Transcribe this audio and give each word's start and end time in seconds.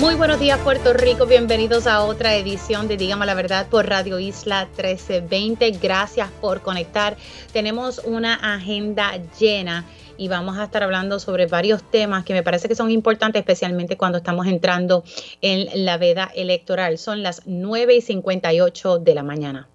Muy 0.00 0.14
buenos 0.14 0.40
días 0.40 0.58
Puerto 0.60 0.94
Rico, 0.94 1.26
bienvenidos 1.26 1.86
a 1.86 2.02
otra 2.04 2.34
edición 2.34 2.88
de 2.88 2.96
Dígame 2.96 3.26
la 3.26 3.34
Verdad 3.34 3.68
por 3.68 3.86
Radio 3.86 4.18
Isla 4.18 4.64
1320. 4.64 5.72
Gracias 5.72 6.30
por 6.40 6.62
conectar. 6.62 7.18
Tenemos 7.52 7.98
una 8.06 8.34
agenda 8.54 9.20
llena 9.38 9.84
y 10.16 10.28
vamos 10.28 10.56
a 10.56 10.64
estar 10.64 10.82
hablando 10.82 11.20
sobre 11.20 11.44
varios 11.44 11.82
temas 11.82 12.24
que 12.24 12.32
me 12.32 12.42
parece 12.42 12.66
que 12.66 12.74
son 12.74 12.90
importantes, 12.90 13.40
especialmente 13.40 13.98
cuando 13.98 14.16
estamos 14.16 14.46
entrando 14.46 15.04
en 15.42 15.84
la 15.84 15.98
veda 15.98 16.30
electoral. 16.34 16.96
Son 16.96 17.22
las 17.22 17.42
9 17.44 17.96
y 17.96 18.00
58 18.00 19.00
de 19.00 19.14
la 19.14 19.22
mañana. 19.22 19.68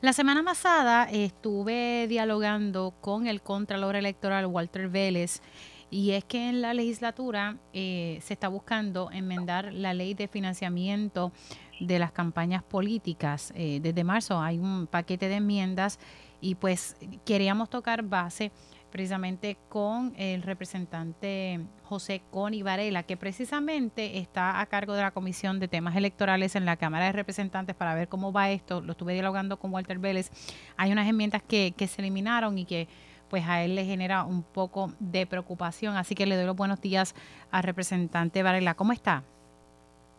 La 0.00 0.12
semana 0.12 0.44
pasada 0.44 1.08
estuve 1.10 2.06
dialogando 2.06 2.94
con 3.00 3.26
el 3.26 3.42
Contralor 3.42 3.96
Electoral 3.96 4.46
Walter 4.46 4.88
Vélez 4.88 5.40
y 5.90 6.12
es 6.12 6.24
que 6.24 6.48
en 6.48 6.62
la 6.62 6.74
legislatura 6.74 7.56
eh, 7.72 8.18
se 8.22 8.34
está 8.34 8.48
buscando 8.48 9.10
enmendar 9.12 9.72
la 9.72 9.94
ley 9.94 10.14
de 10.14 10.28
financiamiento 10.28 11.32
de 11.80 11.98
las 11.98 12.12
campañas 12.12 12.62
políticas. 12.62 13.52
Eh, 13.54 13.80
desde 13.82 14.04
marzo 14.04 14.40
hay 14.40 14.58
un 14.58 14.86
paquete 14.86 15.28
de 15.28 15.36
enmiendas 15.36 15.98
y 16.40 16.54
pues 16.56 16.96
queríamos 17.24 17.70
tocar 17.70 18.02
base 18.02 18.50
precisamente 18.90 19.58
con 19.68 20.14
el 20.16 20.42
representante 20.42 21.60
José 21.84 22.22
Coni 22.30 22.62
Varela, 22.62 23.02
que 23.02 23.16
precisamente 23.16 24.18
está 24.18 24.60
a 24.60 24.66
cargo 24.66 24.94
de 24.94 25.02
la 25.02 25.10
Comisión 25.10 25.60
de 25.60 25.68
Temas 25.68 25.96
Electorales 25.96 26.56
en 26.56 26.64
la 26.64 26.76
Cámara 26.76 27.06
de 27.06 27.12
Representantes 27.12 27.76
para 27.76 27.94
ver 27.94 28.08
cómo 28.08 28.32
va 28.32 28.50
esto. 28.50 28.80
Lo 28.80 28.92
estuve 28.92 29.12
dialogando 29.12 29.58
con 29.58 29.72
Walter 29.72 29.98
Vélez. 29.98 30.30
Hay 30.76 30.92
unas 30.92 31.08
enmiendas 31.08 31.42
que, 31.42 31.74
que 31.76 31.88
se 31.88 32.00
eliminaron 32.00 32.56
y 32.58 32.64
que 32.64 32.88
pues 33.28 33.44
a 33.46 33.62
él 33.64 33.74
le 33.74 33.84
genera 33.84 34.24
un 34.24 34.42
poco 34.42 34.90
de 34.98 35.26
preocupación. 35.26 35.96
Así 35.96 36.14
que 36.14 36.26
le 36.26 36.36
doy 36.36 36.46
los 36.46 36.56
buenos 36.56 36.80
días 36.80 37.14
al 37.50 37.62
representante 37.62 38.42
Varela. 38.42 38.74
¿Cómo 38.74 38.92
está? 38.92 39.22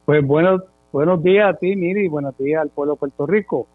Pues 0.06 0.26
buenos, 0.26 0.62
buenos 0.92 1.22
días 1.24 1.54
a 1.54 1.58
ti, 1.58 1.76
Miri, 1.76 2.06
y 2.06 2.08
buenos 2.08 2.38
días 2.38 2.62
al 2.62 2.70
pueblo 2.70 2.94
de 2.94 3.00
Puerto 3.00 3.26
Rico. 3.26 3.68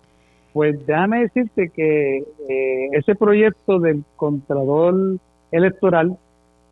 Pues 0.52 0.86
déjame 0.86 1.22
decirte 1.22 1.70
que 1.70 2.18
eh, 2.18 2.88
ese 2.92 3.14
proyecto 3.14 3.78
del 3.78 4.04
Contralor 4.16 5.18
Electoral 5.50 6.16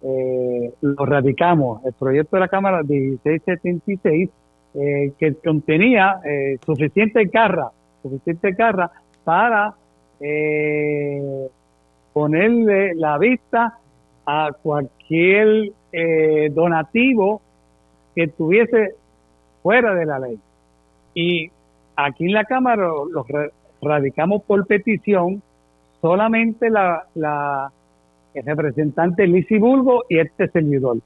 eh, 0.03 0.73
lo 0.81 1.07
radicamos, 1.07 1.85
el 1.85 1.93
proyecto 1.93 2.37
de 2.37 2.41
la 2.41 2.49
Cámara 2.49 2.83
1676, 2.83 4.31
eh, 4.73 5.13
que 5.19 5.35
contenía 5.35 6.21
eh, 6.25 6.59
suficiente 6.65 7.29
carga, 7.29 7.71
suficiente 8.03 8.55
carga 8.55 8.91
para 9.25 9.75
eh, 10.21 11.49
ponerle 12.13 12.95
la 12.95 13.19
vista 13.19 13.79
a 14.27 14.51
cualquier 14.63 15.73
eh, 15.93 16.51
donativo 16.53 17.41
que 18.15 18.25
estuviese 18.25 18.95
fuera 19.63 19.95
de 19.95 20.07
la 20.07 20.19
ley. 20.19 20.39
Y 21.15 21.51
aquí 21.97 22.27
en 22.27 22.33
la 22.33 22.45
Cámara 22.45 22.89
los 23.11 23.27
radicamos 23.83 24.43
por 24.43 24.67
petición 24.67 25.43
solamente 26.01 26.71
la, 26.71 27.05
la 27.15 27.73
el 28.35 28.47
representante 28.47 29.27
Lisi 29.27 29.59
Bulgo 29.59 30.05
y 30.09 30.19
este 30.19 30.49
servidor. 30.49 30.99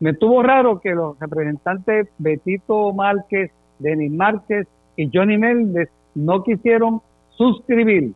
Me 0.00 0.10
estuvo 0.10 0.42
raro 0.42 0.80
que 0.80 0.90
los 0.90 1.18
representantes 1.18 2.08
Betito 2.18 2.92
Márquez, 2.92 3.50
Denis 3.78 4.12
Márquez 4.12 4.66
y 4.96 5.10
Johnny 5.12 5.38
Méndez 5.38 5.88
no 6.14 6.42
quisieron 6.42 7.00
suscribir 7.30 8.12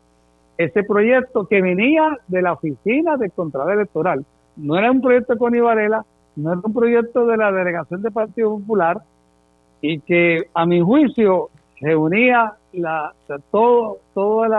ese 0.64 0.84
proyecto 0.84 1.46
que 1.46 1.62
venía 1.62 2.18
de 2.28 2.42
la 2.42 2.52
oficina 2.52 3.16
del 3.16 3.32
Contralor 3.32 3.72
Electoral. 3.72 4.26
No 4.56 4.76
era 4.76 4.90
un 4.90 5.00
proyecto 5.00 5.38
con 5.38 5.54
Ibarela, 5.54 6.04
no 6.36 6.52
era 6.52 6.60
un 6.62 6.74
proyecto 6.74 7.26
de 7.26 7.38
la 7.38 7.50
delegación 7.50 8.02
del 8.02 8.12
Partido 8.12 8.50
Popular 8.58 8.98
y 9.80 10.00
que 10.00 10.48
a 10.52 10.66
mi 10.66 10.82
juicio 10.82 11.48
reunía 11.80 12.52
la, 12.74 13.14
todo, 13.50 14.00
todo 14.12 14.44
el 14.44 14.52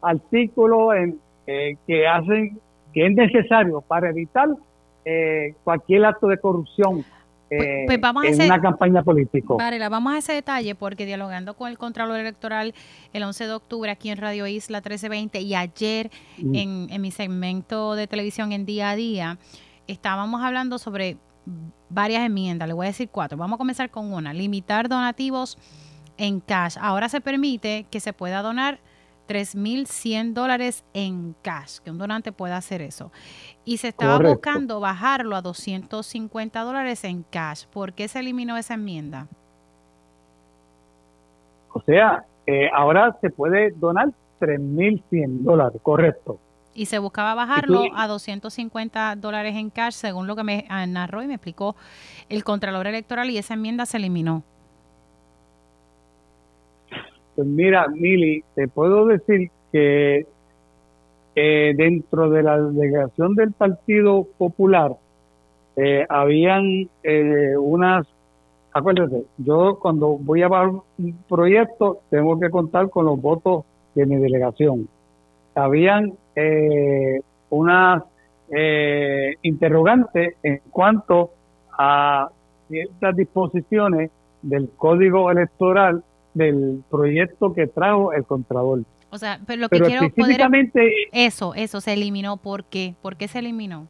artículo 0.00 0.94
en, 0.94 1.18
eh, 1.48 1.76
que 1.88 2.06
hacen 2.06 2.60
que 2.94 3.06
es 3.06 3.12
necesario 3.12 3.80
para 3.80 4.10
evitar 4.10 4.48
eh, 5.04 5.54
cualquier 5.64 6.04
acto 6.04 6.28
de 6.28 6.38
corrupción 6.38 7.04
eh, 7.52 7.84
pues 7.86 8.00
vamos 8.00 8.24
en 8.24 8.42
una 8.42 8.60
campaña 8.60 9.02
política. 9.02 9.54
Varela, 9.54 9.88
vamos 9.88 10.14
a 10.14 10.18
ese 10.18 10.32
detalle 10.32 10.74
porque 10.74 11.06
dialogando 11.06 11.54
con 11.54 11.68
el 11.70 11.78
Contralor 11.78 12.18
Electoral 12.18 12.74
el 13.12 13.22
11 13.22 13.46
de 13.46 13.52
octubre 13.52 13.90
aquí 13.90 14.10
en 14.10 14.18
Radio 14.18 14.46
Isla 14.46 14.78
1320 14.78 15.40
y 15.40 15.54
ayer 15.54 16.10
mm. 16.38 16.54
en, 16.54 16.86
en 16.90 17.00
mi 17.00 17.10
segmento 17.10 17.94
de 17.94 18.06
televisión 18.06 18.52
en 18.52 18.64
día 18.64 18.90
a 18.90 18.96
día, 18.96 19.38
estábamos 19.86 20.42
hablando 20.42 20.78
sobre 20.78 21.16
varias 21.88 22.24
enmiendas, 22.24 22.68
le 22.68 22.74
voy 22.74 22.86
a 22.86 22.88
decir 22.88 23.08
cuatro. 23.10 23.36
Vamos 23.36 23.56
a 23.56 23.58
comenzar 23.58 23.90
con 23.90 24.12
una, 24.12 24.32
limitar 24.32 24.88
donativos 24.88 25.58
en 26.16 26.40
cash. 26.40 26.76
Ahora 26.80 27.08
se 27.08 27.20
permite 27.20 27.86
que 27.90 28.00
se 28.00 28.12
pueda 28.12 28.42
donar 28.42 28.80
3.100 29.32 30.34
dólares 30.34 30.84
en 30.92 31.34
cash, 31.40 31.78
que 31.78 31.90
un 31.90 31.96
donante 31.96 32.32
pueda 32.32 32.58
hacer 32.58 32.82
eso. 32.82 33.10
Y 33.64 33.78
se 33.78 33.88
estaba 33.88 34.18
buscando 34.18 34.78
bajarlo 34.78 35.36
a 35.36 35.40
250 35.40 36.60
dólares 36.60 37.02
en 37.04 37.22
cash. 37.22 37.64
¿Por 37.72 37.94
qué 37.94 38.08
se 38.08 38.18
eliminó 38.18 38.58
esa 38.58 38.74
enmienda? 38.74 39.28
O 41.72 41.80
sea, 41.80 42.26
eh, 42.46 42.68
ahora 42.74 43.16
se 43.22 43.30
puede 43.30 43.70
donar 43.70 44.10
3.100 44.38 45.40
dólares, 45.40 45.80
correcto. 45.82 46.38
Y 46.74 46.86
se 46.86 46.98
buscaba 46.98 47.34
bajarlo 47.34 47.84
a 47.94 48.06
250 48.06 49.16
dólares 49.16 49.56
en 49.56 49.70
cash, 49.70 49.94
según 49.94 50.26
lo 50.26 50.36
que 50.36 50.44
me 50.44 50.66
narró 50.88 51.22
y 51.22 51.26
me 51.26 51.34
explicó 51.34 51.74
el 52.28 52.44
Contralor 52.44 52.86
Electoral, 52.86 53.30
y 53.30 53.38
esa 53.38 53.54
enmienda 53.54 53.86
se 53.86 53.96
eliminó. 53.96 54.42
Pues 57.34 57.46
mira, 57.46 57.88
Mili, 57.88 58.44
te 58.54 58.68
puedo 58.68 59.06
decir 59.06 59.50
que 59.70 60.26
eh, 61.34 61.72
dentro 61.74 62.28
de 62.28 62.42
la 62.42 62.60
delegación 62.60 63.34
del 63.34 63.52
Partido 63.52 64.26
Popular 64.36 64.92
eh, 65.76 66.04
habían 66.10 66.90
eh, 67.02 67.56
unas, 67.56 68.06
acuérdate, 68.74 69.24
yo 69.38 69.78
cuando 69.80 70.18
voy 70.18 70.42
a 70.42 70.48
un 70.48 70.82
proyecto 71.26 72.00
tengo 72.10 72.38
que 72.38 72.50
contar 72.50 72.90
con 72.90 73.06
los 73.06 73.18
votos 73.18 73.64
de 73.94 74.04
mi 74.04 74.16
delegación. 74.16 74.88
Habían 75.54 76.14
unas 77.50 78.02
interrogantes 79.42 80.34
en 80.42 80.60
cuanto 80.70 81.30
a 81.78 82.30
ciertas 82.68 83.16
disposiciones 83.16 84.10
del 84.42 84.70
código 84.70 85.30
electoral 85.30 86.02
del 86.34 86.82
proyecto 86.90 87.52
que 87.52 87.66
trajo 87.66 88.12
el 88.12 88.24
Contralor. 88.24 88.84
O 89.10 89.18
sea, 89.18 89.40
pero 89.46 89.60
lo 89.60 89.68
que 89.68 89.80
quiero 89.80 90.06
específicamente, 90.06 90.90
Eso, 91.12 91.54
eso 91.54 91.80
se 91.80 91.92
eliminó. 91.92 92.38
¿Por 92.38 92.64
qué? 92.64 92.94
¿Por 93.02 93.16
qué 93.16 93.28
se 93.28 93.40
eliminó? 93.40 93.86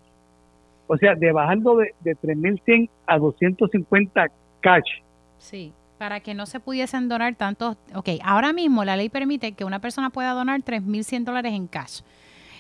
O 0.89 0.97
sea, 0.97 1.15
de 1.15 1.31
bajando 1.31 1.77
de, 1.77 1.95
de 2.01 2.17
3.100 2.17 2.91
a 3.07 3.19
250 3.19 4.27
cash. 4.61 5.01
Sí, 5.39 5.73
para 5.97 6.21
que 6.21 6.35
no 6.35 6.47
se 6.47 6.59
pudiesen 6.59 7.09
donar 7.09 7.37
tantos... 7.37 7.77
Ok, 7.95 8.09
ahora 8.25 8.53
mismo 8.53 8.85
la 8.85 8.97
ley 8.97 9.09
permite 9.09 9.53
que 9.53 9.65
una 9.65 9.79
persona 9.79 10.11
pueda 10.11 10.33
donar 10.33 10.61
3.100 10.63 11.25
dólares 11.25 11.53
en 11.53 11.69
cash. 11.69 12.01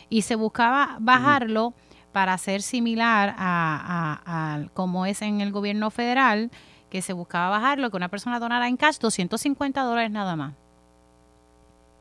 Y 0.08 0.22
se 0.22 0.36
buscaba 0.36 0.98
bajarlo 1.00 1.74
para 2.12 2.38
ser 2.38 2.62
similar 2.62 3.34
a, 3.36 4.20
a, 4.24 4.54
a 4.54 4.68
como 4.74 5.06
es 5.06 5.22
en 5.22 5.40
el 5.40 5.50
gobierno 5.50 5.90
federal, 5.90 6.50
que 6.92 7.00
se 7.00 7.14
buscaba 7.14 7.48
bajar 7.48 7.78
lo 7.78 7.88
que 7.88 7.96
una 7.96 8.10
persona 8.10 8.38
donara 8.38 8.68
en 8.68 8.76
cash, 8.76 8.98
250 8.98 9.82
dólares 9.82 10.10
nada 10.10 10.36
más. 10.36 10.52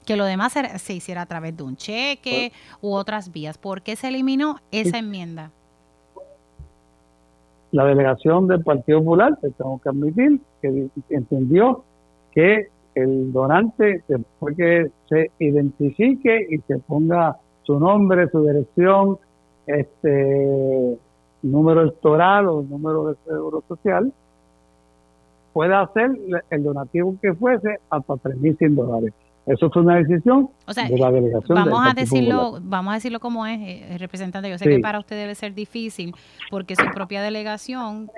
Que 0.06 0.18
lo 0.18 0.26
demás 0.26 0.52
se 0.52 0.94
hiciera 0.94 1.22
a 1.22 1.26
través 1.28 1.56
de 1.56 1.64
un 1.64 1.78
cheque 1.78 2.52
u 2.82 2.92
otras 2.92 3.32
vías. 3.32 3.58
¿Por 3.58 3.84
qué 3.84 3.96
se 3.96 4.10
eliminó 4.10 4.58
esa 4.70 4.98
enmienda? 4.98 5.52
La 7.72 7.86
delegación 7.86 8.48
del 8.50 8.66
Partido 8.66 9.00
Popular, 9.00 9.40
tengo 9.40 9.80
que 9.82 9.88
admitir, 9.88 10.42
que 10.62 10.90
entendió 11.10 11.86
que 12.34 12.68
el 12.94 13.32
donante, 13.32 14.04
después 14.10 14.58
que 14.58 14.92
se 15.08 15.32
identifique 15.40 16.48
y 16.50 16.58
se 16.68 16.80
ponga 16.80 17.38
su 17.64 17.80
nombre, 17.80 18.30
su 18.30 18.46
dirección, 18.46 19.20
este 19.68 21.00
número 21.44 21.84
electoral 21.84 22.50
o 22.50 22.62
número 22.62 23.06
de 23.06 23.16
seguro 23.26 23.64
social, 23.70 24.12
puede 25.54 25.76
hacer 25.76 26.12
el 26.50 26.64
donativo 26.64 27.16
que 27.22 27.34
fuese 27.34 27.78
hasta 27.90 28.14
3.100 28.14 28.76
dólares. 28.76 29.14
Eso 29.46 29.70
fue 29.72 29.82
una 29.82 29.96
decisión 29.96 30.50
de 30.68 30.98
la 30.98 31.12
delegación. 31.12 31.56
Vamos 31.56 31.88
a 31.88 31.94
decirlo, 31.94 32.60
vamos 32.62 32.92
a 32.92 32.96
decirlo 32.96 33.20
como 33.20 33.46
es, 33.48 33.60
eh, 33.60 33.98
representante. 33.98 34.50
Yo 34.50 34.58
sé 34.58 34.70
que 34.70 34.80
para 34.80 35.00
usted 35.00 35.16
debe 35.16 35.34
ser 35.36 35.54
difícil 35.54 36.14
porque 36.52 36.76
su 36.76 36.86
propia 36.94 37.22
delegación 37.22 38.10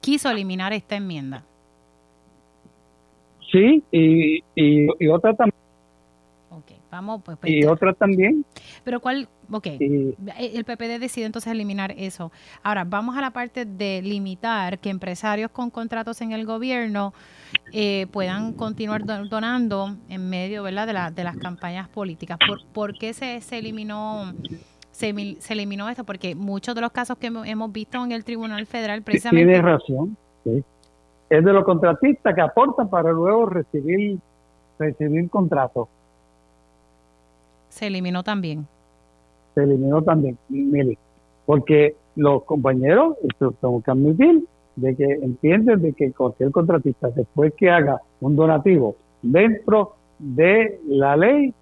quiso 0.00 0.30
eliminar 0.30 0.72
esta 0.72 0.96
enmienda. 0.96 1.44
Sí, 3.52 3.84
y, 3.92 4.42
y, 4.56 5.08
otra 5.08 5.32
también. 5.34 5.54
Vamos, 6.94 7.22
pues, 7.24 7.36
pues 7.38 7.52
y 7.52 7.64
otra 7.66 7.92
también. 7.92 8.44
Pero 8.84 9.00
cuál, 9.00 9.28
ok, 9.50 9.66
eh, 9.66 10.14
el 10.38 10.64
PPD 10.64 11.00
decide 11.00 11.26
entonces 11.26 11.52
eliminar 11.52 11.92
eso. 11.96 12.30
Ahora, 12.62 12.84
vamos 12.84 13.16
a 13.16 13.20
la 13.20 13.32
parte 13.32 13.64
de 13.64 14.00
limitar 14.02 14.78
que 14.78 14.90
empresarios 14.90 15.50
con 15.50 15.70
contratos 15.70 16.20
en 16.20 16.32
el 16.32 16.46
gobierno 16.46 17.12
eh, 17.72 18.06
puedan 18.12 18.52
continuar 18.52 19.04
donando 19.04 19.96
en 20.08 20.30
medio 20.30 20.62
¿verdad? 20.62 20.86
De, 20.86 20.92
la, 20.92 21.10
de 21.10 21.24
las 21.24 21.36
campañas 21.36 21.88
políticas. 21.88 22.38
¿Por, 22.46 22.64
por 22.72 22.98
qué 22.98 23.12
se, 23.12 23.40
se 23.40 23.58
eliminó 23.58 24.32
se, 24.92 25.36
se, 25.40 25.52
eliminó 25.52 25.88
esto? 25.88 26.04
Porque 26.04 26.34
muchos 26.34 26.74
de 26.74 26.80
los 26.80 26.92
casos 26.92 27.18
que 27.18 27.26
hemos 27.26 27.72
visto 27.72 28.04
en 28.04 28.12
el 28.12 28.24
Tribunal 28.24 28.66
Federal 28.66 29.02
precisamente... 29.02 29.52
Tiene 29.52 29.62
razón, 29.62 30.16
sí 30.44 30.64
es 31.30 31.44
de 31.44 31.52
los 31.52 31.64
contratistas 31.64 32.34
que 32.34 32.40
aportan 32.40 32.88
para 32.88 33.10
luego 33.10 33.46
recibir 33.46 34.18
recibir 34.78 35.30
contratos. 35.30 35.88
Se 37.74 37.88
eliminó 37.88 38.22
también. 38.22 38.68
Se 39.56 39.64
eliminó 39.64 40.00
también, 40.00 40.38
mire, 40.48 40.96
porque 41.44 41.96
los 42.14 42.44
compañeros, 42.44 43.16
tengo 43.60 43.82
que 43.82 43.90
admitir, 43.90 44.44
de 44.76 44.94
que 44.94 45.04
entienden 45.04 45.82
de 45.82 45.92
que 45.92 46.12
cualquier 46.12 46.52
contratista, 46.52 47.08
después 47.08 47.52
que 47.56 47.70
haga 47.70 48.00
un 48.20 48.36
donativo 48.36 48.94
dentro 49.22 49.96
de 50.20 50.80
la 50.86 51.16
ley, 51.16 51.52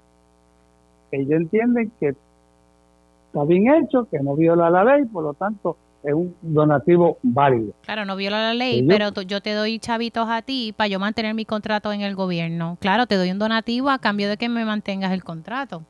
ellos 1.13 1.41
entienden 1.41 1.91
que 1.99 2.09
está 2.09 3.45
bien 3.45 3.73
hecho, 3.73 4.07
que 4.11 4.19
no 4.21 4.37
viola 4.37 4.69
la 4.69 4.85
ley, 4.85 5.07
por 5.07 5.25
lo 5.25 5.33
tanto 5.33 5.79
es 6.03 6.13
un 6.13 6.35
donativo 6.43 7.17
válido. 7.23 7.73
Claro, 7.81 8.05
no 8.05 8.17
viola 8.17 8.43
la 8.43 8.55
ley, 8.55 8.87
pero 8.87 9.13
yo 9.23 9.41
te 9.41 9.55
doy 9.55 9.79
chavitos 9.79 10.29
a 10.29 10.43
ti 10.43 10.75
para 10.77 10.89
yo 10.89 10.99
mantener 10.99 11.35
mi 11.35 11.47
contrato 11.47 11.91
en 11.91 12.03
el 12.03 12.15
gobierno. 12.15 12.77
Claro, 12.81 13.07
te 13.07 13.15
doy 13.17 13.31
un 13.31 13.39
donativo 13.39 13.89
a 13.89 13.99
cambio 13.99 14.29
de 14.29 14.37
que 14.37 14.51
me 14.51 14.67
mantengas 14.67 15.13
el 15.13 15.25
contrato. 15.25 15.85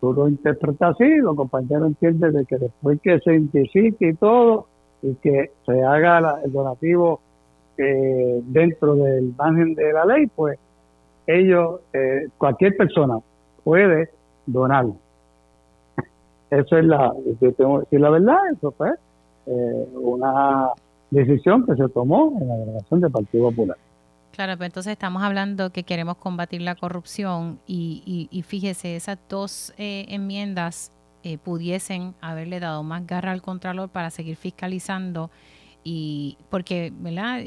Tú 0.00 0.12
lo 0.12 0.28
interpretas 0.28 0.94
así, 0.94 1.16
los 1.16 1.34
compañeros 1.36 1.88
entienden 1.88 2.32
de 2.32 2.44
que 2.44 2.56
después 2.56 3.00
que 3.02 3.18
se 3.20 3.32
identifique 3.32 4.08
y 4.08 4.14
todo, 4.14 4.66
y 5.02 5.14
que 5.14 5.50
se 5.66 5.82
haga 5.82 6.40
el 6.44 6.52
donativo 6.52 7.20
eh, 7.76 8.40
dentro 8.44 8.94
del 8.94 9.34
margen 9.36 9.74
de 9.74 9.92
la 9.92 10.04
ley, 10.04 10.26
pues 10.28 10.58
ellos, 11.26 11.80
eh, 11.92 12.28
cualquier 12.38 12.76
persona 12.76 13.18
puede 13.64 14.10
donar 14.46 14.86
eso 16.50 16.78
es 16.78 16.84
la, 16.84 17.12
yo 17.40 17.52
tengo 17.52 17.78
que 17.78 17.84
decir 17.84 18.00
la 18.00 18.10
verdad, 18.10 18.38
eso 18.52 18.70
fue 18.72 18.90
eh, 19.46 19.88
una 19.94 20.70
decisión 21.10 21.66
que 21.66 21.74
se 21.74 21.88
tomó 21.90 22.38
en 22.40 22.48
la 22.48 22.56
delegación 22.56 23.00
del 23.00 23.10
Partido 23.10 23.50
Popular. 23.50 23.76
Claro, 24.38 24.52
pero 24.56 24.66
entonces 24.66 24.92
estamos 24.92 25.24
hablando 25.24 25.70
que 25.70 25.82
queremos 25.82 26.16
combatir 26.16 26.62
la 26.62 26.76
corrupción 26.76 27.58
y, 27.66 28.28
y, 28.30 28.42
fíjese, 28.42 28.94
esas 28.94 29.18
dos 29.28 29.74
eh, 29.78 30.06
enmiendas 30.10 30.92
eh, 31.24 31.38
pudiesen 31.38 32.14
haberle 32.20 32.60
dado 32.60 32.84
más 32.84 33.04
garra 33.04 33.32
al 33.32 33.42
Contralor 33.42 33.88
para 33.88 34.10
seguir 34.10 34.36
fiscalizando 34.36 35.32
y 35.82 36.38
porque, 36.50 36.92
¿verdad? 37.00 37.40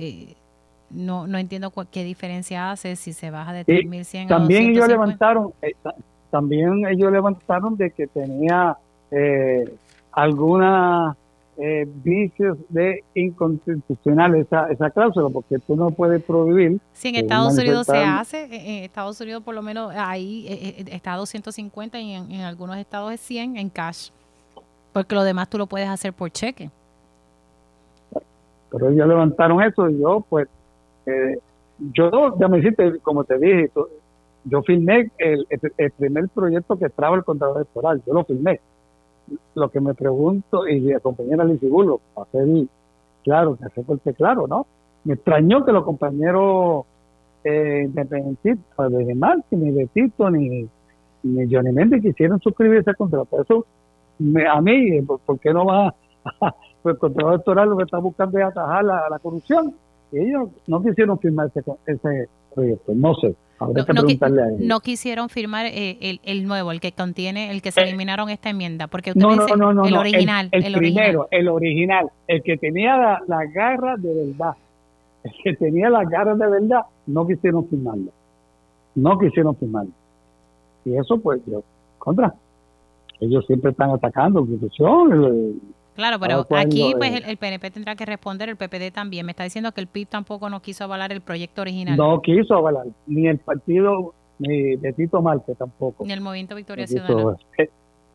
no, 0.89 1.27
no 1.27 1.37
entiendo 1.37 1.71
qué 1.89 2.03
diferencia 2.03 2.71
hace 2.71 2.97
si 2.97 3.13
se 3.13 3.31
baja 3.31 3.53
de 3.53 3.65
3.100 3.65 4.25
a 4.25 4.27
También 4.27 4.71
ellos 4.71 4.89
levantaron, 4.89 5.53
también 6.29 6.85
ellos 6.87 7.09
levantaron 7.09 7.77
de 7.77 7.91
que 7.91 8.07
tenía 8.07 8.75
eh, 9.11 9.63
alguna 10.11 11.15
eh, 11.57 11.87
vicios 12.03 12.57
de 12.69 13.03
inconstitucional 13.13 14.35
esa, 14.35 14.71
esa 14.71 14.89
cláusula, 14.89 15.29
porque 15.29 15.59
tú 15.59 15.75
no 15.75 15.91
puedes 15.91 16.23
prohibir. 16.23 16.79
Si 16.93 17.09
en 17.09 17.15
Estados 17.15 17.57
Unidos 17.57 17.87
se 17.87 17.97
hace, 17.97 18.43
en 18.45 18.83
Estados 18.83 19.19
Unidos 19.21 19.43
por 19.43 19.53
lo 19.53 19.61
menos 19.61 19.93
ahí 19.95 20.45
eh, 20.47 20.75
eh, 20.79 20.85
está 20.91 21.15
250 21.15 21.99
y 21.99 22.13
en, 22.13 22.31
en, 22.31 22.41
algunos 22.41 22.77
estados 22.77 23.11
es 23.13 23.19
100 23.21 23.57
en 23.57 23.69
cash, 23.69 24.09
porque 24.93 25.13
lo 25.13 25.23
demás 25.23 25.49
tú 25.49 25.57
lo 25.57 25.67
puedes 25.67 25.89
hacer 25.89 26.13
por 26.13 26.31
cheque. 26.31 26.69
Pero 28.71 28.89
ellos 28.89 29.07
levantaron 29.07 29.61
eso 29.61 29.89
y 29.89 29.99
yo, 29.99 30.25
pues, 30.29 30.47
eh, 31.05 31.37
yo, 31.93 32.39
ya 32.39 32.47
me 32.47 32.59
hiciste, 32.59 32.99
como 32.99 33.25
te 33.25 33.37
dije, 33.37 33.69
yo 34.45 34.63
filmé 34.63 35.11
el, 35.17 35.45
el, 35.77 35.91
primer 35.91 36.29
proyecto 36.29 36.79
que 36.79 36.89
traba 36.89 37.17
el 37.17 37.23
contrato 37.23 37.57
electoral, 37.57 38.01
yo 38.07 38.13
lo 38.13 38.23
filmé 38.23 38.61
lo 39.55 39.69
que 39.69 39.79
me 39.79 39.93
pregunto, 39.93 40.67
y 40.67 40.79
mi 40.79 40.93
compañera 40.99 41.43
Lizy 41.43 41.67
Bullo, 41.67 41.99
para 42.13 42.29
ser 42.31 42.47
claro, 43.23 43.55
que 43.55 43.65
hace 43.65 43.83
fuerte 43.83 44.13
claro, 44.13 44.47
¿no? 44.47 44.65
Me 45.03 45.15
extrañó 45.15 45.65
que 45.65 45.71
los 45.71 45.83
compañeros 45.83 46.85
eh, 47.43 47.89
de 47.89 49.17
ni 49.51 49.71
de 49.71 49.87
Tito, 49.87 50.29
ni, 50.29 50.67
ni 51.23 51.53
Johnny 51.53 51.71
Méndez 51.71 52.01
quisieron 52.01 52.39
suscribirse 52.39 52.91
al 52.91 52.95
contrato. 52.95 53.41
Eso, 53.41 53.65
me, 54.19 54.47
a 54.47 54.61
mí, 54.61 55.01
¿por, 55.01 55.39
qué 55.39 55.53
no 55.53 55.65
va? 55.65 55.95
pues 56.83 56.95
el 56.95 56.99
contrato 56.99 57.29
electoral 57.29 57.69
lo 57.69 57.77
que 57.77 57.83
está 57.83 57.97
buscando 57.97 58.37
es 58.37 58.45
atajar 58.45 58.83
la, 58.83 59.09
la 59.09 59.19
corrupción. 59.19 59.73
Y 60.11 60.19
ellos 60.19 60.49
no 60.67 60.83
quisieron 60.83 61.17
firmar 61.19 61.47
ese, 61.47 61.63
ese 61.85 62.29
proyecto, 62.53 62.93
no 62.93 63.15
sé 63.15 63.35
no, 64.59 64.79
quisieron 64.79 65.29
firmar 65.29 65.65
eh, 65.67 66.19
el, 66.23 66.47
nuevo, 66.47 66.71
el 66.71 66.79
que 66.79 66.91
contiene, 66.91 67.51
el 67.51 67.61
que 67.61 67.71
se 67.71 67.81
eh, 67.81 67.83
eliminaron 67.83 68.29
esta 68.29 68.49
enmienda, 68.49 68.87
porque 68.87 69.11
usted 69.11 69.21
no, 69.21 69.31
dice 69.31 69.55
no, 69.57 69.73
no, 69.73 69.85
el 69.85 69.95
original. 69.95 70.49
El, 70.51 70.73
primero, 70.73 71.27
el 71.31 71.47
original, 71.47 72.09
el 72.27 72.41
que 72.41 72.57
tenía 72.57 72.97
la, 72.97 73.21
la, 73.27 73.45
garra 73.45 73.95
de 73.97 74.13
verdad, 74.13 74.55
el 75.23 75.31
que 75.43 75.55
tenía 75.55 75.89
la 75.89 76.03
garra 76.05 76.35
de 76.35 76.49
verdad, 76.49 76.81
no 77.07 77.27
quisieron 77.27 77.67
firmarlo. 77.67 78.11
No 78.95 79.17
quisieron 79.19 79.55
firmarlo. 79.55 79.91
Y 80.85 80.95
eso, 80.95 81.19
pues, 81.19 81.41
yo, 81.45 81.63
contra. 81.97 82.33
Ellos 83.19 83.45
siempre 83.45 83.71
están 83.71 83.91
atacando 83.91 84.39
la 84.39 84.51
institución, 84.51 85.61
Claro, 85.95 86.19
pero 86.19 86.47
aquí 86.51 86.93
pues 86.97 87.21
el, 87.25 87.37
PNP 87.37 87.69
tendrá 87.71 87.95
que 87.95 88.05
responder, 88.05 88.49
el 88.49 88.55
PPD 88.55 88.93
también. 88.93 89.25
Me 89.25 89.31
está 89.31 89.43
diciendo 89.43 89.71
que 89.73 89.81
el 89.81 89.87
PIB 89.87 90.07
tampoco 90.07 90.49
no 90.49 90.61
quiso 90.61 90.85
avalar 90.85 91.11
el 91.11 91.21
proyecto 91.21 91.61
original. 91.61 91.97
No 91.97 92.21
quiso 92.21 92.55
avalar, 92.55 92.85
ni 93.07 93.27
el 93.27 93.37
partido 93.39 94.13
ni 94.39 94.75
de 94.77 94.93
Tito 94.93 95.21
Marte 95.21 95.53
tampoco. 95.55 96.05
Ni 96.05 96.13
el 96.13 96.21
Movimiento 96.21 96.55
Victoria 96.55 96.87
Ciudadana. 96.87 97.37
Eh, 97.57 97.69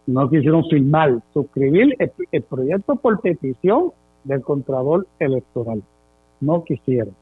no 0.07 0.29
quisieron 0.31 0.65
firmar, 0.69 1.21
suscribir 1.35 1.97
el, 1.99 2.43
proyecto 2.43 2.97
por 2.97 3.21
petición 3.21 3.93
del 4.25 4.41
Contralor 4.41 5.07
Electoral. 5.19 5.83
No 6.41 6.65
quisieron. 6.65 7.15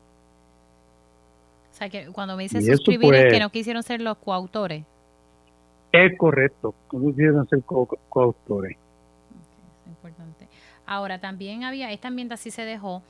O 1.72 1.76
sea, 1.76 1.88
que 1.88 2.06
cuando 2.12 2.36
me 2.36 2.44
dice 2.44 2.62
suscribir 2.62 3.14
es 3.14 3.32
que 3.32 3.40
no 3.40 3.50
quisieron 3.50 3.82
ser 3.82 4.00
los 4.00 4.16
coautores. 4.18 4.84
Es 5.92 6.16
correcto, 6.18 6.74
no 6.92 7.06
quisieron 7.06 7.48
ser 7.48 7.62
coautores. 7.64 8.76
Ahora, 10.86 11.18
también 11.18 11.64
había, 11.64 11.90
esta 11.92 12.08
enmienda 12.08 12.36
sí 12.36 12.50
se 12.50 12.64
dejó 12.64 13.02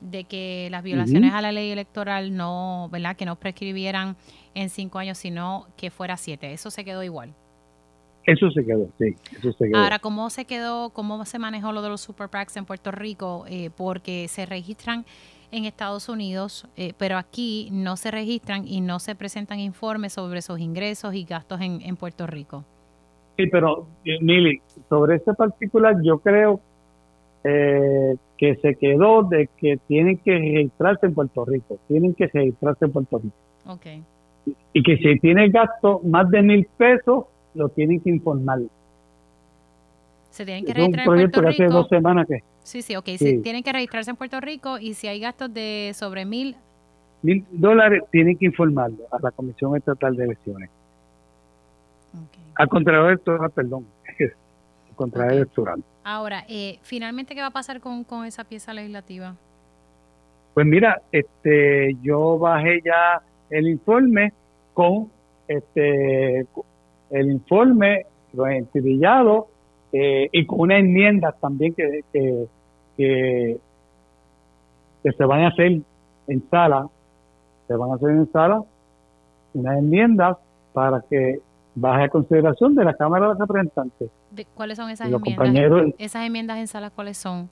de 0.00 0.24
que 0.24 0.68
las 0.70 0.82
violaciones 0.82 1.32
a 1.32 1.42
la 1.42 1.52
ley 1.52 1.70
electoral 1.70 2.36
no, 2.36 2.88
¿verdad? 2.90 3.16
Que 3.16 3.26
no 3.26 3.36
prescribieran 3.36 4.16
en 4.54 4.68
cinco 4.68 4.98
años, 4.98 5.18
sino 5.18 5.66
que 5.76 5.90
fuera 5.90 6.16
siete. 6.16 6.52
Eso 6.52 6.70
se 6.70 6.84
quedó 6.84 7.02
igual. 7.02 7.34
Eso 8.24 8.50
se 8.50 8.64
quedó, 8.64 8.88
sí, 8.98 9.16
eso 9.38 9.52
se 9.52 9.68
quedó. 9.68 9.78
Ahora, 9.78 9.98
¿cómo 9.98 10.28
se 10.28 10.44
quedó, 10.44 10.90
cómo 10.90 11.24
se 11.24 11.38
manejó 11.38 11.72
lo 11.72 11.80
de 11.80 11.88
los 11.88 12.02
super 12.02 12.28
PACs 12.28 12.58
en 12.58 12.66
Puerto 12.66 12.90
Rico? 12.90 13.46
Eh, 13.48 13.70
porque 13.74 14.28
se 14.28 14.44
registran 14.44 15.06
en 15.50 15.64
Estados 15.64 16.10
Unidos, 16.10 16.66
eh, 16.76 16.92
pero 16.98 17.16
aquí 17.16 17.70
no 17.72 17.96
se 17.96 18.10
registran 18.10 18.68
y 18.68 18.82
no 18.82 18.98
se 18.98 19.14
presentan 19.14 19.60
informes 19.60 20.12
sobre 20.12 20.40
esos 20.40 20.60
ingresos 20.60 21.14
y 21.14 21.24
gastos 21.24 21.62
en, 21.62 21.80
en 21.80 21.96
Puerto 21.96 22.26
Rico. 22.26 22.64
Sí, 23.38 23.46
pero, 23.46 23.86
eh, 24.04 24.18
Mili, 24.20 24.60
sobre 24.90 25.16
este 25.16 25.32
particular, 25.32 25.96
yo 26.02 26.18
creo 26.18 26.60
eh, 27.50 28.16
que 28.36 28.56
se 28.56 28.74
quedó 28.74 29.22
de 29.22 29.48
que 29.56 29.78
tienen 29.86 30.18
que 30.18 30.32
registrarse 30.32 31.06
en 31.06 31.14
Puerto 31.14 31.46
Rico, 31.46 31.78
tienen 31.88 32.14
que 32.14 32.26
registrarse 32.26 32.84
en 32.84 32.92
Puerto 32.92 33.18
Rico. 33.18 33.34
Okay. 33.66 34.02
Y, 34.74 34.82
que 34.82 34.98
si 34.98 35.18
tiene 35.18 35.48
gasto 35.48 36.00
más 36.04 36.30
de 36.30 36.42
mil 36.42 36.66
pesos, 36.76 37.24
lo 37.54 37.70
tienen 37.70 38.00
que 38.00 38.10
informar. 38.10 38.60
Se 40.30 40.44
tienen 40.44 40.64
que 40.66 40.74
registrar 40.74 41.06
en 41.06 41.06
Puerto 41.06 41.40
Rico. 41.40 41.40
Que 41.40 41.64
hace 41.64 41.72
dos 41.72 41.88
semanas 41.88 42.26
que. 42.28 42.42
Sí, 42.62 42.82
sí, 42.82 42.96
ok. 42.96 43.06
Sí. 43.16 43.38
tienen 43.38 43.62
que 43.62 43.72
registrarse 43.72 44.10
en 44.10 44.16
Puerto 44.16 44.40
Rico 44.40 44.78
y 44.78 44.92
si 44.92 45.08
hay 45.08 45.20
gastos 45.20 45.52
de 45.52 45.92
sobre 45.94 46.26
mil. 46.26 46.54
Mil 47.22 47.44
dólares, 47.50 48.02
tienen 48.12 48.36
que 48.36 48.46
informarlo 48.46 49.04
a 49.10 49.18
la 49.22 49.30
Comisión 49.30 49.74
Estatal 49.74 50.14
de 50.16 50.24
Elecciones. 50.24 50.70
Okay. 52.12 52.44
Al 52.56 52.68
contrario 52.68 53.08
electoral, 53.08 53.50
perdón. 53.50 53.86
Al 54.90 54.94
contrario 54.94 55.38
electoral. 55.38 55.82
Ahora, 56.10 56.44
eh, 56.48 56.78
finalmente, 56.80 57.34
¿qué 57.34 57.42
va 57.42 57.48
a 57.48 57.50
pasar 57.50 57.82
con, 57.82 58.24
esa 58.24 58.42
pieza 58.42 58.72
legislativa? 58.72 59.34
Pues 60.54 60.64
mira, 60.64 61.02
este, 61.12 61.98
yo 62.00 62.38
bajé 62.38 62.80
ya 62.82 63.20
el 63.50 63.68
informe 63.68 64.32
con 64.72 65.10
este 65.46 66.46
el 67.10 67.30
informe 67.30 68.06
entidillado 68.32 69.48
eh, 69.92 70.30
y 70.32 70.46
con 70.46 70.60
una 70.60 70.78
enmienda 70.78 71.32
también 71.32 71.74
que, 71.74 72.00
que, 72.10 72.46
que, 72.96 73.58
se 75.12 75.24
van 75.26 75.42
a 75.42 75.48
hacer 75.48 75.82
en 76.26 76.50
sala, 76.50 76.88
se 77.66 77.76
van 77.76 77.90
a 77.90 77.94
hacer 77.96 78.08
en 78.08 78.32
sala 78.32 78.62
unas 79.52 79.78
enmiendas 79.78 80.38
para 80.72 81.02
que 81.02 81.40
baje 81.74 82.04
a 82.04 82.08
consideración 82.08 82.74
de 82.74 82.84
la 82.86 82.94
Cámara 82.94 83.34
de 83.34 83.40
Representantes. 83.40 84.10
¿Cuáles 84.54 84.76
son 84.76 84.90
esas 84.90 85.10
enmiendas? 85.10 85.94
¿Esas 85.98 86.26
enmiendas 86.26 86.58
en 86.58 86.66
sala 86.66 86.90
cuáles 86.90 87.16
son? 87.18 87.48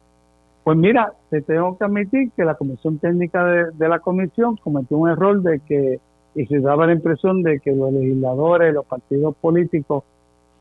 Pues 0.64 0.76
mira, 0.76 1.12
te 1.30 1.42
tengo 1.42 1.78
que 1.78 1.84
admitir 1.84 2.32
que 2.36 2.44
la 2.44 2.56
Comisión 2.56 2.98
Técnica 2.98 3.44
de, 3.44 3.88
la 3.88 4.00
Comisión 4.00 4.56
cometió 4.56 4.98
un 4.98 5.08
error 5.08 5.40
de 5.40 5.60
que, 5.60 6.00
y 6.34 6.46
se 6.46 6.58
daba 6.58 6.86
la 6.86 6.92
impresión 6.92 7.42
de 7.44 7.60
que 7.60 7.70
los 7.70 7.92
legisladores, 7.92 8.74
los 8.74 8.84
partidos 8.84 9.36
políticos, 9.36 10.02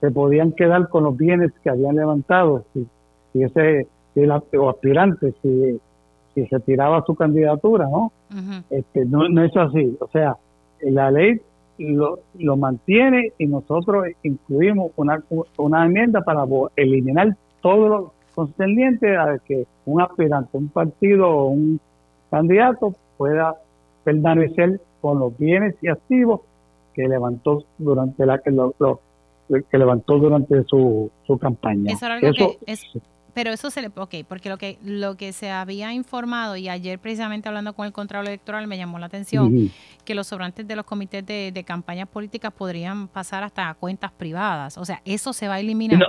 se 0.01 0.11
podían 0.11 0.51
quedar 0.51 0.89
con 0.89 1.05
los 1.05 1.17
bienes 1.17 1.51
que 1.63 1.71
habían 1.71 1.95
levantado 1.95 2.65
si, 2.73 2.85
si 3.33 3.43
ese 3.43 3.87
si 4.13 4.21
el, 4.21 4.31
o 4.31 4.69
aspirante 4.69 5.33
si, 5.41 5.79
si 6.35 6.45
se 6.47 6.59
tiraba 6.59 7.03
su 7.05 7.15
candidatura, 7.15 7.87
¿no? 7.89 8.11
este, 8.69 9.05
no, 9.05 9.27
no 9.27 9.43
es 9.43 9.57
así. 9.57 9.97
O 9.99 10.07
sea, 10.09 10.37
la 10.81 11.09
ley 11.09 11.41
lo, 11.77 12.19
lo 12.37 12.57
mantiene 12.57 13.33
y 13.37 13.47
nosotros 13.47 14.07
incluimos 14.23 14.91
una, 14.95 15.23
una 15.57 15.85
enmienda 15.85 16.21
para 16.21 16.45
eliminar 16.75 17.35
todos 17.61 17.89
los 17.89 18.15
concerniente 18.35 19.15
a 19.15 19.39
que 19.39 19.65
un 19.85 20.01
aspirante, 20.01 20.57
un 20.57 20.67
partido 20.67 21.29
o 21.29 21.45
un 21.47 21.79
candidato 22.29 22.93
pueda 23.17 23.55
permanecer 24.03 24.81
con 25.01 25.19
los 25.19 25.35
bienes 25.37 25.75
y 25.81 25.87
activos 25.87 26.41
que 26.93 27.07
levantó 27.07 27.63
durante 27.77 28.25
la 28.25 28.39
que 28.39 28.51
lo, 28.51 28.73
que 29.47 29.77
levantó 29.77 30.17
durante 30.19 30.63
su, 30.65 31.09
su 31.25 31.37
campaña. 31.37 31.93
Eso, 32.65 32.99
pero 33.35 33.51
eso 33.51 33.69
se 33.69 33.81
le 33.81 33.91
ok, 33.93 34.15
porque 34.27 34.49
lo 34.49 34.57
que 34.57 34.77
lo 34.83 35.15
que 35.17 35.33
se 35.33 35.51
había 35.51 35.93
informado 35.93 36.55
y 36.55 36.69
ayer 36.69 36.97
precisamente 36.97 37.49
hablando 37.49 37.73
con 37.73 37.85
el 37.85 37.91
Contralor 37.91 38.27
Electoral 38.27 38.65
me 38.65 38.77
llamó 38.77 38.97
la 38.97 39.07
atención 39.07 39.69
que 40.05 40.15
los 40.15 40.27
sobrantes 40.27 40.65
de 40.65 40.75
los 40.75 40.85
comités 40.85 41.23
de, 41.25 41.51
de 41.51 41.63
campañas 41.65 42.07
políticas 42.07 42.53
podrían 42.53 43.09
pasar 43.09 43.43
hasta 43.43 43.73
cuentas 43.75 44.11
privadas, 44.13 44.77
o 44.77 44.85
sea, 44.85 45.01
eso 45.05 45.33
se 45.33 45.47
va 45.47 45.55
a 45.55 45.59
eliminar. 45.59 46.01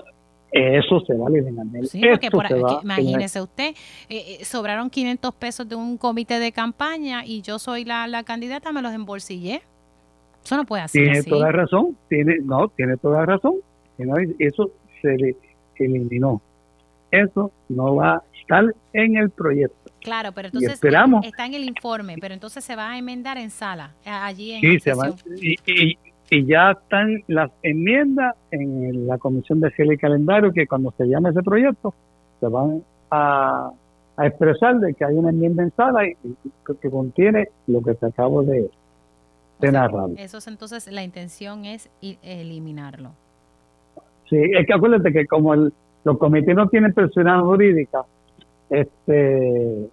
Eso 0.52 1.00
se 1.00 1.14
va 1.14 1.26
a 1.26 1.28
eliminar. 1.28 1.66
Sí, 1.87 2.00
porque 2.30 2.62
imagínese 2.83 3.42
usted, 3.42 3.75
eh, 4.09 4.38
eh, 4.40 4.45
sobraron 4.45 4.88
500 4.88 5.35
pesos 5.35 5.68
de 5.68 5.75
un 5.75 5.99
comité 5.99 6.38
de 6.38 6.52
campaña 6.52 7.26
y 7.26 7.42
yo 7.42 7.59
soy 7.59 7.85
la, 7.85 8.06
la 8.06 8.23
candidata, 8.23 8.71
me 8.73 8.80
los 8.80 8.92
embolsillé. 8.92 9.62
Eso 10.45 10.56
no 10.56 10.64
puede 10.64 10.85
hacer 10.85 11.02
Tiene 11.02 11.23
toda 11.25 11.50
razón, 11.50 11.97
tiene, 12.09 12.37
no, 12.45 12.68
tiene 12.68 12.97
toda 12.97 13.26
razón. 13.26 13.54
Eso 14.38 14.71
se 15.02 15.35
eliminó. 15.75 16.40
Eso 17.23 17.52
no 17.68 17.94
va 17.96 18.16
a 18.16 18.23
estar 18.40 18.64
en 18.92 19.16
el 19.16 19.30
proyecto. 19.30 19.90
Claro, 20.00 20.30
pero 20.32 20.49
entonces 20.49 20.75
esperamos, 20.75 21.26
está 21.26 21.46
en 21.46 21.54
el 21.54 21.64
informe, 21.64 22.16
pero 22.20 22.32
entonces 22.32 22.64
se 22.64 22.76
va 22.76 22.90
a 22.92 22.99
enmendar 22.99 23.38
en 23.38 23.50
sala, 23.50 23.92
allí 24.04 24.52
en 24.52 24.61
sí, 24.61 24.78
se 24.78 24.94
va, 24.94 25.11
y, 25.40 25.99
y 26.30 26.46
ya 26.46 26.73
están 26.73 27.23
las 27.28 27.50
enmiendas 27.62 28.35
en 28.50 29.06
la 29.06 29.18
Comisión 29.18 29.61
de 29.61 29.70
Gel 29.73 29.92
y 29.92 29.99
Calendario 29.99 30.52
que 30.52 30.66
cuando 30.66 30.92
se 30.96 31.06
llame 31.06 31.30
ese 31.30 31.42
proyecto 31.42 31.94
se 32.40 32.49
van 32.49 32.82
a, 33.11 33.70
expresar 34.18 34.78
de 34.80 34.94
que 34.94 35.04
hay 35.04 35.14
una 35.14 35.30
enmienda 35.30 35.62
en 35.62 35.70
sala 35.76 36.06
y, 36.06 36.16
que, 36.80 36.90
contiene 36.90 37.49
lo 37.66 37.82
que 37.82 37.94
se 37.94 38.06
acabo 38.06 38.42
de, 38.42 38.70
narrar. 39.61 40.11
Eso 40.16 40.38
es 40.38 40.46
entonces 40.46 40.90
la 40.90 41.02
intención 41.02 41.64
es 41.64 41.90
eliminarlo. 42.00 43.11
Sí, 44.28 44.37
es 44.37 44.66
que 44.66 44.73
acuérdate 44.73 45.12
que 45.12 45.26
como 45.26 45.54
el, 45.54 45.73
los 46.06 46.18
comités 46.18 46.54
no 46.54 46.68
tienen 46.68 46.94
personalidad 46.94 47.44
jurídica, 47.44 48.04
este, 48.70 49.88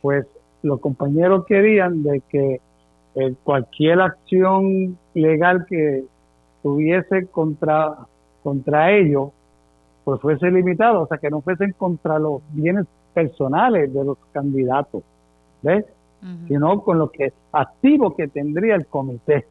pues 0.00 0.26
los 0.62 0.80
compañeros 0.80 1.44
querían 1.44 2.02
de 2.02 2.22
que 2.26 2.62
eh, 3.14 3.34
cualquier 3.44 4.00
acción 4.00 4.96
legal 5.12 5.66
que 5.68 6.04
tuviese 6.62 7.26
contra, 7.26 7.98
contra 8.42 8.92
ellos, 8.92 9.28
pues 10.04 10.18
fuese 10.22 10.50
limitado, 10.50 11.02
o 11.02 11.06
sea, 11.06 11.18
que 11.18 11.28
no 11.28 11.42
fuesen 11.42 11.72
contra 11.72 12.18
los 12.18 12.40
bienes 12.52 12.86
personales 13.12 13.92
de 13.92 14.04
los 14.04 14.16
candidatos, 14.32 15.02
¿ves? 15.60 15.84
Sino 16.46 16.80
con 16.82 16.98
lo 16.98 17.10
que 17.10 17.34
activo 17.52 18.16
que 18.16 18.26
tendría 18.26 18.74
el 18.74 18.86
comité. 18.86 19.46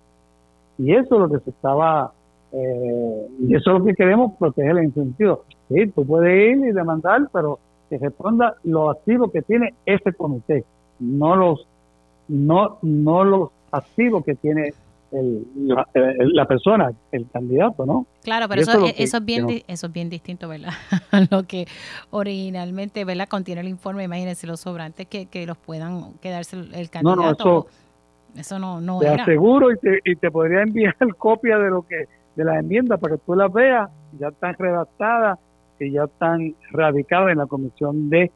Y 0.80 0.96
eso 0.96 1.14
es 1.14 1.22
lo 1.22 1.30
que 1.30 1.44
se 1.44 1.52
estaba, 1.52 2.12
eh, 2.52 3.28
y 3.40 3.56
eso 3.56 3.72
es 3.72 3.80
lo 3.80 3.86
que 3.86 3.94
queremos 3.94 4.34
proteger 4.38 4.78
en 4.78 4.94
sentido. 4.94 5.44
Sí, 5.70 5.88
tú 5.88 6.06
puedes 6.06 6.58
ir 6.58 6.66
y 6.66 6.72
demandar, 6.72 7.28
pero 7.32 7.60
que 7.90 7.98
responda 7.98 8.56
lo 8.64 8.90
activo 8.90 9.32
que 9.32 9.42
tiene 9.42 9.74
ese 9.86 10.14
comité, 10.14 10.64
no 11.00 11.36
los, 11.36 11.68
no, 12.28 12.80
no 12.82 13.24
los 13.24 13.50
activo 13.72 14.24
que 14.24 14.36
tiene 14.36 14.74
el, 15.12 15.46
la, 15.56 16.46
persona, 16.46 16.92
el 17.12 17.30
candidato, 17.30 17.86
¿no? 17.86 18.06
Claro, 18.24 18.48
pero 18.50 18.62
eso, 18.62 18.86
eso, 18.98 19.18
es 19.18 19.26
bien, 19.26 19.64
eso 19.68 19.88
es 19.88 19.94
bien 19.94 20.10
distinto, 20.10 20.50
¿verdad? 20.50 20.74
lo 21.32 21.44
que 21.44 21.66
originalmente, 22.10 23.06
¿verdad? 23.06 23.28
Contiene 23.30 23.62
el 23.62 23.70
informe, 23.70 24.04
imagínense 24.04 24.48
los 24.48 24.60
sobrantes 24.60 25.08
que, 25.08 25.28
que 25.28 25.46
los 25.46 25.58
puedan 25.58 26.14
quedarse 26.22 26.58
el 26.58 26.90
candidato. 26.90 27.04
No, 27.04 27.16
no, 27.16 27.32
eso, 27.32 27.68
eso 28.36 28.60
no, 28.60 28.82
no 28.82 29.00
te 29.00 29.08
aseguro 29.08 29.72
y 29.72 29.78
te, 29.78 30.00
y 30.04 30.16
te 30.16 30.30
podría 30.30 30.64
enviar 30.64 30.96
copia 31.18 31.58
de 31.58 31.70
lo 31.70 31.84
que 31.84 32.06
de 32.38 32.46
las 32.46 32.60
enmiendas 32.60 33.00
para 33.00 33.16
que 33.16 33.22
tú 33.26 33.36
las 33.36 33.52
veas, 33.52 33.90
ya 34.18 34.28
están 34.28 34.56
redactadas 34.58 35.40
y 35.80 35.92
ya 35.92 36.04
están 36.04 36.56
radicadas 36.72 37.32
en 37.32 37.40
la 37.40 37.48
comisión 37.48 38.10
de 38.10 38.32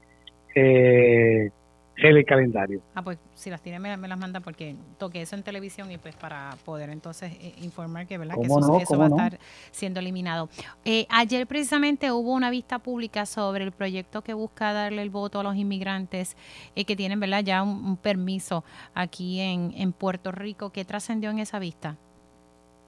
eh, 0.55 1.51
el 1.97 2.25
calendario. 2.25 2.81
Ah, 2.95 3.03
pues 3.03 3.19
si 3.35 3.51
las 3.51 3.61
tiene 3.61 3.79
me, 3.79 4.07
las 4.07 4.19
manda 4.19 4.39
porque 4.39 4.75
toqué 4.97 5.21
eso 5.21 5.35
en 5.35 5.43
televisión 5.43 5.91
y 5.91 5.99
pues 5.99 6.15
para 6.15 6.49
poder 6.65 6.89
entonces 6.89 7.33
eh, 7.33 7.53
informar 7.61 8.07
que, 8.07 8.17
¿verdad? 8.17 8.35
que 8.41 8.47
eso, 8.47 8.97
va 8.97 9.05
a 9.05 9.07
estar 9.07 9.39
siendo 9.69 9.99
eliminado. 9.99 10.49
Eh, 10.83 11.05
ayer 11.09 11.45
precisamente 11.45 12.11
hubo 12.11 12.33
una 12.33 12.49
vista 12.49 12.79
pública 12.79 13.27
sobre 13.27 13.63
el 13.63 13.71
proyecto 13.71 14.23
que 14.23 14.33
busca 14.33 14.73
darle 14.73 15.03
el 15.03 15.11
voto 15.11 15.41
a 15.41 15.43
los 15.43 15.55
inmigrantes 15.55 16.35
eh, 16.75 16.85
que 16.85 16.95
tienen 16.95 17.19
¿verdad? 17.19 17.43
ya 17.43 17.61
un, 17.61 17.97
permiso 17.97 18.63
aquí 18.95 19.39
en, 19.39 19.71
en 19.75 19.93
Puerto 19.93 20.31
Rico. 20.31 20.71
¿Qué 20.71 20.85
trascendió 20.85 21.29
en 21.29 21.37
esa 21.37 21.59
vista? 21.59 21.97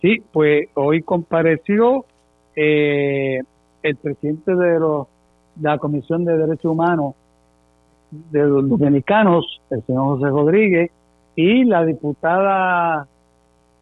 Sí, 0.03 0.21
pues 0.33 0.67
hoy 0.73 1.01
compareció 1.01 2.05
el 2.55 3.95
presidente 4.01 4.53
de, 4.53 4.77
los, 4.77 5.07
de 5.55 5.69
la 5.69 5.77
Comisión 5.77 6.25
de 6.25 6.37
Derechos 6.37 6.65
Humanos 6.65 7.15
de 8.11 8.43
los 8.43 8.67
dominicanos, 8.67 9.61
el 9.69 9.81
señor 9.85 10.17
José 10.17 10.29
Rodríguez, 10.29 10.91
y 11.37 11.63
la 11.63 11.85
diputada 11.85 13.07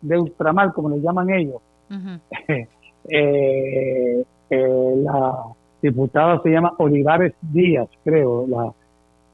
de 0.01 0.19
Ultramar, 0.19 0.73
como 0.73 0.89
le 0.89 1.01
llaman 1.01 1.29
ellos. 1.31 1.61
Eh, 3.09 4.23
eh, 4.51 4.93
la 4.97 5.33
diputada 5.81 6.39
se 6.43 6.51
llama 6.51 6.73
Olivares 6.77 7.33
Díaz, 7.41 7.89
creo, 8.03 8.45
la, 8.47 8.71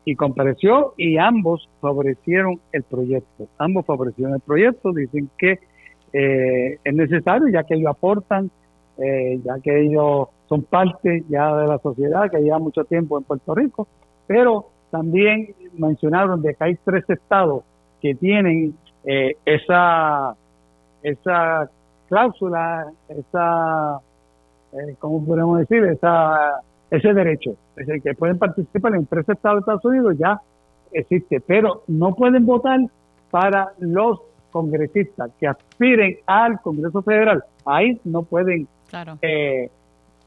y 0.06 0.16
compareció 0.16 0.94
y 0.96 1.18
ambos 1.18 1.68
favorecieron 1.82 2.62
el 2.72 2.84
proyecto. 2.84 3.50
Ambos 3.58 3.86
favorecieron 3.86 4.36
el 4.36 4.40
proyecto, 4.40 4.94
dicen 4.94 5.30
que 5.38 5.60
eh, 6.14 6.80
es 6.84 6.94
necesario 6.96 7.48
ya 7.50 7.64
que 7.64 7.76
ellos 7.76 7.90
aportan, 7.90 8.50
ya 8.98 9.60
que 9.62 9.82
ellos 9.82 10.30
son 10.50 10.64
parte 10.64 11.24
ya 11.30 11.56
de 11.56 11.68
la 11.68 11.78
sociedad 11.78 12.32
que 12.32 12.40
lleva 12.40 12.58
mucho 12.58 12.84
tiempo 12.86 13.18
en 13.18 13.26
Puerto 13.26 13.54
Rico, 13.54 13.88
pero 14.26 14.70
también 14.90 15.54
mencionaron 15.74 16.42
de 16.42 16.56
que 16.56 16.64
hay 16.64 16.76
tres 16.84 17.04
estados 17.10 17.64
que 18.02 18.16
tienen 18.16 18.76
eh, 19.04 19.36
esa 19.46 20.36
esa 21.04 21.70
cláusula, 22.08 22.92
esa, 23.08 24.00
eh, 24.74 24.96
¿cómo 25.00 25.26
podemos 25.26 25.60
decir? 25.60 25.84
Esa, 25.86 26.62
ese 26.90 27.14
derecho. 27.14 27.52
Es 27.76 27.88
decir, 27.88 28.02
que 28.02 28.14
pueden 28.16 28.38
participar 28.38 28.96
en 28.96 29.06
tres 29.06 29.28
estados 29.30 29.58
de 29.58 29.60
Estados 29.60 29.86
Unidos, 29.86 30.16
ya 30.18 30.42
existe, 30.92 31.40
pero 31.42 31.84
no 31.88 32.16
pueden 32.16 32.46
votar 32.46 32.80
para 33.30 33.74
los 33.80 34.20
congresistas 34.58 35.30
que 35.40 35.48
aspiren 35.48 36.18
al 36.26 36.60
Congreso 36.62 37.04
Federal. 37.04 37.44
Ahí 37.66 38.00
no 38.04 38.24
pueden 38.24 38.68
eh, 39.22 39.70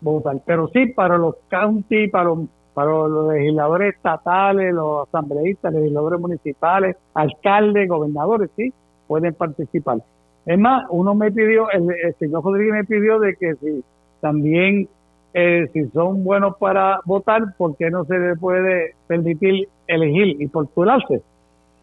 votar, 0.00 0.36
pero 0.46 0.68
sí 0.68 0.86
para 0.86 1.18
los 1.18 1.34
county, 1.48 2.08
para 2.08 2.24
los 2.24 2.38
para 2.74 2.92
los 2.92 3.34
legisladores 3.34 3.96
estatales, 3.96 4.72
los 4.72 5.08
asambleístas, 5.08 5.74
legisladores 5.74 6.20
municipales, 6.20 6.96
alcaldes, 7.14 7.88
gobernadores, 7.88 8.48
sí, 8.56 8.72
pueden 9.08 9.34
participar. 9.34 9.98
Es 10.46 10.58
más, 10.58 10.86
uno 10.90 11.16
me 11.16 11.32
pidió, 11.32 11.68
el, 11.72 11.88
señor 12.20 12.44
Rodríguez 12.44 12.72
me 12.72 12.84
pidió 12.84 13.18
de 13.18 13.34
que 13.34 13.56
si 13.56 13.84
también, 14.20 14.88
eh, 15.34 15.68
si 15.72 15.88
son 15.88 16.22
buenos 16.22 16.56
para 16.58 17.00
votar, 17.04 17.42
¿por 17.58 17.76
qué 17.76 17.90
no 17.90 18.04
se 18.04 18.16
les 18.18 18.38
puede 18.38 18.94
permitir 19.08 19.68
elegir 19.88 20.40
y 20.40 20.46
postularse? 20.46 21.22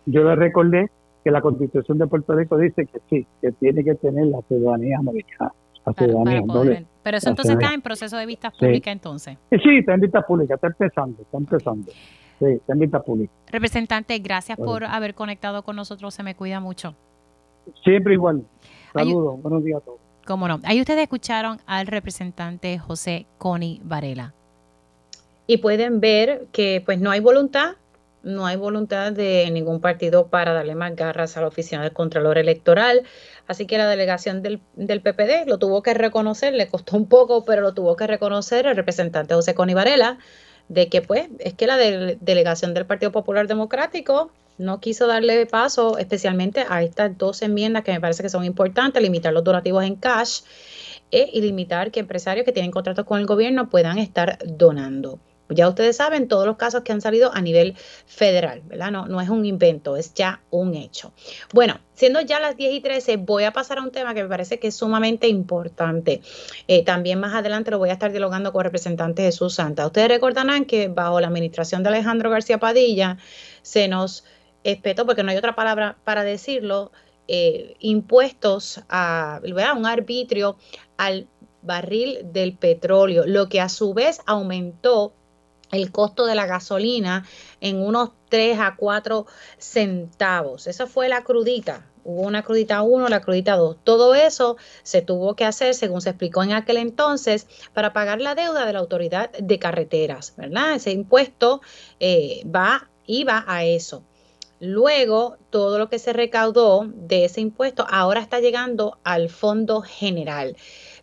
yo 0.07 0.23
le 0.23 0.35
recordé 0.35 0.89
que 1.27 1.31
la 1.31 1.41
constitución 1.41 1.97
de 1.97 2.07
Puerto 2.07 2.33
Rico 2.33 2.57
dice 2.57 2.85
que 2.85 3.01
sí, 3.09 3.27
que 3.41 3.51
tiene 3.51 3.83
que 3.83 3.95
tener 3.95 4.27
la 4.27 4.41
ciudadanía 4.43 4.97
americana. 4.97 5.51
La 5.85 5.91
ciudadanía, 5.91 6.85
pero 7.03 7.17
eso 7.17 7.29
entonces 7.29 7.55
está 7.55 7.73
en 7.73 7.81
proceso 7.81 8.15
de 8.15 8.25
vista 8.25 8.49
pública 8.49 8.91
entonces. 8.91 9.37
Sí, 9.51 9.79
está 9.79 9.95
en 9.95 9.99
vista 9.99 10.21
pública, 10.21 10.55
está 10.55 10.67
empezando, 10.67 11.21
está 11.21 11.37
empezando. 11.37 11.91
Sí, 12.39 12.45
está 12.45 12.71
en 12.71 12.79
vista 12.79 13.01
pública. 13.01 13.33
Representante, 13.51 14.17
gracias 14.19 14.57
por 14.57 14.85
haber 14.85 15.15
conectado 15.15 15.63
con 15.63 15.75
nosotros, 15.75 16.13
se 16.13 16.23
me 16.23 16.33
cuida 16.33 16.61
mucho. 16.61 16.95
Siempre 17.83 18.13
igual. 18.13 18.43
Saludos, 18.93 19.41
buenos 19.41 19.65
días 19.65 19.81
a 19.81 19.85
todos. 19.85 19.99
Cómo 20.25 20.47
no. 20.47 20.61
Ahí 20.63 20.79
ustedes 20.79 21.01
escucharon 21.01 21.57
al 21.65 21.87
representante 21.87 22.79
José 22.79 23.25
Coni 23.37 23.81
Varela. 23.83 24.33
Y 25.45 25.57
pueden 25.57 25.99
ver 25.99 26.47
que 26.53 26.81
pues 26.85 27.01
no 27.01 27.11
hay 27.11 27.19
voluntad 27.19 27.75
no 28.27 28.45
hay 28.45 28.57
voluntad 28.57 29.13
de 29.13 29.49
ningún 29.51 29.79
partido 29.79 30.27
para 30.27 30.53
darle 30.53 30.75
más 30.75 30.95
garras 30.95 31.37
a 31.37 31.41
la 31.41 31.47
oficina 31.47 31.81
del 31.81 31.93
Contralor 31.93 32.37
Electoral. 32.37 33.03
Así 33.47 33.65
que 33.65 33.77
la 33.77 33.87
delegación 33.87 34.41
del, 34.41 34.61
del, 34.75 35.01
PPD 35.01 35.47
lo 35.47 35.57
tuvo 35.57 35.81
que 35.81 35.93
reconocer, 35.93 36.53
le 36.53 36.67
costó 36.67 36.97
un 36.97 37.07
poco, 37.07 37.45
pero 37.45 37.61
lo 37.61 37.73
tuvo 37.73 37.95
que 37.95 38.05
reconocer 38.05 38.67
el 38.67 38.75
representante 38.75 39.33
José 39.33 39.55
Coni 39.55 39.73
Varela, 39.73 40.19
de 40.67 40.89
que 40.89 41.01
pues 41.01 41.29
es 41.39 41.53
que 41.53 41.67
la 41.67 41.77
delegación 41.77 42.73
del 42.73 42.85
Partido 42.85 43.11
Popular 43.11 43.47
Democrático 43.47 44.31
no 44.57 44.79
quiso 44.79 45.07
darle 45.07 45.45
paso 45.45 45.97
especialmente 45.97 46.65
a 46.67 46.83
estas 46.83 47.17
dos 47.17 47.41
enmiendas 47.41 47.83
que 47.83 47.93
me 47.93 48.01
parece 48.01 48.23
que 48.23 48.29
son 48.29 48.43
importantes, 48.43 49.01
limitar 49.01 49.31
los 49.31 49.43
donativos 49.43 49.83
en 49.85 49.95
cash 49.95 50.41
eh, 51.11 51.29
y 51.31 51.41
limitar 51.41 51.91
que 51.91 52.01
empresarios 52.01 52.45
que 52.45 52.51
tienen 52.51 52.71
contratos 52.71 53.05
con 53.05 53.19
el 53.19 53.25
gobierno 53.25 53.69
puedan 53.69 53.97
estar 53.97 54.37
donando. 54.45 55.19
Ya 55.49 55.69
ustedes 55.69 55.97
saben 55.97 56.27
todos 56.27 56.45
los 56.45 56.57
casos 56.57 56.81
que 56.81 56.91
han 56.91 57.01
salido 57.01 57.33
a 57.33 57.41
nivel 57.41 57.75
federal, 58.05 58.61
¿verdad? 58.65 58.91
No, 58.91 59.05
no 59.07 59.21
es 59.21 59.29
un 59.29 59.45
invento, 59.45 59.95
es 59.95 60.13
ya 60.13 60.41
un 60.49 60.75
hecho. 60.75 61.13
Bueno, 61.53 61.79
siendo 61.93 62.19
ya 62.21 62.39
las 62.39 62.57
10 62.57 62.73
y 62.73 62.81
13, 62.81 63.17
voy 63.17 63.45
a 63.45 63.53
pasar 63.53 63.77
a 63.77 63.81
un 63.81 63.91
tema 63.91 64.13
que 64.13 64.23
me 64.23 64.29
parece 64.29 64.59
que 64.59 64.67
es 64.67 64.75
sumamente 64.75 65.27
importante. 65.27 66.21
Eh, 66.67 66.83
también 66.83 67.19
más 67.19 67.33
adelante 67.33 67.71
lo 67.71 67.77
voy 67.77 67.89
a 67.89 67.93
estar 67.93 68.11
dialogando 68.11 68.51
con 68.51 68.63
representantes 68.63 69.23
de 69.23 69.31
Jesús 69.31 69.55
Santa. 69.55 69.85
Ustedes 69.85 70.09
recordarán 70.09 70.65
que 70.65 70.89
bajo 70.89 71.19
la 71.21 71.27
administración 71.27 71.83
de 71.83 71.89
Alejandro 71.89 72.29
García 72.29 72.59
Padilla 72.59 73.17
se 73.61 73.87
nos 73.87 74.25
espetó, 74.63 75.05
porque 75.05 75.23
no 75.23 75.31
hay 75.31 75.37
otra 75.37 75.55
palabra 75.55 75.97
para 76.03 76.23
decirlo, 76.23 76.91
eh, 77.29 77.75
impuestos 77.79 78.81
a 78.89 79.41
un 79.75 79.85
arbitrio 79.85 80.57
al 80.97 81.27
barril 81.61 82.19
del 82.23 82.57
petróleo, 82.57 83.25
lo 83.25 83.49
que 83.49 83.61
a 83.61 83.69
su 83.69 83.93
vez 83.93 84.21
aumentó 84.25 85.13
el 85.71 85.91
costo 85.91 86.25
de 86.25 86.35
la 86.35 86.45
gasolina 86.45 87.25
en 87.61 87.81
unos 87.81 88.11
3 88.29 88.59
a 88.59 88.75
4 88.75 89.25
centavos. 89.57 90.67
Esa 90.67 90.87
fue 90.87 91.09
la 91.09 91.23
crudita. 91.23 91.85
Hubo 92.03 92.21
una 92.21 92.41
crudita 92.43 92.81
1, 92.83 93.09
la 93.09 93.21
crudita 93.21 93.57
2. 93.57 93.77
Todo 93.83 94.15
eso 94.15 94.55
se 94.83 95.01
tuvo 95.01 95.35
que 95.35 95.43
hacer, 95.43 95.73
según 95.73 96.01
se 96.01 96.11
explicó 96.11 96.41
en 96.41 96.53
aquel 96.53 96.77
entonces, 96.77 97.47
para 97.73 97.91
pagar 97.91 98.21
la 98.21 98.33
deuda 98.33 98.65
de 98.65 98.73
la 98.73 98.79
autoridad 98.79 99.29
de 99.31 99.59
carreteras, 99.59 100.33
¿verdad? 100.37 100.75
Ese 100.75 100.91
impuesto 100.91 101.61
eh, 101.99 102.43
va, 102.45 102.89
iba 103.05 103.43
a 103.45 103.65
eso. 103.65 104.03
Luego, 104.59 105.37
todo 105.51 105.77
lo 105.77 105.87
que 105.89 105.99
se 105.99 106.13
recaudó 106.13 106.85
de 106.87 107.25
ese 107.25 107.41
impuesto 107.41 107.85
ahora 107.89 108.21
está 108.21 108.39
llegando 108.39 108.97
al 109.03 109.29
fondo 109.29 109.81
general. 109.81 110.55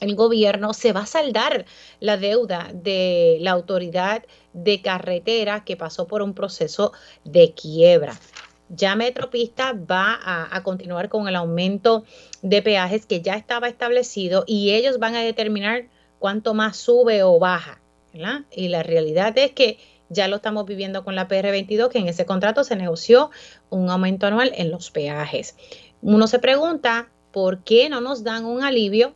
el 0.00 0.14
gobierno, 0.14 0.72
se 0.72 0.92
va 0.92 1.00
a 1.02 1.06
saldar 1.06 1.66
la 1.98 2.16
deuda 2.16 2.70
de 2.72 3.38
la 3.40 3.50
autoridad 3.52 4.22
de 4.52 4.80
carretera 4.82 5.64
que 5.64 5.76
pasó 5.76 6.06
por 6.06 6.22
un 6.22 6.34
proceso 6.34 6.92
de 7.24 7.54
quiebra 7.54 8.16
ya 8.76 8.94
Metropista 8.96 9.72
va 9.72 10.18
a, 10.22 10.62
continuar 10.62 11.08
con 11.08 11.28
el 11.28 11.36
aumento 11.36 12.04
de 12.42 12.62
peajes 12.62 13.06
que 13.06 13.20
ya 13.20 13.34
estaba 13.34 13.68
establecido 13.68 14.44
y 14.46 14.72
ellos 14.72 14.98
van 14.98 15.14
a 15.14 15.20
determinar 15.20 15.86
cuánto 16.18 16.54
más 16.54 16.76
sube 16.76 17.22
o 17.22 17.38
baja. 17.38 17.80
Y 18.52 18.68
la 18.68 18.82
realidad 18.82 19.36
es 19.36 19.52
que 19.52 19.78
ya 20.08 20.28
lo 20.28 20.36
estamos 20.36 20.66
viviendo 20.66 21.04
con 21.04 21.14
la 21.14 21.28
PR22, 21.28 21.88
que 21.88 21.98
en 21.98 22.08
ese 22.08 22.26
contrato 22.26 22.64
se 22.64 22.76
negoció 22.76 23.30
un 23.70 23.90
aumento 23.90 24.26
anual 24.26 24.52
en 24.54 24.70
los 24.70 24.90
peajes. 24.90 25.56
Uno 26.02 26.26
se 26.26 26.38
pregunta, 26.38 27.08
¿por 27.32 27.64
qué 27.64 27.88
no 27.88 28.00
nos 28.00 28.22
dan 28.22 28.44
un 28.44 28.62
alivio? 28.62 29.14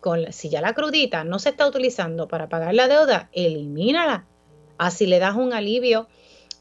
Con, 0.00 0.32
si 0.32 0.48
ya 0.48 0.60
la 0.60 0.74
crudita 0.74 1.24
no 1.24 1.38
se 1.38 1.50
está 1.50 1.66
utilizando 1.66 2.28
para 2.28 2.48
pagar 2.48 2.74
la 2.74 2.88
deuda, 2.88 3.28
elimínala. 3.32 4.24
Así 4.78 5.06
le 5.06 5.18
das 5.18 5.34
un 5.34 5.52
alivio 5.52 6.08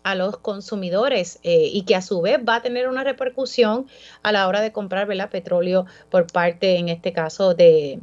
a 0.08 0.15
los 0.15 0.38
consumidores 0.38 1.39
eh, 1.43 1.70
y 1.70 1.82
que 1.84 1.93
a 1.93 2.02
su 2.02 2.22
vez 2.22 2.39
va 2.39 2.56
a 2.56 2.62
tener 2.62 2.88
una 2.88 3.04
repercusión 3.04 3.88
a 4.24 4.32
la 4.32 4.48
hora 4.48 4.62
de 4.62 4.72
comprar 4.72 5.06
petróleo 5.30 5.86
por 6.10 6.28
parte, 6.28 6.78
en 6.78 6.88
este 6.88 7.12
caso, 7.12 7.54
de, 7.54 8.00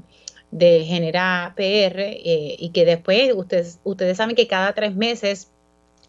de 0.50 0.84
Genera 0.84 1.54
PR 1.56 1.62
eh, 1.62 2.56
y 2.58 2.70
que 2.74 2.84
después 2.84 3.32
ustedes, 3.34 3.80
ustedes 3.84 4.18
saben 4.18 4.36
que 4.36 4.46
cada 4.46 4.74
tres 4.74 4.94
meses 4.94 5.50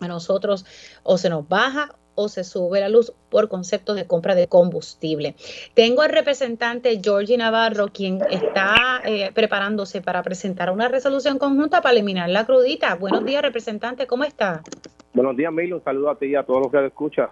a 0.02 0.10
nosotros 0.10 0.66
o 1.04 1.18
se 1.18 1.30
nos 1.30 1.48
baja 1.48 1.96
o 2.16 2.30
se 2.30 2.44
sube 2.44 2.80
la 2.80 2.90
luz 2.90 3.14
por 3.30 3.50
concepto 3.50 3.94
de 3.94 4.08
compra 4.08 4.36
de 4.36 4.48
combustible. 4.48 5.36
Tengo 5.74 6.02
al 6.02 6.10
representante 6.10 7.00
Georgie 7.04 7.38
Navarro, 7.38 7.88
quien 7.90 8.20
está 8.30 9.02
eh, 9.04 9.32
preparándose 9.34 10.02
para 10.02 10.24
presentar 10.24 10.72
una 10.72 10.88
resolución 10.88 11.38
conjunta 11.38 11.82
para 11.82 11.94
eliminar 11.94 12.30
la 12.30 12.46
crudita. 12.46 12.96
Buenos 12.96 13.26
días, 13.26 13.42
representante, 13.42 14.08
¿cómo 14.08 14.24
está? 14.24 14.62
Buenos 15.14 15.36
días, 15.38 15.52
Milo. 15.52 15.78
Un 15.78 15.84
saludo 15.84 16.10
a 16.10 16.16
ti 16.18 16.28
y 16.28 16.36
a 16.36 16.44
todos 16.44 16.62
los 16.64 16.72
que 16.72 16.86
escuchan. 16.86 17.30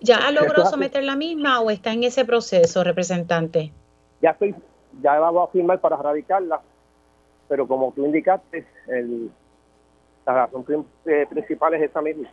¿Ya 0.00 0.30
logró 0.30 0.66
someter 0.66 1.04
la 1.04 1.16
misma 1.16 1.60
o 1.60 1.70
está 1.70 1.92
en 1.92 2.04
ese 2.04 2.24
proceso, 2.24 2.84
representante? 2.84 3.72
Ya 4.20 4.30
estoy, 4.30 4.54
ya 5.00 5.18
la 5.18 5.30
voy 5.30 5.44
a 5.44 5.50
firmar 5.50 5.80
para 5.80 5.96
radicarla, 5.96 6.60
pero 7.48 7.66
como 7.66 7.92
tú 7.92 8.04
indicaste, 8.04 8.66
el, 8.88 9.30
la 10.26 10.34
razón 10.34 10.64
eh, 11.06 11.26
principal 11.30 11.74
es 11.74 11.82
esa 11.82 12.02
misma. 12.02 12.28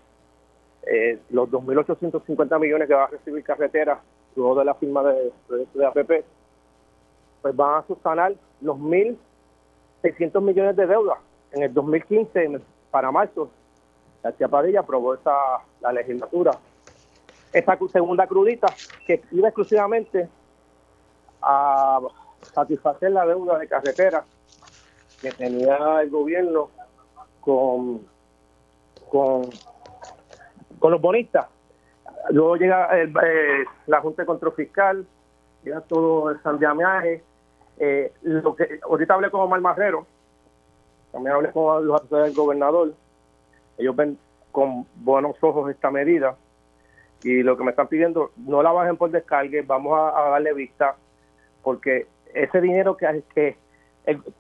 Eh, 0.85 1.19
los 1.29 1.49
2.850 1.49 2.59
millones 2.59 2.87
que 2.87 2.93
va 2.93 3.05
a 3.05 3.07
recibir 3.07 3.43
carretera 3.43 4.01
luego 4.35 4.59
de 4.59 4.65
la 4.65 4.73
firma 4.75 5.03
de, 5.03 5.31
de 5.73 5.85
APP, 5.85 6.25
pues 7.41 7.55
van 7.55 7.79
a 7.83 7.87
subsanar 7.87 8.33
los 8.61 8.77
1.600 8.77 10.41
millones 10.41 10.75
de 10.75 10.87
deuda. 10.87 11.17
En 11.51 11.63
el 11.63 11.73
2015, 11.73 12.59
para 12.89 13.11
marzo, 13.11 13.49
García 14.23 14.47
Padilla 14.47 14.79
aprobó 14.79 15.13
esa, 15.13 15.33
la 15.81 15.91
legislatura. 15.91 16.51
Esta 17.51 17.77
segunda 17.91 18.25
crudita 18.25 18.73
que 19.05 19.21
iba 19.31 19.49
exclusivamente 19.49 20.27
a 21.41 21.99
satisfacer 22.53 23.11
la 23.11 23.25
deuda 23.25 23.59
de 23.59 23.67
carretera 23.67 24.25
que 25.21 25.31
tenía 25.31 26.01
el 26.01 26.09
gobierno 26.09 26.69
con, 27.41 28.01
con, 29.09 29.49
con 30.83 30.91
los 30.91 30.99
bonistas. 30.99 31.47
Luego 32.31 32.57
llega 32.57 32.89
eh, 33.01 33.09
la 33.87 34.01
Junta 34.01 34.23
de 34.23 34.25
Control 34.25 34.51
Fiscal, 34.51 35.07
llega 35.63 35.79
todo 35.79 36.29
el 36.29 36.43
sandiameaje. 36.43 37.23
Eh, 37.77 38.11
lo 38.23 38.53
que, 38.53 38.81
ahorita 38.83 39.13
hablé 39.13 39.31
con 39.31 39.39
Omar 39.39 39.61
Marrero, 39.61 40.05
también 41.13 41.35
hablé 41.37 41.51
con 41.53 41.87
los 41.87 42.01
asesores 42.01 42.25
del 42.25 42.35
gobernador, 42.35 42.93
ellos 43.77 43.95
ven 43.95 44.17
con 44.51 44.85
buenos 44.95 45.37
ojos 45.39 45.71
esta 45.71 45.89
medida 45.89 46.35
y 47.23 47.43
lo 47.43 47.55
que 47.55 47.63
me 47.63 47.71
están 47.71 47.87
pidiendo, 47.87 48.31
no 48.35 48.61
la 48.61 48.73
bajen 48.73 48.97
por 48.97 49.09
descargue, 49.09 49.61
vamos 49.61 49.97
a, 49.97 50.31
darle 50.31 50.53
vista, 50.53 50.97
porque 51.61 52.07
ese 52.33 52.59
dinero 52.59 52.97
que, 52.97 53.23
que 53.33 53.55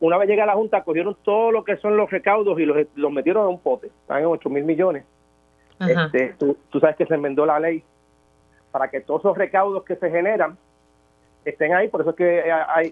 una 0.01 0.17
vez 0.17 0.27
llega 0.27 0.45
la 0.45 0.55
Junta, 0.55 0.83
cogieron 0.83 1.15
todo 1.23 1.53
lo 1.53 1.63
que 1.63 1.77
son 1.77 1.95
los 1.95 2.11
recaudos 2.11 2.59
y 2.59 2.65
los, 2.65 2.85
los 2.95 3.11
metieron 3.13 3.43
en 3.43 3.51
un 3.51 3.61
pote, 3.61 3.87
están 3.87 4.19
en 4.19 4.25
8 4.25 4.49
mil 4.49 4.65
millones. 4.65 5.05
Este, 5.87 6.35
tú, 6.37 6.79
sabes 6.79 6.95
que 6.95 7.05
se 7.05 7.15
enmendó 7.15 7.45
la 7.45 7.59
ley 7.59 7.83
para 8.71 8.89
que 8.89 9.01
todos 9.01 9.21
esos 9.21 9.37
recaudos 9.37 9.83
que 9.83 9.95
se 9.95 10.09
generan 10.09 10.57
estén 11.45 11.73
ahí, 11.73 11.89
por 11.89 12.01
eso 12.01 12.11
es 12.11 12.15
que 12.15 12.43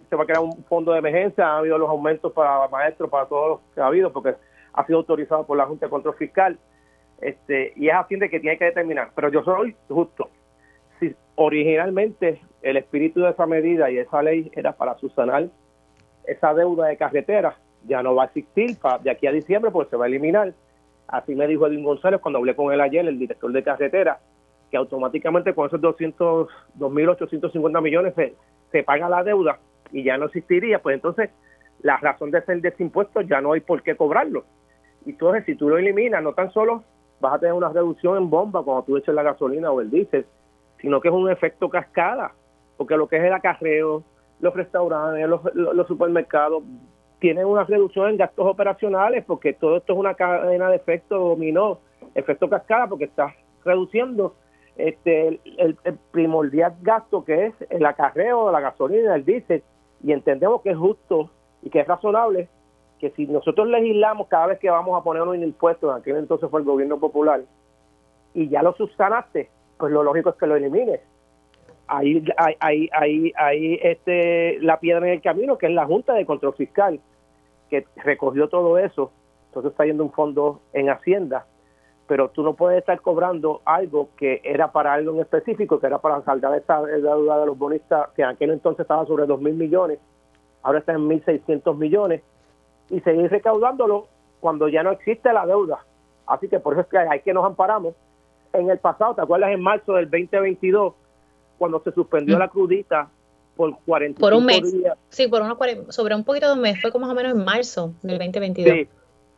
se 0.10 0.16
va 0.16 0.24
a 0.24 0.26
crear 0.26 0.42
un 0.42 0.64
fondo 0.66 0.92
de 0.92 1.00
emergencia, 1.00 1.48
ha 1.48 1.58
habido 1.58 1.78
los 1.78 1.90
aumentos 1.90 2.32
para 2.34 2.68
maestros, 2.68 3.10
para 3.10 3.26
todos 3.26 3.50
los 3.50 3.60
que 3.74 3.82
ha 3.82 3.88
habido, 3.88 4.12
porque 4.12 4.36
ha 4.74 4.86
sido 4.86 5.00
autorizado 5.00 5.46
por 5.46 5.58
la 5.58 5.66
Junta 5.66 5.86
de 5.86 5.90
Control 5.90 6.16
Fiscal 6.16 6.58
este, 7.22 7.74
y 7.76 7.88
es 7.88 7.94
Hacienda 7.94 8.28
que 8.28 8.40
tiene 8.40 8.58
que 8.58 8.66
determinar. 8.66 9.12
Pero 9.16 9.30
yo 9.30 9.44
soy 9.44 9.76
justo. 9.88 10.30
Si 11.00 11.16
originalmente 11.36 12.42
el 12.62 12.78
espíritu 12.78 13.22
de 13.22 13.30
esa 13.30 13.46
medida 13.46 13.90
y 13.90 13.98
esa 13.98 14.22
ley 14.22 14.52
era 14.56 14.74
para 14.74 14.98
subsanar 14.98 15.48
esa 16.26 16.54
deuda 16.54 16.88
de 16.88 16.98
carretera 16.98 17.56
ya 17.88 18.04
no 18.04 18.16
va 18.16 18.24
a 18.24 18.26
existir 18.28 18.78
de 19.04 19.12
aquí 19.12 19.28
a 19.28 19.32
diciembre 19.32 19.72
porque 19.72 19.92
se 19.92 19.98
va 19.98 20.06
a 20.06 20.08
eliminar. 20.08 20.54
Así 21.08 21.36
me 21.36 21.48
dijo 21.48 21.68
Edwin 21.68 21.84
González 21.84 22.22
cuando 22.22 22.40
hablé 22.40 22.56
con 22.56 22.72
él 22.74 22.82
ayer, 22.82 23.06
el 23.06 23.20
director 23.20 23.52
de 23.52 23.64
carretera, 23.64 24.20
que 24.70 24.78
automáticamente 24.78 25.54
con 25.54 25.68
esos 25.68 25.82
200, 25.82 26.48
2.850 26.80 27.82
millones 27.82 28.14
se, 28.72 28.84
paga 28.84 29.10
la 29.10 29.24
deuda 29.24 29.60
y 29.92 30.04
ya 30.04 30.18
no 30.18 30.26
existiría. 30.26 30.82
Pues 30.82 30.96
entonces 30.96 31.30
la 31.82 31.98
razón 31.98 32.32
de 32.32 32.42
ser 32.44 32.62
de 32.62 32.70
ese 32.70 32.92
ya 33.28 33.42
no 33.42 33.54
hay 33.54 33.60
por 33.60 33.82
qué 33.84 33.96
cobrarlo. 33.96 34.46
Y 35.06 35.12
entonces 35.12 35.46
si 35.46 35.56
tú 35.56 35.70
lo 35.70 35.78
eliminas, 35.78 36.24
no 36.24 36.34
tan 36.34 36.52
solo 36.52 36.84
vas 37.20 37.34
a 37.34 37.40
tener 37.40 37.54
una 37.54 37.70
reducción 37.70 38.18
en 38.18 38.30
bomba 38.30 38.64
cuando 38.64 38.84
tú 38.84 38.98
eches 38.98 39.14
la 39.14 39.24
gasolina 39.24 39.72
o 39.72 39.82
el 39.82 39.92
diésel, 39.92 40.26
sino 40.80 41.00
que 41.00 41.10
es 41.10 41.14
un 41.14 41.30
efecto 41.30 41.70
cascada, 41.70 42.34
porque 42.78 42.98
lo 42.98 43.08
que 43.08 43.18
es 43.18 43.24
el 43.24 43.34
acarreo, 43.34 44.04
los 44.40 44.54
restaurantes, 44.56 45.28
los, 45.54 45.88
supermercados, 45.88 46.64
tienen 47.22 47.46
una 47.46 47.64
reducción 47.64 48.10
en 48.10 48.18
gastos 48.18 48.48
operacionales 48.48 49.24
porque 49.26 49.54
todo 49.54 49.78
esto 49.78 49.94
es 49.94 50.00
una 50.00 50.16
cadena 50.16 50.70
de 50.70 50.76
efecto 50.76 51.20
dominó, 51.20 51.78
efecto 52.16 52.50
cascada, 52.50 52.88
porque 52.88 53.06
está 53.06 53.36
reduciendo 53.64 54.34
este 54.76 55.40
el, 55.58 55.78
primordial 56.12 56.76
gasto 56.82 57.24
que 57.24 57.46
es 57.46 57.54
el 57.70 57.86
acarreo, 57.86 58.52
la 58.52 58.60
gasolina, 58.60 59.16
el 59.16 59.24
diésel, 59.24 59.62
y 60.04 60.12
entendemos 60.12 60.64
que 60.64 60.72
es 60.72 60.78
justo 60.78 61.30
y 61.62 61.70
que 61.70 61.82
es 61.82 61.88
razonable 61.88 62.50
que 63.00 63.12
si 63.12 63.28
nosotros 63.28 63.68
legislamos 63.68 64.28
cada 64.28 64.48
vez 64.48 64.60
que 64.60 64.72
vamos 64.72 65.00
a 65.00 65.04
poner 65.04 65.22
un 65.22 65.44
impuesto, 65.44 65.92
en 65.92 65.98
aquel 65.98 66.18
entonces 66.18 66.50
fue 66.50 66.62
el 66.62 66.66
gobierno 66.66 67.00
popular, 67.00 67.42
y 68.34 68.50
ya 68.50 68.64
lo 68.64 68.74
subsanaste, 68.74 69.50
pues 69.78 69.94
lo 69.94 70.04
lógico 70.04 70.32
es 70.32 70.36
que 70.38 70.48
lo 70.48 70.56
elimines. 70.56 71.02
Ahí 71.88 72.24
hay, 72.38 72.90
hay, 72.94 73.32
hay, 73.36 73.80
este, 73.82 74.60
la 74.62 74.80
piedra 74.80 75.06
en 75.06 75.14
el 75.14 75.22
camino, 75.22 75.58
que 75.58 75.66
es 75.66 75.74
la 75.74 75.86
Junta 75.86 76.14
de 76.14 76.26
Control 76.26 76.54
Fiscal, 76.54 77.00
que 77.72 77.88
recogió 77.96 78.50
todo 78.50 78.78
eso. 78.78 79.12
Entonces 79.48 79.72
está 79.72 79.86
yendo 79.86 80.04
un 80.04 80.12
fondo 80.12 80.60
en 80.74 80.90
Hacienda, 80.90 81.46
pero 82.06 82.30
tú 82.30 82.44
no 82.44 82.54
puedes 82.54 82.78
estar 82.80 83.00
cobrando 83.02 83.62
algo 83.66 84.10
que 84.18 84.42
era 84.44 84.72
para 84.72 84.94
algo 84.94 85.14
en 85.14 85.22
específico, 85.22 85.80
que 85.80 85.88
era 85.88 86.00
para 86.00 86.22
saldar 86.24 86.56
esta 86.58 86.82
deuda 86.82 87.40
de 87.40 87.46
los 87.46 87.58
bonistas, 87.58 88.10
que 88.10 88.22
en 88.22 88.30
aquel 88.30 88.52
entonces 88.52 88.82
estaba 88.82 89.06
sobre 89.06 89.26
2 89.26 89.42
mil 89.42 89.54
millones, 89.54 90.00
ahora 90.62 90.80
está 90.80 90.92
en 90.92 91.10
1.600 91.10 91.76
millones, 91.76 92.22
y 92.90 93.00
seguir 93.00 93.32
recaudándolo 93.32 94.08
cuando 94.42 94.68
ya 94.68 94.84
no 94.84 94.92
existe 94.92 95.32
la 95.32 95.46
deuda. 95.46 95.86
Así 96.28 96.50
que 96.50 96.60
por 96.60 96.74
eso 96.74 96.82
es 96.82 96.88
que 96.88 96.98
hay 96.98 97.22
que 97.22 97.34
nos 97.34 97.46
amparamos. 97.46 97.96
En 98.54 98.70
el 98.70 98.80
pasado, 98.80 99.16
¿te 99.16 99.22
acuerdas? 99.22 99.52
En 99.52 99.62
marzo 99.62 99.94
del 99.94 100.10
2022, 100.10 100.94
cuando 101.58 101.82
se 101.82 101.94
suspendió 101.94 102.38
la 102.38 102.50
crudita 102.50 103.10
por 103.56 103.78
45 103.86 104.20
por 104.20 104.34
un 104.34 104.46
mes. 104.46 104.72
días. 104.72 104.98
Sí, 105.10 105.28
por 105.28 105.42
una, 105.42 105.58
sobre 105.90 106.16
un 106.16 106.24
poquito 106.24 106.48
de 106.48 106.54
un 106.54 106.62
mes, 106.62 106.82
fue 106.82 106.92
como 106.92 107.06
más 107.06 107.14
o 107.14 107.16
menos 107.16 107.34
en 107.34 107.44
marzo 107.44 107.94
del 108.02 108.18
2022. 108.18 108.74
Sí, 108.74 108.88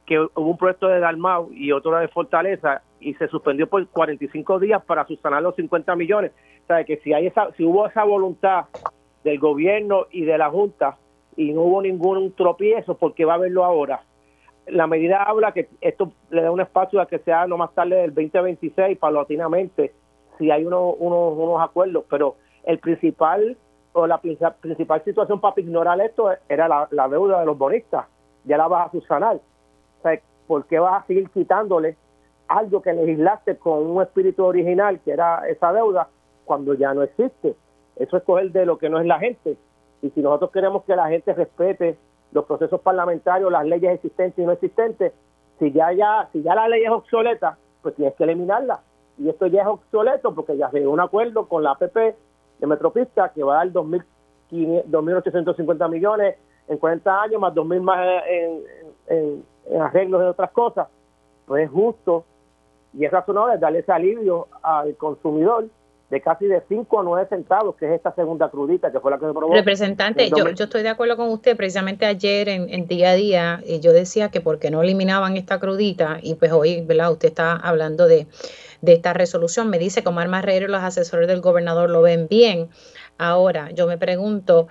que 0.05 0.19
hubo 0.19 0.49
un 0.51 0.57
proyecto 0.57 0.87
de 0.87 0.99
Dalmau 0.99 1.51
y 1.51 1.71
otro 1.71 1.97
de 1.97 2.07
Fortaleza 2.07 2.81
y 2.99 3.13
se 3.15 3.27
suspendió 3.27 3.67
por 3.67 3.85
45 3.87 4.59
días 4.59 4.83
para 4.85 5.05
subsanar 5.05 5.41
los 5.41 5.55
50 5.55 5.95
millones. 5.95 6.31
O 6.63 6.67
sea, 6.67 6.83
que 6.83 6.97
si, 6.97 7.13
hay 7.13 7.27
esa, 7.27 7.51
si 7.57 7.63
hubo 7.63 7.87
esa 7.87 8.03
voluntad 8.03 8.65
del 9.23 9.39
gobierno 9.39 10.07
y 10.11 10.25
de 10.25 10.37
la 10.37 10.49
Junta 10.49 10.97
y 11.35 11.51
no 11.51 11.61
hubo 11.61 11.81
ningún 11.81 12.33
tropiezo, 12.33 12.95
porque 12.95 13.25
va 13.25 13.33
a 13.33 13.35
haberlo 13.37 13.63
ahora? 13.63 14.03
La 14.67 14.87
medida 14.87 15.23
habla 15.23 15.51
que 15.51 15.67
esto 15.81 16.13
le 16.29 16.41
da 16.41 16.51
un 16.51 16.61
espacio 16.61 17.01
a 17.01 17.07
que 17.07 17.19
sea 17.19 17.45
no 17.47 17.57
más 17.57 17.73
tarde 17.73 17.97
del 17.97 18.13
2026, 18.13 18.97
paulatinamente, 18.97 19.93
si 20.37 20.51
hay 20.51 20.63
unos, 20.65 20.95
unos 20.99 21.61
acuerdos, 21.61 22.05
pero 22.09 22.35
el 22.65 22.79
principal 22.79 23.57
o 23.93 24.07
la 24.07 24.19
principal 24.19 25.03
situación 25.03 25.39
para 25.39 25.59
ignorar 25.61 25.99
esto 26.01 26.31
era 26.49 26.67
la, 26.67 27.07
deuda 27.07 27.39
de 27.39 27.45
los 27.45 27.57
bonistas. 27.57 28.05
Ya 28.43 28.57
la 28.57 28.67
vas 28.67 28.87
a 28.87 28.91
subsanar. 28.91 29.37
O 29.37 30.01
sea, 30.01 30.19
¿por 30.47 30.65
qué 30.65 30.79
vas 30.79 31.03
a 31.03 31.07
seguir 31.07 31.29
quitándole 31.29 31.95
algo 32.47 32.81
que 32.81 32.93
legislaste 32.93 33.57
con 33.57 33.85
un 33.85 34.01
espíritu 34.01 34.43
original, 34.43 34.99
que 34.99 35.11
era 35.11 35.47
esa 35.47 35.71
deuda, 35.71 36.09
cuando 36.45 36.73
ya 36.73 36.93
no 36.93 37.03
existe? 37.03 37.55
Eso 37.95 38.17
es 38.17 38.23
coger 38.23 38.51
de 38.51 38.65
lo 38.65 38.77
que 38.77 38.89
no 38.89 38.99
es 38.99 39.05
la 39.05 39.19
gente. 39.19 39.57
Y 40.01 40.09
si 40.09 40.21
nosotros 40.21 40.51
queremos 40.51 40.83
que 40.83 40.95
la 40.95 41.07
gente 41.07 41.33
respete 41.33 41.97
los 42.31 42.45
procesos 42.45 42.81
parlamentarios, 42.81 43.51
las 43.51 43.65
leyes 43.65 43.93
existentes 43.93 44.43
y 44.43 44.45
no 44.45 44.51
existentes, 44.51 45.13
si 45.59 45.71
ya, 45.71 45.93
ya, 45.93 46.27
si 46.33 46.41
ya 46.41 46.55
la 46.55 46.67
ley 46.67 46.83
es 46.83 46.89
obsoleta, 46.89 47.57
pues 47.81 47.95
tienes 47.95 48.15
que 48.15 48.23
eliminarla 48.23 48.81
y 49.17 49.29
esto 49.29 49.47
ya 49.47 49.61
es 49.61 49.67
obsoleto 49.67 50.33
porque 50.33 50.57
ya 50.57 50.69
se 50.71 50.79
dio 50.79 50.91
un 50.91 50.99
acuerdo 50.99 51.47
con 51.47 51.63
la 51.63 51.71
APP 51.71 52.15
de 52.59 52.67
Metropista 52.67 53.31
que 53.33 53.41
va 53.43 53.61
a 53.61 53.65
dar 53.65 53.73
2.850 53.73 55.89
millones 55.89 56.35
en 56.67 56.77
40 56.77 57.21
años, 57.21 57.41
más 57.41 57.53
2.000 57.53 57.81
más 57.81 58.23
en, 58.27 58.61
en, 59.07 59.43
en 59.65 59.81
arreglos 59.81 60.21
de 60.21 60.27
otras 60.27 60.51
cosas. 60.51 60.87
Pues 61.45 61.65
es 61.65 61.71
justo 61.71 62.23
y 62.93 63.03
es 63.05 63.11
razonable 63.11 63.57
darle 63.57 63.79
ese 63.79 63.91
alivio 63.91 64.47
al 64.61 64.95
consumidor 64.95 65.65
de 66.13 66.21
casi 66.21 66.45
de 66.45 66.61
5 66.69 66.99
a 66.99 67.03
9 67.03 67.27
centavos, 67.27 67.75
que 67.75 67.87
es 67.87 67.93
esta 67.93 68.13
segunda 68.13 68.47
crudita 68.49 68.91
que 68.91 68.99
fue 68.99 69.09
la 69.09 69.17
que 69.17 69.25
se 69.25 69.33
probó. 69.33 69.51
Representante, 69.51 70.29
yo, 70.29 70.51
yo 70.51 70.65
estoy 70.65 70.83
de 70.83 70.89
acuerdo 70.89 71.17
con 71.17 71.29
usted, 71.29 71.57
precisamente 71.57 72.05
ayer 72.05 72.49
en, 72.49 72.69
en 72.69 72.85
día 72.85 73.09
a 73.09 73.13
día, 73.15 73.59
eh, 73.65 73.79
yo 73.79 73.93
decía 73.93 74.29
que 74.29 74.39
porque 74.39 74.69
no 74.69 74.83
eliminaban 74.83 75.37
esta 75.37 75.59
crudita, 75.59 76.19
y 76.21 76.35
pues 76.35 76.51
hoy, 76.51 76.85
¿verdad? 76.85 77.11
Usted 77.11 77.29
está 77.29 77.55
hablando 77.55 78.05
de, 78.05 78.27
de 78.83 78.91
esta 78.91 79.13
resolución, 79.13 79.69
me 79.69 79.79
dice 79.79 80.03
que 80.03 80.09
Omar 80.09 80.27
Marrero 80.27 80.65
y 80.65 80.69
los 80.69 80.83
asesores 80.83 81.29
del 81.29 81.39
gobernador 81.39 81.89
lo 81.89 82.01
ven 82.01 82.27
bien. 82.29 82.67
Ahora, 83.17 83.71
yo 83.71 83.87
me 83.87 83.97
pregunto, 83.97 84.67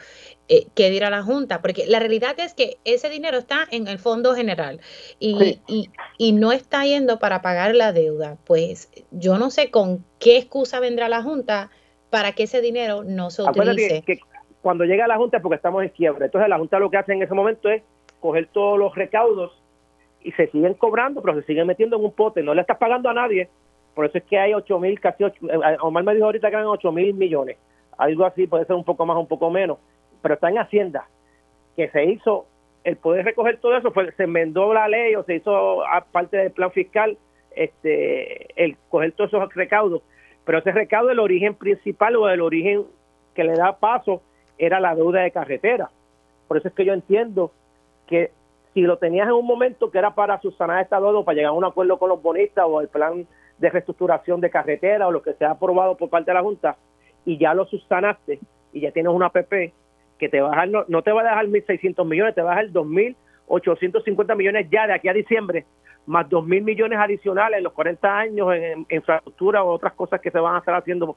eh, 0.49 0.67
qué 0.75 0.91
dirá 0.91 1.09
la 1.09 1.23
Junta, 1.23 1.63
porque 1.63 1.87
la 1.87 1.99
realidad 1.99 2.39
es 2.39 2.53
que 2.53 2.77
ese 2.85 3.09
dinero 3.09 3.39
está 3.39 3.67
en 3.71 3.89
el 3.89 3.99
Fondo 3.99 4.35
General 4.35 4.81
y, 5.19 5.61
y, 6.19 6.33
no 6.33 6.53
está 6.53 6.85
yendo 6.85 7.19
para 7.19 7.41
pagar 7.41 7.75
la 7.75 7.95
deuda. 7.95 8.37
Pues 8.45 8.91
yo 9.13 9.39
no 9.39 9.51
sé 9.51 9.71
con 9.71 10.05
qué 10.19 10.37
excusa 10.37 10.79
vendrá 10.79 11.09
la 11.09 11.23
Junta 11.23 11.71
para 12.11 12.33
que 12.33 12.43
ese 12.43 12.61
dinero 12.61 13.05
no 13.05 13.31
se 13.31 13.45
utilice. 13.45 14.03
Que, 14.03 14.21
cuando 14.61 14.85
llega 14.85 15.07
la 15.07 15.17
Junta 15.17 15.39
es 15.39 15.43
porque 15.43 15.57
estamos 15.57 15.85
en 15.85 15.89
quiebra. 15.89 16.27
Entonces 16.27 16.51
la 16.51 16.59
Junta 16.59 16.79
lo 16.79 16.91
que 16.91 16.99
hace 16.99 17.15
en 17.15 17.23
ese 17.23 17.33
momento 17.33 17.71
es 17.71 17.83
coger 18.21 18.47
todos 18.53 18.79
los 18.79 18.95
recaudos 18.95 19.59
y 20.21 20.33
se 20.33 20.49
siguen 20.49 20.75
cobrando, 20.75 21.23
pero 21.23 21.41
se 21.41 21.47
siguen 21.47 21.67
metiendo 21.67 21.97
en 21.97 22.05
un 22.05 22.13
pote. 22.13 22.43
No 22.43 22.53
le 22.53 22.61
estás 22.61 22.77
pagando 22.77 23.09
a 23.09 23.15
nadie. 23.15 23.49
Por 23.95 24.07
eso 24.07 24.19
es 24.19 24.25
que 24.25 24.39
hay 24.39 24.55
8 24.55 24.79
mil, 24.79 24.99
casi 25.01 25.25
8, 25.25 25.37
eh, 25.49 25.77
Omar 25.81 26.05
me 26.05 26.15
dijo 26.15 26.27
ahorita 26.27 26.49
que 26.49 26.57
eran 26.57 26.67
8 26.67 26.93
mil 26.93 27.15
millones. 27.15 27.59
Algo 27.99 28.25
así, 28.25 28.47
puede 28.47 28.65
ser 28.65 28.77
un 28.77 28.85
poco 28.85 29.05
más, 29.05 29.17
un 29.17 29.27
poco 29.27 29.51
menos 29.51 29.79
pero 30.23 30.35
está 30.35 30.49
en 30.49 30.59
Hacienda, 30.59 31.07
que 31.77 31.91
se 31.91 32.05
hizo, 32.05 32.47
el 32.85 32.97
poder 32.97 33.25
recoger 33.25 33.59
todo 33.59 33.77
eso, 33.77 33.91
fue, 33.91 34.13
se 34.13 34.25
enmendó 34.25 34.73
la 34.73 34.89
ley 34.89 35.15
o 35.15 35.25
se 35.25 35.35
hizo 35.35 35.83
parte 36.13 36.37
del 36.37 36.53
plan 36.53 36.71
fiscal, 36.71 37.19
este, 37.55 38.47
el 38.63 38.77
coger 38.89 39.13
todos 39.13 39.33
esos 39.33 39.55
recaudos, 39.55 40.03
pero 40.45 40.59
ese 40.59 40.73
recaudo, 40.73 41.11
el 41.11 41.19
origen 41.19 41.55
principal 41.55 42.17
o 42.17 42.29
el 42.29 42.41
origen 42.41 42.85
que 43.35 43.45
le 43.45 43.55
da 43.55 43.79
paso 43.79 44.23
era 44.59 44.81
la 44.81 44.95
deuda 44.95 45.23
de 45.23 45.31
carretera. 45.31 45.91
Por 46.49 46.57
eso 46.57 46.69
es 46.69 46.75
que 46.75 46.85
yo 46.85 46.93
entiendo 46.93 47.53
que 48.07 48.31
si 48.75 48.81
lo 48.83 48.97
tenías 48.97 49.27
en 49.27 49.35
un 49.35 49.47
momento 49.47 49.91
que 49.91 49.99
era 49.99 50.15
para 50.15 50.41
subsanar 50.41 50.83
esta 50.83 51.01
deuda, 51.01 51.25
para 51.25 51.37
llegar 51.37 51.51
a 51.51 51.55
un 51.55 51.65
acuerdo 51.65 51.99
con 51.99 52.09
los 52.09 52.23
bonistas 52.23 52.65
o 52.67 52.81
el 52.81 52.89
plan 52.89 53.27
de 53.59 53.71
reestructuración 53.71 54.41
de 54.41 54.51
carretera 54.51 55.07
o 55.07 55.13
lo 55.13 55.23
que 55.23 55.35
sea 55.35 55.53
aprobado 55.53 55.97
por 55.97 56.11
parte 56.11 56.31
de 56.31 56.35
la 56.35 56.43
Junta, 56.43 56.77
y 57.25 57.39
ya 57.39 57.55
lo 57.55 57.67
subsanaste 57.67 58.41
y 58.73 58.81
ya 58.81 58.91
tienes 58.91 59.13
una 59.13 59.31
PP, 59.31 59.73
que 60.19 60.29
te 60.29 60.41
va 60.41 60.49
a 60.49 60.51
dejar, 60.51 60.87
no, 60.89 61.03
te 61.03 61.11
va 61.13 61.23
a 61.23 61.25
dejar 61.25 61.47
1.600 61.47 62.07
millones, 62.07 62.35
te 62.35 62.43
va 62.43 62.53
a 62.53 62.57
dejar 62.57 62.73
2.850 62.73 64.37
millones 64.37 64.69
ya 64.71 64.87
de 64.87 64.93
aquí 64.95 65.09
a 65.09 65.13
diciembre, 65.13 65.67
más 66.07 66.29
2.000 66.29 66.63
millones 66.63 66.99
adicionales 66.99 67.59
en 67.59 67.65
los 67.65 67.73
40 67.73 68.19
años 68.19 68.55
en, 68.55 68.87
infraestructura 68.89 69.65
o 69.65 69.73
otras 69.73 69.93
cosas 69.95 70.21
que 70.21 70.31
se 70.31 70.39
van 70.39 70.55
a 70.55 70.59
estar 70.59 70.77
haciendo 70.77 71.17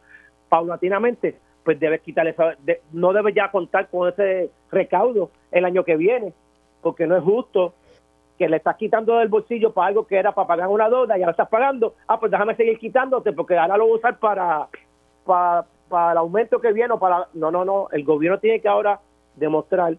paulatinamente, 0.50 1.36
pues 1.64 1.80
debes 1.80 2.02
quitarle 2.02 2.32
esa, 2.32 2.56
no 2.92 3.14
debes 3.14 3.36
ya 3.36 3.52
contar 3.52 3.90
con 3.90 4.10
ese 4.10 4.50
recaudo 4.72 5.30
el 5.52 5.66
año 5.66 5.84
que 5.84 5.98
viene, 5.98 6.34
porque 6.82 7.06
no 7.06 7.16
es 7.16 7.24
justo 7.24 7.76
que 8.38 8.50
le 8.50 8.58
estás 8.58 8.76
quitando 8.76 9.18
del 9.18 9.30
bolsillo 9.30 9.74
para 9.74 9.88
algo 9.88 10.06
que 10.06 10.18
era 10.18 10.34
para 10.34 10.48
pagar 10.48 10.68
una 10.68 10.90
deuda 10.90 11.18
y 11.18 11.22
ahora 11.22 11.32
estás 11.32 11.50
pagando, 11.50 11.96
ah, 12.08 12.20
pues 12.20 12.32
déjame 12.32 12.56
seguir 12.56 12.78
quitándote 12.78 13.32
porque 13.34 13.58
ahora 13.58 13.78
lo 13.78 13.86
voy 13.86 13.94
a 13.94 13.98
usar 13.98 14.20
para, 14.20 14.68
para, 15.26 15.66
para 15.88 16.12
el 16.12 16.18
aumento 16.18 16.60
que 16.60 16.74
viene 16.74 16.94
o 16.94 17.00
para... 17.00 17.28
No, 17.34 17.52
no, 17.52 17.64
no, 17.64 17.88
el 17.92 18.04
gobierno 18.04 18.40
tiene 18.40 18.60
que 18.60 18.68
ahora 18.68 19.00
demostrar 19.36 19.98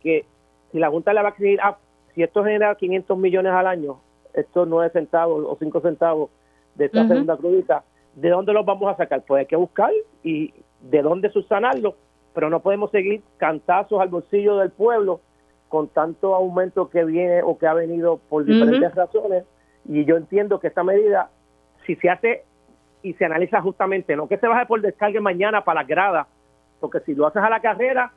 que 0.00 0.24
si 0.70 0.78
la 0.78 0.90
Junta 0.90 1.12
le 1.12 1.22
va 1.22 1.28
a 1.28 1.30
exigir, 1.30 1.58
ah, 1.62 1.76
si 2.14 2.22
esto 2.22 2.44
genera 2.44 2.74
500 2.74 3.18
millones 3.18 3.52
al 3.52 3.66
año, 3.66 3.98
estos 4.32 4.68
9 4.68 4.90
centavos 4.92 5.44
o 5.46 5.56
5 5.58 5.80
centavos 5.80 6.30
de 6.76 6.86
esta 6.86 7.06
segunda 7.06 7.36
crudita, 7.36 7.84
¿de 8.14 8.30
dónde 8.30 8.52
los 8.52 8.64
vamos 8.64 8.92
a 8.92 8.96
sacar? 8.96 9.22
Pues 9.26 9.40
hay 9.40 9.46
que 9.46 9.56
buscar 9.56 9.90
y 10.22 10.52
de 10.80 11.02
dónde 11.02 11.30
subsanarlo, 11.30 11.96
pero 12.34 12.50
no 12.50 12.60
podemos 12.60 12.90
seguir 12.90 13.22
cantazos 13.36 14.00
al 14.00 14.08
bolsillo 14.08 14.58
del 14.58 14.70
pueblo 14.70 15.20
con 15.74 15.88
tanto 15.88 16.36
aumento 16.36 16.88
que 16.88 17.04
viene 17.04 17.42
o 17.42 17.58
que 17.58 17.66
ha 17.66 17.74
venido 17.74 18.20
por 18.28 18.44
diferentes 18.44 18.94
razones. 18.94 19.42
Y 19.88 20.04
yo 20.04 20.16
entiendo 20.16 20.60
que 20.60 20.68
esta 20.68 20.84
medida, 20.84 21.30
si 21.84 21.96
se 21.96 22.08
hace 22.08 22.44
y 23.02 23.14
se 23.14 23.24
analiza 23.24 23.60
justamente, 23.60 24.14
no 24.14 24.28
que 24.28 24.38
se 24.38 24.46
baje 24.46 24.66
por 24.66 24.80
descargue 24.80 25.18
mañana 25.18 25.64
para 25.64 25.80
las 25.80 25.88
gradas, 25.88 26.28
porque 26.78 27.00
si 27.00 27.16
lo 27.16 27.26
haces 27.26 27.42
a 27.42 27.50
la 27.50 27.58
carrera, 27.58 28.12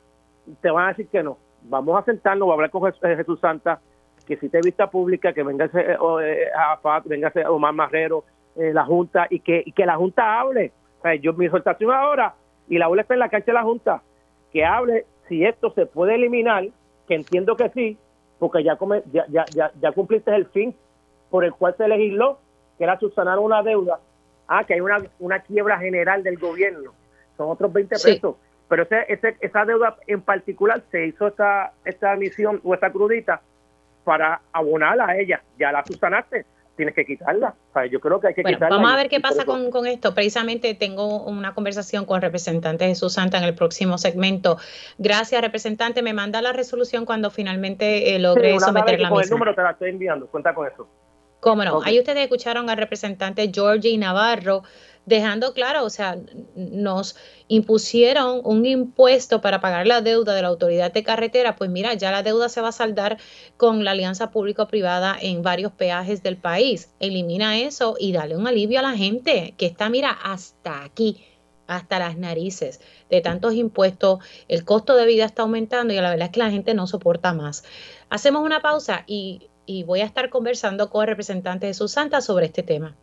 te 0.60 0.70
van 0.70 0.84
a 0.84 0.88
decir 0.90 1.08
que 1.08 1.20
no. 1.20 1.36
vamos 1.64 2.00
a 2.00 2.04
sentarnos, 2.04 2.46
voy 2.46 2.52
a 2.52 2.54
hablar 2.54 2.70
con 2.70 2.88
eh, 2.88 3.16
Jesús, 3.16 3.40
Santa, 3.40 3.80
que 4.24 4.36
si 4.36 4.48
te 4.48 4.60
vista 4.60 4.88
pública, 4.88 5.32
que 5.32 5.42
venga 5.42 5.64
ese, 5.64 5.80
eh, 5.80 6.48
venga 7.06 7.28
ese 7.30 7.44
Omar 7.44 7.74
Marrero, 7.74 8.22
la 8.54 8.84
Junta, 8.84 9.26
y 9.30 9.40
que, 9.40 9.64
y 9.66 9.72
que 9.72 9.84
la 9.84 9.96
Junta 9.96 10.38
hable. 10.38 10.70
O 11.00 11.02
sea, 11.02 11.16
yo 11.16 11.32
mi 11.32 11.46
exhortación 11.46 11.90
ahora, 11.90 12.36
y 12.68 12.78
la 12.78 12.86
bola 12.86 13.02
está 13.02 13.14
en 13.14 13.20
la 13.20 13.28
cancha 13.30 13.46
de 13.46 13.54
la 13.54 13.64
Junta, 13.64 14.00
que 14.52 14.64
hable 14.64 15.06
si 15.28 15.44
esto 15.44 15.72
se 15.72 15.86
puede 15.86 16.14
eliminar, 16.14 16.68
que 17.08 17.14
entiendo 17.14 17.56
que 17.56 17.70
sí, 17.70 17.98
porque 18.38 18.62
ya, 18.62 18.78
ya, 19.12 19.24
ya, 19.28 19.44
ya, 19.46 19.72
ya 19.80 19.92
cumpliste 19.92 20.34
el 20.34 20.46
fin 20.46 20.76
por 21.30 21.44
el 21.44 21.52
cual 21.52 21.74
se 21.76 21.88
legisló, 21.88 22.38
que 22.76 22.84
era 22.84 22.98
subsanar 22.98 23.38
una 23.38 23.62
deuda. 23.62 23.98
Ah, 24.46 24.64
que 24.64 24.74
hay 24.74 24.80
una, 24.80 24.98
una 25.18 25.40
quiebra 25.40 25.78
general 25.78 26.22
del 26.22 26.38
gobierno. 26.38 26.92
Son 27.36 27.50
otros 27.50 27.72
20 27.72 27.96
pesos. 27.96 28.36
Pero 28.68 28.82
ese, 28.82 29.04
ese, 29.08 29.36
esa 29.40 29.64
deuda 29.64 29.96
en 30.06 30.20
particular 30.20 30.82
se 30.90 31.06
hizo 31.06 31.26
esta, 31.26 31.72
esta 31.84 32.14
misión 32.16 32.60
o 32.64 32.74
esta 32.74 32.90
crudita 32.90 33.40
para 34.04 34.40
abonarla 34.52 35.06
a 35.06 35.16
ella. 35.18 35.42
Ya 35.58 35.72
la 35.72 35.84
subsanaste 35.84 36.46
tienes 36.78 36.94
que 36.94 37.04
quitarla. 37.04 37.54
yo 37.90 37.98
creo 37.98 38.20
que 38.20 38.28
hay 38.28 38.34
que 38.34 38.42
bueno, 38.42 38.58
Vamos 38.60 38.90
a 38.90 38.96
ver 38.96 39.08
qué 39.08 39.18
pasa 39.20 39.44
con, 39.44 39.70
con, 39.70 39.86
esto. 39.86 40.14
Precisamente 40.14 40.74
tengo 40.74 41.24
una 41.24 41.52
conversación 41.52 42.06
con 42.06 42.22
representante 42.22 42.86
Jesús 42.86 43.14
Santa 43.14 43.36
en 43.38 43.44
el 43.44 43.54
próximo 43.54 43.98
segmento. 43.98 44.58
Gracias, 44.96 45.42
representante. 45.42 46.02
Me 46.02 46.14
manda 46.14 46.40
la 46.40 46.52
resolución 46.52 47.04
cuando 47.04 47.30
finalmente 47.30 48.14
eh, 48.14 48.18
logre 48.20 48.58
someter 48.60 49.00
la 49.00 49.10
misma. 49.10 49.24
el 49.24 49.30
número 49.30 49.54
te 49.54 49.62
la 49.62 49.72
estoy 49.72 49.90
enviando. 49.90 50.28
Cuenta 50.28 50.54
con 50.54 50.68
eso. 50.68 50.88
Cómo 51.40 51.64
no. 51.64 51.80
Ahí 51.84 51.98
ustedes 51.98 52.22
escucharon 52.22 52.68
al 52.68 52.76
representante 52.76 53.50
Georgie 53.52 53.96
Navarro 53.96 54.62
dejando 55.08 55.54
claro, 55.54 55.84
o 55.84 55.90
sea, 55.90 56.18
nos 56.54 57.16
impusieron 57.48 58.42
un 58.44 58.66
impuesto 58.66 59.40
para 59.40 59.58
pagar 59.58 59.86
la 59.86 60.02
deuda 60.02 60.34
de 60.34 60.42
la 60.42 60.48
autoridad 60.48 60.92
de 60.92 61.02
carretera, 61.02 61.56
pues 61.56 61.70
mira, 61.70 61.94
ya 61.94 62.12
la 62.12 62.22
deuda 62.22 62.50
se 62.50 62.60
va 62.60 62.68
a 62.68 62.72
saldar 62.72 63.16
con 63.56 63.84
la 63.84 63.92
alianza 63.92 64.30
público-privada 64.30 65.16
en 65.18 65.42
varios 65.42 65.72
peajes 65.72 66.22
del 66.22 66.36
país. 66.36 66.90
Elimina 67.00 67.58
eso 67.58 67.96
y 67.98 68.12
dale 68.12 68.36
un 68.36 68.46
alivio 68.46 68.80
a 68.80 68.82
la 68.82 68.96
gente 68.96 69.54
que 69.56 69.64
está, 69.64 69.88
mira, 69.88 70.10
hasta 70.10 70.84
aquí 70.84 71.24
hasta 71.66 71.98
las 71.98 72.16
narices 72.16 72.80
de 73.10 73.20
tantos 73.20 73.54
impuestos, 73.54 74.20
el 74.48 74.64
costo 74.64 74.96
de 74.96 75.04
vida 75.04 75.26
está 75.26 75.42
aumentando 75.42 75.92
y 75.92 75.96
la 75.96 76.10
verdad 76.10 76.26
es 76.26 76.32
que 76.32 76.40
la 76.40 76.50
gente 76.50 76.72
no 76.74 76.86
soporta 76.86 77.34
más. 77.34 77.62
Hacemos 78.08 78.42
una 78.42 78.60
pausa 78.60 79.04
y 79.06 79.50
y 79.68 79.84
voy 79.84 80.00
a 80.00 80.06
estar 80.06 80.30
conversando 80.30 80.88
con 80.88 81.02
el 81.02 81.08
representante 81.08 81.66
de 81.66 81.74
Susanta 81.74 82.20
sobre 82.22 82.46
este 82.46 82.62
tema. 82.62 82.96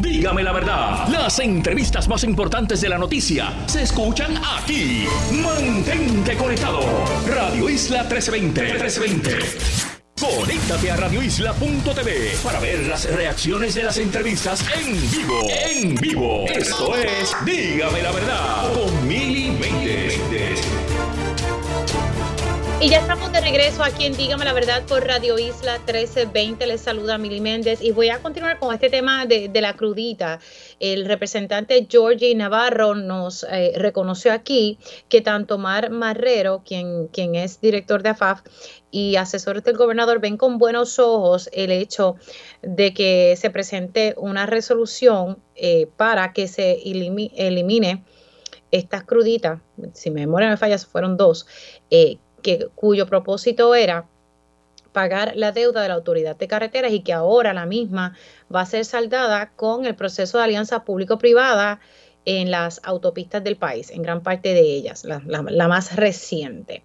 Dígame 0.00 0.42
la 0.42 0.52
verdad, 0.52 1.08
las 1.08 1.38
entrevistas 1.38 2.08
más 2.08 2.24
importantes 2.24 2.80
de 2.80 2.88
la 2.88 2.98
noticia 2.98 3.52
se 3.66 3.82
escuchan 3.82 4.34
aquí. 4.58 5.06
Mantente 5.42 6.36
conectado. 6.36 6.80
Radio 7.26 7.68
Isla 7.70 8.02
1320. 8.02 8.62
1320. 8.62 9.90
Conéctate 10.20 10.90
a 10.90 10.96
radioisla.tv 10.96 12.32
para 12.44 12.60
ver 12.60 12.86
las 12.86 13.10
reacciones 13.10 13.74
de 13.74 13.84
las 13.84 13.96
entrevistas 13.96 14.62
en 14.76 15.10
vivo. 15.10 15.40
En 15.48 15.94
vivo. 15.94 16.44
Esto 16.46 16.94
es 16.94 17.34
Dígame 17.46 18.02
la 18.02 18.12
verdad 18.12 18.72
con 18.74 19.08
Mili 19.08 19.39
y 22.82 22.88
ya 22.88 23.00
estamos 23.00 23.30
de 23.30 23.42
regreso 23.42 23.84
aquí 23.84 24.06
en 24.06 24.16
Dígame 24.16 24.46
la 24.46 24.54
Verdad 24.54 24.82
por 24.86 25.06
Radio 25.06 25.38
Isla 25.38 25.74
1320. 25.80 26.66
Les 26.66 26.80
saluda 26.80 27.18
Mili 27.18 27.38
Méndez 27.38 27.82
y 27.82 27.92
voy 27.92 28.08
a 28.08 28.22
continuar 28.22 28.58
con 28.58 28.72
este 28.72 28.88
tema 28.88 29.26
de, 29.26 29.50
la 29.60 29.76
crudita. 29.76 30.40
El 30.78 31.04
representante 31.04 31.86
Georgie 31.90 32.34
Navarro 32.34 32.94
nos 32.94 33.44
eh, 33.44 33.72
reconoció 33.76 34.32
aquí 34.32 34.78
que 35.10 35.20
tanto 35.20 35.58
Mar 35.58 35.90
Marrero, 35.90 36.62
quien, 36.64 37.08
quien 37.08 37.34
es 37.34 37.60
director 37.60 38.02
de 38.02 38.10
AFAF, 38.10 38.40
y 38.90 39.16
asesores 39.16 39.62
del 39.62 39.76
gobernador 39.76 40.18
ven 40.18 40.38
con 40.38 40.56
buenos 40.56 40.98
ojos 40.98 41.50
el 41.52 41.72
hecho 41.72 42.16
de 42.62 42.94
que 42.94 43.36
se 43.36 43.50
presente 43.50 44.14
una 44.16 44.46
resolución 44.46 45.38
eh, 45.54 45.86
para 45.98 46.32
que 46.32 46.48
se 46.48 46.78
elimine, 46.82 48.04
estas 48.70 49.02
cruditas, 49.02 49.60
si 49.94 50.10
mi 50.10 50.20
memoria 50.20 50.48
me 50.48 50.56
falla, 50.56 50.78
fueron 50.78 51.16
dos, 51.16 51.46
eh, 51.90 52.18
que, 52.40 52.68
cuyo 52.74 53.06
propósito 53.06 53.74
era 53.74 54.06
pagar 54.92 55.32
la 55.36 55.52
deuda 55.52 55.82
de 55.82 55.88
la 55.88 55.94
autoridad 55.94 56.36
de 56.36 56.48
carreteras 56.48 56.92
y 56.92 57.00
que 57.00 57.12
ahora 57.12 57.52
la 57.52 57.66
misma 57.66 58.16
va 58.54 58.62
a 58.62 58.66
ser 58.66 58.84
saldada 58.84 59.50
con 59.56 59.86
el 59.86 59.94
proceso 59.94 60.38
de 60.38 60.44
alianza 60.44 60.84
público-privada 60.84 61.80
en 62.24 62.50
las 62.50 62.80
autopistas 62.84 63.42
del 63.42 63.56
país, 63.56 63.90
en 63.90 64.02
gran 64.02 64.22
parte 64.22 64.52
de 64.52 64.60
ellas, 64.60 65.04
la, 65.04 65.22
la, 65.26 65.68
más 65.68 65.96
reciente. 65.96 66.82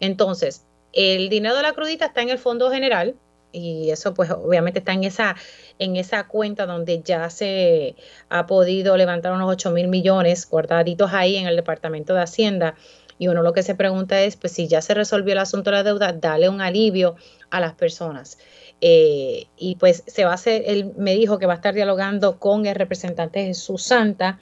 Entonces, 0.00 0.64
el 0.92 1.28
dinero 1.28 1.56
de 1.56 1.62
la 1.62 1.72
crudita 1.72 2.06
está 2.06 2.22
en 2.22 2.30
el 2.30 2.38
Fondo 2.38 2.70
General 2.70 3.14
y 3.52 3.90
eso 3.90 4.12
pues 4.12 4.30
obviamente 4.30 4.80
está 4.80 4.92
en 4.92 5.04
esa, 5.04 5.34
en 5.78 5.96
esa 5.96 6.26
cuenta 6.26 6.66
donde 6.66 7.00
ya 7.02 7.30
se 7.30 7.96
ha 8.28 8.46
podido 8.46 8.96
levantar 8.96 9.32
unos 9.32 9.50
8 9.50 9.70
mil 9.70 9.88
millones 9.88 10.46
guardaditos 10.48 11.12
ahí 11.14 11.36
en 11.36 11.46
el 11.46 11.56
Departamento 11.56 12.12
de 12.12 12.20
Hacienda 12.20 12.74
y 13.18 13.28
uno 13.28 13.42
lo 13.42 13.52
que 13.52 13.62
se 13.62 13.74
pregunta 13.74 14.20
es, 14.22 14.36
pues 14.36 14.52
si 14.52 14.68
ya 14.68 14.82
se 14.82 14.94
resolvió 14.94 15.32
el 15.32 15.38
asunto 15.38 15.70
de 15.70 15.76
la 15.76 15.82
deuda, 15.82 16.12
dale 16.12 16.48
un 16.48 16.60
alivio 16.60 17.16
a 17.50 17.60
las 17.60 17.74
personas. 17.74 18.38
Eh, 18.80 19.46
y 19.56 19.76
pues 19.76 20.04
se 20.06 20.24
va 20.24 20.32
a 20.32 20.34
hacer, 20.34 20.62
él 20.66 20.92
me 20.98 21.14
dijo 21.14 21.38
que 21.38 21.46
va 21.46 21.54
a 21.54 21.56
estar 21.56 21.74
dialogando 21.74 22.38
con 22.38 22.66
el 22.66 22.74
representante 22.74 23.44
Jesús 23.44 23.82
Santa 23.82 24.38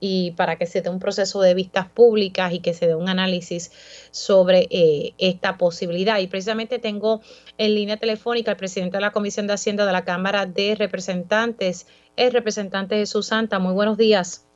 y 0.00 0.32
para 0.32 0.56
que 0.56 0.66
se 0.66 0.82
dé 0.82 0.90
un 0.90 0.98
proceso 0.98 1.40
de 1.40 1.54
vistas 1.54 1.88
públicas 1.88 2.52
y 2.52 2.60
que 2.60 2.74
se 2.74 2.86
dé 2.86 2.94
un 2.94 3.08
análisis 3.08 3.72
sobre 4.10 4.68
eh, 4.70 5.14
esta 5.18 5.56
posibilidad. 5.56 6.18
Y 6.18 6.26
precisamente 6.28 6.78
tengo 6.78 7.20
en 7.56 7.74
línea 7.74 7.96
telefónica 7.96 8.50
al 8.50 8.56
presidente 8.56 8.98
de 8.98 9.00
la 9.00 9.12
Comisión 9.12 9.46
de 9.46 9.54
Hacienda 9.54 9.86
de 9.86 9.92
la 9.92 10.04
Cámara 10.04 10.46
de 10.46 10.74
Representantes, 10.74 11.86
el 12.16 12.32
representante 12.32 12.96
Jesús 12.96 13.26
Santa. 13.26 13.58
Muy 13.58 13.72
buenos 13.72 13.96
días. 13.96 14.47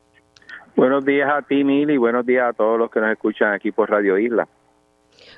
Buenos 0.75 1.05
días 1.05 1.31
a 1.31 1.43
ti, 1.43 1.65
Mili, 1.65 1.95
y 1.95 1.97
buenos 1.99 2.25
días 2.25 2.49
a 2.49 2.53
todos 2.53 2.79
los 2.79 2.91
que 2.91 3.01
nos 3.01 3.13
escuchan 3.13 3.53
aquí 3.53 3.73
por 3.73 3.91
Radio 3.91 4.19
Isla. 4.19 4.49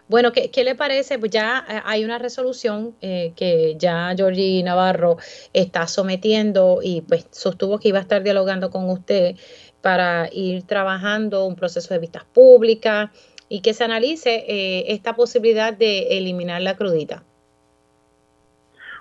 Bueno, 0.07 0.33
¿qué, 0.33 0.65
le 0.65 0.75
parece? 0.75 1.19
Pues 1.19 1.31
ya 1.31 1.65
eh, 1.69 1.81
hay 1.85 2.05
una 2.05 2.19
resolución 2.19 2.95
eh, 3.01 3.33
que 3.37 3.77
ya 3.77 4.13
Georgie 4.15 4.63
Navarro 4.63 5.17
está 5.53 5.87
sometiendo 5.87 6.81
y 6.83 7.01
pues 7.01 7.27
sostuvo 7.31 7.79
que 7.79 7.89
iba 7.89 7.99
a 7.99 8.03
estar 8.03 8.23
dialogando 8.23 8.71
con 8.71 8.89
usted 8.91 9.37
para 9.81 10.29
ir 10.31 10.65
trabajando 10.67 11.47
un 11.47 11.57
proceso 11.57 11.95
de 11.95 12.01
vistas 12.01 12.25
públicas 12.25 13.11
y 13.49 13.63
que 13.63 13.73
se 13.73 13.85
analice 13.85 14.45
eh, 14.47 14.85
esta 14.89 15.15
posibilidad 15.15 15.73
de 15.73 16.19
eliminar 16.19 16.61
la 16.61 16.77
crudita. 16.77 17.23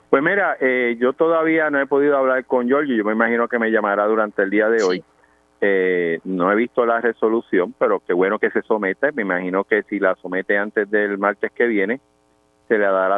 Pues 0.09 0.21
mira, 0.21 0.57
yo 0.99 1.13
todavía 1.13 1.71
no 1.71 1.81
he 1.81 1.87
podido 1.87 2.15
hablar 2.15 2.45
con 2.45 2.67
Georgie, 2.67 2.95
yo 2.95 3.03
me 3.03 3.13
imagino 3.13 3.47
que 3.47 3.57
me 3.57 3.71
llamará 3.71 4.05
durante 4.05 4.43
el 4.43 4.51
día 4.51 4.69
de 4.69 4.83
hoy. 4.83 5.03
Eh, 5.65 6.19
no 6.25 6.51
he 6.51 6.55
visto 6.55 6.85
la 6.85 6.99
resolución, 6.99 7.73
pero 7.79 8.01
qué 8.05 8.11
bueno 8.11 8.37
que 8.37 8.49
se 8.49 8.63
somete. 8.63 9.13
Me 9.13 9.21
imagino 9.21 9.63
que 9.63 9.83
si 9.83 9.97
la 9.97 10.13
somete 10.15 10.57
antes 10.57 10.91
del 10.91 11.17
martes 11.17 11.53
que 11.53 11.67
viene, 11.67 12.01
se 12.67 12.77
le 12.77 12.83
dará 12.83 13.17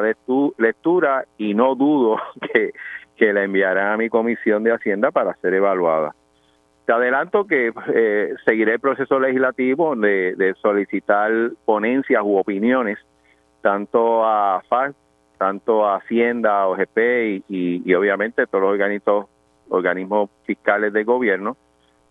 lectura 0.59 1.25
y 1.39 1.55
no 1.55 1.73
dudo 1.73 2.17
que, 2.53 2.73
que 3.15 3.33
la 3.33 3.45
enviarán 3.45 3.93
a 3.93 3.97
mi 3.97 4.09
comisión 4.09 4.63
de 4.63 4.73
Hacienda 4.73 5.09
para 5.09 5.33
ser 5.37 5.55
evaluada. 5.55 6.13
Te 6.85 6.93
adelanto 6.93 7.47
que 7.47 7.73
eh, 7.95 8.35
seguiré 8.45 8.73
el 8.73 8.79
proceso 8.79 9.19
legislativo 9.19 9.95
de, 9.95 10.53
solicitar 10.61 11.31
ponencias 11.65 12.21
u 12.23 12.37
opiniones 12.37 12.99
tanto 13.61 14.23
a 14.23 14.61
FARC, 14.69 14.95
tanto 15.39 15.83
a 15.83 15.95
Hacienda, 15.95 16.67
OGP 16.67 16.97
y, 16.97 17.43
y, 17.49 17.81
y 17.83 17.93
obviamente 17.95 18.45
todos 18.45 18.61
los 18.61 18.71
organismos, 18.73 19.25
organismos 19.67 20.29
fiscales 20.45 20.93
de 20.93 21.03
gobierno 21.03 21.57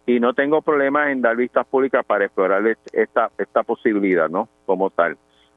y 0.07 0.21
no 0.21 0.35
tengo 0.35 0.63
problema 0.63 1.11
en 1.11 1.23
dar 1.23 1.37
vistas 1.37 1.67
públicas 1.67 2.05
para 2.05 2.27
explorar 2.27 2.63
esta, 2.93 3.31
esta 3.39 3.63
posibilidad, 3.63 4.29
¿no? 4.29 4.49
Como 4.67 4.91
tal. 4.91 5.17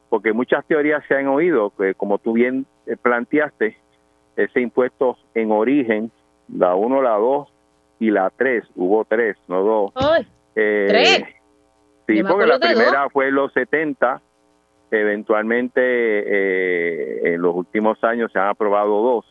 Porque 0.10 0.32
muchas 0.34 0.66
teorías 0.66 1.04
se 1.08 1.16
han 1.16 1.28
oído, 1.28 1.72
que 1.78 1.94
como 1.96 2.18
tú 2.18 2.34
bien 2.34 2.66
eh, 2.86 2.96
planteaste, 2.96 3.78
ese 4.38 4.62
impuesto 4.62 5.18
en 5.34 5.52
origen, 5.52 6.12
la 6.48 6.76
1, 6.76 7.02
la 7.02 7.16
2 7.16 7.48
y 8.00 8.12
la 8.12 8.30
3, 8.30 8.64
hubo 8.76 9.04
3, 9.06 9.36
no 9.48 9.64
2. 9.64 9.94
Eh, 10.56 10.86
¿Tres? 10.88 11.24
Sí, 12.08 12.24
porque 12.24 12.46
la 12.46 12.58
primera 12.58 13.10
fue 13.10 13.28
en 13.28 13.36
los 13.36 13.52
70, 13.52 14.22
eventualmente 14.92 15.82
eh, 15.82 17.34
en 17.34 17.42
los 17.42 17.54
últimos 17.54 18.02
años 18.04 18.32
se 18.32 18.40
han 18.40 18.48
aprobado 18.48 19.02
dos. 19.02 19.26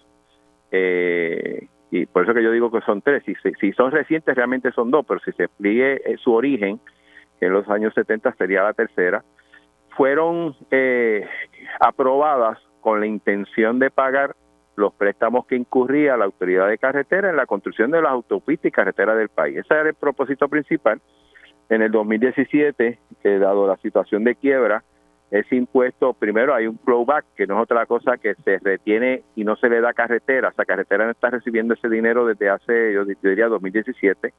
Eh, 0.70 1.68
y 1.90 2.06
por 2.06 2.24
eso 2.24 2.34
que 2.34 2.42
yo 2.42 2.50
digo 2.50 2.70
que 2.70 2.80
son 2.80 3.00
tres. 3.02 3.22
Si, 3.24 3.34
si 3.60 3.72
son 3.72 3.92
recientes, 3.92 4.34
realmente 4.34 4.72
son 4.72 4.90
dos, 4.90 5.04
pero 5.06 5.20
si 5.20 5.32
se 5.32 5.44
explique 5.44 6.00
eh, 6.04 6.16
su 6.18 6.32
origen, 6.32 6.80
en 7.40 7.52
los 7.52 7.68
años 7.68 7.94
70 7.94 8.34
sería 8.34 8.62
la 8.62 8.72
tercera, 8.72 9.24
fueron 9.90 10.54
eh, 10.70 11.26
aprobadas 11.80 12.58
con 12.80 13.00
la 13.00 13.06
intención 13.06 13.78
de 13.78 13.90
pagar 13.90 14.34
los 14.76 14.92
préstamos 14.92 15.46
que 15.46 15.56
incurría 15.56 16.16
la 16.16 16.26
autoridad 16.26 16.68
de 16.68 16.78
carretera 16.78 17.30
en 17.30 17.36
la 17.36 17.46
construcción 17.46 17.90
de 17.90 18.02
las 18.02 18.12
autopistas 18.12 18.66
y 18.66 18.72
carreteras 18.72 19.16
del 19.16 19.30
país. 19.30 19.56
Ese 19.58 19.72
era 19.72 19.88
el 19.88 19.94
propósito 19.94 20.48
principal. 20.48 21.00
En 21.68 21.82
el 21.82 21.90
2017, 21.90 22.98
dado 23.40 23.66
la 23.66 23.76
situación 23.78 24.22
de 24.24 24.34
quiebra 24.36 24.84
ese 25.30 25.56
impuesto, 25.56 26.14
primero 26.14 26.54
hay 26.54 26.66
un 26.66 26.78
flowback, 26.78 27.24
que 27.34 27.46
no 27.46 27.56
es 27.56 27.62
otra 27.62 27.84
cosa 27.86 28.16
que 28.16 28.34
se 28.36 28.58
retiene 28.58 29.22
y 29.34 29.44
no 29.44 29.56
se 29.56 29.68
le 29.68 29.80
da 29.80 29.92
carretera. 29.92 30.48
O 30.48 30.52
sea, 30.52 30.64
carretera 30.64 31.04
no 31.04 31.10
está 31.10 31.30
recibiendo 31.30 31.74
ese 31.74 31.88
dinero 31.88 32.26
desde 32.26 32.48
hace, 32.48 32.92
yo 32.92 33.04
diría, 33.04 33.48
2017. 33.48 34.32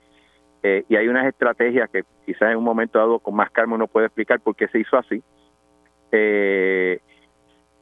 Eh, 0.63 0.85
y 0.87 0.95
hay 0.95 1.07
unas 1.07 1.27
estrategias 1.27 1.89
que 1.89 2.03
quizás 2.25 2.51
en 2.51 2.57
un 2.57 2.63
momento 2.63 2.99
dado 2.99 3.19
con 3.19 3.35
más 3.35 3.51
calma 3.51 3.75
uno 3.75 3.87
puede 3.87 4.07
explicar 4.07 4.39
por 4.39 4.55
qué 4.55 4.67
se 4.69 4.79
hizo 4.79 4.97
así. 4.97 5.21
Eh, 6.11 6.99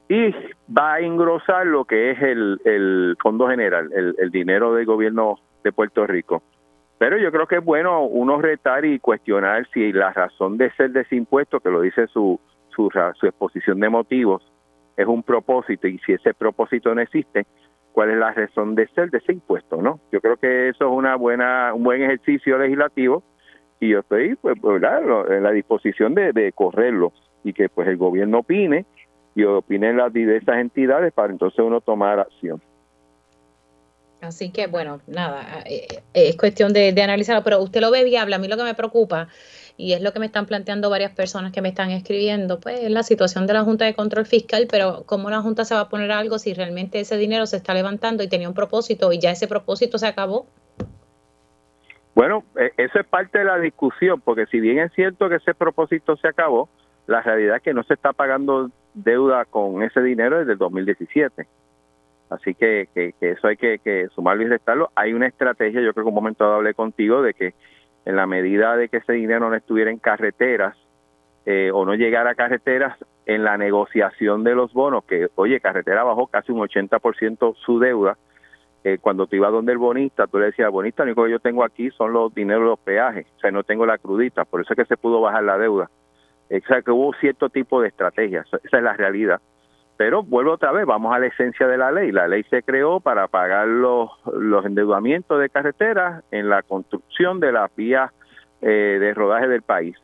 y 0.10 0.32
va 0.76 0.96
a 0.96 1.00
engrosar 1.00 1.66
lo 1.68 1.86
que 1.86 2.12
es 2.12 2.22
el, 2.22 2.60
el 2.66 3.16
Fondo 3.22 3.48
General, 3.48 3.92
el, 3.94 4.16
el 4.18 4.32
dinero 4.32 4.74
del 4.74 4.86
gobierno 4.86 5.40
de 5.64 5.72
Puerto 5.72 6.06
Rico. 6.08 6.42
Pero 6.98 7.18
yo 7.18 7.32
creo 7.32 7.46
que 7.46 7.58
es 7.58 7.64
bueno 7.64 8.04
uno 8.06 8.42
retar 8.42 8.86
y 8.86 9.00
cuestionar 9.00 9.68
si 9.74 9.92
la 9.92 10.12
razón 10.14 10.58
de 10.58 10.72
ser 10.72 10.92
de 10.92 11.02
ese 11.02 11.16
impuesto, 11.16 11.60
que 11.60 11.70
lo 11.70 11.82
dice 11.82 12.08
su, 12.08 12.40
su, 12.76 12.90
su 13.20 13.28
exposición 13.28 13.80
de 13.80 13.90
motivos, 13.90 14.44
es 14.98 15.08
un 15.08 15.24
propósito 15.24 15.88
y 15.88 15.98
si 16.00 16.14
ese 16.14 16.34
propósito 16.34 16.94
no 16.94 17.02
existe, 17.02 17.46
cuál 17.92 18.12
es 18.12 18.18
la 18.18 18.34
razón 18.34 18.76
de 18.76 18.88
ser 18.90 19.10
de 19.10 19.20
ese 19.20 19.34
impuesto, 19.34 19.82
¿no? 19.82 20.00
Yo 20.12 20.20
creo 20.22 20.38
que 20.38 20.70
eso 20.70 20.86
es 20.86 20.92
una 20.92 21.16
buena 21.16 21.74
un 21.74 21.84
buen 21.84 22.02
ejercicio 22.02 22.58
legislativo 22.58 23.24
y 23.80 23.90
yo 23.90 24.00
estoy 24.00 24.36
pues, 24.36 24.58
en 24.62 25.44
la 25.44 25.52
disposición 25.52 26.14
de, 26.14 26.34
de 26.34 26.52
correrlo 26.52 27.14
y 27.44 27.54
que 27.54 27.70
pues 27.70 27.88
el 27.88 27.98
gobierno 27.98 28.40
opine 28.40 28.86
y 29.36 29.44
opinen 29.44 29.98
las 29.98 30.12
diversas 30.12 30.58
entidades 30.58 31.14
para 31.14 31.32
entonces 31.32 31.60
uno 31.60 31.82
tomar 31.82 32.20
acción. 32.20 32.62
Así 34.28 34.52
que, 34.52 34.68
bueno, 34.68 35.02
nada, 35.08 35.62
eh, 35.66 35.88
eh, 36.14 36.30
es 36.30 36.38
cuestión 36.38 36.74
de, 36.74 36.90
analizarlo, 37.02 37.44
pero 37.44 37.62
usted 37.62 37.82
lo 37.82 37.92
ve 37.92 38.04
viable. 38.04 38.36
A 38.36 38.40
mí 38.40 38.48
lo 38.48 38.58
que 38.58 38.64
me 38.64 38.74
preocupa, 38.74 39.28
y 39.78 39.94
es 39.94 40.02
lo 40.02 40.14
que 40.14 40.20
me 40.20 40.26
están 40.26 40.46
planteando 40.46 40.90
varias 40.90 41.12
personas 41.12 41.52
que 41.52 41.62
me 41.62 41.70
están 41.70 41.92
escribiendo, 41.92 42.60
pues 42.60 42.82
es 42.82 42.92
la 42.92 43.04
situación 43.04 43.48
de 43.48 43.54
la 43.54 43.64
Junta 43.64 43.86
de 43.86 43.94
Control 43.94 44.26
Fiscal, 44.26 44.68
pero 44.70 45.04
¿cómo 45.06 45.30
la 45.30 45.42
Junta 45.42 45.66
se 45.66 45.76
va 45.76 45.82
a 45.82 45.90
poner 45.90 46.12
algo 46.12 46.40
si 46.40 46.54
realmente 46.54 47.00
ese 47.00 47.18
dinero 47.18 47.46
se 47.46 47.58
está 47.58 47.74
levantando 47.74 48.24
y 48.24 48.28
tenía 48.28 48.48
un 48.48 48.56
propósito 48.56 49.12
y 49.12 49.20
ya 49.20 49.32
ese 49.32 49.48
propósito 49.48 49.98
se 49.98 50.08
acabó? 50.08 50.48
Bueno, 52.16 52.46
e, 52.58 52.72
eso 52.78 53.00
es 53.00 53.06
parte 53.06 53.40
de 53.40 53.46
la 53.46 53.60
discusión, 53.60 54.22
porque 54.22 54.46
si 54.48 54.60
bien 54.60 54.80
es 54.80 54.92
cierto 54.94 55.30
que 55.30 55.36
ese 55.36 55.54
propósito 55.54 56.16
se 56.18 56.28
acabó, 56.28 56.70
la 57.08 57.22
realidad 57.22 57.58
es 57.58 57.62
que 57.62 57.74
no 57.74 57.84
se 57.84 57.94
está 57.94 58.14
pagando 58.14 58.72
deuda 58.94 59.46
con 59.46 59.84
ese 59.84 60.02
dinero 60.02 60.40
desde 60.40 60.54
el 60.54 60.58
2017. 60.58 61.46
Así 62.30 62.56
que, 62.56 62.88
que, 62.94 63.14
eso 63.20 63.48
hay 63.48 63.58
que, 63.58 64.08
sumarlo 64.14 64.44
y 64.44 64.48
restarlo. 64.48 64.92
Hay 64.96 65.14
una 65.14 65.28
estrategia, 65.28 65.82
yo 65.82 65.94
creo 65.94 66.06
que 66.06 66.10
un 66.10 66.16
momento 66.16 66.46
hablé 66.46 66.74
contigo, 66.74 67.22
de 67.22 67.34
que 67.34 67.54
en 68.06 68.16
la 68.16 68.26
medida 68.26 68.76
de 68.76 68.90
que 68.90 68.98
ese 68.98 69.14
dinero 69.14 69.50
no 69.50 69.56
estuviera 69.56 69.92
en 69.92 70.00
carreteras 70.00 70.76
eh, 71.46 71.72
o 71.74 71.86
no 71.86 71.96
llegara 71.96 72.32
a 72.32 72.36
carreteras, 72.36 72.98
en 73.26 73.44
la 73.44 73.58
negociación 73.58 74.44
de 74.44 74.56
los 74.56 74.74
bonos, 74.74 75.04
que 75.06 75.28
oye, 75.36 75.60
carretera 75.60 76.04
bajó 76.04 76.28
casi 76.28 76.52
un 76.52 76.60
80% 76.60 77.56
su 77.56 77.80
deuda, 77.80 78.18
eh, 78.84 79.00
cuando 79.02 79.26
tú 79.26 79.36
ibas 79.36 79.52
donde 79.52 79.72
el 79.72 79.80
bonista, 79.80 80.28
tú 80.28 80.38
le 80.38 80.48
decías, 80.48 80.72
bonista, 80.72 81.04
lo 81.04 81.08
único 81.10 81.26
que 81.26 81.32
yo 81.32 81.40
tengo 81.40 81.64
aquí 81.64 81.90
son 81.92 82.14
los 82.14 82.34
dineros 82.36 82.62
de 82.62 82.70
los 82.70 82.80
peajes, 82.80 83.26
o 83.36 83.40
sea, 83.40 83.52
no 83.52 83.64
tengo 83.64 83.86
la 83.86 83.98
crudita, 83.98 84.46
por 84.46 84.62
eso 84.62 84.74
es 84.74 84.78
que 84.78 84.86
se 84.86 84.98
pudo 84.98 85.22
bajar 85.22 85.44
la 85.44 85.58
deuda. 85.58 85.90
O 86.52 86.68
sea, 86.68 86.84
que 86.84 86.92
hubo 86.92 87.12
cierto 87.16 87.50
tipo 87.50 87.82
de 87.82 87.88
estrategias, 87.88 88.46
esa 88.64 88.78
es 88.78 88.84
la 88.84 88.94
realidad. 88.94 89.42
Pero 89.98 90.24
vuelvo 90.24 90.54
otra 90.54 90.72
vez, 90.72 90.86
vamos 90.86 91.16
a 91.16 91.20
la 91.20 91.28
esencia 91.28 91.68
de 91.68 91.78
la 91.78 91.92
ley. 91.92 92.12
La 92.12 92.28
ley 92.28 92.44
se 92.50 92.64
creó 92.64 93.00
para 93.00 93.28
pagar 93.28 93.68
los, 93.68 94.10
los 94.34 94.66
endeudamientos 94.66 95.40
de 95.40 95.50
carreteras 95.50 96.24
en 96.32 96.50
la 96.50 96.64
construcción 96.64 97.40
de 97.40 97.52
las 97.54 97.74
vías 97.76 98.12
eh, 98.62 98.98
de 99.00 99.14
rodaje 99.14 99.48
del 99.48 99.62
país. 99.62 99.96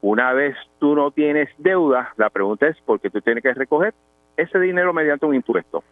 Una 0.00 0.32
vez 0.32 0.56
tú 0.78 0.94
no 0.94 1.10
tienes 1.10 1.50
deuda, 1.58 2.12
la 2.16 2.30
pregunta 2.30 2.66
es 2.66 2.80
por 2.82 3.00
qué 3.00 3.10
tú 3.10 3.20
tienes 3.20 3.42
que 3.42 3.52
recoger 3.52 3.92
ese 4.36 4.58
dinero 4.58 4.92
mediante 4.92 5.26
un 5.26 5.34
impuesto. 5.34 5.82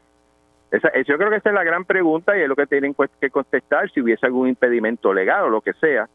Esa, 0.70 0.90
yo 1.02 1.16
creo 1.18 1.30
que 1.30 1.36
esa 1.36 1.50
es 1.50 1.54
la 1.54 1.64
gran 1.64 1.84
pregunta 1.84 2.36
y 2.36 2.40
es 2.40 2.48
lo 2.48 2.56
que 2.56 2.66
tienen 2.66 2.94
que 3.20 3.30
contestar 3.30 3.90
si 3.90 4.00
hubiese 4.00 4.26
algún 4.26 4.48
impedimento 4.48 5.12
legal 5.12 5.44
o 5.44 5.48
lo 5.50 5.60
que 5.60 5.72
sea. 5.74 6.08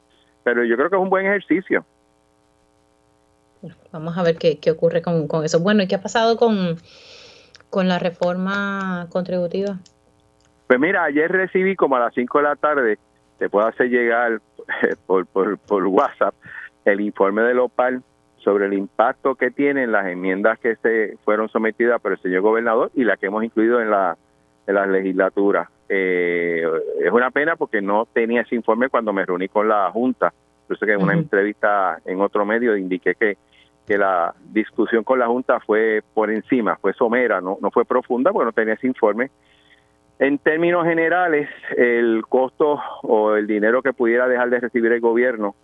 Pero 0.44 0.63
yo 0.63 0.76
creo 0.78 0.89
que 0.89 0.96
es 0.96 1.02
un 1.02 1.10
buen 1.10 1.26
ejercicio. 1.26 1.86
Vamos 3.91 4.17
a 4.17 4.24
ver 4.24 4.38
qué, 4.38 4.60
qué 4.60 4.72
ocurre 4.72 5.02
con, 5.02 5.28
con 5.28 5.43
eso. 5.43 5.60
Bueno, 5.60 5.84
¿y 5.84 5.88
qué 5.88 5.95
ha 5.95 6.02
pasado 6.02 6.38
con, 6.38 6.78
con 7.69 7.88
la 7.88 8.00
reforma 8.00 9.08
contributiva? 9.10 9.80
Pues 10.67 10.80
mira, 10.80 11.04
ayer 11.04 11.32
recibí 11.32 11.76
como 11.76 11.95
a 11.95 12.00
las 12.00 12.13
5 12.13 12.38
de 12.38 12.43
la 12.43 12.56
tarde, 12.56 13.00
te 13.38 13.50
puedo 13.50 13.67
hacer 13.67 13.89
llegar 13.89 14.41
por, 15.08 15.26
por, 15.26 15.58
por 15.58 15.86
WhatsApp 15.88 16.36
el 16.86 17.02
informe 17.02 17.41
del 17.43 17.60
OPAL 17.60 18.04
sobre 18.38 18.67
el 18.67 18.74
impacto 18.74 19.36
que 19.36 19.52
tienen 19.52 19.91
las 19.91 20.08
enmiendas 20.08 20.60
que 20.60 20.76
se 20.78 21.17
fueron 21.26 21.50
sometidas 21.50 22.02
por 22.02 22.13
el 22.13 22.19
señor 22.19 22.41
gobernador 22.41 22.91
y 22.95 23.04
las 23.04 23.19
que 23.19 23.28
hemos 23.28 23.43
incluido 23.43 23.82
en 23.82 23.89
la, 23.89 24.17
en 24.65 24.76
la 24.76 24.86
legislatura. 24.86 25.69
Eh, 25.89 26.63
es 27.04 27.12
una 27.12 27.32
pena 27.32 27.56
porque 27.56 27.82
no 27.82 28.06
tenía 28.06 28.41
ese 28.41 28.56
informe 28.56 28.89
cuando 28.89 29.12
me 29.12 29.26
reuní 29.26 29.48
con 29.48 29.67
la 29.67 29.91
Junta. 29.91 30.34
Yo 30.69 30.76
sé 30.76 30.86
que 30.86 30.93
en 30.93 31.02
una 31.02 31.13
entrevista 31.13 32.00
en 32.06 32.22
otro 32.22 32.45
medio 32.45 32.78
indiqué 32.78 33.15
que 33.15 33.38
que 33.89 33.97
la 33.97 34.36
discusión 34.52 35.04
con 35.04 35.17
la 35.17 35.25
Junta 35.25 35.60
fue 35.62 36.04
por 36.13 36.30
encima, 36.30 36.75
fue 36.75 36.93
somera, 36.93 37.41
no, 37.41 37.58
no 37.60 37.71
fue 37.71 37.86
profunda 37.86 38.32
porque 38.32 38.45
no 38.45 38.52
tenía 38.52 38.75
ese 38.75 38.86
informe. 38.86 39.32
En 40.19 40.38
términos 40.38 40.86
generales, 40.86 41.49
el 41.75 42.21
costo 42.30 42.80
o 43.02 43.34
el 43.34 43.47
dinero 43.47 43.82
que 43.82 43.91
pudiera 43.91 44.28
dejar 44.28 44.52
de 44.52 44.60
recibir 44.60 44.91
el 44.91 44.99
gobierno, 44.99 45.56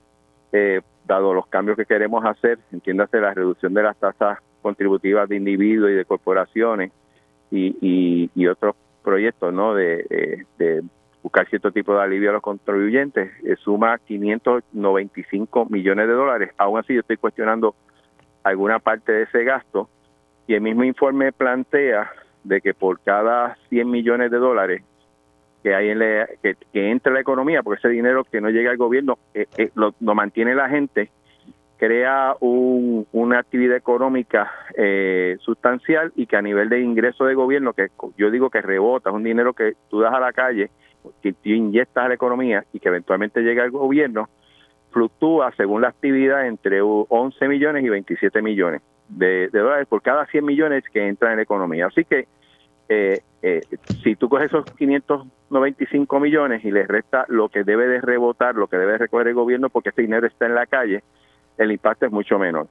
eh, 0.51 0.81
dado 1.05 1.35
los 1.35 1.45
cambios 1.45 1.77
que 1.77 1.85
queremos 1.85 2.25
hacer, 2.25 2.57
entiéndase 2.71 3.21
la 3.21 3.31
reducción 3.35 3.75
de 3.75 3.83
las 3.83 3.95
tasas 3.97 4.39
contributivas 4.63 5.29
de 5.29 5.35
individuos 5.35 5.91
y 5.91 5.93
de 5.93 6.05
corporaciones 6.05 6.91
y, 7.51 8.47
otros 8.47 8.75
proyectos, 9.03 9.53
¿no? 9.53 9.75
De, 9.75 10.47
de, 10.57 10.83
buscar 11.21 11.47
cierto 11.47 11.71
tipo 11.71 11.93
de 11.93 12.01
alivio 12.01 12.31
a 12.31 12.33
los 12.33 12.41
contribuyentes, 12.41 13.31
eh, 13.43 13.55
suma 13.57 13.99
595 13.99 15.67
millones 15.69 16.07
de 16.07 16.13
dólares. 16.13 16.51
Aún 16.57 16.79
así, 16.79 16.93
yo 16.95 17.01
estoy 17.01 17.17
cuestionando 17.17 17.75
alguna 18.45 18.77
parte 18.79 19.11
de 19.11 19.23
ese 19.23 19.43
gasto 19.43 19.89
y 20.47 20.53
el 20.53 20.61
mismo 20.61 20.83
informe 20.83 21.31
plantea 21.31 22.11
de 22.43 22.61
que 22.61 22.75
por 22.75 22.99
cada 22.99 23.57
100 23.69 23.89
millones 23.89 24.29
de 24.29 24.37
dólares 24.37 24.83
que 25.63 25.73
hay 25.73 25.89
en 25.89 25.99
que, 26.43 26.91
entre 26.91 27.11
la 27.11 27.21
economía, 27.21 27.63
porque 27.63 27.79
ese 27.79 27.89
dinero 27.89 28.23
que 28.23 28.39
no 28.39 28.51
llega 28.51 28.69
al 28.69 28.77
gobierno 28.77 29.17
eh, 29.33 29.47
eh, 29.57 29.71
lo, 29.73 29.93
mantiene 30.13 30.53
la 30.53 30.69
gente, 30.69 31.09
crea 31.77 32.35
una 32.39 33.39
actividad 33.39 33.75
económica 33.75 34.51
eh, 34.77 35.37
sustancial 35.39 36.13
y 36.15 36.27
que 36.27 36.37
a 36.37 36.43
nivel 36.43 36.69
de 36.69 36.81
ingreso 36.81 37.25
de 37.25 37.33
gobierno, 37.33 37.73
que 37.73 37.87
yo 38.15 38.29
digo 38.29 38.51
que 38.51 38.61
rebota, 38.61 39.09
es 39.09 39.15
un 39.15 39.23
dinero 39.23 39.53
que 39.53 39.73
tú 39.89 40.01
das 40.01 40.13
a 40.13 40.19
la 40.19 40.33
calle, 40.33 40.69
que 41.23 41.33
tú 41.33 41.49
inyectas 41.49 42.05
a 42.05 42.09
la 42.09 42.13
economía 42.13 42.63
y 42.71 42.79
que 42.79 42.89
eventualmente 42.89 43.41
llega 43.41 43.63
al 43.63 43.71
gobierno, 43.71 44.29
fluctúa 44.95 45.51
según 45.57 45.81
la 45.81 45.89
actividad 45.89 46.47
entre 46.47 46.81
11 46.81 47.49
millones 47.49 47.83
y 47.83 47.89
27 47.89 48.41
millones 48.41 48.81
de, 49.09 49.49
dólares 49.49 49.87
por 49.89 50.01
cada 50.01 50.25
100 50.25 50.45
millones 50.45 50.85
que 50.89 51.05
entran 51.05 51.33
en 51.33 51.37
la 51.39 51.43
economía. 51.43 51.87
Así 51.87 52.05
que 52.05 52.29
eh, 52.87 53.19
eh, 53.41 53.61
si 54.01 54.15
tú 54.15 54.29
coges 54.29 54.45
esos 54.45 54.63
595 54.77 56.19
millones 56.21 56.63
y 56.63 56.71
le 56.71 56.87
resta 56.87 57.25
lo 57.27 57.49
que 57.49 57.65
debe 57.65 57.89
de 57.89 57.99
rebotar, 57.99 58.55
lo 58.55 58.67
que 58.67 58.77
debe 58.77 58.97
recoger 58.97 59.27
el 59.27 59.33
gobierno 59.33 59.69
porque 59.69 59.89
ese 59.89 60.01
dinero 60.01 60.27
está 60.27 60.45
en 60.45 60.55
la 60.55 60.65
calle, 60.65 61.03
el 61.57 61.73
impacto 61.73 62.05
es 62.05 62.13
mucho 62.13 62.39
menor. 62.39 62.67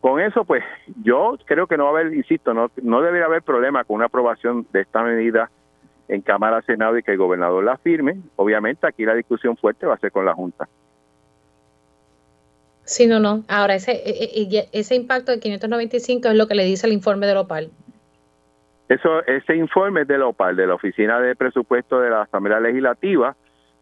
Con 0.00 0.20
eso, 0.20 0.44
pues 0.44 0.62
yo 1.02 1.36
creo 1.46 1.66
que 1.66 1.76
no 1.76 1.86
va 1.86 1.98
a 1.98 2.00
haber, 2.00 2.14
insisto, 2.14 2.54
no, 2.54 2.70
no 2.80 3.02
debería 3.02 3.26
haber 3.26 3.42
problema 3.42 3.82
con 3.82 3.96
una 3.96 4.06
aprobación 4.06 4.68
de 4.72 4.82
esta 4.82 5.02
medida 5.02 5.50
en 6.06 6.20
Cámara, 6.20 6.62
Senado 6.62 6.96
y 6.96 7.02
que 7.02 7.10
el 7.10 7.18
gobernador 7.18 7.64
la 7.64 7.76
firme. 7.76 8.20
Obviamente 8.36 8.86
aquí 8.86 9.04
la 9.04 9.14
discusión 9.14 9.56
fuerte 9.56 9.84
va 9.84 9.94
a 9.94 9.98
ser 9.98 10.12
con 10.12 10.24
la 10.24 10.32
Junta. 10.32 10.68
Sí, 12.86 13.08
no, 13.08 13.18
no. 13.18 13.42
Ahora, 13.48 13.74
ese, 13.74 13.92
e, 13.92 14.42
e, 14.42 14.68
ese 14.72 14.94
impacto 14.94 15.32
de 15.32 15.40
595 15.40 16.28
es 16.28 16.34
lo 16.34 16.46
que 16.46 16.54
le 16.54 16.64
dice 16.64 16.86
el 16.86 16.92
informe 16.92 17.26
del 17.26 17.36
OPAL. 17.38 17.70
Eso, 18.88 19.26
ese 19.26 19.56
informe 19.56 20.02
es 20.02 20.08
del 20.08 20.22
OPAL, 20.22 20.54
de 20.54 20.68
la 20.68 20.74
Oficina 20.74 21.20
de 21.20 21.34
Presupuesto 21.34 22.00
de 22.00 22.10
la 22.10 22.22
Asamblea 22.22 22.60
Legislativa, 22.60 23.34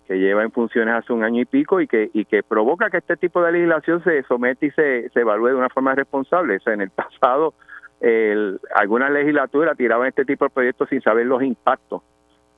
que 0.09 0.15
lleva 0.15 0.43
en 0.43 0.51
funciones 0.51 0.95
hace 0.95 1.13
un 1.13 1.23
año 1.23 1.43
y 1.43 1.45
pico 1.45 1.83
y 1.83 1.87
que, 1.87 2.11
y 2.15 2.25
que 2.25 2.43
provoca 2.43 2.89
que 2.89 2.97
este 2.97 3.19
tipo 3.19 3.43
de 3.43 3.53
legislación 3.53 4.03
se 4.03 4.23
somete 4.23 4.67
y 4.67 4.71
se, 4.71 5.11
se 5.11 5.21
evalúe 5.21 5.49
de 5.49 5.55
una 5.57 5.69
forma 5.69 5.95
responsable. 5.95 6.57
O 6.57 6.61
sea, 6.61 6.73
en 6.73 6.81
el 6.81 6.91
pasado, 6.91 7.53
el, 8.01 8.59
algunas 8.75 9.11
legislaturas 9.11 9.77
tiraban 9.77 10.09
este 10.09 10.25
tipo 10.25 10.47
de 10.47 10.51
proyectos 10.51 10.89
sin 10.89 11.03
saber 11.03 11.27
los 11.27 11.43
impactos. 11.43 12.01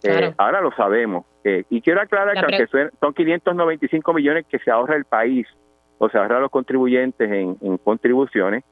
Eh, 0.04 0.32
ahora 0.38 0.60
lo 0.60 0.70
sabemos. 0.76 1.24
Eh, 1.42 1.64
y 1.70 1.80
quiero 1.80 2.00
aclarar 2.00 2.34
que 2.34 2.66
aunque 2.66 2.90
son 3.00 3.14
595 3.14 4.12
millones 4.12 4.46
que 4.48 4.60
se 4.60 4.70
ahorra 4.70 4.94
el 4.94 5.06
país 5.06 5.48
o 5.98 6.08
se 6.08 6.18
ahorra 6.18 6.38
a 6.38 6.40
los 6.40 6.50
contribuyentes 6.50 7.30
en, 7.30 7.78
contribuciones, 7.78 8.64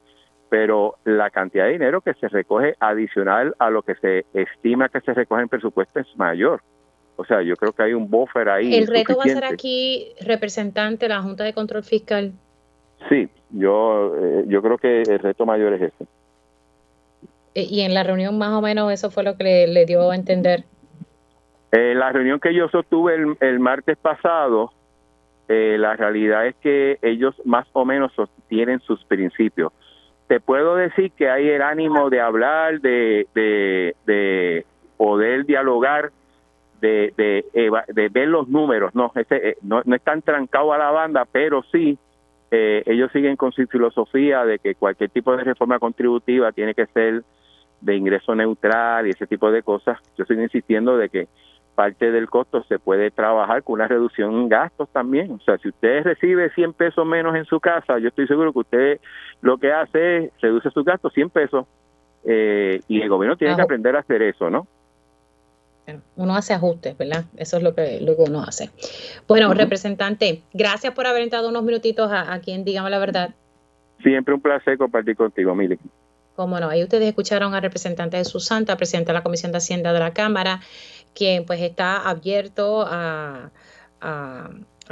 pero 0.49 0.95
la 1.03 1.29
cantidad 1.29 1.65
de 1.65 1.71
dinero 1.71 2.01
que 2.01 2.13
se 2.13 2.27
recoge 2.27 2.75
adicional 2.79 3.55
a 3.59 3.69
lo 3.69 3.81
que 3.81 3.95
se 3.95 4.25
estima 4.33 4.89
que 4.89 5.01
se 5.01 5.13
recoge 5.13 5.41
en 5.41 5.49
presupuesto 5.49 5.99
es 5.99 6.07
mayor. 6.17 6.61
O 7.17 7.25
sea, 7.25 7.41
yo 7.41 7.55
creo 7.55 7.71
que 7.71 7.83
hay 7.83 7.93
un 7.93 8.09
buffer 8.09 8.49
ahí. 8.49 8.75
¿El 8.75 8.87
reto 8.87 9.15
va 9.17 9.23
a 9.23 9.27
ser 9.27 9.45
aquí 9.45 10.13
representante 10.21 11.05
de 11.05 11.09
la 11.09 11.21
Junta 11.21 11.43
de 11.43 11.53
Control 11.53 11.83
Fiscal? 11.83 12.33
Sí, 13.09 13.29
yo, 13.51 14.15
eh, 14.17 14.43
yo 14.47 14.61
creo 14.61 14.77
que 14.77 15.01
el 15.01 15.19
reto 15.19 15.45
mayor 15.45 15.73
es 15.73 15.93
ese. 15.93 16.05
Eh, 17.55 17.67
y 17.69 17.81
en 17.81 17.93
la 17.93 18.03
reunión 18.03 18.37
más 18.37 18.51
o 18.51 18.61
menos 18.61 18.91
eso 18.91 19.09
fue 19.09 19.23
lo 19.23 19.37
que 19.37 19.65
le, 19.67 19.85
dio 19.85 20.11
a 20.11 20.15
entender. 20.15 20.65
Eh, 21.71 21.93
la 21.95 22.11
reunión 22.11 22.39
que 22.39 22.53
yo 22.53 22.67
sostuve 22.69 23.15
el, 23.39 23.59
martes 23.59 23.97
pasado, 23.97 24.71
eh, 25.47 25.77
la 25.79 25.95
realidad 25.95 26.47
es 26.47 26.55
que 26.55 26.97
ellos 27.01 27.35
más 27.45 27.67
o 27.73 27.85
menos 27.85 28.11
sostienen 28.13 28.79
sus 28.81 29.03
principios. 29.05 29.71
Te 30.27 30.39
puedo 30.39 30.75
decir 30.75 31.11
que 31.11 31.29
hay 31.29 31.49
el 31.49 31.61
ánimo 31.61 32.09
de 32.09 32.19
hablar, 32.19 32.81
de, 32.81 33.27
de, 33.35 34.65
poder 34.97 35.45
dialogar, 35.45 36.11
de, 36.81 37.13
de, 37.15 38.09
ver 38.09 38.27
los 38.27 38.47
números. 38.47 38.95
No, 38.95 39.11
ese, 39.15 39.57
no, 39.61 39.81
no 39.85 39.95
están 39.95 40.21
trancados 40.23 40.73
a 40.73 40.77
la 40.77 40.91
banda, 40.91 41.25
pero 41.31 41.63
sí 41.71 41.97
ellos 42.51 43.11
siguen 43.11 43.35
con 43.35 43.51
su 43.51 43.67
filosofía 43.67 44.45
de 44.45 44.59
que 44.59 44.75
cualquier 44.75 45.09
tipo 45.09 45.35
de 45.35 45.43
reforma 45.43 45.77
contributiva 45.77 46.53
tiene 46.53 46.73
que 46.73 46.85
ser 46.85 47.21
de 47.81 47.95
ingreso 47.95 48.35
neutral 48.35 49.07
y 49.07 49.11
ese 49.11 49.27
tipo 49.27 49.51
de 49.51 49.61
cosas, 49.61 49.99
yo 50.17 50.23
estoy 50.23 50.41
insistiendo 50.41 50.97
de 50.97 51.09
que 51.09 51.27
parte 51.75 52.11
del 52.11 52.29
costo 52.29 52.63
se 52.63 52.79
puede 52.79 53.11
trabajar 53.11 53.61
con 53.61 53.73
una 53.73 53.87
reducción 53.87 54.33
en 54.33 54.49
gastos 54.49 54.89
también. 54.89 55.31
O 55.31 55.39
sea, 55.41 55.57
si 55.59 55.69
usted 55.69 56.03
recibe 56.03 56.49
100 56.51 56.73
pesos 56.73 57.05
menos 57.05 57.35
en 57.35 57.45
su 57.45 57.59
casa, 57.59 57.99
yo 57.99 58.07
estoy 58.07 58.27
seguro 58.27 58.51
que 58.53 58.59
usted 58.59 58.99
lo 59.41 59.57
que 59.57 59.71
hace 59.71 60.17
es 60.17 60.31
reduce 60.41 60.71
sus 60.71 60.83
gastos 60.83 61.13
100 61.13 61.29
pesos 61.29 61.65
eh, 62.23 62.81
y 62.87 63.01
el 63.01 63.09
gobierno 63.09 63.37
tiene 63.37 63.55
que 63.55 63.61
aprender 63.61 63.95
a 63.95 63.99
hacer 63.99 64.21
eso, 64.23 64.49
¿no? 64.49 64.65
Uno 66.15 66.35
hace 66.35 66.53
ajustes, 66.53 66.97
¿verdad? 66.97 67.25
Eso 67.37 67.57
es 67.57 67.63
lo 67.63 67.75
que, 67.75 68.01
lo 68.01 68.15
que 68.15 68.23
uno 68.23 68.41
hace. 68.41 68.71
Bueno, 69.27 69.53
representante, 69.53 70.41
gracias 70.51 70.93
por 70.95 71.05
haber 71.05 71.21
entrado 71.21 71.49
unos 71.49 71.63
minutitos 71.63 72.11
a, 72.11 72.33
a 72.33 72.39
quien 72.39 72.63
digamos 72.63 72.89
la 72.89 72.97
verdad. 72.97 73.35
Siempre 74.01 74.33
un 74.33 74.41
placer 74.41 74.77
compartir 74.79 75.15
contigo, 75.15 75.53
Mili. 75.53 75.77
Cómo 76.35 76.59
no, 76.59 76.67
ahí 76.67 76.83
ustedes 76.83 77.07
escucharon 77.07 77.53
al 77.53 77.61
representante 77.61 78.17
de 78.17 78.25
Susanta, 78.25 78.75
presidente 78.75 79.07
de 79.07 79.13
la 79.13 79.23
Comisión 79.23 79.53
de 79.53 79.59
Hacienda 79.59 79.93
de 79.93 79.99
la 79.99 80.11
Cámara, 80.11 80.59
quien 81.15 81.45
pues 81.45 81.61
está 81.61 82.07
abierto 82.07 82.85
a, 82.87 83.51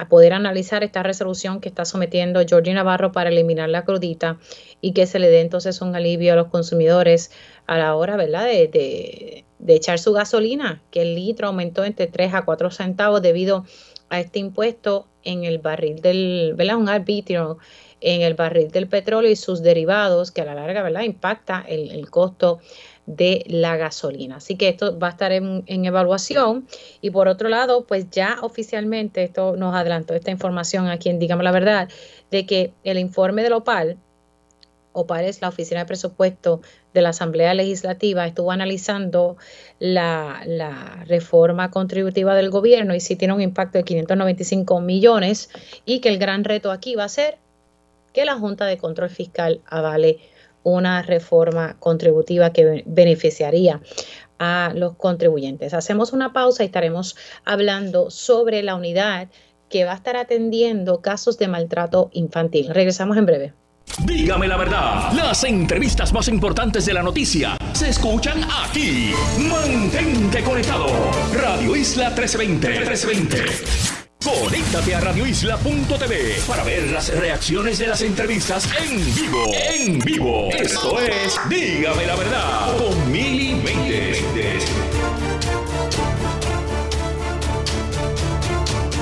poder 0.10 0.34
analizar 0.34 0.84
esta 0.84 1.04
resolución 1.04 1.60
que 1.62 1.70
está 1.70 1.86
sometiendo 1.86 2.44
Georgie 2.48 2.74
Navarro 2.74 3.12
para 3.12 3.30
eliminar 3.30 3.70
la 3.70 3.86
crudita 3.86 4.40
y 4.82 4.94
que 4.94 5.06
se 5.06 5.20
le 5.20 5.30
dé 5.30 5.42
entonces 5.42 5.82
un 5.82 5.96
alivio 5.96 6.34
a 6.34 6.36
los 6.36 6.48
consumidores 6.48 7.30
a 7.68 7.78
la 7.78 7.94
hora, 7.96 8.18
¿verdad?, 8.18 8.46
de, 8.46 9.46
de 9.60 9.76
echar 9.76 10.00
su 10.00 10.12
gasolina, 10.14 10.82
que 10.90 11.04
el 11.04 11.14
litro 11.14 11.48
aumentó 11.48 11.86
entre 11.86 12.08
3 12.08 12.34
a 12.34 12.42
4 12.44 12.72
centavos 12.72 13.22
debido 13.22 13.66
a 14.10 14.20
este 14.20 14.40
impuesto 14.40 15.08
en 15.24 15.44
el 15.44 15.60
barril 15.60 16.02
del, 16.02 16.56
¿verdad?, 16.56 16.78
un 16.78 16.90
arbitrio 16.90 17.60
en 18.04 18.22
el 18.22 18.34
barril 18.34 18.70
del 18.70 18.88
petróleo 18.88 19.32
y 19.32 19.36
sus 19.36 19.64
derivados, 19.64 20.32
que 20.32 20.42
a 20.42 20.46
la 20.46 20.54
larga 20.54 20.84
¿verdad? 20.84 21.04
impacta 21.04 21.64
el, 21.68 22.10
costo 22.10 22.60
de 23.06 23.44
la 23.48 23.76
gasolina. 23.78 24.38
Así 24.38 24.56
que 24.56 24.70
esto 24.70 24.98
va 24.98 25.08
a 25.08 25.12
estar 25.12 25.32
en, 25.32 25.64
evaluación. 25.68 26.68
Y 27.02 27.12
por 27.12 27.28
otro 27.28 27.50
lado, 27.50 27.86
pues 27.86 28.10
ya 28.10 28.38
oficialmente, 28.42 29.24
esto 29.24 29.56
nos 29.58 29.76
adelantó 29.76 30.14
esta 30.14 30.32
información 30.32 30.88
aquí 30.88 31.10
en 31.10 31.20
Digamos 31.20 31.44
la 31.44 31.52
Verdad, 31.52 31.90
de 32.32 32.46
que 32.46 32.74
el 32.84 32.98
informe 32.98 33.44
del 33.44 33.54
OPAL, 33.54 33.98
OPAL 34.94 35.26
es 35.26 35.42
la 35.42 35.50
Oficina 35.50 35.82
de 35.82 35.86
Presupuesto 35.88 36.62
de 36.94 37.02
la 37.02 37.10
Asamblea 37.10 37.54
Legislativa, 37.56 38.28
estuvo 38.28 38.52
analizando 38.52 39.38
la, 39.80 40.44
la, 40.46 41.04
reforma 41.08 41.72
contributiva 41.72 42.36
del 42.36 42.52
gobierno 42.52 42.94
y 42.94 43.00
sí 43.00 43.16
tiene 43.16 43.34
un 43.34 43.42
impacto 43.42 43.80
de 43.80 43.84
595 43.84 44.80
millones 44.82 45.50
y 45.86 46.00
que 46.00 46.10
el 46.10 46.20
gran 46.20 46.44
reto 46.44 46.72
aquí 46.72 46.94
va 46.94 47.06
a 47.06 47.10
ser 47.10 47.40
que 48.14 48.26
la 48.26 48.36
Junta 48.36 48.68
de 48.68 48.78
Control 48.78 49.10
Fiscal 49.10 49.62
avale 49.66 50.20
una 50.64 51.02
reforma 51.02 51.78
contributiva 51.80 52.52
que 52.52 52.84
beneficiaría 52.86 53.82
a 54.40 54.72
los 54.76 54.96
contribuyentes. 54.96 55.74
Hacemos 55.74 56.14
una 56.14 56.34
pausa 56.34 56.64
y 56.64 56.68
estaremos 56.68 57.16
hablando 57.46 58.10
sobre 58.10 58.64
la 58.64 58.76
unidad 58.76 59.30
que 59.70 59.86
va 59.86 59.94
a 59.94 59.96
estar 59.96 60.16
atendiendo 60.18 61.02
casos 61.02 61.38
de 61.38 61.48
maltrato 61.48 62.10
infantil. 62.14 62.70
Regresamos 62.70 63.18
en 63.18 63.26
breve. 63.26 63.54
Dígame 64.06 64.48
la 64.48 64.58
verdad, 64.58 65.12
las 65.14 65.44
entrevistas 65.44 66.14
más 66.14 66.28
importantes 66.28 66.86
de 66.86 66.94
la 66.94 67.04
noticia 67.04 67.58
se 67.74 67.90
escuchan 67.90 68.42
aquí. 68.66 69.12
Mantente 69.38 70.44
conectado. 70.44 70.88
Radio 71.34 71.76
Isla 71.76 72.10
1320. 72.10 72.70
1320. 72.70 74.03
Conéctate 74.24 74.96
a 74.96 75.02
radioisla.tv 75.02 76.42
para 76.48 76.64
ver 76.64 76.90
las 76.90 77.10
reacciones 77.14 77.78
de 77.80 77.88
las 77.88 78.02
entrevistas 78.02 78.70
en 78.82 79.14
vivo. 79.16 79.52
En 79.54 80.00
vivo. 80.00 80.50
Esto 80.52 80.98
es 81.02 81.38
Dígame 81.50 82.06
la 82.06 82.16
verdad 82.16 82.78
con 82.78 83.12
Mili 83.12 83.62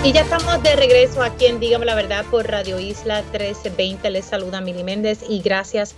Y 0.03 0.11
ya 0.11 0.21
estamos 0.21 0.63
de 0.63 0.75
regreso 0.75 1.21
aquí 1.21 1.45
en 1.45 1.59
Dígame 1.59 1.85
la 1.85 1.93
verdad 1.93 2.25
por 2.31 2.47
Radio 2.47 2.79
Isla 2.79 3.21
1320. 3.21 4.09
Les 4.09 4.25
saluda 4.25 4.59
Mili 4.59 4.83
Méndez 4.83 5.19
y 5.29 5.41
gracias 5.41 5.95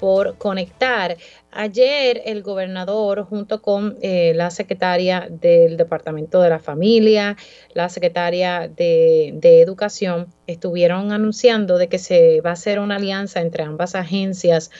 por 0.00 0.38
conectar. 0.38 1.18
Ayer 1.54 2.22
el 2.24 2.42
gobernador 2.42 3.24
junto 3.24 3.60
con 3.60 3.98
eh, 4.00 4.32
la 4.34 4.50
secretaria 4.50 5.28
del 5.30 5.76
Departamento 5.76 6.40
de 6.40 6.48
la 6.48 6.58
Familia, 6.58 7.36
la 7.74 7.90
secretaria 7.90 8.68
de, 8.74 9.60
Educación, 9.60 10.28
estuvieron 10.46 11.12
anunciando 11.12 11.76
de 11.76 11.90
que 11.90 11.98
se 11.98 12.40
va 12.40 12.50
a 12.50 12.52
hacer 12.54 12.78
una 12.78 12.96
alianza 12.96 13.42
entre 13.42 13.64
ambas 13.64 13.94
agencias 13.94 14.70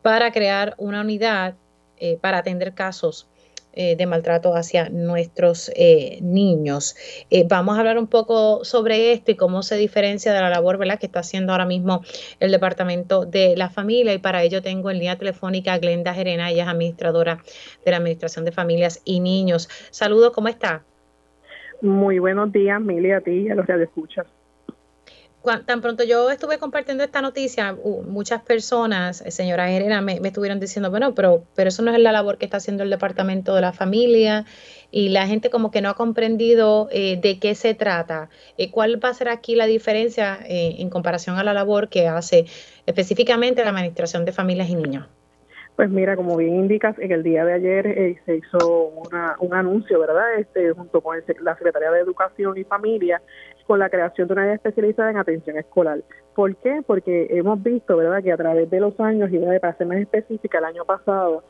para 0.00 0.32
crear 0.32 0.74
una 0.78 1.02
unidad 1.02 1.56
eh, 1.98 2.16
para 2.16 2.38
atender 2.38 2.72
casos 2.72 3.28
eh, 3.76 3.96
de 3.96 4.06
maltrato 4.06 4.54
hacia 4.54 4.88
nuestros 4.88 5.70
eh, 5.74 6.18
niños. 6.22 6.96
Eh, 7.30 7.44
vamos 7.48 7.76
a 7.76 7.80
hablar 7.80 7.98
un 7.98 8.06
poco 8.06 8.64
sobre 8.64 9.12
esto 9.12 9.32
y 9.32 9.36
cómo 9.36 9.62
se 9.62 9.76
diferencia 9.76 10.32
de 10.32 10.40
la 10.40 10.50
labor 10.50 10.78
que 10.98 11.06
está 11.06 11.20
haciendo 11.20 11.52
ahora 11.52 11.66
mismo 11.66 12.02
el 12.40 12.50
Departamento 12.50 13.26
de 13.26 13.56
la 13.56 13.70
Familia 13.70 14.14
y 14.14 14.18
para 14.18 14.42
ello 14.42 14.62
tengo 14.62 14.90
en 14.90 14.98
línea 14.98 15.16
telefónica 15.16 15.72
a 15.72 15.78
Glenda 15.78 16.14
Gerena, 16.14 16.50
ella 16.50 16.64
es 16.64 16.68
administradora 16.68 17.42
de 17.84 17.90
la 17.90 17.96
Administración 17.96 18.44
de 18.44 18.52
Familias 18.52 19.00
y 19.04 19.20
Niños. 19.20 19.68
Saludos, 19.90 20.32
¿cómo 20.32 20.48
está? 20.48 20.84
Muy 21.80 22.18
buenos 22.18 22.52
días, 22.52 22.80
Mili, 22.80 23.10
a 23.10 23.20
ti 23.20 23.46
y 23.46 23.50
a 23.50 23.54
los 23.54 23.66
que 23.66 23.82
escuchas 23.82 24.26
tan 25.66 25.80
pronto 25.80 26.04
yo 26.04 26.30
estuve 26.30 26.58
compartiendo 26.58 27.04
esta 27.04 27.20
noticia, 27.20 27.76
muchas 28.06 28.42
personas, 28.42 29.20
eh, 29.20 29.30
señora 29.30 29.70
Herrera, 29.70 30.00
me, 30.00 30.14
estuvieron 30.14 30.58
diciendo, 30.58 30.90
bueno, 30.90 31.14
pero, 31.14 31.44
pero 31.54 31.68
eso 31.68 31.82
no 31.82 31.92
es 31.92 31.98
la 32.00 32.12
labor 32.12 32.38
que 32.38 32.46
está 32.46 32.56
haciendo 32.56 32.82
el 32.82 32.90
Departamento 32.90 33.54
de 33.54 33.60
la 33.60 33.72
Familia 33.72 34.46
y 34.90 35.10
la 35.10 35.26
gente 35.26 35.50
como 35.50 35.70
que 35.70 35.82
no 35.82 35.90
ha 35.90 35.94
comprendido 35.94 36.88
eh, 36.90 37.18
de 37.20 37.38
qué 37.38 37.54
se 37.54 37.74
trata. 37.74 38.30
Eh, 38.56 38.70
¿Cuál 38.70 39.04
va 39.04 39.10
a 39.10 39.14
ser 39.14 39.28
aquí 39.28 39.54
la 39.54 39.66
diferencia 39.66 40.38
en 40.46 40.88
comparación 40.88 41.36
a 41.36 41.44
la 41.44 41.52
labor 41.52 41.88
que 41.88 42.08
hace 42.08 42.46
específicamente 42.86 43.62
la 43.64 43.70
Administración 43.70 44.24
de 44.24 44.32
Familias 44.32 44.68
y 44.70 44.76
Niños? 44.76 45.06
Pues 45.76 45.90
mira, 45.90 46.14
como 46.14 46.36
bien 46.36 46.54
indicas, 46.54 46.96
en 47.00 47.10
el 47.10 47.24
día 47.24 47.44
de 47.44 47.52
ayer 47.52 48.16
se 48.24 48.36
hizo 48.36 48.92
un 49.40 49.54
anuncio, 49.54 49.98
¿verdad? 49.98 50.38
Este, 50.38 50.70
junto 50.70 51.00
con 51.00 51.16
la 51.40 51.56
Secretaría 51.56 51.90
de 51.90 52.00
Educación 52.00 52.56
y 52.56 52.62
Familia, 52.62 53.20
con 53.66 53.78
la 53.78 53.88
creación 53.88 54.28
de 54.28 54.32
una 54.34 54.42
área 54.42 54.54
especializada 54.54 55.10
en 55.10 55.18
atención 55.18 55.58
escolar. 55.58 56.00
¿Por 56.34 56.56
qué? 56.56 56.82
Porque 56.86 57.28
hemos 57.30 57.62
visto, 57.62 57.96
¿verdad?, 57.96 58.22
que 58.22 58.32
a 58.32 58.36
través 58.36 58.68
de 58.70 58.80
los 58.80 58.98
años, 59.00 59.30
y 59.32 59.38
para 59.38 59.76
ser 59.76 59.86
más 59.86 59.98
específica, 59.98 60.58
el 60.58 60.64
año 60.64 60.84
pasado, 60.84 61.44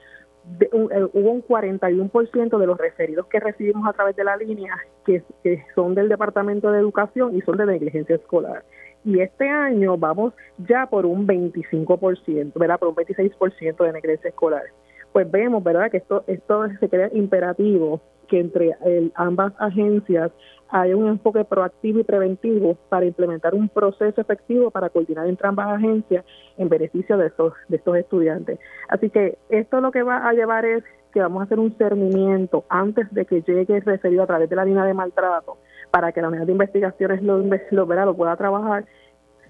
eh, 0.61 0.69
hubo 0.73 1.31
un 1.31 1.43
41% 1.43 2.59
de 2.59 2.67
los 2.67 2.79
referidos 2.79 3.27
que 3.27 3.41
recibimos 3.41 3.89
a 3.89 3.95
través 3.95 4.15
de 4.15 4.25
la 4.25 4.37
línea 4.37 4.77
que, 5.07 5.23
que 5.43 5.65
son 5.75 5.95
del 5.95 6.09
Departamento 6.09 6.71
de 6.71 6.81
Educación 6.81 7.35
y 7.35 7.41
son 7.41 7.57
de 7.57 7.67
negligencia 7.67 8.17
escolar. 8.17 8.65
Y 9.05 9.21
este 9.21 9.49
año 9.49 9.97
vamos 9.97 10.33
ya 10.59 10.87
por 10.87 11.07
un 11.07 11.27
25%, 11.27 12.53
¿verdad? 12.55 12.79
Por 12.79 12.89
un 12.89 12.95
26% 12.95 13.85
de 13.85 13.93
negligencia 13.93 14.29
escolar. 14.29 14.63
Pues 15.13 15.31
vemos, 15.31 15.63
¿verdad?, 15.65 15.91
que 15.91 15.99
esto, 15.99 16.25
esto 16.27 16.67
se 16.79 16.89
crea 16.89 17.09
imperativo 17.13 18.01
que 18.25 18.41
entre 18.41 18.77
ambas 19.15 19.53
agencias 19.59 20.33
hay 20.69 20.93
un 20.93 21.07
enfoque 21.07 21.45
proactivo 21.45 22.01
y 22.01 22.05
preventivo 22.05 22.77
para 22.89 23.07
implementar 23.07 23.55
un 23.55 23.69
proceso 23.69 24.21
efectivo 24.21 24.71
para 24.71 24.89
coordinar 24.89 25.29
entre 25.29 25.47
ambas 25.47 25.69
agencias 25.69 26.25
en 26.57 26.69
beneficio 26.69 27.17
de 27.17 27.29
estos, 27.29 27.53
de 27.69 27.77
estos 27.77 27.97
estudiantes. 27.97 28.59
Así 28.89 29.09
que 29.11 29.39
esto 29.51 29.81
lo 29.81 29.93
que 29.93 30.03
va 30.03 30.29
a 30.29 30.33
llevar 30.33 30.65
es 30.65 30.83
que 31.13 31.21
vamos 31.21 31.43
a 31.43 31.45
hacer 31.45 31.61
un 31.61 31.77
cernimiento 31.79 32.65
antes 32.69 33.13
de 33.13 33.25
que 33.25 33.43
llegue 33.43 33.77
el 33.77 33.83
referido 33.83 34.25
a 34.25 34.27
través 34.27 34.51
de 34.51 34.57
la 34.57 34.65
línea 34.65 34.85
de 34.85 34.95
maltrato 34.95 35.59
para 35.93 36.11
que 36.11 36.21
la 36.21 36.29
unidad 36.29 36.47
de 36.47 36.53
investigaciones 36.53 37.23
lo, 37.23 37.39
lo, 37.39 38.17
pueda 38.17 38.37
trabajar 38.37 38.85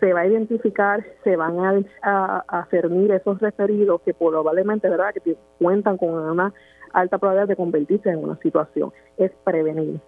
se 0.00 0.12
va 0.12 0.20
a 0.20 0.26
identificar, 0.26 1.02
se 1.22 1.36
van 1.36 1.58
a, 1.60 1.80
a, 2.02 2.44
a, 2.48 2.66
cernir 2.66 3.12
esos 3.12 3.40
referidos 3.40 4.02
que 4.02 4.12
probablemente, 4.12 4.90
¿verdad?, 4.90 5.14
que 5.14 5.36
cuentan 5.58 5.96
con 5.96 6.10
una 6.10 6.52
alta 6.94 7.18
probabilidad 7.18 7.48
de 7.48 7.56
convertirse 7.56 8.08
en 8.08 8.24
una 8.24 8.36
situación. 8.38 8.92
Es 9.18 9.30
prevenir. 9.44 10.00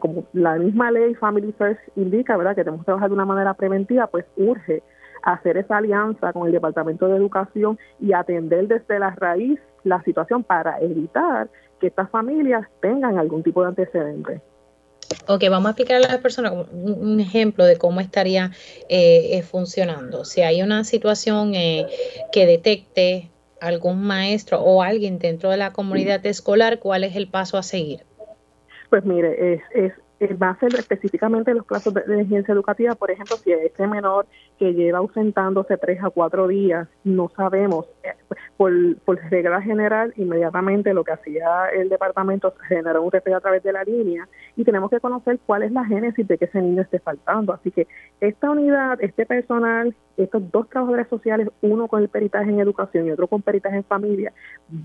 Como 0.00 0.24
la 0.32 0.56
misma 0.56 0.90
ley 0.90 1.14
Family 1.14 1.52
First 1.52 1.80
indica, 1.96 2.36
¿verdad? 2.36 2.54
Que 2.54 2.64
tenemos 2.64 2.80
que 2.80 2.86
trabajar 2.86 3.08
de 3.08 3.14
una 3.14 3.24
manera 3.24 3.54
preventiva, 3.54 4.06
pues 4.06 4.24
urge 4.36 4.82
hacer 5.22 5.56
esa 5.56 5.78
alianza 5.78 6.32
con 6.32 6.46
el 6.46 6.52
Departamento 6.52 7.08
de 7.08 7.16
Educación 7.16 7.78
y 8.00 8.12
atender 8.12 8.68
desde 8.68 8.98
la 8.98 9.10
raíz 9.10 9.58
la 9.84 10.02
situación 10.02 10.42
para 10.42 10.78
evitar 10.80 11.48
que 11.80 11.88
estas 11.88 12.10
familias 12.10 12.66
tengan 12.80 13.18
algún 13.18 13.42
tipo 13.42 13.62
de 13.62 13.68
antecedente. 13.68 14.40
Ok, 15.26 15.44
vamos 15.48 15.66
a 15.66 15.70
explicar 15.70 15.96
a 15.96 16.00
las 16.00 16.18
personas 16.18 16.52
un 16.70 17.18
ejemplo 17.20 17.64
de 17.64 17.76
cómo 17.76 18.00
estaría 18.00 18.50
eh, 18.88 19.38
eh, 19.38 19.42
funcionando. 19.42 20.24
Si 20.24 20.42
hay 20.42 20.62
una 20.62 20.84
situación 20.84 21.54
eh, 21.54 21.86
que 22.30 22.46
detecte 22.46 23.30
algún 23.60 24.02
maestro 24.02 24.60
o 24.60 24.82
alguien 24.82 25.18
dentro 25.18 25.50
de 25.50 25.56
la 25.56 25.72
comunidad 25.72 26.24
escolar, 26.26 26.78
¿cuál 26.78 27.04
es 27.04 27.16
el 27.16 27.28
paso 27.28 27.56
a 27.58 27.62
seguir? 27.62 28.00
Pues 28.90 29.04
mire, 29.04 29.54
es, 29.54 29.62
es 29.74 29.92
va 30.20 30.50
a 30.50 30.58
ser 30.58 30.74
específicamente 30.74 31.54
los 31.54 31.64
casos 31.64 31.94
de, 31.94 32.02
emergencia 32.02 32.52
educativa, 32.52 32.94
por 32.94 33.10
ejemplo, 33.10 33.36
si 33.36 33.52
este 33.52 33.86
menor 33.86 34.26
que 34.58 34.74
lleva 34.74 34.98
ausentándose 34.98 35.76
tres 35.76 36.02
a 36.02 36.10
cuatro 36.10 36.48
días, 36.48 36.88
no 37.04 37.30
sabemos, 37.36 37.86
eh, 38.02 38.14
por, 38.56 38.72
por 39.04 39.18
regla 39.30 39.62
general, 39.62 40.12
inmediatamente 40.16 40.92
lo 40.92 41.04
que 41.04 41.12
hacía 41.12 41.68
el 41.72 41.88
departamento 41.88 42.52
generó 42.66 43.02
un 43.02 43.12
referido 43.12 43.38
a 43.38 43.40
través 43.40 43.62
de 43.62 43.72
la 43.72 43.84
línea 43.84 44.28
y 44.56 44.64
tenemos 44.64 44.90
que 44.90 45.00
conocer 45.00 45.38
cuál 45.46 45.62
es 45.62 45.70
la 45.70 45.84
génesis 45.84 46.26
de 46.26 46.36
que 46.36 46.46
ese 46.46 46.60
niño 46.60 46.82
esté 46.82 46.98
faltando. 46.98 47.52
Así 47.52 47.70
que 47.70 47.86
esta 48.20 48.50
unidad, 48.50 48.98
este 49.00 49.26
personal, 49.26 49.94
estos 50.16 50.50
dos 50.50 50.68
trabajadores 50.68 51.08
sociales, 51.08 51.48
uno 51.62 51.86
con 51.86 52.02
el 52.02 52.08
peritaje 52.08 52.50
en 52.50 52.58
educación 52.58 53.06
y 53.06 53.12
otro 53.12 53.28
con 53.28 53.42
peritaje 53.42 53.76
en 53.76 53.84
familia, 53.84 54.32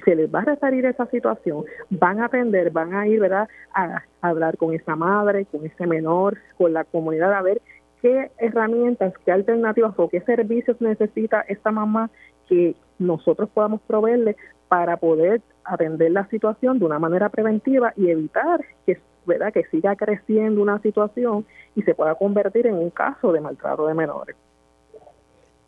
se 0.06 0.16
les 0.16 0.34
va 0.34 0.42
a 0.42 0.46
referir 0.46 0.86
esa 0.86 1.08
situación, 1.08 1.66
van 1.90 2.20
a 2.20 2.26
atender, 2.26 2.70
van 2.70 2.94
a 2.94 3.08
ir, 3.08 3.20
¿verdad?, 3.20 3.50
a 3.74 4.04
hablar 4.22 4.58
con 4.58 4.74
esa 4.76 4.96
madre, 4.96 5.46
con 5.46 5.66
ese 5.66 5.88
menor, 5.88 6.38
con 6.58 6.74
la 6.74 6.84
comunidad, 6.84 7.34
a 7.34 7.42
ver 7.42 7.62
qué 8.04 8.32
herramientas, 8.38 9.14
qué 9.26 9.32
alternativas 9.32 9.94
o 9.96 10.10
qué 10.10 10.20
servicios 10.22 10.80
necesita 10.82 11.42
esta 11.48 11.72
mamá 11.72 12.12
que 12.50 12.76
nosotros 13.00 13.50
podamos 13.52 13.80
proveerle 13.88 14.36
para 14.68 14.98
poder 14.98 15.42
atender 15.64 16.12
la 16.12 16.28
situación 16.28 16.80
de 16.80 16.86
una 16.86 17.00
manera 17.00 17.30
preventiva 17.30 17.94
y 17.96 18.10
evitar 18.10 18.60
que 18.86 19.00
¿verdad? 19.26 19.54
que 19.54 19.64
siga 19.72 19.96
creciendo 19.96 20.62
una 20.62 20.82
situación 20.82 21.46
y 21.78 21.82
se 21.84 21.96
pueda 21.96 22.14
convertir 22.16 22.68
en 22.68 22.76
un 22.76 22.90
caso 22.90 23.32
de 23.32 23.40
maltrato 23.40 23.88
de 23.88 23.94
menores. 23.94 24.36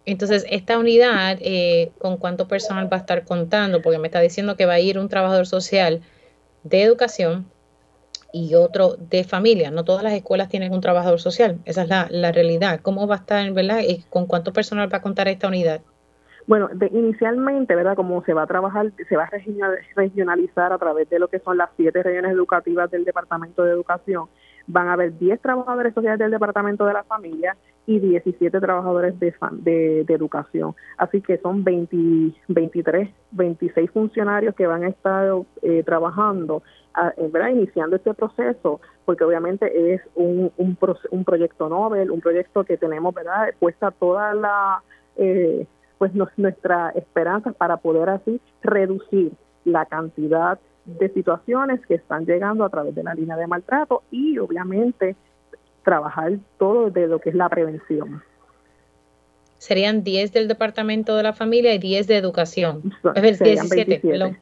Entonces, 0.05 0.45
esta 0.49 0.77
unidad, 0.77 1.38
eh, 1.39 1.93
¿con 1.99 2.17
cuánto 2.17 2.49
personal 2.49 2.91
va 2.91 2.97
a 2.97 2.99
estar 2.99 3.23
contando? 3.23 3.81
Porque 3.81 3.97
me 3.97 4.07
está 4.07 4.19
diciendo 4.19 4.57
que 4.57 4.65
va 4.65 4.73
a 4.73 4.79
ir 4.81 4.99
un 4.99 5.07
trabajador 5.07 5.47
social 5.47 6.01
de 6.63 6.83
educación 6.83 7.45
y 8.36 8.53
otro 8.53 8.97
de 8.97 9.23
familia. 9.23 9.71
No 9.71 9.86
todas 9.86 10.03
las 10.03 10.11
escuelas 10.11 10.49
tienen 10.49 10.73
un 10.73 10.81
trabajador 10.81 11.21
social. 11.21 11.59
Esa 11.63 11.83
es 11.83 11.88
la, 11.88 12.07
la 12.11 12.33
realidad. 12.33 12.81
¿Cómo 12.81 13.07
va 13.07 13.15
a 13.15 13.17
estar, 13.19 13.49
verdad? 13.53 13.79
¿Y 13.88 14.03
con 14.09 14.25
cuánto 14.25 14.51
personal 14.51 14.91
va 14.91 14.97
a 14.97 15.01
contar 15.01 15.29
esta 15.29 15.47
unidad? 15.47 15.79
Bueno, 16.45 16.69
inicialmente, 16.91 17.75
¿verdad? 17.75 17.95
Como 17.95 18.21
se 18.25 18.33
va 18.33 18.43
a 18.43 18.47
trabajar, 18.47 18.91
se 19.07 19.15
va 19.15 19.23
a 19.23 19.29
regionalizar 19.95 20.73
a 20.73 20.77
través 20.77 21.09
de 21.09 21.17
lo 21.17 21.29
que 21.29 21.39
son 21.39 21.57
las 21.57 21.69
siete 21.77 22.03
regiones 22.03 22.33
educativas 22.33 22.91
del 22.91 23.05
Departamento 23.05 23.63
de 23.63 23.71
Educación. 23.71 24.25
Van 24.67 24.89
a 24.89 24.93
haber 24.93 25.17
10 25.17 25.39
trabajadores 25.39 25.93
sociales 25.93 26.19
del 26.19 26.31
Departamento 26.31 26.86
de 26.86 26.91
la 26.93 27.03
Familia 27.05 27.55
y 27.88 27.99
17 27.99 28.59
trabajadores 28.59 29.19
de, 29.19 29.33
de, 29.61 30.13
educación. 30.13 30.75
Así 30.97 31.21
que 31.21 31.38
son 31.38 31.63
20, 31.63 32.36
23, 32.47 33.09
26 33.31 33.91
funcionarios 33.91 34.55
que 34.55 34.67
van 34.67 34.83
a 34.83 34.89
estar 34.89 35.31
eh, 35.61 35.83
trabajando, 35.83 36.63
¿verdad? 37.31 37.49
Iniciando 37.49 37.95
este 37.95 38.13
proceso, 38.13 38.81
porque 39.05 39.23
obviamente 39.23 39.93
es 39.93 40.01
un, 40.15 40.51
un, 40.57 40.77
un 41.11 41.23
proyecto 41.25 41.69
Nobel, 41.69 42.09
un 42.09 42.21
proyecto 42.21 42.63
que 42.63 42.77
tenemos, 42.77 43.13
¿verdad? 43.13 43.53
Puesta 43.59 43.91
toda 43.91 44.33
la... 44.33 44.81
Eh, 45.17 45.67
pues 45.97 46.13
nuestra 46.13 46.89
esperanza 46.89 47.53
para 47.53 47.77
poder 47.77 48.09
así 48.09 48.41
reducir 48.61 49.31
la 49.63 49.86
cantidad 49.86 50.59
de 50.86 51.09
situaciones 51.09 51.83
que 51.88 51.95
están 51.95 52.25
llegando 52.25 52.63
a 52.63 52.69
través 52.69 52.93
de 52.93 53.03
la 53.03 53.15
línea 53.15 53.36
de 53.36 53.47
maltrato 53.47 54.03
y 54.11 54.38
obviamente 54.38 55.15
trabajar 55.86 56.33
todo 56.59 56.89
de 56.89 57.07
lo 57.07 57.19
que 57.19 57.29
es 57.29 57.36
la 57.36 57.47
prevención. 57.47 58.21
Serían 59.57 60.03
10 60.03 60.33
del 60.33 60.49
Departamento 60.49 61.15
de 61.15 61.23
la 61.23 61.31
Familia 61.31 61.73
y 61.73 61.79
10 61.79 62.07
de 62.07 62.17
Educación. 62.17 62.93
Es 63.15 63.39
decir, 63.39 63.47
17, 63.47 64.38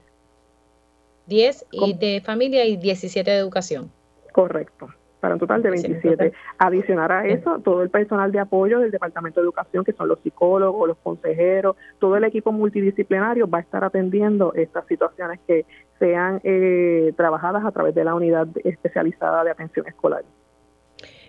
10 1.28 1.66
y 1.72 1.94
de 1.94 2.22
familia 2.22 2.66
y 2.66 2.78
17 2.78 3.30
de 3.30 3.38
educación. 3.38 3.92
Correcto 4.32 4.90
para 5.24 5.36
un 5.36 5.40
total 5.40 5.64
de 5.64 5.70
27. 5.70 6.34
Adicionar 6.58 7.10
a 7.14 7.26
eso, 7.26 7.58
todo 7.60 7.82
el 7.82 7.90
personal 7.90 8.34
de 8.34 8.40
apoyo 8.40 8.80
del 8.80 8.92
Departamento 8.92 9.40
de 9.40 9.46
Educación, 9.46 9.86
que 9.86 9.94
son 9.94 10.10
los 10.10 10.20
psicólogos, 10.20 10.86
los 10.86 10.98
consejeros, 10.98 11.78
todo 12.00 12.18
el 12.18 12.26
equipo 12.26 12.52
multidisciplinario 12.52 13.50
va 13.50 13.60
a 13.60 13.62
estar 13.62 13.86
atendiendo 13.86 14.54
estas 14.54 14.86
situaciones 14.86 15.40
que 15.48 15.66
sean 15.98 16.42
eh, 16.44 17.14
trabajadas 17.16 17.64
a 17.64 17.72
través 17.72 17.96
de 17.96 18.04
la 18.04 18.16
unidad 18.16 18.50
especializada 18.66 19.46
de 19.46 19.52
atención 19.52 19.88
escolar. 19.88 20.26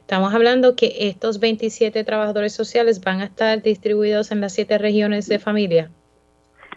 Estamos 0.05 0.35
hablando 0.35 0.77
que 0.77 1.09
estos 1.09 1.41
27 1.41 2.05
trabajadores 2.05 2.53
sociales 2.53 3.01
van 3.01 3.23
a 3.23 3.25
estar 3.25 3.63
distribuidos 3.63 4.33
en 4.33 4.43
las 4.43 4.53
siete 4.53 4.77
regiones 4.77 5.29
de 5.29 5.39
familia 5.39 5.91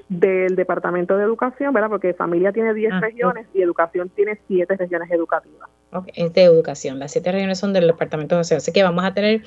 del 0.07 0.55
Departamento 0.55 1.17
de 1.17 1.25
Educación, 1.25 1.73
¿verdad? 1.73 1.89
Porque 1.89 2.13
familia 2.13 2.53
tiene 2.53 2.73
10 2.73 2.93
ah, 2.93 2.99
regiones 3.01 3.47
y 3.53 3.61
educación 3.61 4.09
tiene 4.09 4.39
7 4.47 4.77
regiones 4.77 5.11
educativas. 5.11 5.69
Ok, 5.91 6.07
es 6.15 6.33
de 6.33 6.43
educación. 6.43 6.99
Las 6.99 7.11
7 7.11 7.31
regiones 7.33 7.59
son 7.59 7.73
del 7.73 7.87
Departamento 7.87 8.35
de 8.35 8.39
Educación. 8.39 8.57
Así 8.57 8.71
que 8.71 8.83
vamos 8.83 9.03
a 9.03 9.13
tener 9.13 9.41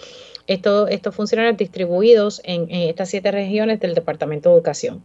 esto, 0.47 0.89
estos 0.89 1.14
funcionarios 1.14 1.57
distribuidos 1.57 2.43
en, 2.45 2.70
estas 2.70 3.09
7 3.09 3.31
regiones 3.31 3.81
del 3.81 3.95
Departamento 3.95 4.51
de 4.51 4.57
Educación. 4.57 5.03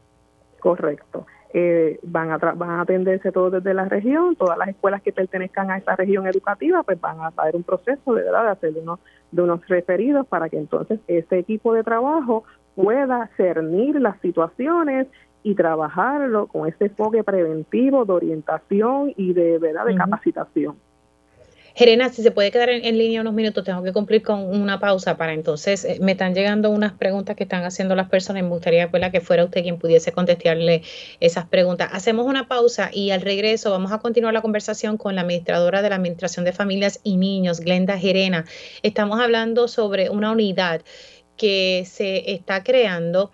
Correcto. 0.59 1.25
Eh, 1.57 2.01
van, 2.03 2.31
a 2.31 2.37
van 2.37 2.69
a 2.69 2.81
atenderse 2.81 3.31
todos 3.31 3.49
desde 3.49 3.73
la 3.73 3.85
región, 3.85 4.35
todas 4.35 4.57
las 4.57 4.67
escuelas 4.67 5.01
que 5.01 5.13
pertenezcan 5.13 5.71
a 5.71 5.77
esta 5.77 5.95
región 5.95 6.27
educativa, 6.27 6.83
pues 6.83 6.99
van 6.99 7.21
a 7.21 7.27
hacer 7.27 7.55
un 7.55 7.63
proceso 7.63 8.13
de, 8.13 8.23
¿verdad? 8.23 8.43
de 8.43 8.49
hacer 8.49 8.73
unos, 8.81 8.99
de 9.31 9.41
unos 9.41 9.65
referidos 9.69 10.27
para 10.27 10.49
que 10.49 10.57
entonces 10.57 10.99
este 11.07 11.39
equipo 11.39 11.73
de 11.73 11.85
trabajo 11.85 12.43
pueda 12.75 13.29
cernir 13.37 14.01
las 14.01 14.19
situaciones 14.19 15.07
y 15.43 15.55
trabajarlo 15.55 16.47
con 16.47 16.67
ese 16.67 16.87
enfoque 16.87 17.23
preventivo 17.23 18.03
de 18.03 18.11
orientación 18.11 19.13
y 19.15 19.31
de 19.31 19.57
verdad 19.57 19.85
de 19.85 19.95
capacitación. 19.95 20.75
Jerena, 21.75 22.07
si 22.07 22.23
se 22.23 22.31
puede 22.31 22.51
quedar 22.51 22.69
en, 22.69 22.97
línea 22.97 23.19
unos 23.19 23.33
minutos, 23.33 23.65
tengo 23.65 23.83
que 23.83 23.91
cumplir 23.91 24.23
con 24.23 24.39
una 24.39 24.79
pausa 24.79 25.17
para 25.17 25.33
entonces, 25.33 25.83
eh, 25.83 25.97
me 25.99 26.13
están 26.13 26.33
llegando 26.33 26.69
unas 26.69 26.93
preguntas 26.93 27.35
que 27.35 27.43
están 27.43 27.65
haciendo 27.65 27.95
las 27.95 28.07
personas 28.07 28.43
me 28.43 28.49
gustaría 28.49 28.89
que 29.11 29.19
fuera 29.19 29.43
usted 29.43 29.61
quien 29.61 29.77
pudiese 29.77 30.13
contestarle 30.13 30.83
esas 31.19 31.45
preguntas. 31.47 31.89
Hacemos 31.91 32.27
una 32.27 32.47
pausa 32.47 32.89
y 32.93 33.11
al 33.11 33.19
regreso 33.19 33.71
vamos 33.71 33.91
a 33.91 33.99
continuar 33.99 34.33
la 34.33 34.41
conversación 34.41 34.97
con 34.97 35.15
la 35.15 35.21
administradora 35.21 35.81
de 35.81 35.89
la 35.89 35.95
Administración 35.95 36.45
de 36.45 36.53
Familias 36.53 37.01
y 37.03 37.17
Niños, 37.17 37.59
Glenda 37.59 37.97
Jerena. 37.97 38.45
Estamos 38.81 39.19
hablando 39.19 39.67
sobre 39.67 40.09
una 40.09 40.31
unidad 40.31 40.81
que 41.35 41.83
se 41.85 42.31
está 42.31 42.63
creando 42.63 43.31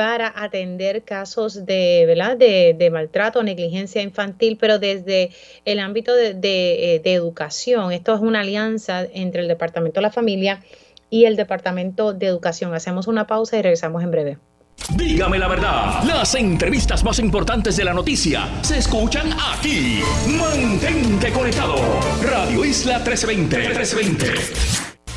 para 0.00 0.32
atender 0.34 1.04
casos 1.04 1.66
de, 1.66 2.04
¿verdad? 2.06 2.34
de, 2.34 2.74
de 2.74 2.88
maltrato 2.88 3.42
negligencia 3.42 4.00
infantil, 4.00 4.56
pero 4.58 4.78
desde 4.78 5.30
el 5.66 5.78
ámbito 5.78 6.14
de, 6.14 6.30
eh, 6.30 7.00
de, 7.04 7.12
educación. 7.12 7.92
Esto 7.92 8.14
es 8.14 8.22
una 8.22 8.40
alianza 8.40 9.02
entre 9.12 9.42
el 9.42 9.48
Departamento 9.48 10.00
de 10.00 10.02
la 10.04 10.10
Familia 10.10 10.62
y 11.10 11.26
el 11.26 11.36
Departamento 11.36 12.14
de 12.14 12.28
Educación. 12.28 12.72
Hacemos 12.72 13.08
una 13.08 13.26
pausa 13.26 13.58
y 13.58 13.60
regresamos 13.60 14.02
en 14.02 14.10
breve. 14.10 14.38
Dígame 14.96 15.38
la 15.38 15.48
verdad, 15.48 16.02
las 16.04 16.34
entrevistas 16.34 17.04
más 17.04 17.18
importantes 17.18 17.76
de 17.76 17.84
la 17.84 17.92
noticia 17.92 18.48
se 18.62 18.78
escuchan 18.78 19.30
aquí. 19.52 20.00
Mantente 20.26 21.30
conectado. 21.30 21.76
Radio 22.22 22.64
Isla 22.64 23.00
1320. 23.00 23.58
1320. 23.58 24.89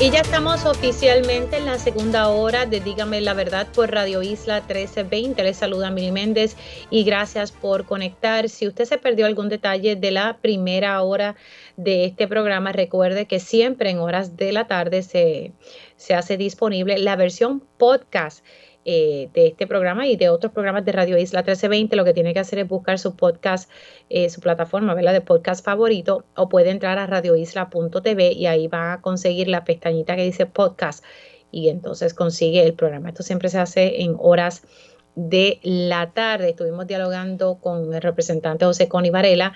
Y 0.00 0.10
ya 0.10 0.22
estamos 0.22 0.64
oficialmente 0.66 1.56
en 1.56 1.66
la 1.66 1.78
segunda 1.78 2.28
hora 2.28 2.66
de 2.66 2.80
Dígame 2.80 3.20
la 3.20 3.32
Verdad 3.32 3.68
por 3.72 3.92
Radio 3.92 4.22
Isla 4.22 4.56
1320. 4.56 5.40
Les 5.44 5.56
saluda 5.56 5.92
Mili 5.92 6.10
Méndez 6.10 6.56
y 6.90 7.04
gracias 7.04 7.52
por 7.52 7.86
conectar. 7.86 8.48
Si 8.48 8.66
usted 8.66 8.86
se 8.86 8.98
perdió 8.98 9.24
algún 9.24 9.48
detalle 9.48 9.94
de 9.94 10.10
la 10.10 10.38
primera 10.38 11.00
hora 11.02 11.36
de 11.76 12.06
este 12.06 12.26
programa, 12.26 12.72
recuerde 12.72 13.26
que 13.26 13.38
siempre 13.38 13.90
en 13.90 14.00
horas 14.00 14.36
de 14.36 14.50
la 14.50 14.66
tarde 14.66 15.02
se, 15.02 15.52
se 15.94 16.14
hace 16.14 16.36
disponible 16.36 16.98
la 16.98 17.14
versión 17.14 17.60
podcast 17.78 18.44
eh, 18.84 19.30
de 19.32 19.46
este 19.46 19.66
programa 19.66 20.06
y 20.06 20.16
de 20.16 20.28
otros 20.28 20.52
programas 20.52 20.84
de 20.84 20.92
Radio 20.92 21.16
Isla 21.16 21.40
1320, 21.40 21.96
lo 21.96 22.04
que 22.04 22.12
tiene 22.12 22.34
que 22.34 22.40
hacer 22.40 22.58
es 22.58 22.68
buscar 22.68 22.98
su 22.98 23.16
podcast, 23.16 23.70
eh, 24.10 24.28
su 24.28 24.40
plataforma 24.40 24.94
¿verdad? 24.94 25.12
de 25.12 25.20
podcast 25.22 25.64
favorito 25.64 26.24
o 26.36 26.48
puede 26.48 26.70
entrar 26.70 26.98
a 26.98 27.06
radioisla.tv 27.06 28.32
y 28.32 28.46
ahí 28.46 28.68
va 28.68 28.92
a 28.92 29.00
conseguir 29.00 29.48
la 29.48 29.64
pestañita 29.64 30.16
que 30.16 30.24
dice 30.24 30.46
podcast 30.46 31.04
y 31.50 31.68
entonces 31.68 32.14
consigue 32.14 32.62
el 32.64 32.74
programa. 32.74 33.08
Esto 33.08 33.22
siempre 33.22 33.48
se 33.48 33.58
hace 33.58 34.02
en 34.02 34.16
horas 34.18 34.62
de 35.14 35.60
la 35.62 36.10
tarde. 36.10 36.50
Estuvimos 36.50 36.86
dialogando 36.86 37.56
con 37.60 37.94
el 37.94 38.02
representante 38.02 38.64
José 38.64 38.88
Coni 38.88 39.10
Varela, 39.10 39.54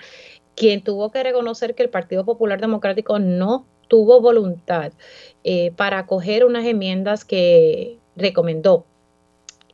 quien 0.55 0.81
tuvo 0.81 1.11
que 1.11 1.23
reconocer 1.23 1.75
que 1.75 1.83
el 1.83 1.89
Partido 1.89 2.25
Popular 2.25 2.59
Democrático 2.61 3.19
no 3.19 3.67
tuvo 3.87 4.21
voluntad 4.21 4.93
eh, 5.43 5.71
para 5.75 5.99
acoger 5.99 6.45
unas 6.45 6.65
enmiendas 6.65 7.25
que 7.25 7.99
recomendó 8.15 8.85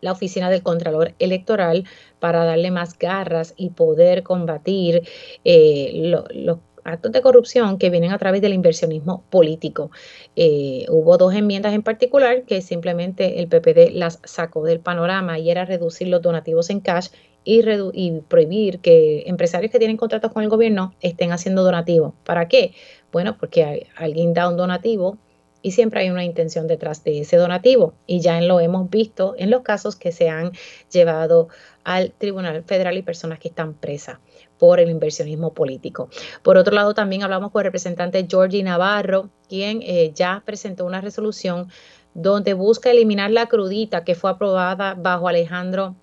la 0.06 0.14
oficina 0.14 0.50
del 0.50 0.64
Contralor 0.64 1.14
Electoral 1.20 1.84
para 2.20 2.46
darle 2.46 2.72
más 2.72 2.98
garras 2.98 3.54
y 3.58 3.72
poder 3.72 4.24
combatir 4.24 5.04
eh, 5.44 5.92
los 6.34 6.60
actos 6.86 7.12
de 7.12 7.22
corrupción 7.22 7.80
que 7.80 7.90
vienen 7.90 8.12
a 8.12 8.20
través 8.20 8.42
del 8.42 8.54
inversionismo 8.54 9.24
político. 9.30 9.90
Eh, 10.36 10.86
hubo 10.90 11.18
dos 11.18 11.34
enmiendas 11.34 11.74
en 11.74 11.82
particular 11.82 12.44
que 12.44 12.62
simplemente 12.62 13.40
el 13.40 13.48
PPD 13.48 13.92
las 13.94 14.20
sacó 14.24 14.64
del 14.64 14.80
panorama 14.80 15.40
y 15.40 15.50
era 15.50 15.66
reducir 15.66 16.08
los 16.08 16.22
donativos 16.22 16.70
en 16.70 16.80
cash 16.80 17.08
y, 17.44 17.62
y, 17.94 18.22
prohibir 18.22 18.80
que 18.80 19.24
empresarios 19.28 19.72
que 19.72 19.80
tienen 19.80 19.98
contratos 19.98 20.32
con 20.32 20.44
el 20.44 20.50
gobierno 20.50 20.94
estén 21.02 21.32
haciendo 21.32 21.64
donativos. 21.64 22.14
¿Para 22.24 22.48
qué? 22.48 22.74
Bueno, 23.12 23.38
porque 23.40 23.88
alguien 23.98 24.34
da 24.34 24.50
un 24.50 24.58
donativo 24.58 25.18
y 25.66 25.72
siempre 25.72 26.02
hay 26.02 26.12
una 26.12 26.24
intención 26.24 26.68
detrás 26.68 27.04
de 27.04 27.22
ese 27.22 27.38
donativo 27.38 27.96
y 28.06 28.20
ya 28.20 28.40
lo 28.40 28.60
hemos 28.60 28.88
visto 28.88 29.34
en 29.40 29.50
los 29.50 29.64
casos 29.64 29.96
que 29.96 30.12
se 30.12 30.30
han 30.30 30.52
llevado 30.92 31.48
al 31.84 32.12
Tribunal 32.12 32.64
Federal 32.64 32.96
y 32.98 33.02
personas 33.02 33.40
que 33.40 33.48
están 33.48 33.74
presas 33.74 34.20
por 34.60 34.80
el 34.80 34.92
inversionismo 34.92 35.56
político. 35.56 36.08
Por 36.44 36.58
otro 36.58 36.76
lado, 36.76 36.94
también 36.94 37.24
hablamos 37.24 37.50
con 37.50 37.62
el 37.62 37.66
representante 37.66 38.28
Georgie 38.30 38.62
Navarro, 38.62 39.32
quien 39.50 39.82
eh, 39.82 40.12
ya 40.14 40.44
presentó 40.46 40.86
una 40.86 41.02
resolución 41.02 41.72
donde 42.14 42.54
busca 42.54 42.92
eliminar 42.92 43.32
la 43.32 43.48
crudita 43.48 44.04
que 44.04 44.14
fue 44.14 44.30
aprobada 44.30 44.94
bajo 44.94 45.28
Alejandro 45.28 45.96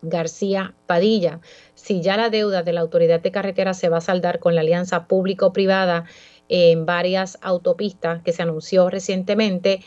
García 0.00 0.74
Padilla. 0.86 1.40
Si 1.74 2.00
ya 2.00 2.16
la 2.16 2.30
deuda 2.30 2.62
de 2.62 2.72
la 2.72 2.80
autoridad 2.80 3.20
de 3.20 3.30
carretera 3.30 3.74
se 3.74 3.90
va 3.90 3.98
a 3.98 4.00
saldar 4.00 4.38
con 4.38 4.54
la 4.54 4.62
alianza 4.62 5.06
público-privada, 5.06 6.04
en 6.48 6.86
varias 6.86 7.38
autopistas 7.42 8.22
que 8.22 8.32
se 8.32 8.42
anunció 8.42 8.90
recientemente, 8.90 9.80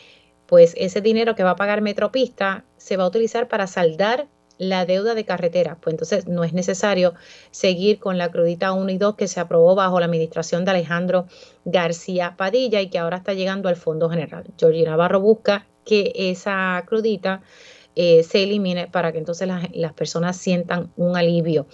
pues 0.46 0.74
ese 0.76 1.00
dinero 1.00 1.34
que 1.34 1.44
va 1.44 1.50
a 1.50 1.56
pagar 1.56 1.82
Metropista 1.82 2.64
se 2.76 2.96
va 2.96 3.04
a 3.04 3.08
utilizar 3.08 3.48
para 3.48 3.66
saldar 3.66 4.28
la 4.58 4.84
deuda 4.84 5.14
de 5.14 5.24
carretera. 5.24 5.78
Pues 5.80 5.94
entonces 5.94 6.26
no 6.26 6.44
es 6.44 6.52
necesario 6.52 7.14
seguir 7.50 7.98
con 7.98 8.18
la 8.18 8.30
crudita 8.30 8.72
1 8.72 8.90
y 8.90 8.98
2 8.98 9.14
que 9.14 9.28
se 9.28 9.40
aprobó 9.40 9.74
bajo 9.74 10.00
la 10.00 10.06
administración 10.06 10.64
de 10.64 10.72
Alejandro 10.72 11.26
García 11.64 12.34
Padilla 12.36 12.80
y 12.80 12.90
que 12.90 12.98
ahora 12.98 13.18
está 13.18 13.34
llegando 13.34 13.68
al 13.68 13.76
Fondo 13.76 14.10
General. 14.10 14.44
Georgina 14.58 14.90
Navarro 14.90 15.20
busca 15.20 15.66
que 15.84 16.12
esa 16.14 16.82
crudita 16.86 17.40
eh, 17.94 18.22
se 18.22 18.42
elimine 18.42 18.86
para 18.86 19.12
que 19.12 19.18
entonces 19.18 19.48
las, 19.72 19.92
personas 19.94 20.36
sientan 20.36 20.92
un 20.96 21.16
alivio. 21.16 21.66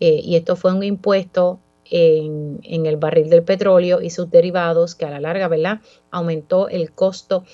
Eh, 0.00 0.20
y 0.22 0.36
esto 0.36 0.56
fue 0.56 0.72
un 0.72 0.82
impuesto 0.82 1.60
en, 1.90 2.86
el 2.86 2.96
barril 2.96 3.30
del 3.30 3.42
petróleo 3.42 4.00
y 4.00 4.10
sus 4.10 4.30
derivados, 4.30 4.94
que 4.94 5.04
a 5.04 5.10
la 5.10 5.20
larga, 5.20 5.48
¿verdad? 5.48 5.80
Aumentó 6.10 6.68
el 6.68 6.92
costo 6.92 7.44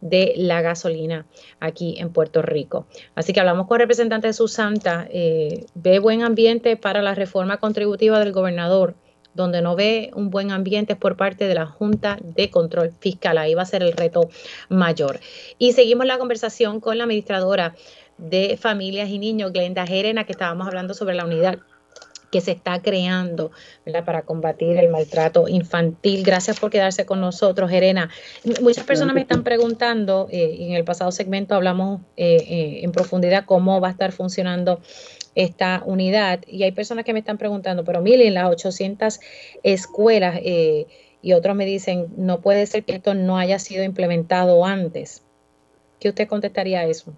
de 0.00 0.34
la 0.36 0.62
gasolina 0.62 1.26
aquí 1.60 1.96
en 1.98 2.10
Puerto 2.10 2.42
Rico. 2.42 2.86
Así 3.14 3.32
que 3.32 3.40
hablamos 3.40 3.66
con 3.66 3.76
el 3.76 3.82
representante 3.82 4.28
de 4.28 4.32
Susanta, 4.32 5.06
eh, 5.10 5.66
ve 5.74 5.98
buen 5.98 6.22
ambiente 6.22 6.76
para 6.76 7.02
la 7.02 7.14
reforma 7.14 7.58
contributiva 7.58 8.18
del 8.18 8.32
gobernador, 8.32 8.94
donde 9.34 9.62
no 9.62 9.74
ve 9.74 10.10
un 10.14 10.30
buen 10.30 10.52
ambiente 10.52 10.94
por 10.96 11.16
parte 11.16 11.48
de 11.48 11.54
la 11.54 11.66
Junta 11.66 12.18
de 12.22 12.50
Control 12.50 12.92
Fiscal. 13.00 13.38
Ahí 13.38 13.54
va 13.54 13.62
a 13.62 13.66
ser 13.66 13.82
el 13.82 13.92
reto 13.92 14.28
mayor. 14.68 15.18
Y 15.58 15.72
seguimos 15.72 16.06
la 16.06 16.18
conversación 16.18 16.80
con 16.80 16.98
la 16.98 17.04
administradora 17.04 17.74
de 18.16 18.56
Familias 18.56 19.08
y 19.08 19.18
Niños, 19.18 19.52
Glenda 19.52 19.86
Jerena, 19.86 20.24
que 20.24 20.32
estábamos 20.32 20.68
hablando 20.68 20.94
sobre 20.94 21.16
la 21.16 21.24
unidad 21.24 21.58
que 22.34 22.40
se 22.40 22.50
está 22.50 22.82
creando 22.82 23.52
para 24.04 24.22
combatir 24.22 24.76
el 24.76 24.88
maltrato 24.88 25.46
infantil. 25.46 26.24
Gracias 26.24 26.58
por 26.58 26.68
quedarse 26.68 27.06
con 27.06 27.20
nosotros, 27.20 27.70
Jerena. 27.70 28.10
Muchas 28.60 28.82
personas 28.82 29.14
me 29.14 29.20
están 29.20 29.44
preguntando, 29.44 30.26
eh, 30.32 30.56
en 30.58 30.72
el 30.72 30.82
pasado 30.82 31.12
segmento 31.12 31.54
hablamos 31.54 32.00
eh, 32.16 32.38
eh, 32.48 32.80
en 32.82 32.90
profundidad 32.90 33.44
cómo 33.44 33.80
va 33.80 33.86
a 33.86 33.90
estar 33.92 34.10
funcionando 34.10 34.80
esta 35.36 35.84
unidad 35.86 36.40
y 36.48 36.64
hay 36.64 36.72
personas 36.72 37.04
que 37.04 37.12
me 37.12 37.20
están 37.20 37.38
preguntando, 37.38 37.84
pero 37.84 38.00
miren, 38.00 38.34
las 38.34 38.50
800 38.50 39.20
escuelas 39.62 40.40
y 40.42 41.32
otros 41.34 41.54
me 41.54 41.66
dicen, 41.66 42.08
no 42.16 42.40
puede 42.40 42.66
ser 42.66 42.82
que 42.82 42.96
esto 42.96 43.14
no 43.14 43.38
haya 43.38 43.60
sido 43.60 43.84
implementado 43.84 44.64
antes. 44.64 45.22
¿Qué 46.00 46.08
usted 46.08 46.26
contestaría 46.26 46.80
a 46.80 46.84
eso? 46.86 47.14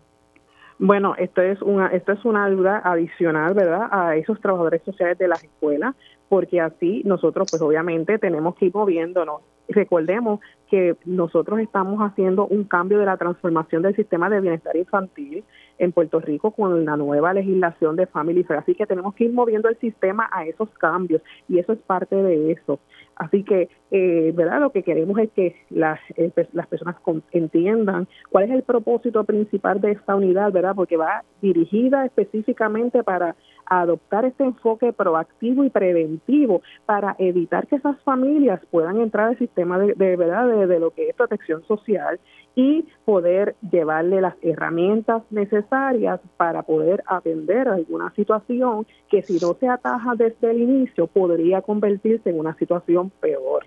Bueno, 0.78 1.14
esto 1.16 1.40
es 1.40 1.62
una 1.62 1.86
esto 1.86 2.12
es 2.12 2.24
una 2.26 2.44
ayuda 2.44 2.82
adicional, 2.84 3.54
¿verdad? 3.54 3.88
A 3.90 4.16
esos 4.16 4.38
trabajadores 4.40 4.82
sociales 4.82 5.16
de 5.16 5.26
las 5.26 5.42
escuelas, 5.42 5.94
porque 6.28 6.60
así 6.60 7.02
nosotros, 7.04 7.48
pues 7.50 7.62
obviamente, 7.62 8.18
tenemos 8.18 8.54
que 8.56 8.66
ir 8.66 8.74
moviéndonos. 8.74 9.40
Recordemos 9.68 10.40
que 10.70 10.96
nosotros 11.04 11.60
estamos 11.60 12.00
haciendo 12.00 12.46
un 12.46 12.64
cambio 12.64 12.98
de 12.98 13.06
la 13.06 13.16
transformación 13.16 13.82
del 13.82 13.96
sistema 13.96 14.28
de 14.28 14.40
bienestar 14.40 14.76
infantil 14.76 15.44
en 15.78 15.92
Puerto 15.92 16.20
Rico 16.20 16.50
con 16.50 16.84
la 16.84 16.96
nueva 16.96 17.32
legislación 17.32 17.96
de 17.96 18.06
Family 18.06 18.44
Fair. 18.44 18.60
Así 18.60 18.74
que 18.74 18.86
tenemos 18.86 19.14
que 19.14 19.24
ir 19.24 19.32
moviendo 19.32 19.68
el 19.68 19.78
sistema 19.78 20.28
a 20.30 20.44
esos 20.44 20.68
cambios 20.78 21.22
y 21.48 21.58
eso 21.58 21.72
es 21.72 21.78
parte 21.78 22.16
de 22.16 22.52
eso. 22.52 22.78
Así 23.16 23.44
que, 23.44 23.70
eh, 23.90 24.32
¿verdad? 24.34 24.60
Lo 24.60 24.70
que 24.70 24.82
queremos 24.82 25.18
es 25.18 25.30
que 25.30 25.56
las, 25.70 25.98
eh, 26.16 26.30
las 26.52 26.66
personas 26.66 26.96
entiendan 27.32 28.06
cuál 28.30 28.44
es 28.44 28.50
el 28.50 28.62
propósito 28.62 29.24
principal 29.24 29.80
de 29.80 29.92
esta 29.92 30.14
unidad, 30.14 30.52
¿verdad? 30.52 30.74
Porque 30.74 30.98
va 30.98 31.24
dirigida 31.40 32.04
específicamente 32.04 33.02
para 33.02 33.34
adoptar 33.64 34.24
este 34.24 34.44
enfoque 34.44 34.92
proactivo 34.92 35.64
y 35.64 35.70
preventivo 35.70 36.62
para 36.84 37.16
evitar 37.18 37.66
que 37.66 37.76
esas 37.76 37.98
familias 38.02 38.60
puedan 38.70 39.00
entrar 39.00 39.30
al 39.30 39.38
sistema 39.38 39.78
de, 39.78 39.94
verdad 39.94 40.66
de, 40.66 40.78
lo 40.78 40.90
que 40.90 41.08
es 41.08 41.16
protección 41.16 41.64
social 41.64 42.20
y 42.56 42.86
poder 43.04 43.54
llevarle 43.70 44.20
las 44.20 44.34
herramientas 44.42 45.22
necesarias 45.30 46.20
para 46.36 46.62
poder 46.62 47.04
atender 47.06 47.68
alguna 47.68 48.12
situación 48.16 48.86
que 49.10 49.22
si 49.22 49.38
no 49.38 49.54
se 49.60 49.68
ataja 49.68 50.14
desde 50.16 50.50
el 50.50 50.62
inicio 50.62 51.06
podría 51.06 51.60
convertirse 51.60 52.30
en 52.30 52.40
una 52.40 52.56
situación 52.56 53.10
peor. 53.10 53.66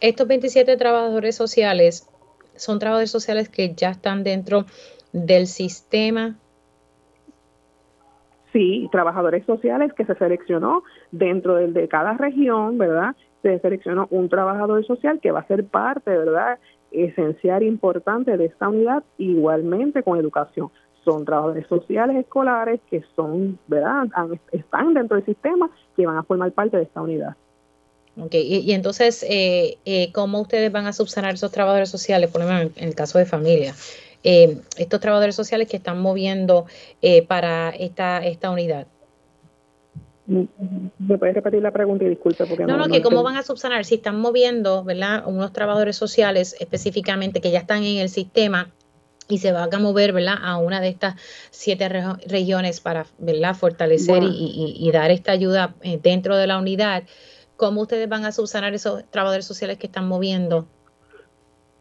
Estos 0.00 0.28
27 0.28 0.76
trabajadores 0.76 1.34
sociales 1.34 2.06
son 2.54 2.78
trabajadores 2.78 3.10
sociales 3.10 3.48
que 3.48 3.74
ya 3.74 3.90
están 3.90 4.22
dentro 4.22 4.66
del 5.12 5.46
sistema 5.46 6.36
sí, 8.56 8.88
trabajadores 8.90 9.44
sociales 9.44 9.92
que 9.92 10.06
se 10.06 10.14
seleccionó 10.14 10.82
dentro 11.10 11.56
de, 11.56 11.88
cada 11.88 12.14
región, 12.14 12.78
¿verdad? 12.78 13.14
Se 13.42 13.58
seleccionó 13.58 14.08
un 14.10 14.30
trabajador 14.30 14.84
social 14.86 15.20
que 15.20 15.30
va 15.30 15.40
a 15.40 15.46
ser 15.46 15.66
parte, 15.66 16.10
¿verdad? 16.10 16.58
Esencial 16.90 17.62
e 17.62 17.66
importante 17.66 18.36
de 18.36 18.46
esta 18.46 18.68
unidad, 18.68 19.04
igualmente 19.18 20.02
con 20.02 20.18
educación. 20.18 20.70
Son 21.04 21.24
trabajadores 21.24 21.66
sociales 21.68 22.16
escolares 22.16 22.80
que 22.90 23.04
son, 23.14 23.58
¿verdad? 23.66 24.08
están 24.52 24.94
dentro 24.94 25.16
del 25.16 25.24
sistema 25.24 25.70
que 25.96 26.06
van 26.06 26.16
a 26.16 26.22
formar 26.22 26.50
parte 26.52 26.76
de 26.76 26.84
esta 26.84 27.02
unidad. 27.02 27.36
Ok, 28.18 28.34
y, 28.34 28.72
entonces, 28.72 29.24
eh, 29.28 29.76
eh, 29.84 30.10
¿cómo 30.12 30.40
ustedes 30.40 30.72
van 30.72 30.86
a 30.86 30.94
subsanar 30.94 31.34
esos 31.34 31.52
trabajadores 31.52 31.90
sociales, 31.90 32.30
por 32.30 32.40
ejemplo, 32.40 32.72
en 32.80 32.88
el 32.88 32.94
caso 32.94 33.18
de 33.18 33.26
familia? 33.26 33.74
Eh, 34.28 34.58
estos 34.76 34.98
trabajadores 34.98 35.36
sociales 35.36 35.68
que 35.68 35.76
están 35.76 36.00
moviendo 36.00 36.66
eh, 37.00 37.22
para 37.22 37.70
esta, 37.70 38.26
esta 38.26 38.50
unidad. 38.50 38.88
¿Me 40.26 41.18
puedes 41.18 41.34
repetir 41.34 41.62
la 41.62 41.70
pregunta 41.70 42.04
y 42.04 42.08
disculpe? 42.08 42.46
Porque 42.46 42.64
no, 42.64 42.76
no, 42.76 42.88
que 42.88 43.00
cómo 43.00 43.22
van 43.22 43.36
a 43.36 43.42
subsanar 43.42 43.84
si 43.84 43.96
están 43.96 44.20
moviendo, 44.20 44.82
¿verdad? 44.82 45.22
Unos 45.26 45.52
trabajadores 45.52 45.96
sociales 45.96 46.56
específicamente 46.58 47.40
que 47.40 47.52
ya 47.52 47.60
están 47.60 47.84
en 47.84 47.98
el 47.98 48.08
sistema 48.08 48.70
y 49.28 49.38
se 49.38 49.52
van 49.52 49.72
a 49.72 49.78
mover, 49.78 50.12
¿verdad? 50.12 50.36
A 50.42 50.58
una 50.58 50.80
de 50.80 50.88
estas 50.88 51.14
siete 51.50 51.88
regiones 52.26 52.80
para, 52.80 53.06
¿verdad? 53.18 53.54
Fortalecer 53.54 54.22
y, 54.24 54.90
dar 54.92 55.10
esta 55.10 55.32
ayuda 55.32 55.74
eh, 55.82 55.98
dentro 56.02 56.36
de 56.36 56.46
la 56.46 56.58
unidad. 56.58 57.04
¿Cómo 57.56 57.82
ustedes 57.82 58.08
van 58.08 58.24
a 58.24 58.32
subsanar 58.32 58.74
esos 58.74 59.04
trabajadores 59.10 59.46
sociales 59.46 59.78
que 59.78 59.86
están 59.86 60.08
moviendo 60.08 60.66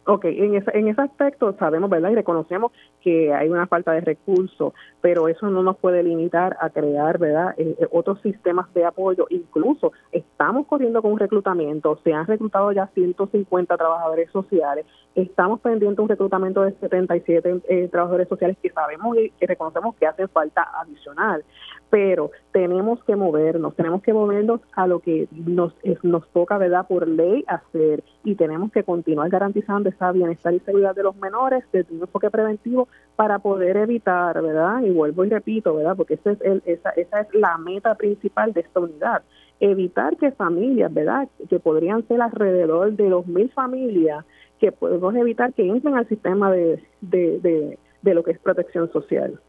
Ok, 0.08 0.26
en 0.26 0.56
ese, 0.56 0.70
en 0.78 0.88
ese 0.88 1.02
aspecto 1.02 1.56
sabemos, 1.58 1.90
¿verdad? 1.90 2.12
Y 2.12 2.16
reconocemos 2.16 2.72
que 3.06 3.32
hay 3.32 3.50
una 3.50 3.68
falta 3.68 3.92
de 3.92 4.02
recursos, 4.02 4.74
pero 5.00 5.28
eso 5.28 5.48
no 5.52 5.62
nos 5.62 5.78
puede 5.78 6.02
limitar 6.02 6.58
a 6.60 6.72
crear, 6.72 7.20
¿verdad?, 7.20 7.54
eh, 7.56 7.76
eh, 7.80 7.88
otros 7.92 8.20
sistemas 8.22 8.74
de 8.74 8.84
apoyo. 8.84 9.28
Incluso 9.30 9.92
estamos 10.12 10.66
corriendo 10.66 11.04
con 11.04 11.12
un 11.12 11.20
reclutamiento, 11.20 12.00
se 12.04 12.14
han 12.14 12.26
reclutado 12.26 12.72
ya 12.72 12.88
150 12.96 13.78
trabajadores 13.78 14.32
sociales, 14.32 14.88
estamos 15.14 15.60
pendientes 15.60 16.00
un 16.00 16.10
reclutamiento 16.10 16.64
de 16.64 16.72
77 16.80 17.62
eh, 17.70 17.88
trabajadores 17.92 18.28
sociales 18.28 18.58
que 18.60 18.72
sabemos 18.72 19.16
y 19.18 19.30
que 19.30 19.46
reconocemos 19.46 19.96
que 19.98 20.08
hacen 20.08 20.28
falta 20.28 20.68
adicional, 20.82 21.44
pero 21.92 22.32
tenemos 22.52 23.04
que 23.04 23.16
movernos, 23.16 23.76
tenemos 23.76 24.02
que 24.02 24.14
movernos 24.14 24.62
a 24.74 24.88
lo 24.88 25.00
que 25.00 25.28
nos, 25.32 25.76
nos 26.02 26.28
toca, 26.30 26.58
¿verdad?, 26.58 26.88
por 26.88 27.08
ley 27.08 27.46
hacer 27.48 28.04
y 28.24 28.34
tenemos 28.34 28.72
que 28.72 28.84
continuar 28.84 29.30
garantizando 29.30 29.90
esa 29.90 30.12
bienestar 30.12 30.56
y 30.56 30.60
seguridad 30.62 30.96
de 30.96 31.04
los 31.04 31.16
menores 31.18 31.64
desde 31.72 31.94
un 31.94 32.02
enfoque 32.02 32.32
preventivo 32.32 32.88
para 33.16 33.40
poder 33.40 33.78
evitar, 33.78 34.42
¿verdad? 34.42 34.82
Y 34.84 34.90
vuelvo 34.90 35.24
y 35.24 35.30
repito, 35.30 35.76
¿verdad? 35.76 35.96
Porque 35.96 36.16
esa 36.16 36.32
es, 36.32 36.42
el, 36.42 36.62
esa, 36.66 36.90
esa 36.92 37.22
es 37.22 37.34
la 37.34 37.58
meta 37.58 37.96
principal 37.96 38.52
de 38.54 38.62
esta 38.62 38.82
unidad. 38.82 39.24
Evitar 39.60 40.18
que 40.18 40.32
familias, 40.32 40.94
¿verdad? 40.94 41.30
Que 41.50 41.60
podrían 41.60 42.06
ser 42.08 42.22
alrededor 42.22 42.92
de 42.92 43.10
dos 43.10 43.26
mil 43.26 43.50
familias, 43.52 44.26
que 44.60 44.72
podemos 44.72 45.16
evitar 45.16 45.54
que 45.54 45.68
entren 45.68 45.96
al 45.96 46.08
sistema 46.10 46.52
de, 46.52 46.84
de, 47.02 47.78
lo 48.04 48.24
que 48.24 48.32
es 48.32 48.40
protección 48.40 48.92
social. 48.92 49.40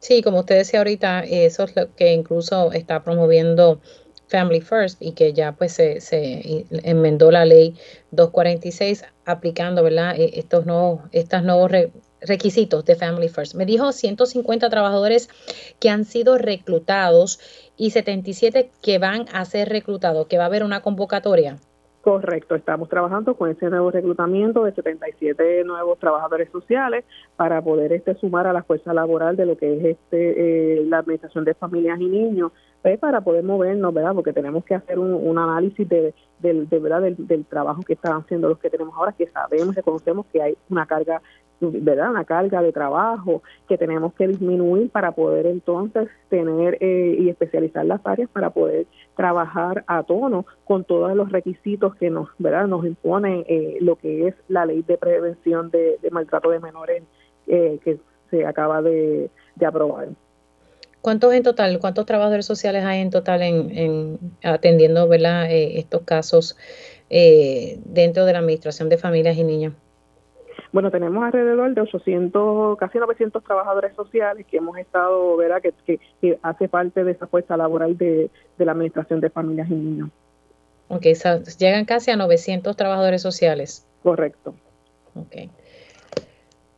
Sí, 0.00 0.22
como 0.22 0.40
usted 0.40 0.58
decía 0.58 0.80
ahorita, 0.80 1.20
eso 1.20 1.64
es 1.64 1.76
lo 1.76 1.94
que 1.94 2.12
incluso 2.12 2.72
está 2.72 3.02
promoviendo 3.02 3.80
Family 4.28 4.60
First 4.60 5.00
y 5.00 5.12
que 5.12 5.32
ya 5.32 5.52
pues 5.52 5.72
se, 5.72 6.00
se 6.00 6.66
enmendó 6.84 7.30
la 7.30 7.44
ley 7.44 7.74
246 8.10 9.04
aplicando, 9.24 9.82
¿verdad? 9.82 10.14
E, 10.16 10.38
estos 10.38 10.66
nuevos, 10.66 11.00
estos 11.12 11.42
nuevos 11.42 11.70
requisitos 12.20 12.84
de 12.84 12.96
Family 12.96 13.28
First. 13.28 13.54
Me 13.54 13.66
dijo 13.66 13.92
150 13.92 14.68
trabajadores 14.70 15.28
que 15.80 15.90
han 15.90 16.04
sido 16.04 16.38
reclutados 16.38 17.40
y 17.76 17.90
77 17.90 18.70
que 18.82 18.98
van 18.98 19.26
a 19.32 19.44
ser 19.44 19.68
reclutados, 19.68 20.26
que 20.26 20.38
va 20.38 20.44
a 20.44 20.46
haber 20.46 20.64
una 20.64 20.82
convocatoria. 20.82 21.58
Correcto, 22.00 22.54
estamos 22.54 22.88
trabajando 22.88 23.34
con 23.34 23.50
ese 23.50 23.68
nuevo 23.68 23.90
reclutamiento 23.90 24.64
de 24.64 24.72
77 24.72 25.64
nuevos 25.64 25.98
trabajadores 25.98 26.48
sociales 26.50 27.04
para 27.36 27.60
poder 27.60 27.92
este 27.92 28.14
sumar 28.14 28.46
a 28.46 28.52
la 28.52 28.62
fuerza 28.62 28.94
laboral 28.94 29.36
de 29.36 29.44
lo 29.44 29.58
que 29.58 29.76
es 29.76 29.84
este 29.84 30.78
eh, 30.80 30.86
la 30.86 30.98
administración 30.98 31.44
de 31.44 31.54
familias 31.54 32.00
y 32.00 32.06
niños 32.06 32.52
pues, 32.82 32.98
para 32.98 33.20
poder 33.20 33.44
movernos, 33.44 33.92
¿verdad? 33.92 34.14
Porque 34.14 34.32
tenemos 34.32 34.64
que 34.64 34.74
hacer 34.74 34.98
un, 34.98 35.38
análisis 35.38 35.88
de, 35.88 36.14
de, 36.40 36.78
¿verdad? 36.78 37.02
Del, 37.02 37.26
del, 37.26 37.44
trabajo 37.44 37.82
que 37.82 37.94
están 37.94 38.20
haciendo 38.20 38.48
los 38.48 38.58
que 38.58 38.70
tenemos 38.70 38.94
ahora, 38.96 39.12
que 39.12 39.26
sabemos, 39.28 39.74
reconocemos 39.74 40.26
que 40.32 40.42
hay 40.42 40.56
una 40.68 40.86
carga 40.86 41.20
¿verdad? 41.60 42.10
Una 42.10 42.24
carga 42.24 42.62
de 42.62 42.72
trabajo 42.72 43.42
que 43.68 43.76
tenemos 43.76 44.14
que 44.14 44.28
disminuir 44.28 44.90
para 44.90 45.12
poder 45.12 45.46
entonces 45.46 46.08
tener 46.28 46.78
eh, 46.80 47.16
y 47.18 47.28
especializar 47.28 47.84
las 47.84 48.00
áreas 48.04 48.30
para 48.30 48.50
poder 48.50 48.86
trabajar 49.16 49.84
a 49.86 50.02
tono 50.04 50.46
con 50.64 50.84
todos 50.84 51.14
los 51.16 51.32
requisitos 51.32 51.94
que 51.96 52.10
nos, 52.10 52.28
¿verdad? 52.38 52.66
Nos 52.66 52.84
impone 52.84 53.44
eh, 53.48 53.78
lo 53.80 53.96
que 53.96 54.28
es 54.28 54.34
la 54.48 54.66
ley 54.66 54.82
de 54.82 54.98
prevención 54.98 55.70
de, 55.70 55.98
maltrato 56.10 56.50
de 56.50 56.60
menores 56.60 57.02
eh, 57.46 57.78
que 57.82 57.98
se 58.30 58.46
acaba 58.46 58.82
de, 58.82 59.30
aprobar. 59.66 60.08
¿Cuántos 61.00 61.32
en 61.32 61.42
total, 61.42 61.78
cuántos 61.78 62.06
trabajadores 62.06 62.46
sociales 62.46 62.84
hay 62.84 63.00
en 63.00 63.10
total 63.10 63.42
en, 63.42 64.18
atendiendo 64.42 65.08
¿verdad? 65.08 65.46
estos 65.50 66.02
casos 66.02 66.56
dentro 67.08 68.24
de 68.24 68.32
la 68.32 68.40
Administración 68.40 68.88
de 68.88 68.98
Familias 68.98 69.36
y 69.36 69.44
Niños? 69.44 69.74
Bueno, 70.72 70.90
tenemos 70.90 71.24
alrededor 71.24 71.74
de 71.74 71.80
800, 71.80 72.76
casi 72.78 72.98
900 72.98 73.42
trabajadores 73.42 73.94
sociales 73.94 74.46
que 74.46 74.58
hemos 74.58 74.76
estado, 74.76 75.36
¿verdad?, 75.36 75.62
que, 75.62 75.98
que, 76.20 76.38
hace 76.42 76.68
parte 76.68 77.04
de 77.04 77.12
esa 77.12 77.26
fuerza 77.26 77.56
laboral 77.56 77.96
de, 77.96 78.30
la 78.58 78.72
Administración 78.72 79.20
de 79.20 79.30
Familias 79.30 79.68
y 79.70 79.74
Niños. 79.74 80.10
Ok, 80.88 81.06
llegan 81.58 81.84
casi 81.84 82.10
a 82.10 82.16
900 82.16 82.76
trabajadores 82.76 83.22
sociales. 83.22 83.86
Correcto. 84.02 84.54
Ok. 85.14 85.50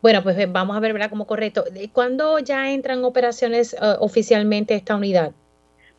Bueno, 0.03 0.22
pues 0.22 0.51
vamos 0.51 0.76
a 0.76 0.80
ver, 0.80 0.92
¿verdad?, 0.92 1.11
como 1.11 1.26
correcto. 1.26 1.64
¿Cuándo 1.92 2.38
ya 2.38 2.72
entran 2.72 3.05
operaciones 3.05 3.74
uh, 3.74 4.03
oficialmente 4.03 4.74
esta 4.74 4.96
unidad? 4.96 5.32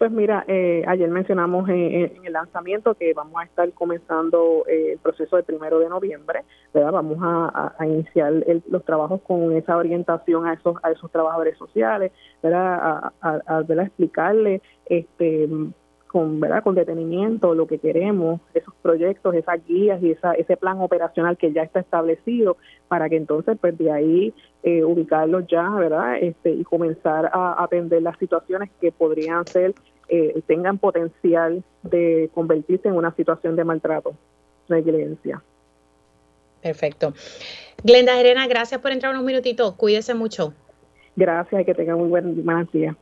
Pues 0.01 0.09
mira, 0.09 0.43
eh, 0.47 0.83
ayer 0.87 1.07
mencionamos 1.09 1.69
en, 1.69 2.11
el 2.23 2.33
lanzamiento 2.33 2.95
que 2.95 3.13
vamos 3.13 3.39
a 3.39 3.43
estar 3.43 3.71
comenzando 3.73 4.65
eh, 4.67 4.93
el 4.93 4.97
proceso 4.97 5.35
del 5.35 5.45
primero 5.45 5.77
de 5.77 5.89
noviembre, 5.89 6.43
¿verdad? 6.73 6.91
Vamos 6.91 7.19
a, 7.21 7.75
iniciar 7.85 8.33
los 8.67 8.83
trabajos 8.83 9.21
con 9.21 9.55
esa 9.55 9.77
orientación 9.77 10.47
a 10.47 10.53
esos 10.53 10.77
a 10.81 10.89
esos 10.89 11.11
trabajadores 11.11 11.55
sociales, 11.55 12.11
¿verdad? 12.41 12.79
A, 12.81 13.13
a, 13.21 13.57
a 13.59 13.83
explicarle 13.83 14.63
este 14.87 15.47
con 16.11 16.41
verdad 16.41 16.61
con 16.61 16.75
detenimiento 16.75 17.55
lo 17.55 17.67
que 17.67 17.79
queremos 17.79 18.41
esos 18.53 18.73
proyectos 18.81 19.33
esas 19.33 19.65
guías 19.65 20.03
y 20.03 20.11
esa, 20.11 20.33
ese 20.33 20.57
plan 20.57 20.79
operacional 20.81 21.37
que 21.37 21.53
ya 21.53 21.63
está 21.63 21.79
establecido 21.79 22.57
para 22.89 23.07
que 23.07 23.15
entonces 23.15 23.57
pues 23.59 23.77
de 23.77 23.91
ahí 23.91 24.33
eh, 24.63 24.83
ubicarlos 24.83 25.47
ya 25.47 25.69
verdad 25.69 26.17
este 26.19 26.51
y 26.51 26.63
comenzar 26.65 27.31
a 27.33 27.63
atender 27.63 28.01
las 28.01 28.17
situaciones 28.17 28.69
que 28.81 28.91
podrían 28.91 29.47
ser 29.47 29.73
eh, 30.09 30.41
tengan 30.47 30.77
potencial 30.77 31.63
de 31.83 32.29
convertirse 32.33 32.89
en 32.89 32.95
una 32.95 33.15
situación 33.15 33.55
de 33.55 33.63
maltrato 33.63 34.13
negligencia. 34.67 35.41
Perfecto. 36.61 37.13
Glenda 37.83 38.15
Serena 38.15 38.47
gracias 38.47 38.81
por 38.81 38.91
entrar 38.91 39.13
unos 39.13 39.25
minutitos. 39.25 39.73
Cuídese 39.73 40.13
mucho. 40.13 40.53
Gracias 41.15 41.61
y 41.61 41.65
que 41.65 41.73
tengan 41.73 41.97
muy 41.97 42.09
buen, 42.09 42.45
buen 42.45 42.69
día 42.71 42.95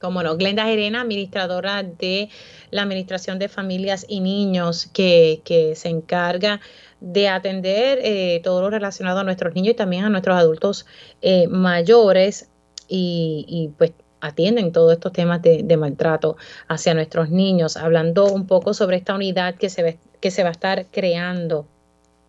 como 0.00 0.22
no, 0.22 0.36
Glenda 0.36 0.64
Gerena, 0.64 1.02
administradora 1.02 1.82
de 1.82 2.28
la 2.70 2.82
Administración 2.82 3.38
de 3.38 3.48
Familias 3.48 4.06
y 4.08 4.20
Niños, 4.20 4.86
que, 4.92 5.42
se 5.74 5.88
encarga 5.88 6.60
de 7.00 7.28
atender 7.28 7.98
eh, 8.02 8.40
todo 8.42 8.62
lo 8.62 8.70
relacionado 8.70 9.20
a 9.20 9.24
nuestros 9.24 9.54
niños 9.54 9.72
y 9.72 9.76
también 9.76 10.04
a 10.04 10.10
nuestros 10.10 10.36
adultos 10.36 10.86
eh, 11.22 11.46
mayores 11.48 12.48
y, 12.88 13.70
pues 13.78 13.92
atienden 14.20 14.72
todos 14.72 14.92
estos 14.92 15.12
temas 15.12 15.40
de, 15.42 15.76
maltrato 15.76 16.36
hacia 16.66 16.92
nuestros 16.94 17.30
niños, 17.30 17.76
hablando 17.76 18.26
un 18.26 18.46
poco 18.46 18.74
sobre 18.74 18.96
esta 18.96 19.14
unidad 19.14 19.54
que 19.54 19.70
se, 19.70 19.98
que 20.20 20.30
se 20.32 20.42
va 20.42 20.48
a 20.48 20.52
estar 20.52 20.86
creando 20.86 21.66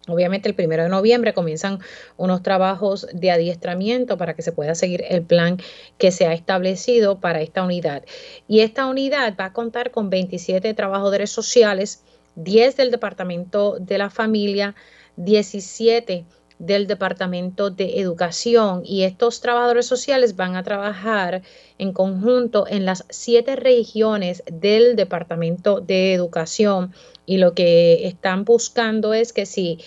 Obviamente 0.10 0.49
el 0.49 0.55
primero 0.55 0.84
de 0.84 0.89
noviembre 0.89 1.34
comienzan 1.34 1.80
unos 2.18 2.43
trabajos 2.43 3.07
de 3.14 3.32
adiestramiento 3.32 4.18
para 4.18 4.34
que 4.34 4.41
se 4.41 4.51
pueda 4.51 4.76
seguir 4.76 5.03
el 5.10 5.22
plan 5.22 5.57
que 5.97 6.12
se 6.12 6.28
ha 6.28 6.34
establecido 6.34 7.20
para 7.20 7.41
esta 7.41 7.64
unidad. 7.64 8.03
Y 8.47 8.62
esta 8.62 8.86
unidad 8.86 9.36
va 9.39 9.45
a 9.45 9.53
contar 9.53 9.91
con 9.91 10.10
27 10.10 10.74
trabajadores 10.74 11.30
sociales, 11.30 12.03
10 12.36 12.78
del 12.78 12.91
Departamento 12.91 13.78
de 13.80 13.97
la 13.97 14.10
Familia, 14.10 14.76
17 15.18 16.26
del 16.60 16.88
Departamento 16.88 17.70
de 17.70 17.99
Educación 17.99 18.84
y 18.86 19.03
estos 19.03 19.39
trabajadores 19.39 19.86
sociales 19.86 20.36
van 20.36 20.57
a 20.57 20.64
trabajar 20.64 21.41
en 21.78 21.93
conjunto 21.93 22.66
en 22.68 22.86
las 22.86 23.05
siete 23.10 23.55
regiones 23.55 24.43
del 24.51 24.97
Departamento 24.97 25.80
de 25.80 26.14
Educación 26.14 26.93
y 27.30 27.38
lo 27.38 27.54
que 27.54 28.08
están 28.08 28.44
buscando 28.44 29.14
es 29.14 29.34
que 29.34 29.46
si 29.46 29.78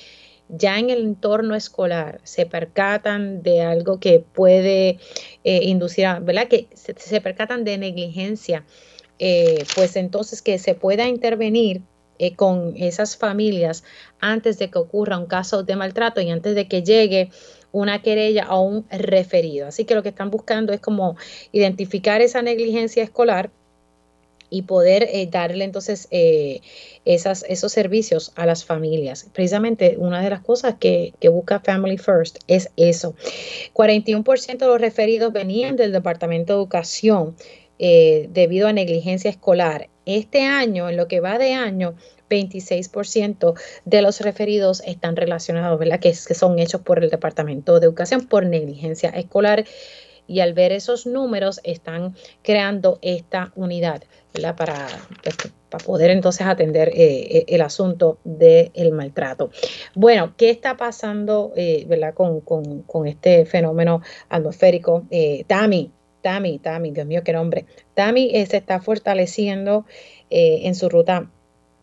ya 0.49 0.79
en 0.79 0.91
el 0.91 1.03
entorno 1.03 1.57
escolar 1.57 2.21
se 2.23 2.47
percatan 2.47 3.43
de 3.43 3.63
algo 3.63 3.99
que 3.99 4.21
puede 4.21 5.01
eh, 5.43 5.65
inducir, 5.65 6.07
a, 6.07 6.21
¿verdad? 6.21 6.47
Que 6.47 6.69
se, 6.75 7.21
percatan 7.21 7.65
de 7.65 7.79
negligencia, 7.79 8.65
eh, 9.19 9.65
pues 9.75 9.97
entonces 9.97 10.41
que 10.41 10.61
se 10.61 10.77
pueda 10.77 11.09
intervenir 11.09 11.83
eh, 12.21 12.37
con 12.37 12.75
esas 12.77 13.17
familias 13.17 13.83
antes 14.21 14.57
de 14.61 14.71
que 14.71 14.79
ocurra 14.79 15.19
un 15.19 15.27
caso 15.27 15.65
de 15.65 15.75
maltrato 15.75 16.21
y 16.21 16.31
antes 16.31 16.55
de 16.55 16.69
que 16.69 16.85
llegue 16.85 17.31
una 17.73 18.03
querella 18.03 18.45
a 18.45 18.57
un 18.61 18.87
referido. 18.89 19.67
Así 19.67 19.85
que 19.85 19.97
lo 19.97 20.05
que 20.05 20.11
están 20.11 20.31
buscando 20.31 20.73
es 20.73 20.79
como 20.79 21.17
identificar 21.51 22.21
esa 22.21 22.41
negligencia 22.41 23.03
escolar 23.03 23.51
y 24.53 24.63
poder 24.63 25.09
eh, 25.11 25.27
darle 25.31 25.65
entonces 25.65 26.07
eh, 26.11 26.61
esos 27.07 27.73
servicios 27.73 28.33
a 28.37 28.45
las 28.45 28.65
familias. 28.65 29.27
Precisamente 29.33 29.97
una 29.97 30.23
de 30.23 30.29
las 30.29 30.43
cosas 30.43 30.75
que, 30.79 31.15
busca 31.33 31.61
Family 31.61 31.97
First 31.97 32.41
es 32.47 32.71
eso. 32.77 33.15
41% 33.73 34.59
de 34.59 34.67
los 34.67 34.81
referidos 34.81 35.33
venían 35.33 35.77
del 35.77 35.93
Departamento 35.93 36.53
de 36.53 36.59
Educación 36.59 37.35
debido 37.79 38.69
a 38.69 38.73
negligencia 38.73 39.29
escolar. 39.29 39.89
Este 40.07 40.43
año, 40.43 40.89
en 40.89 40.97
lo 40.97 41.09
que 41.09 41.19
va 41.19 41.39
de 41.39 41.55
año, 41.55 41.95
26% 42.33 43.55
de 43.85 44.03
los 44.03 44.21
referidos 44.21 44.83
están 44.87 45.17
relacionados, 45.17 45.79
¿verdad? 45.79 46.01
Que 46.01 46.15
son 46.15 46.59
hechos 46.59 46.81
por 46.81 47.03
el 47.03 47.11
Departamento 47.11 47.79
de 47.79 47.87
Educación 47.87 48.27
por 48.27 48.47
negligencia 48.47 49.11
escolar. 49.11 49.65
Y 50.27 50.41
al 50.41 50.55
ver 50.55 50.73
esos 50.73 51.07
números 51.07 51.61
están 51.65 52.15
creando 52.43 52.99
esta 53.03 53.53
unidad 53.55 54.03
Para, 54.57 54.89
pues, 55.23 55.37
para 55.69 55.85
poder 55.85 56.11
entonces 56.11 56.47
atender 56.47 56.89
eh, 56.89 56.95
eh, 57.39 57.45
el 57.49 57.61
asunto 57.61 58.19
del 58.25 58.93
maltrato. 58.93 59.51
Bueno, 59.95 60.35
¿qué 60.37 60.51
está 60.51 60.77
pasando 60.77 61.53
¿verdad? 61.87 62.15
Con, 62.15 62.41
con, 62.41 63.07
este 63.07 63.45
fenómeno 63.45 64.01
atmosférico? 64.29 65.05
Tami, 65.47 65.91
Tami, 66.23 66.59
Tami, 66.59 66.91
Dios 66.93 67.07
mío, 67.07 67.23
qué 67.25 67.33
nombre. 67.33 67.67
Tami 67.95 68.31
se 68.47 68.57
está 68.57 68.81
fortaleciendo 68.81 69.85
en 70.31 70.75
su 70.75 70.89
ruta 70.89 71.31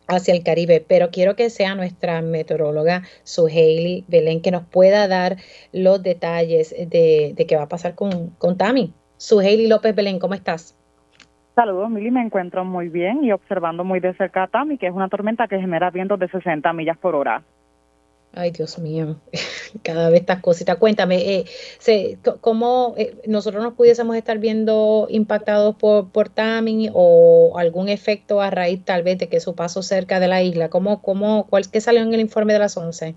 hacia 0.10 0.34
el 0.34 0.44
Caribe, 0.44 0.84
pero 0.86 1.10
quiero 1.12 1.36
que 1.36 1.50
sea 1.50 1.76
nuestra 1.76 2.22
meteoróloga 2.22 3.04
Suheili 3.24 4.04
Belén 4.08 4.42
que 4.42 4.52
nos 4.52 4.64
pueda 4.64 5.08
dar 5.08 5.38
los 5.72 6.04
detalles 6.04 6.72
de, 6.72 7.46
qué 7.48 7.56
va 7.56 7.64
a 7.64 7.70
pasar 7.70 7.96
con, 7.96 8.32
con 8.38 8.58
Tami. 8.58 8.94
Suheili 9.18 9.68
López 9.68 9.96
Belén, 9.96 10.20
¿cómo 10.20 10.34
estás? 10.34 10.76
Saludos, 11.56 11.90
Mili, 11.90 12.10
me 12.10 12.22
encuentro 12.22 12.64
muy 12.64 12.88
bien 12.88 13.24
y 13.24 13.32
observando 13.32 13.84
muy 13.84 14.00
de 14.00 14.14
cerca 14.14 14.44
a 14.44 14.48
Tami, 14.48 14.78
que 14.78 14.88
es 14.88 14.94
una 14.94 15.10
tormenta 15.10 15.48
que 15.48 15.60
genera 15.60 15.92
vientos 15.92 16.18
de 16.18 16.30
60 16.30 16.72
millas 16.74 16.98
por 16.98 17.16
hora. 17.16 17.44
Ay, 18.36 18.52
Dios 18.52 18.78
mío, 18.78 19.16
cada 19.84 20.10
vez 20.10 20.22
estas 20.22 20.42
cositas. 20.42 20.78
Cuéntame, 20.78 21.18
eh, 21.18 21.46
¿cómo 22.42 22.94
eh, 22.98 23.16
nosotros 23.28 23.64
nos 23.64 23.74
pudiésemos 23.74 24.16
estar 24.16 24.38
viendo 24.38 25.08
impactados 25.10 25.76
por, 25.76 26.12
por 26.12 26.30
Tami 26.30 26.90
o 26.94 27.58
algún 27.58 27.90
efecto 27.90 28.42
a 28.42 28.50
raíz 28.52 28.86
tal 28.86 29.04
vez 29.04 29.18
de 29.18 29.30
que 29.30 29.40
su 29.40 29.56
paso 29.56 29.82
cerca 29.82 30.20
de 30.20 30.28
la 30.28 30.44
isla? 30.44 30.70
¿Cómo, 30.70 31.02
cómo, 31.02 31.48
cuál, 31.50 31.70
¿Qué 31.72 31.82
salió 31.82 32.02
en 32.02 32.14
el 32.14 32.20
informe 32.20 32.54
de 32.54 32.60
las 32.60 32.78
11? 32.78 33.16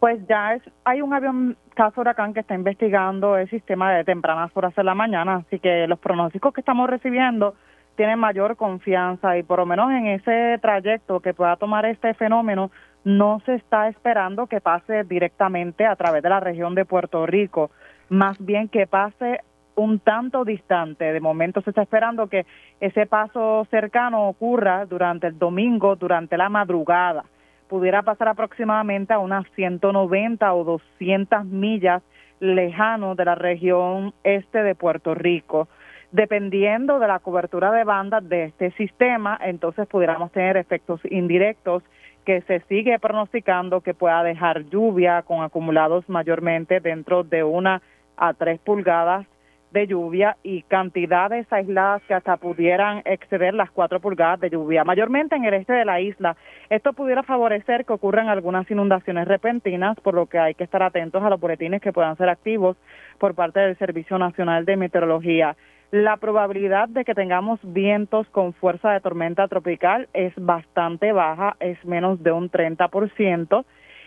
Pues 0.00 0.18
ya 0.28 0.54
es, 0.54 0.62
hay 0.84 1.02
un 1.02 1.12
avión 1.12 1.56
caso 1.74 2.00
huracán 2.00 2.34
que 2.34 2.40
está 2.40 2.54
investigando 2.54 3.36
el 3.36 3.48
sistema 3.48 3.92
de 3.92 4.04
tempranas 4.04 4.50
horas 4.54 4.74
de 4.74 4.82
la 4.82 4.94
mañana, 4.94 5.44
así 5.46 5.58
que 5.60 5.86
los 5.86 5.98
pronósticos 5.98 6.52
que 6.52 6.62
estamos 6.62 6.90
recibiendo 6.90 7.54
tienen 7.96 8.18
mayor 8.18 8.56
confianza 8.56 9.36
y 9.36 9.42
por 9.42 9.58
lo 9.58 9.66
menos 9.66 9.90
en 9.90 10.06
ese 10.06 10.58
trayecto 10.62 11.20
que 11.20 11.34
pueda 11.34 11.56
tomar 11.56 11.84
este 11.84 12.14
fenómeno, 12.14 12.70
no 13.04 13.40
se 13.46 13.54
está 13.54 13.88
esperando 13.88 14.46
que 14.46 14.60
pase 14.60 15.04
directamente 15.04 15.86
a 15.86 15.96
través 15.96 16.22
de 16.22 16.28
la 16.28 16.40
región 16.40 16.74
de 16.74 16.84
Puerto 16.84 17.26
Rico, 17.26 17.70
más 18.08 18.36
bien 18.44 18.68
que 18.68 18.86
pase 18.86 19.40
un 19.74 19.98
tanto 20.00 20.44
distante. 20.44 21.12
De 21.12 21.20
momento 21.20 21.62
se 21.62 21.70
está 21.70 21.82
esperando 21.82 22.26
que 22.26 22.46
ese 22.80 23.06
paso 23.06 23.66
cercano 23.70 24.28
ocurra 24.28 24.84
durante 24.86 25.28
el 25.28 25.38
domingo, 25.38 25.96
durante 25.96 26.36
la 26.36 26.48
madrugada. 26.48 27.24
Pudiera 27.68 28.02
pasar 28.02 28.28
aproximadamente 28.28 29.14
a 29.14 29.18
unas 29.18 29.46
190 29.54 30.52
o 30.52 30.64
200 30.64 31.44
millas 31.46 32.02
lejano 32.40 33.14
de 33.14 33.24
la 33.24 33.34
región 33.34 34.12
este 34.24 34.62
de 34.62 34.74
Puerto 34.74 35.14
Rico. 35.14 35.68
Dependiendo 36.10 36.98
de 36.98 37.06
la 37.06 37.20
cobertura 37.20 37.70
de 37.70 37.84
bandas 37.84 38.28
de 38.28 38.46
este 38.46 38.72
sistema, 38.72 39.38
entonces 39.42 39.86
pudiéramos 39.86 40.32
tener 40.32 40.56
efectos 40.56 41.00
indirectos 41.08 41.84
que 42.30 42.42
se 42.42 42.60
sigue 42.68 42.96
pronosticando 43.00 43.80
que 43.80 43.92
pueda 43.92 44.22
dejar 44.22 44.62
lluvia 44.66 45.22
con 45.22 45.42
acumulados 45.42 46.08
mayormente 46.08 46.78
dentro 46.78 47.24
de 47.24 47.42
una 47.42 47.82
a 48.16 48.34
tres 48.34 48.60
pulgadas 48.60 49.26
de 49.72 49.88
lluvia 49.88 50.36
y 50.44 50.62
cantidades 50.62 51.52
aisladas 51.52 52.02
que 52.06 52.14
hasta 52.14 52.36
pudieran 52.36 53.02
exceder 53.04 53.54
las 53.54 53.72
cuatro 53.72 53.98
pulgadas 53.98 54.38
de 54.38 54.50
lluvia, 54.50 54.84
mayormente 54.84 55.34
en 55.34 55.44
el 55.44 55.54
este 55.54 55.72
de 55.72 55.84
la 55.84 56.00
isla. 56.00 56.36
Esto 56.68 56.92
pudiera 56.92 57.24
favorecer 57.24 57.84
que 57.84 57.94
ocurran 57.94 58.28
algunas 58.28 58.70
inundaciones 58.70 59.26
repentinas, 59.26 59.98
por 59.98 60.14
lo 60.14 60.26
que 60.26 60.38
hay 60.38 60.54
que 60.54 60.62
estar 60.62 60.84
atentos 60.84 61.24
a 61.24 61.30
los 61.30 61.40
boletines 61.40 61.82
que 61.82 61.92
puedan 61.92 62.16
ser 62.16 62.28
activos 62.28 62.76
por 63.18 63.34
parte 63.34 63.58
del 63.58 63.76
Servicio 63.76 64.18
Nacional 64.18 64.64
de 64.66 64.76
Meteorología. 64.76 65.56
La 65.90 66.18
probabilidad 66.18 66.88
de 66.88 67.04
que 67.04 67.16
tengamos 67.16 67.58
vientos 67.64 68.28
con 68.28 68.52
fuerza 68.52 68.92
de 68.92 69.00
tormenta 69.00 69.48
tropical 69.48 70.08
es 70.12 70.32
bastante 70.36 71.10
baja, 71.10 71.56
es 71.58 71.84
menos 71.84 72.22
de 72.22 72.30
un 72.30 72.48
30%. 72.48 73.64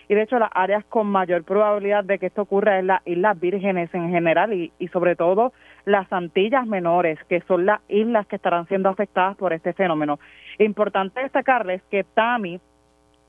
Y 0.08 0.16
de 0.16 0.22
hecho 0.22 0.40
las 0.40 0.50
áreas 0.54 0.86
con 0.86 1.08
mayor 1.08 1.44
probabilidad 1.44 2.06
de 2.06 2.20
que 2.20 2.28
esto 2.28 2.44
ocurra 2.44 2.80
es 2.80 2.86
las 2.86 3.06
Islas 3.06 3.38
Vírgenes 3.38 3.94
en 3.94 4.12
general 4.12 4.54
y, 4.54 4.72
y 4.80 4.88
sobre 4.90 5.18
todo 5.18 5.52
las 5.84 6.12
Antillas 6.14 6.66
Menores, 6.66 7.20
que 7.28 7.42
son 7.50 7.66
las 7.66 7.82
islas 7.90 8.28
que 8.28 8.38
estarán 8.38 8.66
siendo 8.68 8.88
afectadas 8.88 9.36
por 9.36 9.52
este 9.52 9.74
fenómeno. 9.74 10.20
Importante 10.60 11.22
destacarles 11.22 11.82
que 11.92 12.06
Tami 12.06 12.62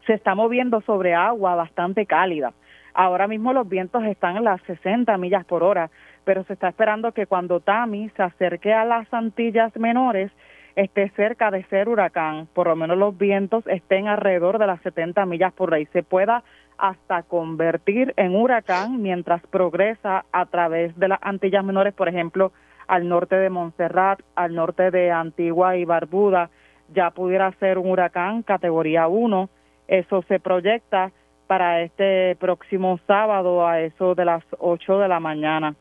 se 0.07 0.13
está 0.13 0.37
moviendo 0.37 0.81
sobre 0.83 1.15
agua 1.15 1.57
bastante 1.57 2.07
cálida. 2.07 2.53
Ahora 2.95 3.27
mismo 3.27 3.53
los 3.53 3.69
vientos 3.69 4.05
están 4.05 4.37
en 4.37 4.45
las 4.45 4.63
60 4.63 5.19
millas 5.19 5.45
por 5.45 5.65
hora, 5.65 5.91
pero 6.25 6.45
se 6.45 6.53
está 6.53 6.69
esperando 6.69 7.11
que 7.11 7.27
cuando 7.27 7.59
Tami 7.59 8.09
se 8.11 8.23
acerque 8.23 8.73
a 8.73 8.85
las 8.85 9.13
Antillas 9.13 9.77
Menores 9.77 10.31
esté 10.77 11.11
cerca 11.11 11.51
de 11.51 11.65
ser 11.65 11.89
huracán, 11.89 12.49
por 12.53 12.69
lo 12.69 12.77
menos 12.77 12.97
los 12.97 13.17
vientos 13.17 13.67
estén 13.67 14.07
alrededor 14.07 14.59
de 14.59 14.67
las 14.67 14.81
70 14.83 15.27
millas 15.27 15.53
por 15.53 15.71
hora 15.71 15.81
y 15.81 15.87
se 15.87 16.03
pueda 16.05 16.45
hasta 16.79 17.23
convertir 17.25 18.15
en 18.17 18.35
huracán 18.35 19.03
mientras 19.03 19.45
progresa 19.49 20.25
a 20.33 20.47
través 20.47 20.97
de 20.97 21.09
las 21.09 21.19
Antillas 21.23 21.65
Menores, 21.65 21.95
por 21.95 22.09
ejemplo, 22.09 22.53
al 22.87 23.09
norte 23.09 23.37
de 23.37 23.51
Montserrat, 23.51 24.21
al 24.35 24.55
norte 24.55 24.91
de 24.91 25.11
Antigua 25.11 25.77
y 25.77 25.85
Barbuda, 25.85 26.51
ya 26.93 27.11
pudiera 27.11 27.51
ser 27.53 27.79
un 27.79 27.91
huracán 27.91 28.43
categoría 28.43 29.09
1. 29.09 29.49
Eso 29.89 30.23
se 30.29 30.39
proyecta 30.39 31.13
para 31.47 31.83
este 31.83 32.37
próximo 32.37 32.99
sábado 33.07 33.67
a 33.67 33.81
eso 33.81 34.15
de 34.15 34.25
las 34.25 34.43
8 34.59 34.99
de 34.99 35.09
la 35.09 35.21
mañana 35.21 35.75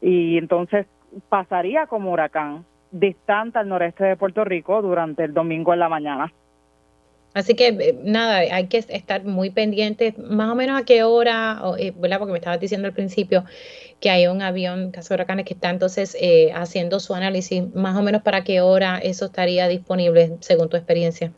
y 0.00 0.36
entonces 0.38 0.86
pasaría 1.28 1.86
como 1.86 2.12
huracán 2.12 2.64
distante 2.90 3.58
al 3.58 3.68
noreste 3.68 4.04
de 4.04 4.16
Puerto 4.16 4.44
Rico 4.44 4.82
durante 4.82 5.24
el 5.24 5.34
domingo 5.34 5.72
en 5.72 5.80
la 5.80 5.88
mañana. 5.88 6.32
Así 7.34 7.54
que 7.54 7.68
eh, 7.68 7.98
nada, 8.04 8.36
hay 8.36 8.68
que 8.68 8.78
estar 8.78 9.24
muy 9.24 9.50
pendientes, 9.50 10.16
más 10.18 10.52
o 10.52 10.54
menos 10.54 10.80
a 10.80 10.84
qué 10.84 11.02
hora, 11.02 11.60
eh, 11.78 11.92
¿verdad? 11.96 12.18
Porque 12.20 12.32
me 12.32 12.38
estabas 12.38 12.60
diciendo 12.60 12.86
al 12.86 12.94
principio 12.94 13.44
que 13.98 14.08
hay 14.08 14.28
un 14.28 14.40
avión, 14.40 14.92
caso 14.92 15.08
de 15.08 15.14
huracanes, 15.16 15.44
que 15.44 15.54
está 15.54 15.70
entonces 15.70 16.16
eh, 16.20 16.52
haciendo 16.54 17.00
su 17.00 17.12
análisis, 17.12 17.74
más 17.74 17.96
o 17.96 18.02
menos 18.02 18.22
para 18.22 18.44
qué 18.44 18.60
hora 18.60 18.98
eso 18.98 19.26
estaría 19.26 19.66
disponible 19.66 20.36
según 20.40 20.68
tu 20.68 20.76
experiencia. 20.76 21.32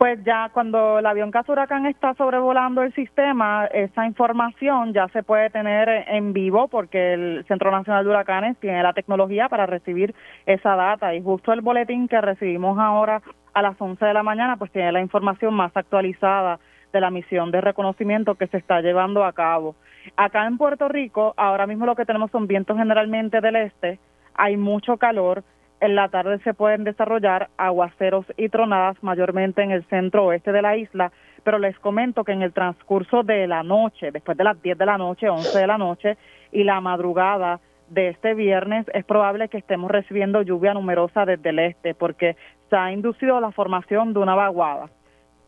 Pues 0.00 0.18
ya 0.24 0.48
cuando 0.54 1.00
el 1.00 1.04
avión 1.04 1.30
Caso 1.30 1.52
Huracán 1.52 1.84
está 1.84 2.14
sobrevolando 2.14 2.82
el 2.82 2.94
sistema, 2.94 3.66
esa 3.66 4.06
información 4.06 4.94
ya 4.94 5.08
se 5.08 5.22
puede 5.22 5.50
tener 5.50 5.90
en 6.08 6.32
vivo 6.32 6.68
porque 6.68 7.12
el 7.12 7.44
Centro 7.46 7.70
Nacional 7.70 8.04
de 8.04 8.10
Huracanes 8.10 8.56
tiene 8.60 8.82
la 8.82 8.94
tecnología 8.94 9.50
para 9.50 9.66
recibir 9.66 10.14
esa 10.46 10.74
data 10.74 11.14
y 11.14 11.22
justo 11.22 11.52
el 11.52 11.60
boletín 11.60 12.08
que 12.08 12.18
recibimos 12.18 12.78
ahora 12.78 13.20
a 13.52 13.60
las 13.60 13.78
11 13.78 14.02
de 14.02 14.14
la 14.14 14.22
mañana 14.22 14.56
pues 14.56 14.72
tiene 14.72 14.90
la 14.90 15.02
información 15.02 15.52
más 15.52 15.76
actualizada 15.76 16.60
de 16.94 17.00
la 17.02 17.10
misión 17.10 17.50
de 17.50 17.60
reconocimiento 17.60 18.36
que 18.36 18.46
se 18.46 18.56
está 18.56 18.80
llevando 18.80 19.22
a 19.22 19.34
cabo. 19.34 19.76
Acá 20.16 20.46
en 20.46 20.56
Puerto 20.56 20.88
Rico 20.88 21.34
ahora 21.36 21.66
mismo 21.66 21.84
lo 21.84 21.94
que 21.94 22.06
tenemos 22.06 22.30
son 22.30 22.46
vientos 22.46 22.78
generalmente 22.78 23.42
del 23.42 23.56
este, 23.56 23.98
hay 24.32 24.56
mucho 24.56 24.96
calor, 24.96 25.44
en 25.80 25.94
la 25.94 26.08
tarde 26.08 26.38
se 26.40 26.54
pueden 26.54 26.84
desarrollar 26.84 27.48
aguaceros 27.56 28.26
y 28.36 28.48
tronadas 28.48 29.02
mayormente 29.02 29.62
en 29.62 29.70
el 29.70 29.84
centro 29.84 30.26
oeste 30.26 30.52
de 30.52 30.62
la 30.62 30.76
isla, 30.76 31.10
pero 31.42 31.58
les 31.58 31.78
comento 31.78 32.22
que 32.22 32.32
en 32.32 32.42
el 32.42 32.52
transcurso 32.52 33.22
de 33.22 33.46
la 33.46 33.62
noche, 33.62 34.10
después 34.12 34.36
de 34.36 34.44
las 34.44 34.60
10 34.60 34.76
de 34.76 34.86
la 34.86 34.98
noche, 34.98 35.28
11 35.28 35.58
de 35.58 35.66
la 35.66 35.78
noche 35.78 36.16
y 36.52 36.64
la 36.64 36.80
madrugada 36.80 37.60
de 37.88 38.08
este 38.08 38.34
viernes, 38.34 38.86
es 38.92 39.04
probable 39.04 39.48
que 39.48 39.58
estemos 39.58 39.90
recibiendo 39.90 40.42
lluvia 40.42 40.74
numerosa 40.74 41.24
desde 41.24 41.48
el 41.48 41.58
este 41.58 41.94
porque 41.94 42.36
se 42.68 42.76
ha 42.76 42.92
inducido 42.92 43.40
la 43.40 43.50
formación 43.50 44.12
de 44.12 44.20
una 44.20 44.34
vaguada 44.34 44.90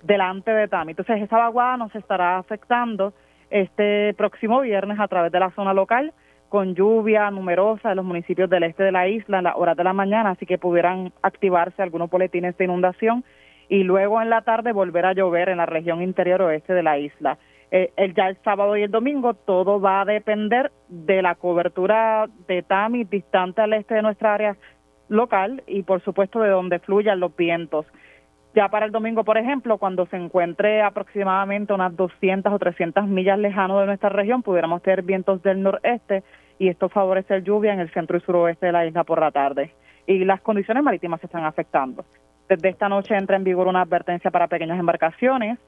delante 0.02 0.50
de 0.50 0.66
Tami. 0.66 0.92
Entonces 0.92 1.22
esa 1.22 1.36
vaguada 1.36 1.76
nos 1.76 1.94
estará 1.94 2.38
afectando 2.38 3.12
este 3.50 4.14
próximo 4.14 4.62
viernes 4.62 4.98
a 4.98 5.08
través 5.08 5.30
de 5.30 5.38
la 5.38 5.50
zona 5.50 5.74
local 5.74 6.12
con 6.52 6.74
lluvia 6.74 7.30
numerosa 7.30 7.92
en 7.92 7.96
los 7.96 8.04
municipios 8.04 8.50
del 8.50 8.64
este 8.64 8.82
de 8.82 8.92
la 8.92 9.08
isla 9.08 9.38
en 9.38 9.44
las 9.44 9.56
horas 9.56 9.74
de 9.74 9.84
la 9.84 9.94
mañana, 9.94 10.32
así 10.32 10.44
que 10.44 10.58
pudieran 10.58 11.10
activarse 11.22 11.80
algunos 11.80 12.10
boletines 12.10 12.54
de 12.58 12.64
inundación 12.64 13.24
y 13.70 13.84
luego 13.84 14.20
en 14.20 14.28
la 14.28 14.42
tarde 14.42 14.72
volver 14.72 15.06
a 15.06 15.14
llover 15.14 15.48
en 15.48 15.56
la 15.56 15.64
región 15.64 16.02
interior 16.02 16.42
oeste 16.42 16.74
de 16.74 16.82
la 16.82 16.98
isla. 16.98 17.38
Eh, 17.70 17.90
el, 17.96 18.12
ya 18.12 18.28
el 18.28 18.36
sábado 18.44 18.76
y 18.76 18.82
el 18.82 18.90
domingo 18.90 19.32
todo 19.32 19.80
va 19.80 20.02
a 20.02 20.04
depender 20.04 20.70
de 20.88 21.22
la 21.22 21.36
cobertura 21.36 22.26
de 22.46 22.62
TAMI 22.62 23.04
distante 23.04 23.62
al 23.62 23.72
este 23.72 23.94
de 23.94 24.02
nuestra 24.02 24.34
área 24.34 24.54
local 25.08 25.62
y 25.66 25.84
por 25.84 26.02
supuesto 26.02 26.40
de 26.40 26.50
donde 26.50 26.80
fluyan 26.80 27.18
los 27.18 27.34
vientos. 27.34 27.86
Ya 28.54 28.68
para 28.68 28.84
el 28.84 28.92
domingo, 28.92 29.24
por 29.24 29.38
ejemplo, 29.38 29.78
cuando 29.78 30.04
se 30.04 30.16
encuentre 30.16 30.82
aproximadamente 30.82 31.72
unas 31.72 31.96
200 31.96 32.52
o 32.52 32.58
300 32.58 33.06
millas 33.06 33.38
lejano 33.38 33.80
de 33.80 33.86
nuestra 33.86 34.10
región, 34.10 34.42
pudiéramos 34.42 34.82
tener 34.82 35.00
vientos 35.00 35.42
del 35.42 35.62
noreste 35.62 36.22
y 36.58 36.68
esto 36.68 36.88
favorece 36.88 37.42
lluvia 37.42 37.72
en 37.72 37.80
el 37.80 37.90
centro 37.90 38.16
y 38.16 38.20
suroeste 38.20 38.66
de 38.66 38.72
la 38.72 38.86
isla 38.86 39.04
por 39.04 39.20
la 39.20 39.30
tarde. 39.30 39.72
Y 40.06 40.24
las 40.24 40.40
condiciones 40.40 40.82
marítimas 40.82 41.20
se 41.20 41.26
están 41.26 41.44
afectando. 41.44 42.04
Desde 42.48 42.68
esta 42.68 42.88
noche 42.88 43.16
entra 43.16 43.36
en 43.36 43.44
vigor 43.44 43.68
una 43.68 43.82
advertencia 43.82 44.30
para 44.30 44.48
pequeñas 44.48 44.78
embarcaciones 44.78 45.58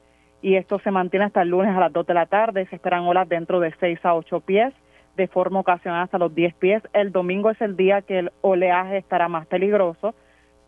y 0.42 0.56
esto 0.56 0.78
se 0.80 0.90
mantiene 0.90 1.26
hasta 1.26 1.42
el 1.42 1.48
lunes 1.48 1.74
a 1.74 1.80
las 1.80 1.92
2 1.92 2.06
de 2.06 2.14
la 2.14 2.26
tarde. 2.26 2.66
Se 2.68 2.76
esperan 2.76 3.04
olas 3.04 3.28
dentro 3.28 3.60
de 3.60 3.72
6 3.80 3.98
a 4.04 4.14
8 4.14 4.40
pies. 4.40 4.74
de 5.16 5.28
forma 5.28 5.60
ocasional 5.60 6.02
hasta 6.02 6.18
los 6.18 6.34
10 6.34 6.54
pies. 6.54 6.82
El 6.92 7.12
domingo 7.12 7.48
es 7.48 7.60
el 7.60 7.76
día 7.76 8.02
que 8.02 8.18
el 8.18 8.32
oleaje 8.40 8.96
estará 8.98 9.28
más 9.28 9.46
peligroso 9.46 10.12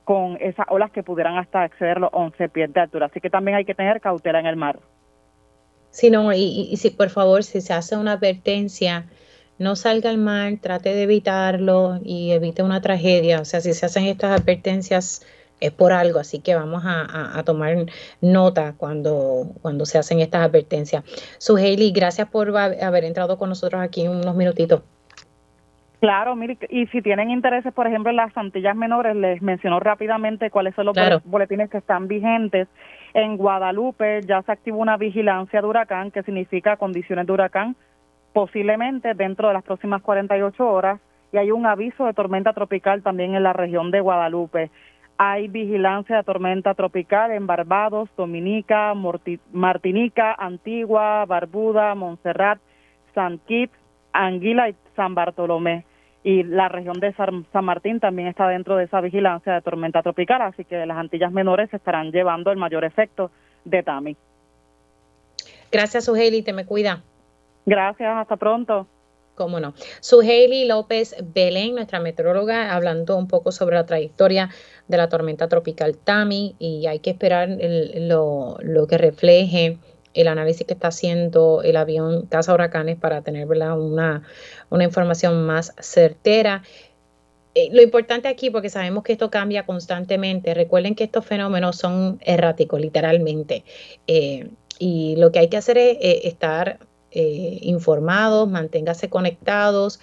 con 0.05 0.39
esas 0.41 0.67
olas 0.69 0.93
que 0.93 1.03
pudieran 1.03 1.37
hasta 1.37 1.65
exceder 1.65 1.99
los 1.99 2.11
11 2.13 2.49
pies 2.51 2.73
de 2.73 2.81
altura. 2.81 3.07
Así 3.07 3.21
que 3.21 3.29
también 3.29 3.57
hay 3.57 3.65
que 3.65 3.75
tener 3.75 4.01
cautela 4.01 4.39
en 4.39 4.47
el 4.47 4.55
mar. 4.55 4.79
Sí, 5.91 6.11
no, 6.11 6.33
y, 6.33 6.69
y 6.71 6.77
si 6.77 6.91
por 6.91 7.11
favor, 7.11 7.43
si 7.43 7.61
se 7.61 7.73
hace 7.73 7.97
una 7.97 8.13
advertencia, 8.13 9.07
no 9.59 9.77
salga 9.77 10.11
al 10.11 10.19
mar, 10.19 10.55
trate 10.61 10.95
de 10.95 11.03
evitarlo 11.05 12.01
y 12.05 12.33
evite 12.33 12.63
una 12.63 12.81
tragedia. 12.81 13.41
O 13.41 13.45
sea, 13.45 13.61
si 13.61 13.73
se 13.73 13.87
hacen 13.87 14.05
estas 14.05 14.41
advertencias 14.41 15.27
es 15.61 15.71
por 15.71 15.93
algo, 15.93 16.19
así 16.19 16.41
que 16.41 16.55
vamos 16.55 16.83
a, 16.85 17.43
tomar 17.45 17.87
nota 18.21 18.75
cuando, 18.77 19.53
cuando 19.63 19.87
se 19.87 19.99
hacen 19.99 20.21
estas 20.21 20.43
advertencias. 20.43 21.03
Su 21.39 21.57
gracias 21.95 22.29
por 22.29 22.57
haber 22.57 23.05
entrado 23.05 23.39
con 23.39 23.49
nosotros 23.49 23.81
aquí 23.81 24.07
unos 24.07 24.35
minutitos. 24.35 24.83
Claro, 26.01 26.37
mire, 26.37 26.59
y 26.69 26.87
si 26.89 27.01
tienen 27.01 27.31
intereses, 27.31 27.73
por 27.73 27.87
ejemplo, 27.87 28.11
en 28.11 28.17
las 28.17 28.37
Antillas 28.37 28.77
Menores, 28.77 29.17
les 29.17 29.41
menciono 29.41 29.81
rápidamente 29.81 30.51
cuáles 30.51 30.75
son 30.75 30.87
los 30.87 30.95
boletines 31.25 31.71
que 31.71 31.79
están 31.79 32.07
vigentes. 32.07 32.69
En 33.15 33.39
Guadalupe 33.39 34.21
ya 34.23 34.43
se 34.43 34.53
activó 34.53 34.79
una 34.79 34.99
vigilancia 34.99 35.63
de 35.63 35.67
huracán, 35.67 36.11
que 36.11 36.23
significa 36.23 36.77
condiciones 36.77 37.27
de 37.27 37.33
huracán, 37.33 37.77
posiblemente 38.37 39.15
dentro 39.15 39.49
de 39.49 39.55
las 39.55 39.65
próximas 39.65 40.03
48 40.03 40.69
horas, 40.69 41.01
y 41.33 41.39
hay 41.39 41.51
un 41.51 41.65
aviso 41.65 42.05
de 42.05 42.13
tormenta 42.13 42.53
tropical 42.53 43.03
también 43.03 43.35
en 43.35 43.43
la 43.43 43.55
región 43.55 43.91
de 43.91 44.01
Guadalupe. 44.01 44.71
Hay 45.17 45.49
vigilancia 45.49 46.19
de 46.19 46.23
tormenta 46.23 46.75
tropical 46.75 47.31
en 47.31 47.47
Barbados, 47.47 48.11
Dominica, 48.15 48.93
Martinica, 49.53 50.35
Antigua, 50.35 51.25
Barbuda, 51.25 51.95
Montserrat, 51.95 52.59
San 53.15 53.39
Kitts, 53.39 53.73
Anguila 54.13 54.69
y 54.69 54.77
San 54.97 55.15
Bartolomé. 55.15 55.87
Y 56.23 56.43
la 56.43 56.69
región 56.69 57.01
de 57.01 57.15
San, 57.15 57.47
Martín 57.65 58.01
también 58.01 58.29
está 58.29 58.47
dentro 58.49 58.77
de 58.77 58.85
esa 58.85 59.01
vigilancia 59.01 59.55
de 59.55 59.63
tormenta 59.63 60.03
tropical, 60.03 60.43
así 60.43 60.67
que 60.67 60.85
las 60.85 60.99
Antillas 60.99 61.33
menores 61.33 61.73
estarán 61.73 62.13
llevando 62.13 62.51
el 62.51 62.59
mayor 62.59 62.85
efecto 62.85 63.31
de 63.65 63.83
Tami. 63.83 64.15
Gracias, 65.73 66.05
Sugeli, 66.05 66.43
te 66.43 66.53
me 66.53 66.67
cuida. 66.67 67.03
Gracias, 67.67 68.17
hasta 68.17 68.37
pronto. 68.37 68.87
Cómo 69.35 69.61
no. 69.61 69.75
Suheili 70.01 70.65
López 70.65 71.15
Belén, 71.23 71.75
nuestra 71.75 72.01
meteoróloga, 72.01 72.75
hablando 72.75 73.19
un 73.19 73.29
poco 73.29 73.53
sobre 73.53 73.77
la 73.77 73.85
trayectoria 73.85 74.49
de 74.89 74.97
la 74.97 75.11
tormenta 75.11 75.49
tropical 75.49 75.99
Tami 75.99 76.57
y 76.59 76.87
hay 76.87 77.01
que 77.01 77.11
esperar 77.11 77.51
lo, 77.51 78.57
que 78.89 78.97
refleje 78.97 79.79
el 80.15 80.29
análisis 80.29 80.67
que 80.67 80.73
está 80.73 80.89
haciendo 80.89 81.61
el 81.63 81.77
avión 81.77 82.27
Casa 82.27 82.55
Huracanes 82.55 82.97
para 82.97 83.21
tener 83.21 83.47
Una, 83.47 84.23
información 84.81 85.45
más 85.45 85.75
certera. 85.81 86.63
Eh, 87.55 87.69
lo 87.73 87.83
importante 87.83 88.29
aquí, 88.29 88.49
porque 88.49 88.71
sabemos 88.71 89.05
que 89.05 89.13
esto 89.13 89.29
cambia 89.29 89.67
constantemente, 89.67 90.55
recuerden 90.55 90.95
que 90.95 91.05
estos 91.05 91.27
fenómenos 91.27 91.77
son 91.77 92.19
erráticos, 92.23 92.81
literalmente. 92.81 93.65
Eh, 94.07 94.49
y 94.79 95.17
lo 95.17 95.33
que 95.33 95.41
hay 95.41 95.49
que 95.49 95.57
hacer 95.57 95.77
es 95.79 95.99
eh, 96.01 96.21
estar 96.25 96.79
eh, 97.19 97.61
informados, 97.63 98.47
manténgase 98.47 99.09
conectados 99.09 100.01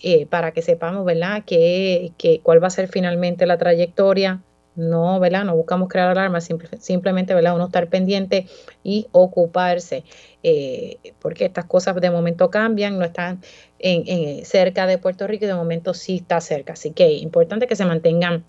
eh, 0.00 0.26
para 0.26 0.52
que 0.52 0.62
sepamos, 0.62 1.04
¿verdad?, 1.04 1.42
que, 1.44 2.12
cuál 2.44 2.62
va 2.62 2.68
a 2.68 2.70
ser 2.70 2.86
finalmente 2.86 3.46
la 3.46 3.58
trayectoria. 3.58 4.44
No, 4.76 5.18
¿verdad? 5.18 5.44
No 5.44 5.56
buscamos 5.56 5.88
crear 5.88 6.08
alarmas, 6.08 6.48
simplemente, 6.78 7.34
¿verdad? 7.34 7.56
Uno 7.56 7.66
estar 7.66 7.88
pendiente 7.88 8.46
y 8.84 9.08
ocuparse, 9.10 10.04
eh, 10.44 10.98
porque 11.20 11.46
estas 11.46 11.64
cosas 11.64 11.96
de 11.96 12.10
momento 12.12 12.48
cambian, 12.48 12.96
no 12.96 13.04
están 13.04 13.42
en, 13.80 14.44
cerca 14.44 14.86
de 14.86 14.98
Puerto 14.98 15.26
Rico 15.26 15.44
y 15.44 15.48
de 15.48 15.54
momento 15.54 15.94
sí 15.94 16.18
está 16.18 16.40
cerca. 16.40 16.74
Así 16.74 16.92
que 16.92 17.10
importante 17.10 17.66
que 17.66 17.74
se 17.74 17.84
mantengan 17.84 18.44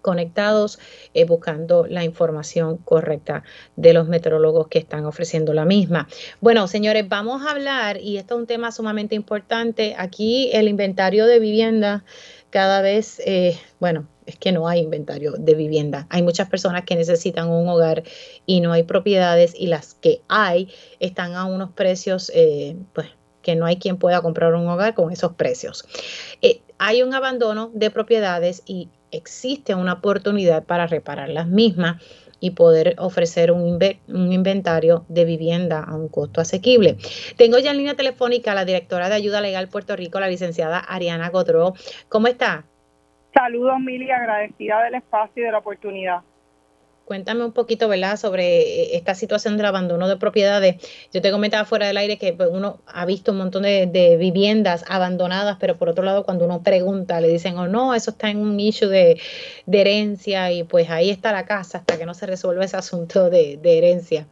conectados 0.00 0.78
eh, 1.14 1.24
buscando 1.24 1.86
la 1.86 2.04
información 2.04 2.78
correcta 2.78 3.42
de 3.76 3.92
los 3.92 4.08
meteorólogos 4.08 4.68
que 4.68 4.78
están 4.78 5.04
ofreciendo 5.04 5.52
la 5.54 5.64
misma. 5.64 6.08
Bueno, 6.40 6.68
señores, 6.68 7.08
vamos 7.08 7.46
a 7.46 7.50
hablar, 7.50 8.00
y 8.00 8.16
esto 8.16 8.34
es 8.34 8.40
un 8.40 8.46
tema 8.46 8.72
sumamente 8.72 9.14
importante, 9.14 9.94
aquí 9.98 10.50
el 10.52 10.68
inventario 10.68 11.26
de 11.26 11.38
vivienda 11.38 12.04
cada 12.50 12.80
vez, 12.80 13.20
eh, 13.24 13.58
bueno, 13.78 14.08
es 14.26 14.36
que 14.38 14.52
no 14.52 14.68
hay 14.68 14.80
inventario 14.80 15.32
de 15.38 15.54
vivienda. 15.54 16.06
Hay 16.10 16.22
muchas 16.22 16.48
personas 16.48 16.84
que 16.84 16.96
necesitan 16.96 17.50
un 17.50 17.68
hogar 17.68 18.02
y 18.46 18.60
no 18.60 18.72
hay 18.72 18.82
propiedades 18.82 19.54
y 19.56 19.66
las 19.66 19.94
que 19.94 20.22
hay 20.28 20.68
están 21.00 21.34
a 21.34 21.44
unos 21.44 21.72
precios, 21.72 22.30
eh, 22.34 22.76
pues 22.92 23.08
que 23.42 23.54
no 23.56 23.66
hay 23.66 23.76
quien 23.76 23.96
pueda 23.96 24.20
comprar 24.20 24.54
un 24.54 24.68
hogar 24.68 24.94
con 24.94 25.12
esos 25.12 25.32
precios. 25.32 25.84
hay 26.78 27.02
un 27.02 27.12
abandono 27.12 27.70
de 27.74 27.90
propiedades 27.90 28.62
y 28.66 28.88
existe 29.10 29.74
una 29.74 29.94
oportunidad 29.94 30.64
para 30.64 30.86
reparar 30.86 31.28
las 31.28 31.46
mismas 31.46 32.02
y 32.40 32.52
poder 32.52 32.94
ofrecer 32.98 33.50
un, 33.50 33.78
inventario 34.06 35.04
de 35.08 35.24
vivienda 35.24 35.82
a 35.82 35.94
un 35.94 36.08
costo 36.08 36.40
asequible. 36.40 36.96
Tengo 37.36 37.58
ya 37.58 37.72
en 37.72 37.78
línea 37.78 37.94
telefónica 37.94 38.52
a 38.52 38.54
la 38.54 38.64
directora 38.64 39.08
de 39.08 39.16
Ayuda 39.16 39.40
Legal 39.40 39.68
Puerto 39.68 39.96
Rico, 39.96 40.20
la 40.20 40.28
licenciada 40.28 40.78
Ariana 40.78 41.30
Godró. 41.30 41.74
¿Cómo 42.08 42.28
está? 42.28 42.64
Saludos, 43.34 43.78
Mili, 43.80 44.10
agradecida 44.10 44.82
del 44.84 44.94
espacio 44.94 45.42
y 45.42 45.46
de 45.46 45.52
la 45.52 45.58
oportunidad. 45.58 46.20
Cuéntame 47.08 47.42
un 47.42 47.52
poquito, 47.52 47.88
¿verdad?, 47.88 48.18
sobre 48.18 48.42
eh, 48.60 48.96
esta 48.98 49.14
situación 49.14 49.56
del 49.56 49.64
abandono 49.64 50.08
de 50.08 50.18
propiedades. 50.18 50.76
Yo 51.10 51.22
te 51.22 51.30
comentaba 51.30 51.64
fuera 51.64 51.86
del 51.86 51.96
aire 51.96 52.18
que 52.18 52.34
pues, 52.34 52.50
uno 52.52 52.80
ha 52.86 53.06
visto 53.06 53.32
un 53.32 53.38
montón 53.38 53.62
de, 53.62 54.16
viviendas 54.20 54.84
abandonadas, 54.90 55.56
pero 55.58 55.78
por 55.78 55.88
otro 55.88 56.04
lado, 56.04 56.24
cuando 56.24 56.44
uno 56.44 56.62
pregunta, 56.62 57.22
le 57.22 57.28
dicen, 57.28 57.56
oh 57.56 57.66
no, 57.66 57.94
eso 57.94 58.10
está 58.10 58.28
en 58.28 58.36
un 58.40 58.60
issue 58.60 58.90
de, 58.90 59.18
herencia 59.72 60.52
y 60.52 60.64
pues 60.64 60.90
ahí 60.90 61.08
está 61.08 61.32
la 61.32 61.46
casa 61.46 61.78
hasta 61.78 61.96
que 61.96 62.04
no 62.04 62.12
se 62.12 62.26
resuelva 62.26 62.66
ese 62.66 62.76
asunto 62.76 63.30
de, 63.30 63.58
herencia. 63.64 64.26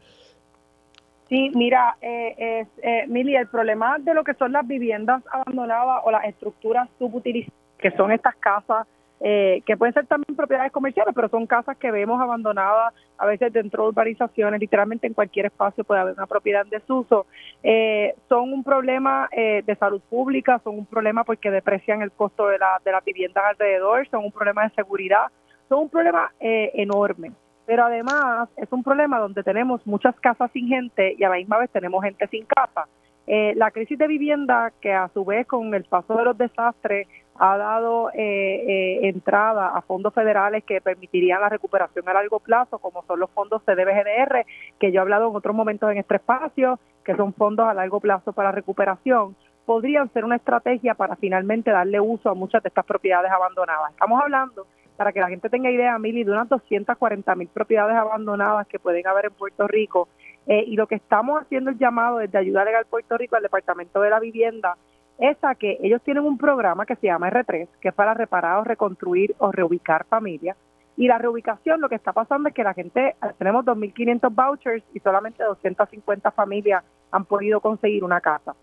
Sí, 1.31 1.51
mira, 1.55 1.97
eh, 2.03 2.67
eh, 2.83 3.07
Mili, 3.09 3.37
el 3.37 3.49
problema 3.49 3.97
de 4.01 4.13
lo 4.13 4.23
que 4.23 4.35
son 4.35 4.53
las 4.53 4.67
viviendas 4.67 5.23
abandonadas 5.33 6.03
o 6.05 6.11
las 6.11 6.27
estructuras 6.27 6.91
subutilizadas, 6.99 7.59
que 7.79 7.91
son 7.93 8.13
estas 8.13 8.37
casas 8.37 8.87
eh, 9.21 9.63
que 9.65 9.79
pueden 9.79 9.95
ser 9.95 10.07
también 10.07 10.37
propiedades 10.37 10.71
comerciales, 10.73 11.15
pero 11.15 11.31
son 11.31 11.47
casas 11.47 11.79
que 11.79 11.91
vemos 11.91 12.21
abandonadas 12.21 12.93
a 13.17 13.25
veces 13.25 13.51
dentro 13.51 13.85
de 13.85 13.89
urbanizaciones, 13.89 14.61
literalmente 14.61 15.07
en 15.07 15.15
cualquier 15.15 15.47
espacio 15.47 15.85
puede 15.85 16.03
haber 16.03 16.15
una 16.15 16.27
propiedad 16.27 16.63
en 16.63 16.71
desuso. 16.71 17.27
Eh, 17.63 18.15
son 18.29 18.53
un 18.53 18.63
problema 18.63 19.29
eh, 19.33 19.63
de 19.65 19.77
salud 19.77 20.03
pública, 20.11 20.61
son 20.63 20.79
un 20.79 20.87
problema 20.87 21.25
porque 21.25 21.51
deprecian 21.51 22.03
el 22.03 22.13
costo 22.13 22.49
de 22.49 22.59
la, 22.59 22.79
de 22.85 22.93
la 22.93 23.01
vivienda 23.01 23.41
alrededor, 23.49 24.07
son 24.11 24.25
un 24.25 24.33
problema 24.33 24.65
de 24.65 24.75
seguridad, 24.75 25.25
son 25.69 25.85
un 25.85 25.89
problema 25.89 26.31
enorme. 26.39 27.33
Pero 27.65 27.85
además 27.87 28.51
es 28.57 28.71
un 28.71 28.85
problema 28.85 29.19
donde 29.19 29.43
tenemos 29.43 29.85
muchas 29.87 30.15
casas 30.21 30.51
sin 30.53 30.69
gente 30.69 31.17
y 31.19 31.25
a 31.25 31.31
la 31.31 31.37
misma 31.37 31.59
vez 31.59 31.71
tenemos 31.71 32.05
gente 32.05 32.29
sin 32.29 32.45
casa. 32.45 32.87
la 33.27 33.71
crisis 33.73 33.99
de 33.99 34.07
vivienda, 34.07 34.73
que 34.81 34.93
a 34.93 35.09
su 35.09 35.25
vez 35.25 35.47
con 35.47 35.75
el 35.75 35.85
paso 35.85 36.17
de 36.17 36.25
los 36.25 36.39
desastres 36.39 37.09
ha 37.39 37.57
dado 37.57 38.11
eh, 38.11 38.17
eh, 38.19 39.09
entrada 39.09 39.69
a 39.69 39.83
fondos 39.83 40.15
federales 40.15 40.65
que 40.65 40.81
permitirían 40.81 41.41
la 41.41 41.49
recuperación 41.49 42.09
a 42.09 42.13
largo 42.13 42.41
plazo, 42.41 42.79
como 42.79 43.03
son 43.05 43.21
los 43.21 43.31
fondos 43.31 43.63
CDBGDR, 43.65 44.45
que 44.79 44.93
yo 44.93 44.99
he 44.99 45.03
hablado 45.03 45.29
en 45.29 45.37
otros 45.37 45.55
momentos 45.55 45.91
en 45.91 45.99
este 45.99 46.17
espacio, 46.17 46.79
que 47.05 47.17
son 47.17 47.33
fondos 47.35 47.69
a 47.69 47.75
largo 47.75 48.01
plazo 48.01 48.33
para 48.33 48.53
recuperación, 48.53 49.37
podrían 49.65 50.13
ser 50.13 50.25
una 50.25 50.37
estrategia 50.37 50.95
para 50.95 51.17
finalmente 51.17 51.71
darle 51.71 52.01
uso 52.01 52.31
a 52.31 52.35
muchas 52.35 52.63
de 52.63 52.69
estas 52.69 52.85
propiedades 52.85 53.31
abandonadas. 53.31 53.91
Estamos 53.91 54.23
hablando, 54.23 54.67
para 54.97 55.13
que 55.13 55.21
la 55.21 55.29
gente 55.29 55.51
tenga 55.51 55.71
idea, 55.71 55.99
Mili, 55.99 56.25
de 56.25 56.31
unas 56.31 56.49
240 56.49 57.35
mil 57.35 57.49
propiedades 57.49 57.97
abandonadas 57.97 58.67
que 58.67 58.79
pueden 58.79 59.07
haber 59.07 59.27
en 59.27 59.33
Puerto 59.33 59.67
Rico. 59.67 60.09
Eh, 60.47 60.65
y 60.67 60.77
lo 60.77 60.87
que 60.87 60.95
estamos 60.95 61.43
haciendo 61.43 61.71
el 61.71 61.79
llamado 61.79 62.19
desde 62.19 62.39
Ayuda 62.39 62.65
Legal 62.65 62.87
Puerto 62.87 63.19
Rico 63.19 63.37
al 63.37 63.43
Departamento 63.43 64.01
de 64.01 64.11
la 64.11 64.21
Vivienda 64.21 64.77
es 65.19 65.37
a 65.43 65.55
que 65.55 65.79
ellos 65.83 66.03
tienen 66.03 66.25
un 66.25 66.39
programa 66.39 66.87
que 66.87 66.97
se 66.97 67.07
llama 67.07 67.31
R3, 67.31 67.69
que 67.81 67.89
es 67.89 67.95
para 67.95 68.15
reparar 68.15 68.59
o 68.59 68.65
reconstruir 68.65 69.35
o 69.39 69.51
reubicar 69.51 70.05
familias. 70.07 70.57
Y 70.97 71.09
la 71.09 71.19
reubicación, 71.19 71.81
lo 71.81 71.89
que 71.89 71.95
está 71.95 72.13
pasando 72.13 72.49
es 72.49 72.55
que 72.55 72.65
la 72.65 72.75
gente, 72.75 73.17
tenemos 73.39 73.65
2.500 73.65 74.35
vouchers 74.35 74.85
y 74.95 75.01
solamente 75.01 75.45
250 75.45 76.31
familias 76.31 76.85
han 77.11 77.25
podido 77.25 77.61
conseguir 77.61 78.03
una 78.03 78.21
casa. 78.21 78.55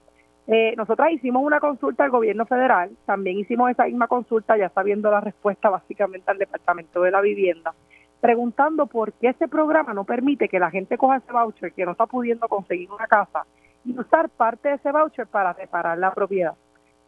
Eh, 0.47 0.73
nosotras 0.75 1.11
hicimos 1.11 1.43
una 1.43 1.59
consulta 1.59 2.03
al 2.03 2.09
gobierno 2.09 2.45
federal, 2.45 2.91
también 3.05 3.39
hicimos 3.39 3.71
esa 3.71 3.85
misma 3.85 4.07
consulta, 4.07 4.57
ya 4.57 4.69
sabiendo 4.69 5.09
la 5.09 5.21
respuesta 5.21 5.69
básicamente 5.69 6.29
al 6.29 6.37
Departamento 6.37 7.01
de 7.01 7.11
la 7.11 7.21
Vivienda, 7.21 7.73
preguntando 8.19 8.87
por 8.87 9.13
qué 9.13 9.29
ese 9.29 9.47
programa 9.47 9.93
no 9.93 10.03
permite 10.03 10.49
que 10.49 10.59
la 10.59 10.69
gente 10.69 10.97
coja 10.97 11.17
ese 11.17 11.31
voucher 11.31 11.71
que 11.71 11.85
no 11.85 11.91
está 11.91 12.07
pudiendo 12.07 12.47
conseguir 12.49 12.91
una 12.91 13.07
casa 13.07 13.45
y 13.85 13.97
usar 13.97 14.29
parte 14.29 14.69
de 14.69 14.75
ese 14.75 14.91
voucher 14.91 15.27
para 15.27 15.53
reparar 15.53 15.97
la 15.97 16.13
propiedad. 16.13 16.55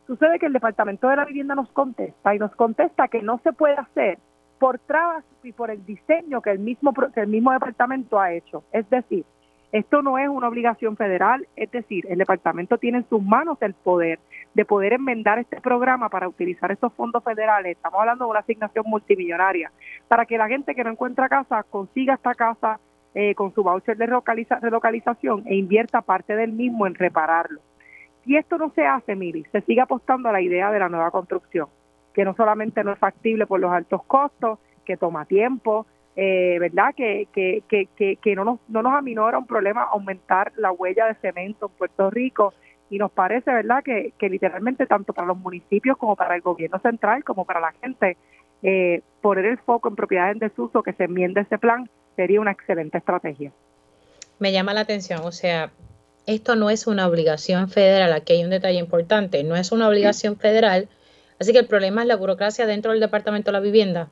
Sucede 0.08 0.40
que 0.40 0.46
el 0.46 0.54
Departamento 0.54 1.08
de 1.08 1.16
la 1.16 1.26
Vivienda 1.26 1.56
nos 1.56 1.72
contesta 1.72 2.36
y 2.36 2.40
nos 2.40 2.56
contesta 2.56 3.08
que 3.08 3.22
no 3.22 3.40
se 3.44 3.54
puede 3.54 3.76
hacer 3.76 4.20
por 4.60 4.80
trabas 4.80 5.24
y 5.44 5.52
por 5.52 5.72
el 5.72 5.86
diseño 5.86 6.42
que 6.42 6.52
el 6.52 6.60
mismo, 6.60 6.94
que 7.14 7.22
el 7.22 7.28
mismo 7.28 7.52
departamento 7.52 8.20
ha 8.20 8.32
hecho. 8.34 8.64
Es 8.72 8.90
decir, 8.90 9.26
Esto 9.76 10.02
no 10.02 10.18
es 10.18 10.30
una 10.30 10.48
obligación 10.48 10.96
federal, 10.96 11.46
es 11.58 11.70
decir, 11.70 12.06
el 12.08 12.18
departamento 12.18 12.78
tiene 12.78 13.00
en 13.00 13.10
sus 13.10 13.22
manos 13.22 13.58
el 13.62 13.74
poder 13.74 14.20
de 14.54 14.64
poder 14.64 14.94
enmendar 14.94 15.38
este 15.38 15.60
programa 15.60 16.08
para 16.08 16.30
utilizar 16.30 16.72
estos 16.72 16.94
fondos 16.94 17.22
federales. 17.22 17.76
Estamos 17.76 18.00
hablando 18.00 18.24
de 18.24 18.32
una 18.32 18.40
asignación 18.40 18.86
multimillonaria 18.88 19.74
para 20.08 20.26
que 20.26 20.38
la 20.38 20.48
gente 20.48 20.76
que 20.76 20.84
no 20.86 20.92
encuentra 20.92 21.28
casa 21.28 21.64
consiga 21.64 22.14
esta 22.14 22.34
casa 22.36 22.80
eh, 23.16 23.34
con 23.34 23.54
su 23.54 23.64
voucher 23.64 23.98
de 23.98 24.06
relocalización 24.06 25.44
e 25.48 25.56
invierta 25.56 26.02
parte 26.02 26.36
del 26.36 26.52
mismo 26.52 26.86
en 26.86 26.96
repararlo. 26.96 27.62
Si 28.26 28.36
esto 28.36 28.58
no 28.58 28.72
se 28.72 28.86
hace, 28.86 29.16
Miri, 29.16 29.46
se 29.52 29.62
sigue 29.62 29.82
apostando 29.82 30.30
a 30.30 30.34
la 30.34 30.42
idea 30.42 30.70
de 30.72 30.80
la 30.80 30.90
nueva 30.90 31.12
construcción, 31.12 31.68
que 32.14 32.26
no 32.26 32.36
solamente 32.36 32.84
no 32.84 32.92
es 32.92 33.00
factible 33.00 33.46
por 33.46 33.60
los 33.60 33.72
altos 33.72 34.04
costos, 34.04 34.60
que 34.84 34.98
toma 34.98 35.26
tiempo, 35.26 35.86
eh, 36.18 36.58
¿verdad? 36.60 36.94
Que, 36.96 37.28
que, 37.34 37.64
que, 37.70 38.18
que, 38.18 38.36
no, 38.36 38.44
nos, 38.44 38.60
no 38.68 38.82
nos 38.82 38.94
aminora 38.94 39.38
un 39.38 39.48
problema 39.48 39.84
aumentar 39.84 40.52
la 40.58 40.72
huella 40.72 41.06
de 41.06 41.16
cemento 41.16 41.68
en 41.68 41.78
Puerto 41.78 42.10
Rico 42.10 42.54
y 42.90 42.98
nos 42.98 43.12
parece, 43.12 43.52
¿verdad?, 43.52 43.84
que, 43.84 44.14
que 44.18 44.30
literalmente 44.30 44.86
tanto 44.88 45.14
para 45.14 45.28
los 45.28 45.38
municipios 45.38 45.98
como 45.98 46.16
para 46.16 46.36
el 46.36 46.42
gobierno 46.42 46.80
central 46.80 47.24
como 47.24 47.46
para 47.46 47.60
la 47.60 47.72
gente, 47.74 48.18
eh, 48.62 49.02
poner 49.22 49.46
el 49.46 49.58
foco 49.60 49.90
en 49.90 49.96
propiedades 49.96 50.34
en 50.34 50.40
desuso, 50.40 50.84
que 50.84 50.94
se 50.94 51.06
enmiende 51.06 51.42
ese 51.42 51.58
plan, 51.58 51.90
sería 52.16 52.42
una 52.42 52.52
excelente 52.52 52.98
estrategia. 52.98 53.52
Me 54.40 54.52
llama 54.52 54.74
la 54.74 54.82
atención, 54.82 55.22
o 55.24 55.32
sea, 55.32 55.72
esto 56.28 56.56
no 56.56 56.70
es 56.70 56.88
una 56.88 57.08
obligación 57.08 57.70
federal, 57.70 58.12
aquí 58.14 58.34
hay 58.34 58.44
un 58.44 58.50
detalle 58.50 58.80
importante, 58.80 59.44
no 59.44 59.56
es 59.56 59.72
una 59.72 59.88
obligación 59.88 60.38
federal, 60.38 60.90
así 61.40 61.54
que 61.54 61.60
el 61.60 61.68
problema 61.68 62.02
es 62.02 62.08
la 62.08 62.16
burocracia 62.16 62.66
dentro 62.66 62.92
del 62.92 63.00
Departamento 63.00 63.52
de 63.52 63.54
la 63.54 63.60
Vivienda. 63.60 64.10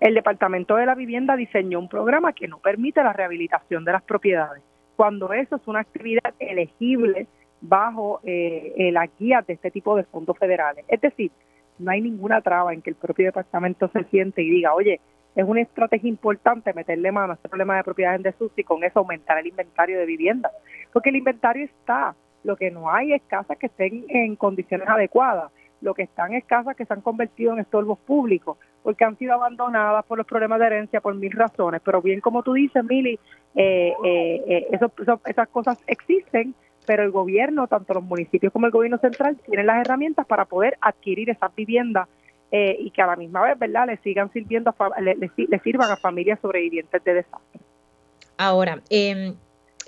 El 0.00 0.14
Departamento 0.14 0.76
de 0.76 0.86
la 0.86 0.94
Vivienda 0.94 1.36
diseñó 1.36 1.78
un 1.78 1.88
programa 1.88 2.32
que 2.32 2.46
no 2.46 2.58
permite 2.58 3.02
la 3.02 3.12
rehabilitación 3.12 3.84
de 3.84 3.92
las 3.92 4.02
propiedades, 4.02 4.62
cuando 4.96 5.32
eso 5.32 5.56
es 5.56 5.62
una 5.66 5.80
actividad 5.80 6.34
elegible 6.38 7.26
bajo 7.60 8.20
eh, 8.24 8.90
las 8.92 9.08
guías 9.18 9.46
de 9.46 9.54
este 9.54 9.70
tipo 9.70 9.96
de 9.96 10.04
fondos 10.04 10.38
federales. 10.38 10.84
Es 10.88 11.00
decir, 11.00 11.30
no 11.78 11.90
hay 11.90 12.00
ninguna 12.02 12.40
traba 12.40 12.72
en 12.72 12.82
que 12.82 12.90
el 12.90 12.96
propio 12.96 13.26
departamento 13.26 13.88
se 13.88 14.04
siente 14.04 14.42
y 14.42 14.50
diga, 14.50 14.74
oye, 14.74 15.00
es 15.34 15.44
una 15.44 15.60
estrategia 15.60 16.08
importante 16.08 16.72
meterle 16.72 17.10
mano 17.12 17.32
a 17.32 17.36
este 17.36 17.48
problema 17.48 17.76
de 17.76 17.84
propiedades 17.84 18.18
en 18.18 18.22
desuso 18.22 18.54
y 18.56 18.64
con 18.64 18.84
eso 18.84 19.00
aumentar 19.00 19.38
el 19.38 19.48
inventario 19.48 19.98
de 19.98 20.06
viviendas. 20.06 20.52
Porque 20.92 21.10
el 21.10 21.16
inventario 21.16 21.64
está, 21.64 22.14
lo 22.44 22.56
que 22.56 22.70
no 22.70 22.90
hay 22.90 23.12
es 23.12 23.22
casas 23.26 23.58
que 23.58 23.66
estén 23.66 24.04
en 24.08 24.36
condiciones 24.36 24.88
adecuadas 24.88 25.50
lo 25.84 25.94
que 25.94 26.02
están 26.02 26.32
es 26.32 26.44
casas 26.44 26.74
que 26.76 26.86
se 26.86 26.94
han 26.94 27.02
convertido 27.02 27.52
en 27.52 27.60
estorbos 27.60 27.98
públicos, 27.98 28.56
porque 28.82 29.04
han 29.04 29.18
sido 29.18 29.34
abandonadas 29.34 30.04
por 30.06 30.16
los 30.16 30.26
problemas 30.26 30.58
de 30.58 30.66
herencia 30.66 31.00
por 31.00 31.14
mil 31.14 31.30
razones. 31.30 31.82
Pero 31.84 32.00
bien 32.00 32.20
como 32.20 32.42
tú 32.42 32.54
dices, 32.54 32.82
Mili, 32.82 33.18
eh, 33.54 33.92
eh, 34.04 34.66
eh 34.72 34.78
esas 35.26 35.48
cosas 35.48 35.78
existen, 35.86 36.54
pero 36.86 37.02
el 37.02 37.10
gobierno, 37.10 37.66
tanto 37.66 37.94
los 37.94 38.02
municipios 38.02 38.52
como 38.52 38.66
el 38.66 38.72
gobierno 38.72 38.98
central, 38.98 39.36
tienen 39.46 39.66
las 39.66 39.80
herramientas 39.80 40.26
para 40.26 40.46
poder 40.46 40.76
adquirir 40.80 41.28
esas 41.28 41.54
viviendas 41.54 42.08
eh, 42.56 42.76
y 42.78 42.92
que 42.92 43.02
a 43.02 43.06
la 43.06 43.16
misma 43.16 43.42
vez, 43.42 43.58
¿verdad?, 43.58 43.88
le 43.88 43.96
sigan 43.96 44.32
sirviendo, 44.32 44.72
le, 45.00 45.16
le, 45.16 45.58
sirvan 45.58 45.90
a 45.90 45.96
familias 45.96 46.38
sobrevivientes 46.40 47.02
de 47.02 47.14
desastre. 47.14 47.60
Ahora, 48.38 48.80
eh, 48.90 49.34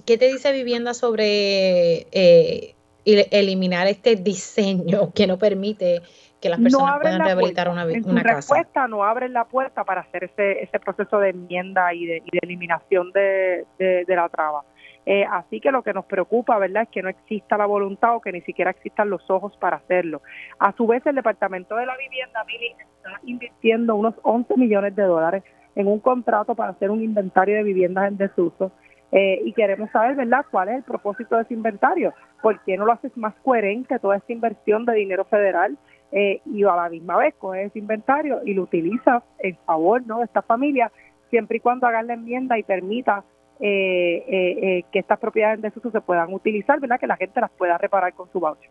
¿qué 0.04 0.18
te 0.18 0.26
dice 0.26 0.50
vivienda 0.50 0.92
sobre 0.92 2.08
eh, 2.10 2.74
eliminar 3.04 3.86
este 3.86 4.16
diseño 4.16 5.12
que 5.14 5.28
no 5.28 5.38
permite 5.38 6.02
que 6.40 6.48
las 6.48 6.58
personas 6.58 6.98
puedan 7.00 7.20
rehabilitar 7.20 7.68
una, 7.68 7.84
en 7.84 8.04
una 8.04 8.22
casa. 8.24 8.34
respuesta 8.34 8.88
no 8.88 9.04
abren 9.04 9.32
la 9.32 9.44
puerta 9.44 9.84
para 9.84 10.00
hacer 10.00 10.24
ese, 10.24 10.64
ese 10.64 10.80
proceso 10.80 11.20
de 11.20 11.30
enmienda 11.30 11.94
y 11.94 12.04
de, 12.06 12.22
eliminación 12.42 13.12
de, 13.12 13.64
la 14.08 14.28
traba. 14.28 14.64
Eh, 15.07 15.24
así 15.30 15.61
que 15.61 15.70
lo 15.70 15.84
que 15.84 15.92
nos 15.92 16.04
preocupa, 16.04 16.59
¿verdad?, 16.59 16.82
es 16.82 16.88
que 16.88 17.00
no 17.00 17.09
exista 17.09 17.57
la 17.57 17.66
voluntad 17.66 18.16
o 18.16 18.20
que 18.20 18.32
ni 18.32 18.40
siquiera 18.40 18.72
existan 18.72 19.09
los 19.09 19.30
ojos 19.30 19.57
para 19.57 19.76
hacerlo. 19.76 20.20
A 20.59 20.72
su 20.72 20.86
vez, 20.86 21.07
el 21.07 21.14
Departamento 21.14 21.76
de 21.76 21.86
la 21.86 21.96
Vivienda, 21.96 22.44
Mili, 22.44 22.74
está 22.78 23.20
invirtiendo 23.24 23.94
unos 23.94 24.14
11 24.22 24.57
millones 24.57 24.96
de 24.96 25.04
dólares 25.04 25.44
en 25.76 25.86
un 25.86 26.00
contrato 26.00 26.57
para 26.57 26.72
hacer 26.72 26.90
un 26.90 27.02
inventario 27.02 27.54
de 27.54 27.62
viviendas 27.62 28.09
en 28.09 28.16
desuso 28.16 28.72
eh, 29.12 29.40
y 29.44 29.52
queremos 29.52 29.90
saber, 29.92 30.16
¿verdad?, 30.16 30.44
cuál 30.50 30.70
es 30.70 30.76
el 30.76 30.82
propósito 30.82 31.36
de 31.36 31.42
ese 31.42 31.54
inventario. 31.54 32.12
¿Por 32.42 32.61
qué 32.64 32.76
no 32.76 32.84
lo 32.84 32.92
haces 32.92 33.16
más 33.16 33.34
coherente 33.44 33.98
toda 34.00 34.16
esta 34.16 34.32
inversión 34.32 34.84
de 34.86 34.94
dinero 34.94 35.24
federal 35.26 35.78
eh, 36.11 36.40
y 36.46 36.64
a 36.64 36.74
la 36.74 36.88
misma 36.88 37.16
vez 37.16 37.34
coges 37.36 37.66
ese 37.68 37.78
inventario 37.78 38.40
y 38.44 38.54
lo 38.54 38.62
utilizas 38.62 39.22
en 39.38 39.57
favor 39.66 40.04
¿no? 40.04 40.18
de 40.18 40.24
esta 40.24 40.42
familia, 40.42 40.90
siempre 41.30 41.59
y 41.59 41.61
cuando 41.61 41.86
hagas 41.86 42.04
la 42.07 42.14
enmienda 42.14 42.59
y 42.59 42.64
permita 42.64 43.24
eh, 43.61 44.84
que 44.90 44.98
estas 44.98 45.18
propiedades 45.18 45.61
de 45.61 45.68
desuso 45.68 45.90
se 45.90 46.00
puedan 46.00 46.32
utilizar, 46.32 46.80
¿verdad?, 46.80 47.00
que 47.00 47.07
la 47.07 47.16
gente 47.16 47.40
las 47.40 47.50
pueda 47.50 47.78
reparar 47.78 48.14
con 48.14 48.30
su 48.32 48.40
voucher. 48.40 48.70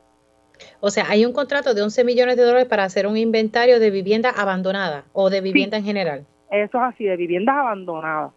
O 0.80 0.90
sea, 0.90 1.06
hay 1.10 1.26
un 1.26 1.34
contrato 1.34 1.74
de 1.74 1.82
11 1.82 2.04
millones 2.04 2.38
de 2.38 2.44
dólares 2.44 2.68
para 2.68 2.84
hacer 2.84 3.08
un 3.08 3.18
inventario 3.18 3.80
de 3.80 3.92
vivienda 3.92 4.30
abandonada 4.30 5.06
o 5.14 5.30
de 5.30 5.42
vivienda 5.42 5.78
en 5.78 5.84
general. 5.84 6.26
Eso 6.52 6.78
es 6.78 6.84
así, 6.84 7.06
de 7.06 7.16
viviendas 7.18 7.56
abandonadas. 7.56 8.32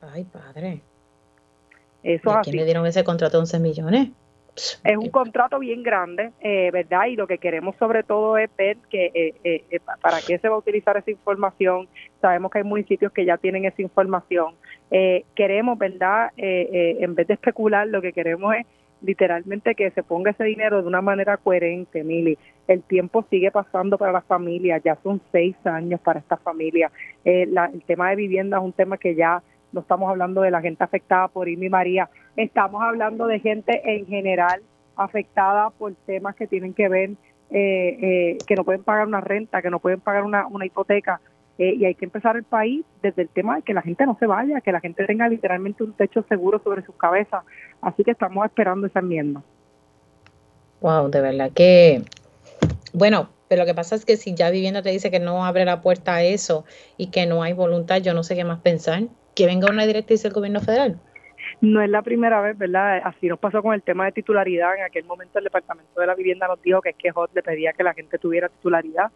Ay, 0.00 0.24
padre. 0.24 0.82
Eso 2.02 2.30
¿A 2.30 2.42
quién 2.42 2.56
le 2.56 2.64
dieron 2.64 2.86
ese 2.86 3.02
contrato 3.02 3.36
de 3.36 3.40
11 3.40 3.58
millones? 3.60 4.08
Es 4.84 4.96
un 4.96 5.10
contrato 5.10 5.58
bien 5.58 5.82
grande, 5.82 6.32
eh, 6.40 6.70
¿verdad? 6.70 7.06
Y 7.06 7.16
lo 7.16 7.26
que 7.26 7.36
queremos 7.36 7.76
sobre 7.76 8.02
todo 8.02 8.38
es 8.38 8.48
ver 8.56 8.78
que 8.88 9.10
eh, 9.12 9.34
eh, 9.44 9.80
para 10.00 10.18
qué 10.26 10.38
se 10.38 10.48
va 10.48 10.54
a 10.54 10.58
utilizar 10.58 10.96
esa 10.96 11.10
información. 11.10 11.88
Sabemos 12.22 12.50
que 12.50 12.58
hay 12.58 12.64
municipios 12.64 13.12
que 13.12 13.26
ya 13.26 13.36
tienen 13.36 13.66
esa 13.66 13.82
información. 13.82 14.54
Queremos, 15.34 15.78
¿verdad? 15.78 16.30
en 16.36 17.14
vez 17.14 17.26
de 17.26 17.34
especular, 17.34 17.86
lo 17.88 18.00
que 18.00 18.12
queremos 18.12 18.54
es 18.54 18.66
literalmente 19.02 19.74
que 19.74 19.90
se 19.90 20.02
ponga 20.02 20.30
ese 20.30 20.44
dinero 20.44 20.82
de 20.82 20.88
una 20.88 21.00
manera 21.00 21.36
coherente, 21.36 22.02
Mili. 22.02 22.38
El 22.66 22.82
tiempo 22.82 23.24
sigue 23.30 23.50
pasando 23.50 23.98
para 23.98 24.12
las 24.12 24.24
familias, 24.24 24.82
ya 24.84 24.96
son 25.02 25.20
seis 25.32 25.56
años 25.64 26.00
para 26.00 26.20
esta 26.20 26.36
familia. 26.36 26.90
el 27.24 27.82
tema 27.86 28.10
de 28.10 28.16
vivienda 28.16 28.58
es 28.58 28.64
un 28.64 28.72
tema 28.72 28.96
que 28.96 29.14
ya 29.14 29.42
no 29.72 29.80
estamos 29.80 30.08
hablando 30.08 30.40
de 30.40 30.50
la 30.50 30.60
gente 30.60 30.82
afectada 30.82 31.28
por 31.28 31.48
Irma 31.48 31.78
María, 31.78 32.08
estamos 32.36 32.82
hablando 32.82 33.26
de 33.26 33.40
gente 33.40 33.82
en 33.84 34.06
general 34.06 34.62
afectada 34.96 35.70
por 35.70 35.94
temas 36.06 36.34
que 36.34 36.46
tienen 36.46 36.72
que 36.72 36.88
ver, 36.88 37.10
eh, 37.50 37.98
eh, 38.00 38.38
que 38.46 38.54
no 38.54 38.64
pueden 38.64 38.82
pagar 38.82 39.06
una 39.06 39.20
renta, 39.20 39.60
que 39.60 39.70
no 39.70 39.78
pueden 39.78 40.00
pagar 40.00 40.24
una 40.24 40.66
hipoteca, 40.66 41.20
eh, 41.58 41.74
y 41.74 41.84
hay 41.84 41.94
que 41.94 42.04
empezar 42.04 42.36
el 42.36 42.44
país 42.44 42.84
desde 43.02 43.22
el 43.22 43.28
tema 43.28 43.56
de 43.56 43.62
que 43.62 43.74
la 43.74 43.82
gente 43.82 44.04
no 44.04 44.16
se 44.18 44.26
vaya, 44.26 44.60
que 44.60 44.72
la 44.72 44.80
gente 44.80 45.06
tenga 45.06 45.28
literalmente 45.28 45.82
un 45.82 45.92
techo 45.94 46.24
seguro 46.28 46.60
sobre 46.62 46.84
sus 46.84 46.94
cabezas. 46.96 47.44
Así 47.80 48.04
que 48.04 48.10
estamos 48.10 48.44
esperando 48.44 48.86
esa 48.86 48.98
enmienda. 48.98 49.42
Wow, 50.80 51.08
de 51.08 51.20
verdad 51.20 51.50
que, 51.54 52.02
bueno, 52.92 53.30
pero 53.48 53.62
lo 53.62 53.66
que 53.66 53.74
pasa 53.74 53.94
es 53.94 54.04
que 54.04 54.16
si 54.16 54.34
ya 54.34 54.50
vivienda 54.50 54.82
te 54.82 54.90
dice 54.90 55.10
que 55.10 55.20
no 55.20 55.44
abre 55.44 55.64
la 55.64 55.80
puerta 55.80 56.16
a 56.16 56.22
eso 56.22 56.64
y 56.96 57.10
que 57.10 57.26
no 57.26 57.42
hay 57.42 57.54
voluntad, 57.54 58.02
yo 58.02 58.12
no 58.12 58.22
sé 58.22 58.34
qué 58.34 58.44
más 58.44 58.60
pensar 58.60 59.04
que 59.34 59.46
venga 59.46 59.70
una 59.70 59.86
directriz 59.86 60.22
del 60.22 60.32
gobierno 60.32 60.60
federal. 60.60 60.98
No 61.60 61.80
es 61.80 61.88
la 61.88 62.02
primera 62.02 62.40
vez, 62.40 62.58
¿verdad? 62.58 63.00
Así 63.04 63.28
nos 63.28 63.38
pasó 63.38 63.62
con 63.62 63.74
el 63.74 63.82
tema 63.82 64.04
de 64.06 64.12
titularidad. 64.12 64.76
En 64.76 64.82
aquel 64.82 65.04
momento 65.04 65.38
el 65.38 65.44
Departamento 65.44 66.00
de 66.00 66.06
la 66.06 66.14
Vivienda 66.14 66.48
nos 66.48 66.60
dijo 66.60 66.82
que 66.82 66.90
es 66.90 66.96
que 66.96 67.10
HOT 67.14 67.34
le 67.34 67.42
pedía 67.42 67.72
que 67.72 67.82
la 67.82 67.94
gente 67.94 68.18
tuviera 68.18 68.48
titularidad. 68.48 69.10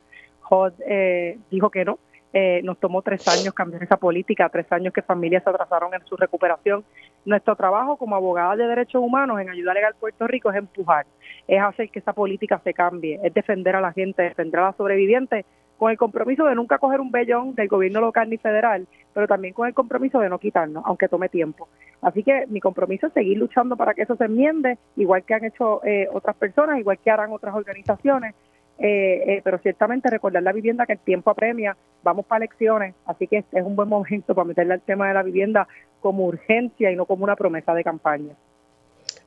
HOT 0.49 0.74
eh, 0.86 1.38
dijo 1.51 1.70
que 1.70 1.84
no. 1.84 1.99
Eh, 2.33 2.61
nos 2.62 2.78
tomó 2.78 3.03
tres 3.03 3.26
años 3.26 3.53
cambiar 3.53 3.83
esa 3.83 3.97
política, 3.97 4.49
tres 4.49 4.70
años 4.70 4.93
que 4.93 5.03
familias 5.03 5.43
se 5.43 5.51
atrasaron 5.51 5.93
en 5.95 6.05
su 6.07 6.16
recuperación. 6.16 6.85
Nuestro 7.24 7.57
trabajo 7.57 7.97
como 7.97 8.14
abogada 8.14 8.57
de 8.57 8.66
derechos 8.66 9.03
humanos 9.03 9.41
en 9.41 9.51
ayuda 9.51 9.74
legal 9.74 9.95
Puerto 9.99 10.26
Rico 10.26 10.51
es 10.51 10.57
empujar, 10.57 11.07
es 11.49 11.61
hacer 11.61 11.91
que 11.91 11.99
esa 11.99 12.12
política 12.12 12.61
se 12.62 12.72
cambie, 12.72 13.18
es 13.22 13.35
defender 13.35 13.74
a 13.74 13.81
la 13.81 13.93
gente, 13.93 14.22
defender 14.22 14.61
a 14.61 14.66
las 14.66 14.76
sobrevivientes 14.76 15.45
con 15.81 15.91
el 15.91 15.97
compromiso 15.97 16.45
de 16.45 16.55
nunca 16.55 16.76
coger 16.76 17.01
un 17.01 17.11
vellón 17.11 17.55
del 17.55 17.66
gobierno 17.66 18.03
local 18.03 18.28
ni 18.28 18.37
federal, 18.37 18.87
pero 19.14 19.26
también 19.26 19.55
con 19.55 19.66
el 19.66 19.72
compromiso 19.72 20.20
de 20.20 20.28
no 20.28 20.39
quitarnos, 20.39 20.85
aunque 20.87 21.09
tome 21.09 21.31
tiempo. 21.31 21.68
Así 22.03 22.22
que 22.22 22.47
mi 22.49 22.61
compromiso 22.61 23.07
es 23.07 23.14
seguir 23.14 23.38
luchando 23.38 23.76
para 23.76 23.95
que 23.95 24.03
eso 24.03 24.14
se 24.14 24.26
enmiende, 24.26 24.76
igual 24.96 25.25
que 25.25 25.33
han 25.33 25.45
hecho 25.46 25.83
eh, 25.84 26.07
otras 26.13 26.37
personas, 26.37 26.79
igual 26.79 26.99
que 26.99 27.11
harán 27.11 27.33
otras 27.33 27.55
organizaciones, 27.55 28.34
eh, 28.83 29.23
eh, 29.27 29.41
pero 29.45 29.59
ciertamente 29.59 30.09
recordar 30.09 30.43
la 30.43 30.53
vivienda 30.53 30.87
que 30.87 30.95
el 30.95 30.99
tiempo 30.99 31.31
apremia, 31.31 31.77
vamos 32.03 32.25
para 32.25 32.45
elecciones, 32.45 32.95
así 33.05 33.27
que 33.27 33.39
este 33.39 33.59
es 33.59 33.65
un 33.65 33.77
buen 33.77 33.89
momento 33.89 34.35
para 34.35 34.47
meterle 34.47 34.75
al 34.75 34.81
tema 34.81 35.07
de 35.09 35.15
la 35.15 35.23
vivienda 35.23 35.69
como 36.01 36.25
urgencia 36.25 36.91
y 36.91 36.97
no 36.97 37.05
como 37.05 37.25
una 37.25 37.37
promesa 37.37 37.75
de 37.75 37.85
campaña. 37.85 38.35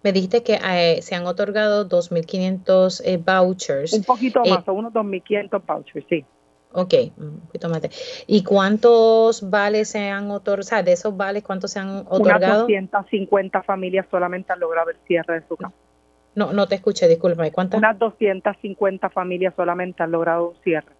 Me 0.01 0.11
dijiste 0.11 0.43
que 0.43 0.57
se 1.01 1.15
han 1.15 1.25
otorgado 1.27 1.87
2.500 1.87 3.23
vouchers. 3.23 3.93
Un 3.93 4.03
poquito 4.03 4.43
más, 4.43 4.65
son 4.65 4.77
unos 4.77 4.91
2.500 4.91 5.61
vouchers, 5.65 6.05
sí. 6.09 6.25
Ok, 6.73 6.93
un 7.17 7.39
poquito 7.41 7.69
más. 7.69 7.81
¿Y 8.25 8.43
cuántos 8.43 9.47
vales 9.49 9.89
se 9.89 10.09
han 10.09 10.31
otorgado? 10.31 10.61
O 10.61 10.63
sea, 10.63 10.83
de 10.83 10.93
esos 10.93 11.15
vales, 11.15 11.43
¿cuántos 11.43 11.71
se 11.71 11.79
han 11.79 11.89
otorgado? 12.07 12.65
Unas 12.65 12.91
250 12.91 13.61
familias 13.61 14.07
solamente 14.09 14.51
han 14.51 14.59
logrado 14.59 14.89
el 14.89 14.97
cierre 15.05 15.41
de 15.41 15.47
su 15.47 15.55
casa. 15.55 15.73
No, 16.35 16.53
no 16.53 16.67
te 16.67 16.75
escuché, 16.75 17.07
disculpa. 17.07 17.49
¿Cuántas? 17.51 17.77
Unas 17.77 17.97
250 17.99 19.09
familias 19.09 19.53
solamente 19.55 20.03
han 20.03 20.11
logrado 20.11 20.49
un 20.49 20.55
cierre. 20.63 20.93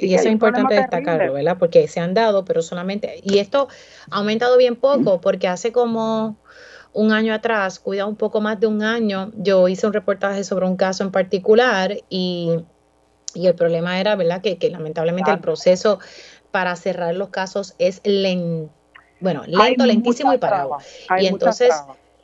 y 0.00 0.14
eso 0.14 0.26
es 0.26 0.32
importante 0.32 0.74
destacarlo, 0.74 1.34
¿verdad? 1.34 1.56
Porque 1.58 1.86
se 1.88 2.00
han 2.00 2.14
dado, 2.14 2.44
pero 2.44 2.62
solamente, 2.62 3.20
y 3.22 3.38
esto 3.38 3.68
ha 4.10 4.18
aumentado 4.18 4.56
bien 4.56 4.76
poco, 4.76 5.20
porque 5.20 5.48
hace 5.48 5.72
como 5.72 6.36
un 6.92 7.12
año 7.12 7.34
atrás, 7.34 7.78
cuida 7.78 8.06
un 8.06 8.16
poco 8.16 8.40
más 8.40 8.58
de 8.58 8.66
un 8.66 8.82
año, 8.82 9.30
yo 9.36 9.68
hice 9.68 9.86
un 9.86 9.92
reportaje 9.92 10.44
sobre 10.44 10.66
un 10.66 10.76
caso 10.76 11.04
en 11.04 11.10
particular 11.10 11.98
y, 12.08 12.64
el 13.34 13.54
problema 13.54 14.00
era, 14.00 14.16
¿verdad? 14.16 14.40
Que, 14.40 14.58
lamentablemente 14.70 15.30
el 15.30 15.40
proceso 15.40 15.98
para 16.50 16.74
cerrar 16.74 17.14
los 17.14 17.28
casos 17.28 17.74
es 17.78 18.00
lento, 18.02 18.72
bueno, 19.20 19.42
lento, 19.46 19.84
lentísimo 19.84 20.32
y 20.32 20.38
parado. 20.38 20.78
Y 21.18 21.26
entonces, 21.26 21.74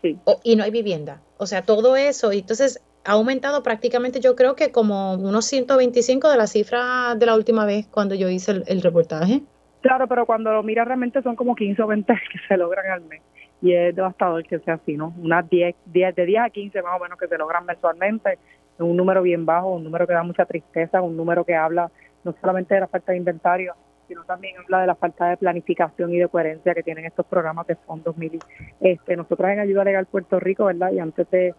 y 0.03 0.57
no 0.57 0.65
hay 0.65 0.70
vivienda. 0.70 1.20
O 1.39 1.47
sea, 1.47 1.62
todo 1.62 1.97
eso, 1.97 2.33
y 2.33 2.41
entonces 2.41 2.83
ha 3.05 3.12
aumentado 3.12 3.62
prácticamente, 3.62 4.20
yo 4.20 4.37
creo 4.37 4.55
que 4.55 4.70
como 4.70 5.15
unos 5.15 5.45
125 5.47 6.31
de 6.31 6.37
la 6.37 6.47
cifra 6.47 7.15
de 7.16 7.27
la 7.27 7.35
última 7.35 7.65
vez 7.65 7.87
cuando 7.89 8.15
yo 8.15 8.29
hice 8.29 8.62
el, 8.66 8.83
reportaje. 8.83 9.43
Claro, 9.81 10.07
pero 10.07 10.27
cuando 10.27 10.53
lo 10.53 10.62
miras 10.62 10.87
realmente 10.87 11.23
son 11.23 11.35
como 11.35 11.55
15 11.55 11.83
o 11.83 11.87
20 11.87 12.12
que 12.33 12.39
se 12.47 12.57
logran 12.57 12.91
al 12.91 13.03
mes. 13.03 13.23
Y 13.61 13.73
es 13.73 13.95
devastador 13.95 14.45
que 14.45 14.59
sea 14.61 14.74
así, 14.74 14.97
¿no? 14.97 15.15
Unas 15.19 15.49
10, 15.49 15.74
10, 15.87 16.15
de 16.16 16.27
10 16.27 16.43
a 16.43 16.51
15 16.51 16.83
más 16.83 17.01
o 17.01 17.03
menos 17.03 17.19
que 17.19 17.29
se 17.29 17.39
logran 17.39 17.65
mensualmente. 17.65 18.33
Es 18.33 18.81
un 18.81 18.97
número 18.97 19.23
bien 19.23 19.47
bajo, 19.47 19.70
un 19.70 19.85
número 19.85 20.07
que 20.07 20.15
da 20.15 20.23
mucha 20.24 20.45
tristeza, 20.45 21.01
un 21.01 21.16
número 21.16 21.45
que 21.45 21.55
habla 21.55 21.91
no 22.24 22.35
solamente 22.41 22.74
de 22.74 22.81
la 22.81 22.89
falta 22.89 23.12
de 23.12 23.19
inventario, 23.19 23.74
sino 24.12 24.24
también 24.24 24.56
habla 24.59 24.82
de 24.82 24.89
la 24.89 24.94
falta 24.94 25.30
de 25.30 25.39
planificación 25.39 26.12
y 26.12 26.18
de 26.18 26.28
coherencia 26.28 26.74
que 26.74 26.82
tienen 26.82 27.06
estos 27.06 27.24
programas 27.24 27.66
de 27.66 27.76
fondos 27.76 28.14
mil. 28.18 28.39
Este, 28.80 29.16
nosotros 29.16 29.51
en 29.51 29.60
Ayuda 29.60 29.84
Legal 29.84 30.05
Puerto 30.05 30.39
Rico, 30.39 30.66
¿verdad? 30.66 30.93
Y 30.93 30.98
antes 30.98 31.30
de 31.30 31.55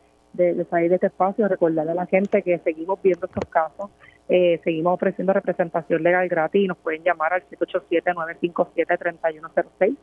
salir 0.69 0.89
de 0.89 0.95
este 0.95 1.07
espacio, 1.07 1.47
recordarle 1.47 1.93
a 1.93 1.95
la 1.95 2.05
gente 2.05 2.43
que 2.43 2.59
seguimos 2.59 3.01
viendo 3.01 3.25
estos 3.25 3.49
casos, 3.49 3.89
eh, 4.29 4.61
seguimos 4.63 4.93
ofreciendo 4.93 5.33
representación 5.33 6.03
legal 6.03 6.29
gratis 6.29 6.63
y 6.63 6.67
nos 6.67 6.77
pueden 6.77 7.01
llamar 7.03 7.33
al 7.33 7.41
787-957-3106, 7.49 9.97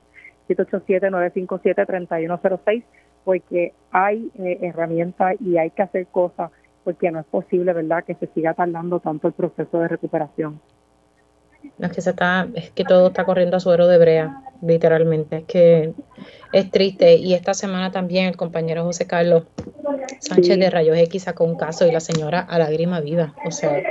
787-957-3106, 0.48 2.82
porque 3.24 3.74
hay 3.92 4.28
eh, 4.40 4.58
herramientas 4.62 5.36
y 5.40 5.56
hay 5.56 5.70
que 5.70 5.82
hacer 5.82 6.08
cosas, 6.08 6.50
porque 6.82 7.12
no 7.12 7.20
es 7.20 7.26
posible, 7.26 7.72
¿verdad?, 7.72 8.02
que 8.04 8.16
se 8.16 8.26
siga 8.28 8.54
tardando 8.54 8.98
tanto 8.98 9.28
el 9.28 9.34
proceso 9.34 9.78
de 9.78 9.86
recuperación. 9.86 10.60
Es 11.78 11.92
que, 11.92 12.00
se 12.02 12.10
está, 12.10 12.46
es 12.54 12.70
que 12.70 12.84
todo 12.84 13.08
está 13.08 13.24
corriendo 13.24 13.56
a 13.56 13.60
suero 13.60 13.88
de 13.88 13.98
brea, 13.98 14.42
literalmente. 14.62 15.38
Es 15.38 15.44
que 15.44 15.92
es 16.52 16.70
triste. 16.70 17.14
Y 17.14 17.34
esta 17.34 17.54
semana 17.54 17.90
también 17.90 18.26
el 18.26 18.36
compañero 18.36 18.84
José 18.84 19.06
Carlos 19.06 19.44
Sánchez 20.20 20.58
de 20.58 20.70
Rayos 20.70 20.98
X 20.98 21.24
sacó 21.24 21.44
un 21.44 21.56
caso 21.56 21.86
y 21.86 21.92
la 21.92 22.00
señora 22.00 22.40
a 22.40 22.58
lágrima 22.58 23.00
viva. 23.00 23.34
O 23.46 23.50
sea, 23.50 23.82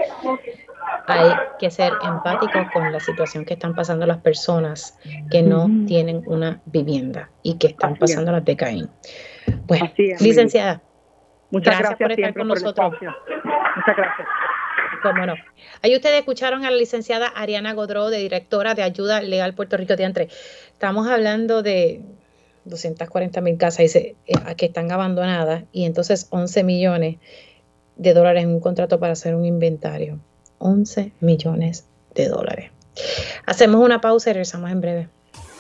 hay 1.08 1.32
que 1.58 1.72
ser 1.72 1.92
empáticos 2.04 2.68
con 2.72 2.92
la 2.92 3.00
situación 3.00 3.46
que 3.46 3.56
están 3.56 3.74
pasando 3.74 4.06
las 4.06 4.18
personas 4.18 4.98
que 5.32 5.42
no 5.42 5.68
tienen 5.88 6.22
una 6.28 6.62
vivienda 6.66 7.32
y 7.42 7.58
que 7.58 7.68
están 7.68 7.96
pasando 7.96 8.32
las 8.32 8.46
de 8.46 8.56
Caín. 8.56 8.90
Bueno, 9.66 9.92
licenciada, 10.20 10.82
muchas 11.50 11.80
gracias, 11.80 12.00
por 12.00 12.12
estar 12.12 12.34
con 12.36 12.48
nosotros. 12.48 12.94
Muchas 12.94 13.98
gracias. 13.98 14.28
Cómo 15.02 15.26
no. 15.26 15.36
Ahí 15.82 15.96
ustedes 15.96 16.20
escucharon 16.20 16.66
a 16.66 16.72
la 16.72 16.78
licenciada 16.78 17.28
Ariana 17.28 17.74
Godró, 17.74 18.10
de 18.10 18.18
directora 18.18 18.76
de 18.76 18.84
Ayuda 18.84 19.22
Legal 19.22 19.54
Puerto 19.54 19.78
Rico 19.78 19.96
Diantre. 19.96 20.30
Estamos 20.74 21.08
hablando 21.08 21.64
de 21.64 22.02
240 22.66 23.42
mil 23.42 23.58
casas 23.58 23.96
eh, 23.96 24.16
que 24.58 24.66
están 24.66 24.92
abandonadas 24.92 25.64
y 25.72 25.86
entonces 25.86 26.28
11 26.30 26.64
millones 26.64 27.18
de 27.96 28.14
dólares 28.14 28.44
en 28.44 28.50
un 28.50 28.60
contrato 28.60 29.00
para 29.00 29.14
hacer 29.14 29.36
un 29.36 29.46
inventario. 29.46 30.20
11 30.60 31.14
millones 31.22 31.86
de 32.16 32.28
dólares. 32.28 32.72
Hacemos 33.46 33.84
una 33.84 34.02
pausa 34.02 34.30
y 34.30 34.34
regresamos 34.34 34.72
en 34.72 34.82
breve. 34.82 35.10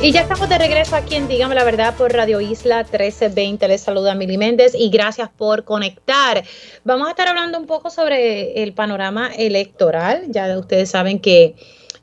Y 0.00 0.12
ya 0.12 0.20
estamos 0.20 0.48
de 0.48 0.58
regreso 0.58 0.94
aquí 0.94 1.16
en 1.16 1.26
Dígame 1.26 1.56
la 1.56 1.64
Verdad 1.64 1.92
por 1.96 2.12
Radio 2.12 2.40
Isla 2.40 2.84
1320. 2.84 3.66
Les 3.66 3.80
saluda 3.80 4.14
Mili 4.14 4.38
Méndez 4.38 4.72
y 4.76 4.90
gracias 4.90 5.28
por 5.28 5.64
conectar. 5.64 6.44
Vamos 6.84 7.08
a 7.08 7.10
estar 7.10 7.26
hablando 7.26 7.58
un 7.58 7.66
poco 7.66 7.90
sobre 7.90 8.62
el 8.62 8.74
panorama 8.74 9.28
electoral. 9.36 10.26
Ya 10.28 10.56
ustedes 10.56 10.90
saben 10.90 11.18
que 11.18 11.56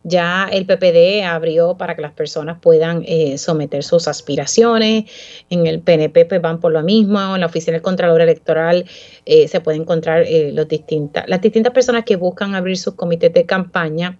ya 0.03 0.49
el 0.51 0.65
PPD 0.65 1.23
abrió 1.23 1.77
para 1.77 1.95
que 1.95 2.01
las 2.01 2.11
personas 2.11 2.59
puedan 2.61 3.05
eh, 3.07 3.37
someter 3.37 3.81
sus 3.81 4.09
aspiraciones. 4.09 5.05
En 5.49 5.65
el 5.65 5.79
PNP 5.79 6.25
pues, 6.25 6.41
van 6.41 6.59
por 6.59 6.73
lo 6.73 6.83
mismo. 6.83 7.35
En 7.35 7.39
la 7.39 7.47
oficina 7.47 7.75
del 7.75 7.81
Contralor 7.81 8.19
Electoral 8.19 8.83
eh, 9.25 9.47
se 9.47 9.61
pueden 9.61 9.83
encontrar 9.83 10.25
eh, 10.27 10.51
las 10.51 10.67
distintas 10.67 11.73
personas 11.73 12.03
que 12.03 12.17
buscan 12.17 12.55
abrir 12.55 12.77
sus 12.77 12.95
comités 12.95 13.33
de 13.33 13.45
campaña 13.45 14.19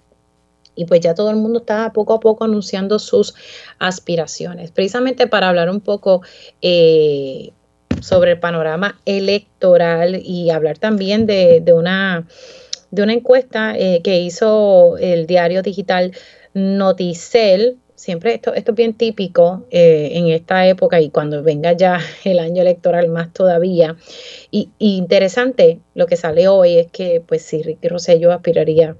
y 0.75 0.85
pues 0.85 1.01
ya 1.01 1.13
todo 1.15 1.29
el 1.29 1.37
mundo 1.37 1.59
está 1.59 1.91
poco 1.93 2.13
a 2.13 2.19
poco 2.19 2.43
anunciando 2.43 2.99
sus 2.99 3.33
aspiraciones. 3.79 4.71
Precisamente 4.71 5.27
para 5.27 5.49
hablar 5.49 5.69
un 5.69 5.81
poco 5.81 6.21
eh, 6.61 7.51
sobre 8.01 8.31
el 8.31 8.39
panorama 8.39 8.99
electoral 9.05 10.21
y 10.23 10.49
hablar 10.49 10.77
también 10.77 11.25
de, 11.25 11.63
una, 11.73 12.27
de 12.91 13.03
una 13.03 13.13
encuesta 13.13 13.75
eh, 13.77 14.01
que 14.03 14.19
hizo 14.19 14.97
el 14.97 15.27
diario 15.27 15.61
digital 15.61 16.11
Noticel. 16.53 17.77
Siempre 17.95 18.33
esto, 18.33 18.53
esto 18.53 18.71
es 18.71 18.77
bien 18.77 18.93
típico 18.93 19.65
eh, 19.71 20.11
en 20.13 20.27
esta 20.27 20.67
época 20.67 20.99
y 20.99 21.09
cuando 21.09 21.41
venga 21.41 21.73
ya 21.73 21.99
el 22.23 22.39
año 22.39 22.61
electoral 22.61 23.07
más 23.09 23.31
todavía. 23.33 23.95
Y, 24.51 24.69
interesante 24.79 25.79
lo 25.93 26.05
que 26.05 26.17
sale 26.17 26.47
hoy 26.47 26.77
es 26.77 26.91
que 26.91 27.21
pues 27.25 27.41
si 27.41 27.63
Ricky 27.63 27.87
Rosselló 27.87 28.31
aspiraría 28.31 28.97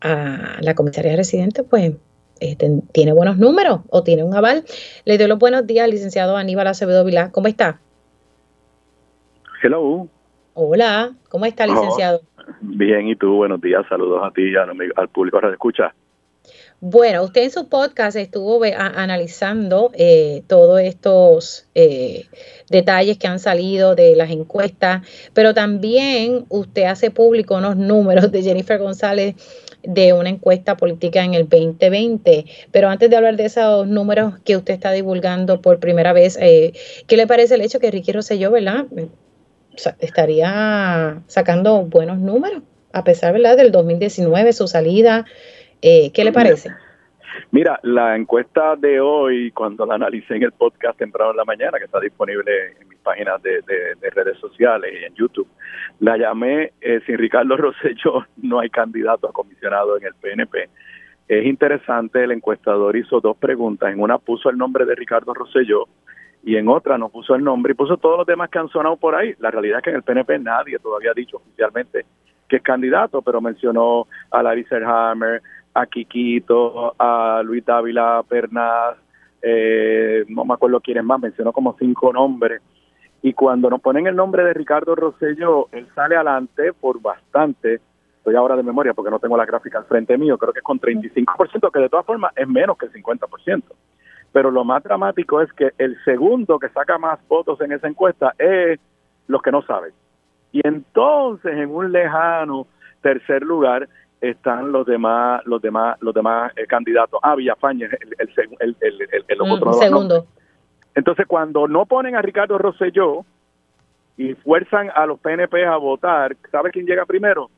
a 0.00 0.58
la 0.60 0.74
comisaría 0.74 1.16
residente, 1.16 1.62
pues 1.62 1.92
este, 2.40 2.70
tiene 2.92 3.12
buenos 3.12 3.36
números 3.38 3.80
o 3.90 4.02
tiene 4.02 4.24
un 4.24 4.34
aval. 4.34 4.64
Le 5.04 5.18
doy 5.18 5.28
los 5.28 5.38
buenos 5.38 5.66
días 5.66 5.84
al 5.84 5.90
licenciado 5.90 6.36
Aníbal 6.36 6.66
Acevedo 6.66 7.04
Vilá. 7.04 7.30
¿Cómo 7.30 7.48
está? 7.48 7.80
Hello. 9.62 10.08
Hola, 10.54 11.12
¿cómo 11.28 11.46
está, 11.46 11.66
licenciado? 11.66 12.22
bien, 12.60 13.08
y 13.08 13.16
tú, 13.16 13.36
buenos 13.36 13.60
días, 13.60 13.84
saludos 13.88 14.20
a 14.24 14.32
ti 14.32 14.42
y 14.42 14.56
al, 14.56 15.08
público 15.08 15.40
que 15.40 15.50
escucha. 15.50 15.94
Bueno, 16.80 17.22
usted 17.24 17.42
en 17.42 17.50
su 17.50 17.68
podcast 17.68 18.16
estuvo 18.16 18.62
analizando 18.64 19.90
eh, 19.92 20.42
todos 20.46 20.80
estos 20.80 21.66
eh, 21.74 22.26
detalles 22.70 23.18
que 23.18 23.26
han 23.26 23.38
salido 23.38 23.94
de 23.94 24.16
las 24.16 24.30
encuestas, 24.30 25.06
pero 25.34 25.52
también 25.52 26.46
usted 26.48 26.84
hace 26.84 27.10
público 27.10 27.56
unos 27.56 27.76
números 27.76 28.32
de 28.32 28.42
Jennifer 28.42 28.78
González 28.78 29.34
de 29.82 30.12
una 30.12 30.28
encuesta 30.28 30.76
política 30.76 31.24
en 31.24 31.34
el 31.34 31.48
2020. 31.48 32.44
Pero 32.70 32.88
antes 32.88 33.10
de 33.10 33.16
hablar 33.16 33.36
de 33.36 33.46
esos 33.46 33.86
números 33.86 34.38
que 34.44 34.56
usted 34.56 34.74
está 34.74 34.92
divulgando 34.92 35.60
por 35.60 35.80
primera 35.80 36.12
vez, 36.12 36.38
eh, 36.40 36.72
¿qué 37.06 37.16
le 37.16 37.26
parece 37.26 37.54
el 37.54 37.62
hecho 37.62 37.80
que 37.80 37.90
Ricky 37.90 38.12
Rosselló, 38.12 38.50
verdad, 38.50 38.86
estaría 40.00 41.22
sacando 41.26 41.82
buenos 41.82 42.18
números 42.18 42.62
a 42.92 43.04
pesar, 43.04 43.32
verdad, 43.32 43.56
del 43.56 43.70
2019, 43.70 44.52
su 44.52 44.66
salida? 44.66 45.24
Eh, 45.82 46.10
¿Qué 46.12 46.24
le 46.24 46.32
parece? 46.32 46.70
Mira, 47.52 47.80
la 47.82 48.16
encuesta 48.16 48.76
de 48.76 49.00
hoy, 49.00 49.50
cuando 49.52 49.86
la 49.86 49.94
analicé 49.94 50.36
en 50.36 50.44
el 50.44 50.52
podcast 50.52 50.98
temprano 50.98 51.32
en 51.32 51.36
la 51.36 51.44
mañana, 51.44 51.78
que 51.78 51.84
está 51.84 52.00
disponible 52.00 52.76
en 52.80 52.88
mis 52.88 52.98
páginas 52.98 53.42
de, 53.42 53.62
redes 54.10 54.38
sociales 54.38 54.92
y 55.00 55.04
en 55.04 55.14
YouTube, 55.14 55.48
la 56.00 56.16
llamé 56.16 56.72
eh, 56.80 57.00
Sin 57.06 57.18
Ricardo 57.18 57.56
Rosselló 57.58 58.26
no 58.42 58.60
hay 58.60 58.70
candidato 58.70 59.28
a 59.28 59.32
comisionado 59.32 59.96
en 59.96 60.04
el 60.04 60.14
PNP. 60.14 60.68
Es 61.28 61.46
interesante, 61.46 62.24
el 62.24 62.32
encuestador 62.32 62.96
hizo 62.96 63.20
dos 63.20 63.36
preguntas. 63.36 63.92
En 63.92 64.00
una 64.00 64.18
puso 64.18 64.50
el 64.50 64.58
nombre 64.58 64.84
de 64.84 64.96
Ricardo 64.96 65.32
Rosselló 65.32 65.86
y 66.42 66.56
en 66.56 66.68
otra 66.68 66.98
no 66.98 67.08
puso 67.10 67.34
el 67.34 67.44
nombre 67.44 67.72
y 67.72 67.76
puso 67.76 67.98
todos 67.98 68.18
los 68.18 68.26
demás 68.26 68.50
que 68.50 68.58
han 68.58 68.68
sonado 68.68 68.96
por 68.96 69.14
ahí. 69.14 69.34
La 69.38 69.50
realidad 69.50 69.78
es 69.78 69.84
que 69.84 69.90
en 69.90 69.96
el 69.96 70.02
PNP 70.02 70.38
nadie 70.40 70.78
todavía 70.78 71.12
ha 71.12 71.14
dicho 71.14 71.36
oficialmente 71.36 72.04
que 72.48 72.56
es 72.56 72.62
candidato, 72.62 73.22
pero 73.22 73.40
mencionó 73.40 74.08
a 74.30 74.42
Larry 74.42 74.64
Serhammer, 74.64 75.40
a 75.72 75.86
Quiquito, 75.86 76.94
a 76.98 77.42
Luis 77.44 77.64
Dávila 77.64 78.24
Pernaz, 78.28 78.96
eh, 79.40 80.24
no 80.28 80.44
me 80.44 80.54
acuerdo 80.54 80.80
quiénes 80.80 81.04
más, 81.04 81.20
mencionó 81.20 81.52
como 81.52 81.76
cinco 81.78 82.12
nombres. 82.12 82.60
Y 83.22 83.34
cuando 83.34 83.68
nos 83.68 83.80
ponen 83.80 84.06
el 84.06 84.16
nombre 84.16 84.44
de 84.44 84.54
Ricardo 84.54 84.94
Rosselló, 84.94 85.68
él 85.72 85.86
sale 85.94 86.16
adelante 86.16 86.72
por 86.72 87.00
bastante 87.00 87.80
estoy 88.20 88.36
ahora 88.36 88.54
de 88.54 88.62
memoria 88.62 88.92
porque 88.92 89.10
no 89.10 89.18
tengo 89.18 89.36
la 89.36 89.46
gráfica 89.46 89.78
al 89.78 89.86
frente 89.86 90.18
mío, 90.18 90.36
creo 90.36 90.52
que 90.52 90.58
es 90.58 90.64
con 90.64 90.78
35%, 90.78 91.70
que 91.72 91.80
de 91.80 91.88
todas 91.88 92.04
formas 92.04 92.32
es 92.36 92.46
menos 92.46 92.76
que 92.76 92.86
el 92.86 92.92
50%. 92.92 93.62
Pero 94.32 94.50
lo 94.50 94.62
más 94.62 94.82
dramático 94.82 95.40
es 95.40 95.50
que 95.54 95.72
el 95.78 95.96
segundo 96.04 96.58
que 96.58 96.68
saca 96.68 96.98
más 96.98 97.18
votos 97.26 97.60
en 97.62 97.72
esa 97.72 97.88
encuesta 97.88 98.34
es 98.38 98.78
los 99.26 99.40
que 99.42 99.50
no 99.50 99.62
saben. 99.62 99.92
Y 100.52 100.60
entonces 100.66 101.52
en 101.56 101.70
un 101.70 101.90
lejano 101.90 102.66
tercer 103.00 103.42
lugar 103.42 103.88
están 104.20 104.70
los 104.70 104.86
demás 104.86 105.40
los 105.46 105.62
demás 105.62 105.96
los 106.00 106.14
demás 106.14 106.52
eh, 106.56 106.66
candidatos. 106.66 107.18
Ah, 107.22 107.34
Villafañe, 107.34 107.86
el, 107.86 108.16
el, 108.18 108.56
el, 108.58 108.76
el, 108.80 109.24
el 109.26 109.38
mm, 109.38 109.72
segundo. 109.80 110.26
Entonces 111.00 111.26
cuando 111.26 111.66
no 111.66 111.86
ponen 111.86 112.14
a 112.14 112.20
Ricardo 112.20 112.58
Rosselló 112.58 113.24
y 114.18 114.34
fuerzan 114.34 114.90
a 114.94 115.06
los 115.06 115.18
PNP 115.18 115.64
a 115.64 115.78
votar, 115.78 116.36
¿sabe 116.50 116.70
quién 116.70 116.84
llega 116.84 117.06
primero? 117.06 117.48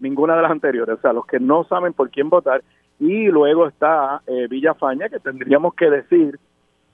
Ninguna 0.00 0.34
de 0.34 0.40
las 0.40 0.50
anteriores, 0.50 0.96
o 0.96 1.00
sea, 1.02 1.12
los 1.12 1.26
que 1.26 1.38
no 1.38 1.64
saben 1.64 1.92
por 1.92 2.08
quién 2.08 2.30
votar. 2.30 2.62
Y 2.98 3.26
luego 3.26 3.66
está 3.68 4.22
eh, 4.26 4.46
Villafaña, 4.48 5.10
que 5.10 5.18
tendríamos 5.18 5.74
que 5.74 5.90
decir 5.90 6.38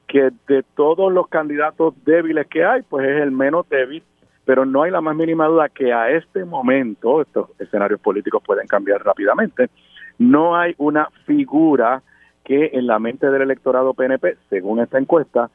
que 0.09 0.31
de 0.49 0.65
todos 0.75 1.13
los 1.13 1.29
candidatos 1.29 1.95
débiles 2.05 2.49
que 2.49 2.65
hay, 2.65 2.83
pues 2.83 3.07
es 3.07 3.23
el 3.23 3.31
menos 3.31 3.69
débil 3.69 4.03
pero 4.45 4.67
no 4.67 4.83
hay 4.83 4.91
la 4.91 5.01
más 5.01 5.15
mínima 5.15 5.47
duda 5.47 5.69
que 5.69 5.93
a 5.93 6.11
este 6.11 6.45
momento, 6.45 7.23
estos 7.23 7.51
escenarios 7.61 8.01
políticos 8.01 8.43
pueden 8.45 8.67
cambiar 8.67 9.01
rápidamente, 9.05 9.71
no 10.19 10.57
hay 10.57 10.75
una 10.79 11.09
figura 11.27 12.03
que 12.43 12.71
en 12.73 12.89
la 12.89 12.99
mente 12.99 13.31
del 13.31 13.43
electorado 13.43 13.95
PNP, 13.95 14.37
según 14.51 14.81
esta 14.81 14.99
encuesta, 14.99 15.49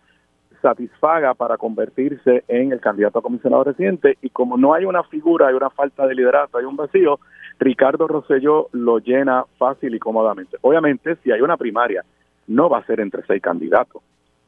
satisfaga 0.67 1.33
para 1.33 1.57
convertirse 1.57 2.43
en 2.49 2.73
el 2.73 2.81
candidato 2.81 3.19
a 3.19 3.21
comisionado 3.21 3.63
residente 3.63 4.17
y 4.21 4.29
como 4.29 4.57
no 4.57 4.73
hay 4.73 4.83
una 4.83 5.03
figura, 5.03 5.47
hay 5.47 5.53
una 5.53 5.69
falta 5.69 6.05
de 6.05 6.13
liderazgo, 6.13 6.57
hay 6.57 6.65
un 6.65 6.75
vacío, 6.75 7.19
Ricardo 7.57 8.05
Rosselló 8.05 8.67
lo 8.73 8.99
llena 8.99 9.45
fácil 9.57 9.95
y 9.95 9.99
cómodamente. 9.99 10.57
Obviamente, 10.61 11.15
si 11.23 11.31
hay 11.31 11.39
una 11.39 11.55
primaria, 11.55 12.03
no 12.47 12.69
va 12.69 12.79
a 12.79 12.85
ser 12.85 12.99
entre 12.99 13.23
seis 13.25 13.41
candidatos, 13.41 14.01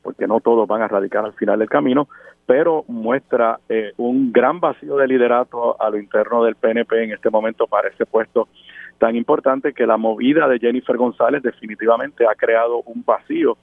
porque 0.03 0.27
no 0.27 0.41
todos 0.41 0.67
van 0.67 0.81
a 0.81 0.89
radicar 0.89 1.23
al 1.23 1.33
final 1.33 1.59
del 1.59 1.69
camino, 1.69 2.09
pero 2.45 2.83
muestra 2.89 3.59
eh, 3.69 3.93
un 3.95 4.33
gran 4.33 4.59
vacío 4.59 4.97
de 4.97 5.07
liderato 5.07 5.81
a 5.81 5.89
lo 5.89 5.97
interno 5.97 6.43
del 6.43 6.55
PNP 6.55 7.03
en 7.03 7.11
este 7.11 7.29
momento 7.29 7.65
para 7.65 7.87
ese 7.87 8.05
puesto 8.05 8.49
tan 8.97 9.15
importante 9.15 9.71
que 9.71 9.87
la 9.87 9.95
movida 9.95 10.49
de 10.49 10.59
Jennifer 10.59 10.97
González 10.97 11.41
definitivamente 11.41 12.25
ha 12.27 12.35
creado 12.35 12.81
un 12.81 13.05
vacío 13.05 13.57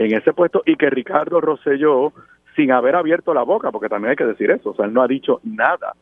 en 0.00 0.16
ese 0.16 0.32
puesto 0.32 0.62
y 0.64 0.76
que 0.76 0.88
Ricardo 0.88 1.40
Rosselló, 1.40 2.12
sin 2.56 2.72
haber 2.72 2.96
abierto 2.96 3.34
la 3.34 3.42
boca, 3.42 3.70
porque 3.70 3.88
también 3.88 4.10
hay 4.10 4.16
que 4.16 4.24
decir 4.24 4.50
eso, 4.50 4.70
o 4.70 4.74
sea, 4.74 4.86
él 4.86 4.94
no 4.94 5.02
ha 5.02 5.06
dicho 5.06 5.40
nada 5.44 5.94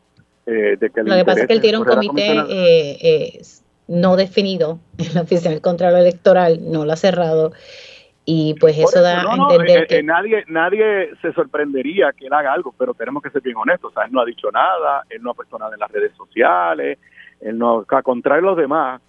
eh, 0.45 0.77
de 0.79 0.89
que 0.89 1.03
Lo 1.03 1.15
que 1.15 1.25
pasa 1.25 1.41
es 1.41 1.47
que 1.47 1.53
él 1.53 1.61
tiene 1.61 1.79
un 1.79 1.85
comité 1.85 2.37
eh, 2.49 3.41
no 3.89 4.15
definido 4.15 4.79
en 4.97 5.13
la 5.13 5.21
oficina 5.21 5.51
del 5.51 5.61
control 5.61 5.95
electoral, 5.95 6.59
no 6.71 6.85
lo 6.85 6.93
ha 6.93 6.95
cerrado 6.95 7.51
y 8.23 8.53
pues 8.53 8.77
eso, 8.77 9.01
da 9.01 9.21
a 9.21 9.35
entender 9.35 9.83
eh, 9.83 9.87
que... 9.87 9.97
Eh, 9.97 10.03
nadie, 10.03 10.45
nadie 10.47 11.09
se 11.21 11.33
sorprendería 11.33 12.13
que 12.17 12.27
él 12.27 12.33
haga 12.33 12.53
algo, 12.53 12.73
pero 12.77 12.93
tenemos 12.93 13.21
que 13.21 13.31
ser 13.31 13.41
bien 13.41 13.57
honestos, 13.57 13.91
o 13.91 13.93
sea, 13.93 14.05
él 14.05 14.13
no 14.13 14.21
ha 14.21 14.25
dicho 14.25 14.49
nada, 14.49 15.03
él 15.09 15.21
no 15.21 15.31
ha 15.31 15.33
puesto 15.33 15.59
nada 15.59 15.73
en 15.73 15.79
las 15.79 15.91
redes 15.91 16.13
sociales, 16.15 16.99
él 17.41 17.57
no, 17.57 17.85
a 17.85 18.01
contrario 18.01 18.43
de 18.43 18.47
los 18.47 18.57
demás, 18.57 19.01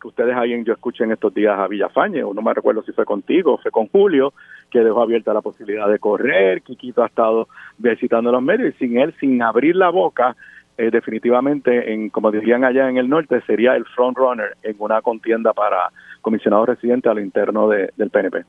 que 0.00 0.08
ustedes 0.08 0.36
ahí 0.36 0.62
yo 0.64 0.72
escuché 0.72 1.04
en 1.04 1.12
estos 1.12 1.32
días 1.34 1.58
a 1.58 1.68
Villafañe, 1.68 2.22
o 2.22 2.34
no 2.34 2.42
me 2.42 2.54
recuerdo 2.54 2.82
si 2.82 2.92
fue 2.92 3.04
contigo, 3.04 3.58
fue 3.62 3.70
con 3.70 3.88
Julio, 3.88 4.32
que 4.70 4.80
dejó 4.80 5.02
abierta 5.02 5.32
la 5.32 5.40
posibilidad 5.40 5.88
de 5.88 5.98
correr, 5.98 6.62
Quiquito 6.62 7.02
ha 7.02 7.06
estado 7.06 7.48
visitando 7.78 8.30
los 8.32 8.42
medios 8.42 8.74
y 8.74 8.78
sin 8.78 8.98
él, 8.98 9.14
sin 9.20 9.42
abrir 9.42 9.76
la 9.76 9.90
boca, 9.90 10.36
eh, 10.76 10.90
definitivamente, 10.92 11.92
en, 11.92 12.08
como 12.08 12.30
dirían 12.30 12.64
allá 12.64 12.88
en 12.88 12.98
el 12.98 13.08
norte, 13.08 13.40
sería 13.46 13.74
el 13.74 13.84
front 13.84 14.16
runner 14.16 14.56
en 14.62 14.76
una 14.78 15.02
contienda 15.02 15.52
para 15.52 15.90
comisionado 16.20 16.66
residente 16.66 17.08
al 17.08 17.18
interno 17.18 17.68
del 17.68 18.10
PNP. 18.10 18.44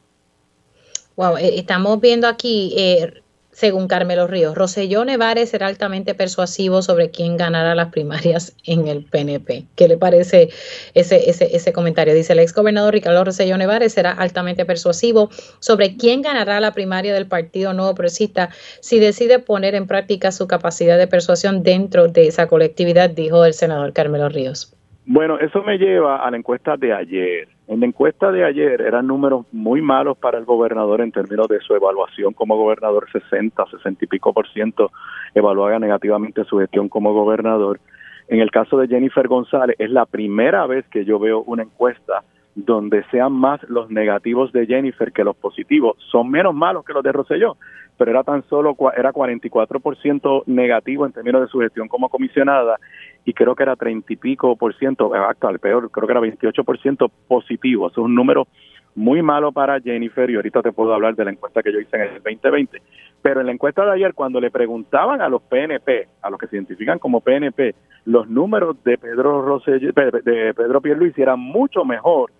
Wow, 1.15 1.37
eh, 1.37 1.57
estamos 1.57 1.99
viendo 1.99 2.27
aquí, 2.27 2.73
eh, 2.77 3.21
según 3.59 3.89
Carmelo 3.89 4.25
Ríos, 4.25 4.55
Roselló 4.55 5.03
Nevares 5.03 5.49
será 5.49 5.67
altamente 5.67 6.15
persuasivo 6.15 6.81
sobre 6.81 7.11
quién 7.11 7.35
ganará 7.35 7.75
las 7.75 7.89
primarias 7.89 8.55
en 8.65 8.87
el 8.87 9.03
PNP. 9.03 9.65
¿Qué 9.75 9.89
le 9.89 9.97
parece 9.97 10.47
ese, 10.93 11.29
ese, 11.29 11.53
ese 11.53 11.73
comentario? 11.73 12.13
Dice 12.13 12.31
el 12.31 12.39
ex 12.39 12.53
gobernador 12.53 12.93
Ricardo 12.93 13.25
Roselló 13.25 13.57
Nevares 13.57 13.91
será 13.91 14.11
altamente 14.11 14.63
persuasivo 14.63 15.27
sobre 15.59 15.97
quién 15.97 16.21
ganará 16.21 16.61
la 16.61 16.71
primaria 16.71 17.13
del 17.13 17.27
Partido 17.27 17.73
Nuevo 17.73 17.95
Progresista 17.95 18.47
si 18.79 18.97
decide 18.97 19.39
poner 19.39 19.75
en 19.75 19.87
práctica 19.87 20.31
su 20.31 20.47
capacidad 20.47 20.97
de 20.97 21.07
persuasión 21.07 21.61
dentro 21.61 22.07
de 22.07 22.27
esa 22.27 22.47
colectividad, 22.47 23.09
dijo 23.09 23.43
el 23.43 23.53
senador 23.53 23.91
Carmelo 23.91 24.29
Ríos. 24.29 24.73
Bueno, 25.05 25.37
eso 25.37 25.63
me 25.63 25.77
lleva 25.77 26.25
a 26.25 26.31
la 26.31 26.37
encuesta 26.37 26.77
de 26.77 26.93
ayer. 26.93 27.49
En 27.69 27.81
la 27.81 27.85
encuesta 27.85 28.31
de 28.31 28.43
ayer 28.43 28.81
eran 28.81 29.05
números 29.05 29.45
muy 29.51 29.79
malos 29.79 30.17
para 30.17 30.39
el 30.39 30.45
gobernador 30.45 31.01
en 31.01 31.11
términos 31.11 31.47
de 31.47 31.59
su 31.59 31.75
evaluación 31.75 32.33
como 32.33 32.57
gobernador, 32.57 33.05
60, 33.11 33.63
60 33.63 34.05
y 34.05 34.07
pico 34.07 34.33
por 34.33 34.49
ciento 34.49 34.91
evaluaba 35.35 35.77
negativamente 35.77 36.43
su 36.45 36.57
gestión 36.57 36.89
como 36.89 37.13
gobernador. 37.13 37.79
En 38.27 38.39
el 38.39 38.49
caso 38.49 38.79
de 38.79 38.87
Jennifer 38.87 39.27
González, 39.27 39.75
es 39.77 39.91
la 39.91 40.07
primera 40.07 40.65
vez 40.65 40.83
que 40.87 41.05
yo 41.05 41.19
veo 41.19 41.43
una 41.43 41.61
encuesta 41.61 42.23
donde 42.55 43.03
sean 43.11 43.33
más 43.33 43.61
los 43.69 43.91
negativos 43.91 44.51
de 44.51 44.65
Jennifer 44.65 45.11
que 45.11 45.23
los 45.23 45.35
positivos. 45.35 45.95
Son 46.11 46.27
menos 46.27 46.55
malos 46.55 46.83
que 46.83 46.93
los 46.93 47.03
de 47.03 47.11
Rosselló, 47.11 47.55
pero 47.99 48.11
era 48.11 48.23
tan 48.23 48.43
solo 48.47 48.77
era 48.95 49.11
44% 49.11 50.43
negativo 50.45 51.05
en 51.05 51.11
términos 51.11 51.41
de 51.41 51.47
su 51.49 51.59
gestión 51.59 51.89
como 51.89 52.07
comisionada 52.07 52.77
y 53.25 53.33
creo 53.33 53.55
que 53.55 53.63
era 53.63 53.75
30 53.75 54.13
y 54.13 54.15
pico 54.15 54.55
por 54.55 54.73
ciento, 54.77 55.13
actual, 55.13 55.59
peor, 55.59 55.91
creo 55.91 56.07
que 56.07 56.13
era 56.13 56.21
28 56.21 56.63
por 56.63 56.79
ciento 56.79 57.09
positivo. 57.27 57.87
Eso 57.87 57.99
es 57.99 58.05
un 58.05 58.15
número 58.15 58.47
muy 58.95 59.21
malo 59.21 59.51
para 59.51 59.81
Jennifer 59.81 60.29
y 60.29 60.35
ahorita 60.37 60.61
te 60.61 60.71
puedo 60.71 60.93
hablar 60.93 61.13
de 61.15 61.25
la 61.25 61.31
encuesta 61.31 61.61
que 61.61 61.73
yo 61.73 61.79
hice 61.81 61.97
en 61.97 62.03
el 62.03 62.23
2020. 62.23 62.81
Pero 63.21 63.41
en 63.41 63.47
la 63.47 63.51
encuesta 63.51 63.83
de 63.83 63.91
ayer, 63.91 64.13
cuando 64.13 64.39
le 64.39 64.49
preguntaban 64.49 65.21
a 65.21 65.27
los 65.27 65.41
PNP, 65.41 66.07
a 66.21 66.29
los 66.29 66.39
que 66.39 66.47
se 66.47 66.55
identifican 66.55 66.99
como 66.99 67.19
PNP, 67.19 67.75
los 68.05 68.29
números 68.29 68.81
de 68.85 68.97
Pedro 68.97 69.41
Rosselló, 69.41 69.91
de 69.91 70.53
Pedro 70.53 70.79
Pierluisi 70.79 71.21
eran 71.21 71.41
mucho 71.41 71.83
mejor 71.83 72.31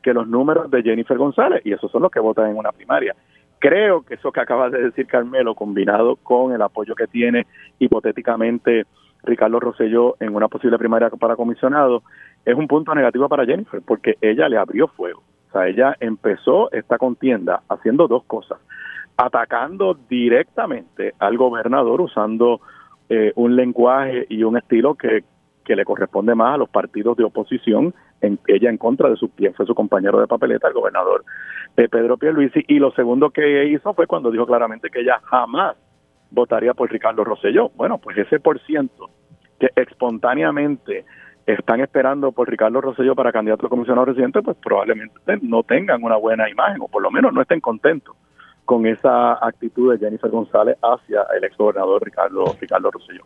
que 0.00 0.14
los 0.14 0.28
números 0.28 0.70
de 0.70 0.82
Jennifer 0.82 1.18
González 1.18 1.60
y 1.64 1.72
esos 1.72 1.90
son 1.90 2.02
los 2.02 2.12
que 2.12 2.20
votan 2.20 2.50
en 2.50 2.56
una 2.56 2.70
primaria. 2.70 3.16
Creo 3.58 4.02
que 4.02 4.14
eso 4.14 4.30
que 4.30 4.40
acaba 4.40 4.70
de 4.70 4.82
decir 4.82 5.06
Carmelo, 5.06 5.54
combinado 5.54 6.16
con 6.16 6.52
el 6.52 6.62
apoyo 6.62 6.94
que 6.94 7.06
tiene 7.06 7.46
hipotéticamente 7.78 8.86
Ricardo 9.24 9.58
Rosselló 9.58 10.16
en 10.20 10.34
una 10.34 10.48
posible 10.48 10.78
primaria 10.78 11.10
para 11.10 11.36
comisionado, 11.36 12.02
es 12.44 12.54
un 12.54 12.68
punto 12.68 12.94
negativo 12.94 13.28
para 13.28 13.44
Jennifer, 13.44 13.82
porque 13.84 14.16
ella 14.20 14.48
le 14.48 14.56
abrió 14.56 14.88
fuego. 14.88 15.22
O 15.48 15.52
sea, 15.52 15.66
ella 15.66 15.96
empezó 15.98 16.70
esta 16.72 16.98
contienda 16.98 17.62
haciendo 17.68 18.06
dos 18.06 18.24
cosas. 18.24 18.58
Atacando 19.16 19.94
directamente 20.08 21.14
al 21.18 21.36
gobernador 21.36 22.00
usando 22.00 22.60
eh, 23.08 23.32
un 23.34 23.56
lenguaje 23.56 24.26
y 24.28 24.44
un 24.44 24.56
estilo 24.56 24.94
que 24.94 25.24
le 25.66 25.84
corresponde 25.84 26.34
más 26.34 26.54
a 26.54 26.58
los 26.58 26.68
partidos 26.68 27.16
de 27.16 27.24
oposición, 27.24 27.92
en, 28.20 28.38
ella 28.46 28.70
en 28.70 28.78
contra 28.78 29.08
de 29.08 29.16
su 29.16 29.30
quien 29.30 29.54
fue 29.54 29.66
su 29.66 29.74
compañero 29.74 30.20
de 30.20 30.26
papeleta, 30.26 30.68
el 30.68 30.74
gobernador 30.74 31.24
eh, 31.76 31.88
Pedro 31.88 32.16
Pierluisi, 32.16 32.64
y 32.66 32.78
lo 32.78 32.90
segundo 32.92 33.30
que 33.30 33.66
hizo 33.66 33.94
fue 33.94 34.06
cuando 34.06 34.30
dijo 34.30 34.46
claramente 34.46 34.90
que 34.90 35.00
ella 35.00 35.20
jamás 35.24 35.76
votaría 36.30 36.74
por 36.74 36.90
Ricardo 36.90 37.24
Rosselló. 37.24 37.70
Bueno, 37.76 37.98
pues 37.98 38.18
ese 38.18 38.40
por 38.40 38.60
ciento 38.60 39.10
que 39.58 39.68
espontáneamente 39.76 41.04
están 41.46 41.80
esperando 41.80 42.32
por 42.32 42.48
Ricardo 42.48 42.80
Rosselló 42.80 43.14
para 43.14 43.32
candidato 43.32 43.66
a 43.66 43.70
comisionado 43.70 44.06
residente, 44.06 44.42
pues 44.42 44.56
probablemente 44.62 45.38
no 45.42 45.62
tengan 45.62 46.02
una 46.02 46.16
buena 46.16 46.48
imagen 46.50 46.82
o 46.82 46.88
por 46.88 47.02
lo 47.02 47.10
menos 47.10 47.32
no 47.32 47.40
estén 47.40 47.60
contentos 47.60 48.16
con 48.64 48.86
esa 48.86 49.32
actitud 49.44 49.92
de 49.92 49.98
Jennifer 49.98 50.30
González 50.30 50.76
hacia 50.82 51.22
el 51.34 51.44
exgobernador 51.44 52.04
Ricardo, 52.04 52.44
Ricardo 52.60 52.90
Rosselló. 52.90 53.24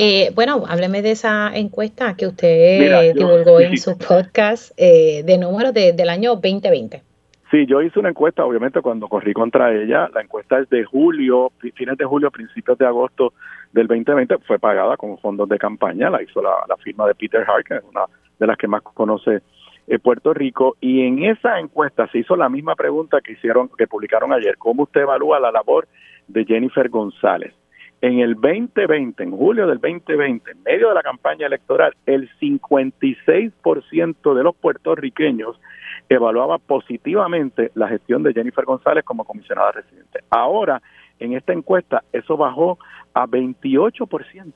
Eh, 0.00 0.30
bueno, 0.36 0.62
hábleme 0.68 1.02
de 1.02 1.10
esa 1.10 1.50
encuesta 1.56 2.14
que 2.14 2.28
usted 2.28 3.14
divulgó 3.14 3.58
en 3.58 3.76
su 3.76 3.98
podcast 3.98 4.70
eh, 4.76 5.24
de 5.24 5.38
números 5.38 5.74
del 5.74 6.08
año 6.08 6.36
2020. 6.36 7.02
Sí, 7.50 7.66
yo 7.66 7.82
hice 7.82 7.98
una 7.98 8.10
encuesta, 8.10 8.44
obviamente, 8.44 8.80
cuando 8.80 9.08
corrí 9.08 9.32
contra 9.32 9.74
ella. 9.74 10.08
La 10.14 10.20
encuesta 10.20 10.60
es 10.60 10.70
de 10.70 10.84
julio, 10.84 11.50
fines 11.74 11.98
de 11.98 12.04
julio, 12.04 12.30
principios 12.30 12.78
de 12.78 12.86
agosto 12.86 13.32
del 13.72 13.88
2020. 13.88 14.38
Fue 14.46 14.60
pagada 14.60 14.96
con 14.96 15.18
fondos 15.18 15.48
de 15.48 15.58
campaña. 15.58 16.10
La 16.10 16.22
hizo 16.22 16.40
la, 16.40 16.76
firma 16.76 17.08
de 17.08 17.16
Peter 17.16 17.44
Harker, 17.44 17.82
una 17.90 18.02
de 18.38 18.46
las 18.46 18.56
que 18.56 18.68
más 18.68 18.82
conoce 18.82 19.40
eh, 19.88 19.98
Puerto 19.98 20.32
Rico. 20.32 20.76
Y 20.80 21.08
en 21.08 21.24
esa 21.24 21.58
encuesta 21.58 22.06
se 22.12 22.18
hizo 22.18 22.36
la 22.36 22.48
misma 22.48 22.76
pregunta 22.76 23.20
que 23.20 23.32
hicieron, 23.32 23.68
que 23.76 23.88
publicaron 23.88 24.32
ayer. 24.32 24.56
¿Cómo 24.58 24.84
usted 24.84 25.00
evalúa 25.00 25.40
la 25.40 25.50
labor 25.50 25.88
de 26.28 26.44
Jennifer 26.44 26.88
González? 26.88 27.52
En 28.00 28.20
el 28.20 28.34
2020, 28.34 29.24
en 29.24 29.32
julio 29.32 29.66
del 29.66 29.80
2020, 29.80 30.52
en 30.52 30.62
medio 30.62 30.88
de 30.88 30.94
la 30.94 31.02
campaña 31.02 31.46
electoral, 31.46 31.94
el 32.06 32.30
56% 32.38 34.34
de 34.34 34.42
los 34.44 34.54
puertorriqueños 34.54 35.60
evaluaba 36.08 36.58
positivamente 36.58 37.72
la 37.74 37.88
gestión 37.88 38.22
de 38.22 38.32
Jennifer 38.32 38.64
González 38.64 39.04
como 39.04 39.24
comisionada 39.24 39.72
residente. 39.72 40.20
Ahora, 40.30 40.80
en 41.18 41.32
esta 41.32 41.52
encuesta, 41.52 42.04
eso 42.12 42.36
bajó 42.36 42.78
a 43.14 43.26
28%. 43.26 44.52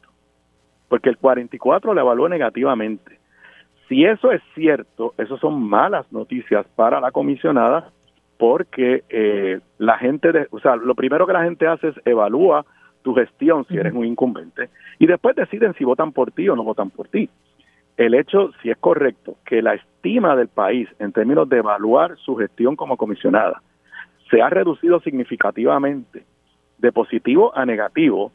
porque 0.88 1.08
el 1.08 1.16
44 1.16 1.94
la 1.94 2.02
evaluó 2.02 2.28
negativamente. 2.28 3.18
Si 3.88 4.04
eso 4.04 4.30
es 4.30 4.42
cierto, 4.54 5.14
eso 5.16 5.38
son 5.38 5.62
malas 5.62 6.10
noticias 6.12 6.66
para 6.76 7.00
la 7.00 7.10
comisionada, 7.10 7.90
porque 8.36 9.02
eh, 9.08 9.60
la 9.78 9.96
gente, 9.96 10.32
de, 10.32 10.48
o 10.50 10.60
sea, 10.60 10.76
lo 10.76 10.94
primero 10.94 11.26
que 11.26 11.32
la 11.32 11.44
gente 11.44 11.66
hace 11.66 11.88
es 11.88 11.94
evalúa 12.04 12.66
tu 13.02 13.14
gestión 13.14 13.66
si 13.66 13.76
eres 13.76 13.92
un 13.92 14.04
incumbente 14.04 14.70
y 14.98 15.06
después 15.06 15.36
deciden 15.36 15.74
si 15.74 15.84
votan 15.84 16.12
por 16.12 16.32
ti 16.32 16.48
o 16.48 16.56
no 16.56 16.64
votan 16.64 16.90
por 16.90 17.08
ti. 17.08 17.28
El 17.96 18.14
hecho, 18.14 18.50
si 18.62 18.70
es 18.70 18.78
correcto, 18.78 19.36
que 19.44 19.60
la 19.60 19.74
estima 19.74 20.34
del 20.34 20.48
país 20.48 20.88
en 20.98 21.12
términos 21.12 21.48
de 21.48 21.58
evaluar 21.58 22.16
su 22.18 22.36
gestión 22.36 22.74
como 22.76 22.96
comisionada 22.96 23.62
se 24.30 24.40
ha 24.40 24.48
reducido 24.48 25.00
significativamente 25.00 26.24
de 26.78 26.92
positivo 26.92 27.56
a 27.56 27.66
negativo, 27.66 28.32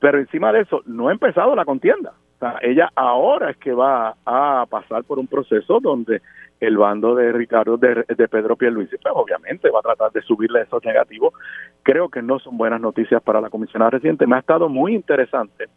pero 0.00 0.18
encima 0.18 0.50
de 0.52 0.62
eso 0.62 0.82
no 0.86 1.08
ha 1.08 1.12
empezado 1.12 1.54
la 1.54 1.64
contienda. 1.64 2.14
O 2.36 2.38
sea, 2.38 2.58
ella 2.62 2.90
ahora 2.94 3.50
es 3.50 3.56
que 3.58 3.72
va 3.72 4.14
a 4.24 4.66
pasar 4.68 5.04
por 5.04 5.18
un 5.18 5.26
proceso 5.26 5.78
donde 5.80 6.22
el 6.60 6.76
bando 6.76 7.14
de 7.14 7.32
Ricardo, 7.32 7.76
de, 7.76 8.04
Pedro 8.28 8.56
Pierluisi, 8.56 8.96
pues 8.96 9.14
obviamente 9.14 9.70
va 9.70 9.80
a 9.80 9.82
tratar 9.82 10.12
de 10.12 10.22
subirle 10.22 10.62
esos 10.62 10.84
negativos. 10.84 11.34
Creo 11.82 12.08
que 12.08 12.22
no 12.22 12.38
son 12.38 12.56
buenas 12.56 12.80
noticias 12.80 13.22
para 13.22 13.40
la 13.40 13.50
comisionada 13.50 13.90
reciente. 13.90 14.26
Me 14.26 14.36
ha 14.36 14.40
estado 14.40 14.68
muy 14.68 14.94
interesante 14.94 15.68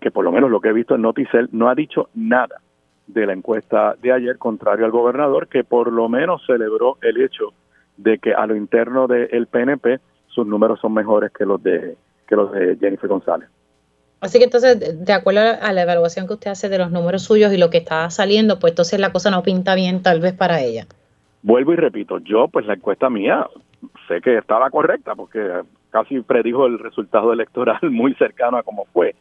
que 0.00 0.10
por 0.10 0.24
lo 0.24 0.32
menos 0.32 0.50
lo 0.50 0.60
que 0.60 0.68
he 0.68 0.72
visto 0.72 0.94
en 0.94 1.02
Noticel 1.02 1.48
no 1.52 1.68
ha 1.68 1.74
dicho 1.74 2.08
nada 2.14 2.60
de 3.06 3.26
la 3.26 3.32
encuesta 3.32 3.94
de 4.00 4.12
ayer, 4.12 4.38
contrario 4.38 4.84
al 4.84 4.92
gobernador, 4.92 5.48
que 5.48 5.64
por 5.64 5.90
lo 5.92 6.08
menos 6.08 6.44
celebró 6.46 6.98
el 7.00 7.20
hecho 7.20 7.52
de 7.96 8.18
que 8.18 8.34
a 8.34 8.46
lo 8.46 8.54
interno 8.54 9.06
del 9.08 9.46
PNP 9.46 9.98
sus 10.28 10.46
números 10.46 10.78
son 10.80 10.94
mejores 10.94 11.32
que 11.32 11.44
los 11.44 11.60
de 11.62 11.96
que 12.28 12.36
los 12.36 12.52
de 12.52 12.76
Jennifer 12.76 13.08
González. 13.08 13.48
Así 14.20 14.38
que 14.38 14.44
entonces, 14.44 15.04
de 15.04 15.12
acuerdo 15.12 15.40
a 15.60 15.72
la 15.72 15.82
evaluación 15.82 16.26
que 16.26 16.34
usted 16.34 16.50
hace 16.50 16.68
de 16.68 16.78
los 16.78 16.90
números 16.90 17.22
suyos 17.22 17.52
y 17.52 17.56
lo 17.56 17.70
que 17.70 17.78
está 17.78 18.10
saliendo, 18.10 18.58
pues 18.58 18.72
entonces 18.72 18.98
la 18.98 19.12
cosa 19.12 19.30
no 19.30 19.42
pinta 19.42 19.74
bien 19.76 20.02
tal 20.02 20.20
vez 20.20 20.32
para 20.32 20.60
ella. 20.60 20.86
Vuelvo 21.42 21.72
y 21.72 21.76
repito, 21.76 22.18
yo 22.18 22.48
pues 22.48 22.66
la 22.66 22.74
encuesta 22.74 23.08
mía 23.08 23.46
sé 24.08 24.20
que 24.20 24.38
estaba 24.38 24.70
correcta 24.70 25.14
porque 25.14 25.62
casi 25.90 26.20
predijo 26.20 26.66
el 26.66 26.80
resultado 26.80 27.32
electoral 27.32 27.78
muy 27.90 28.14
cercano 28.14 28.56
a 28.56 28.64
como 28.64 28.86
fue. 28.86 29.14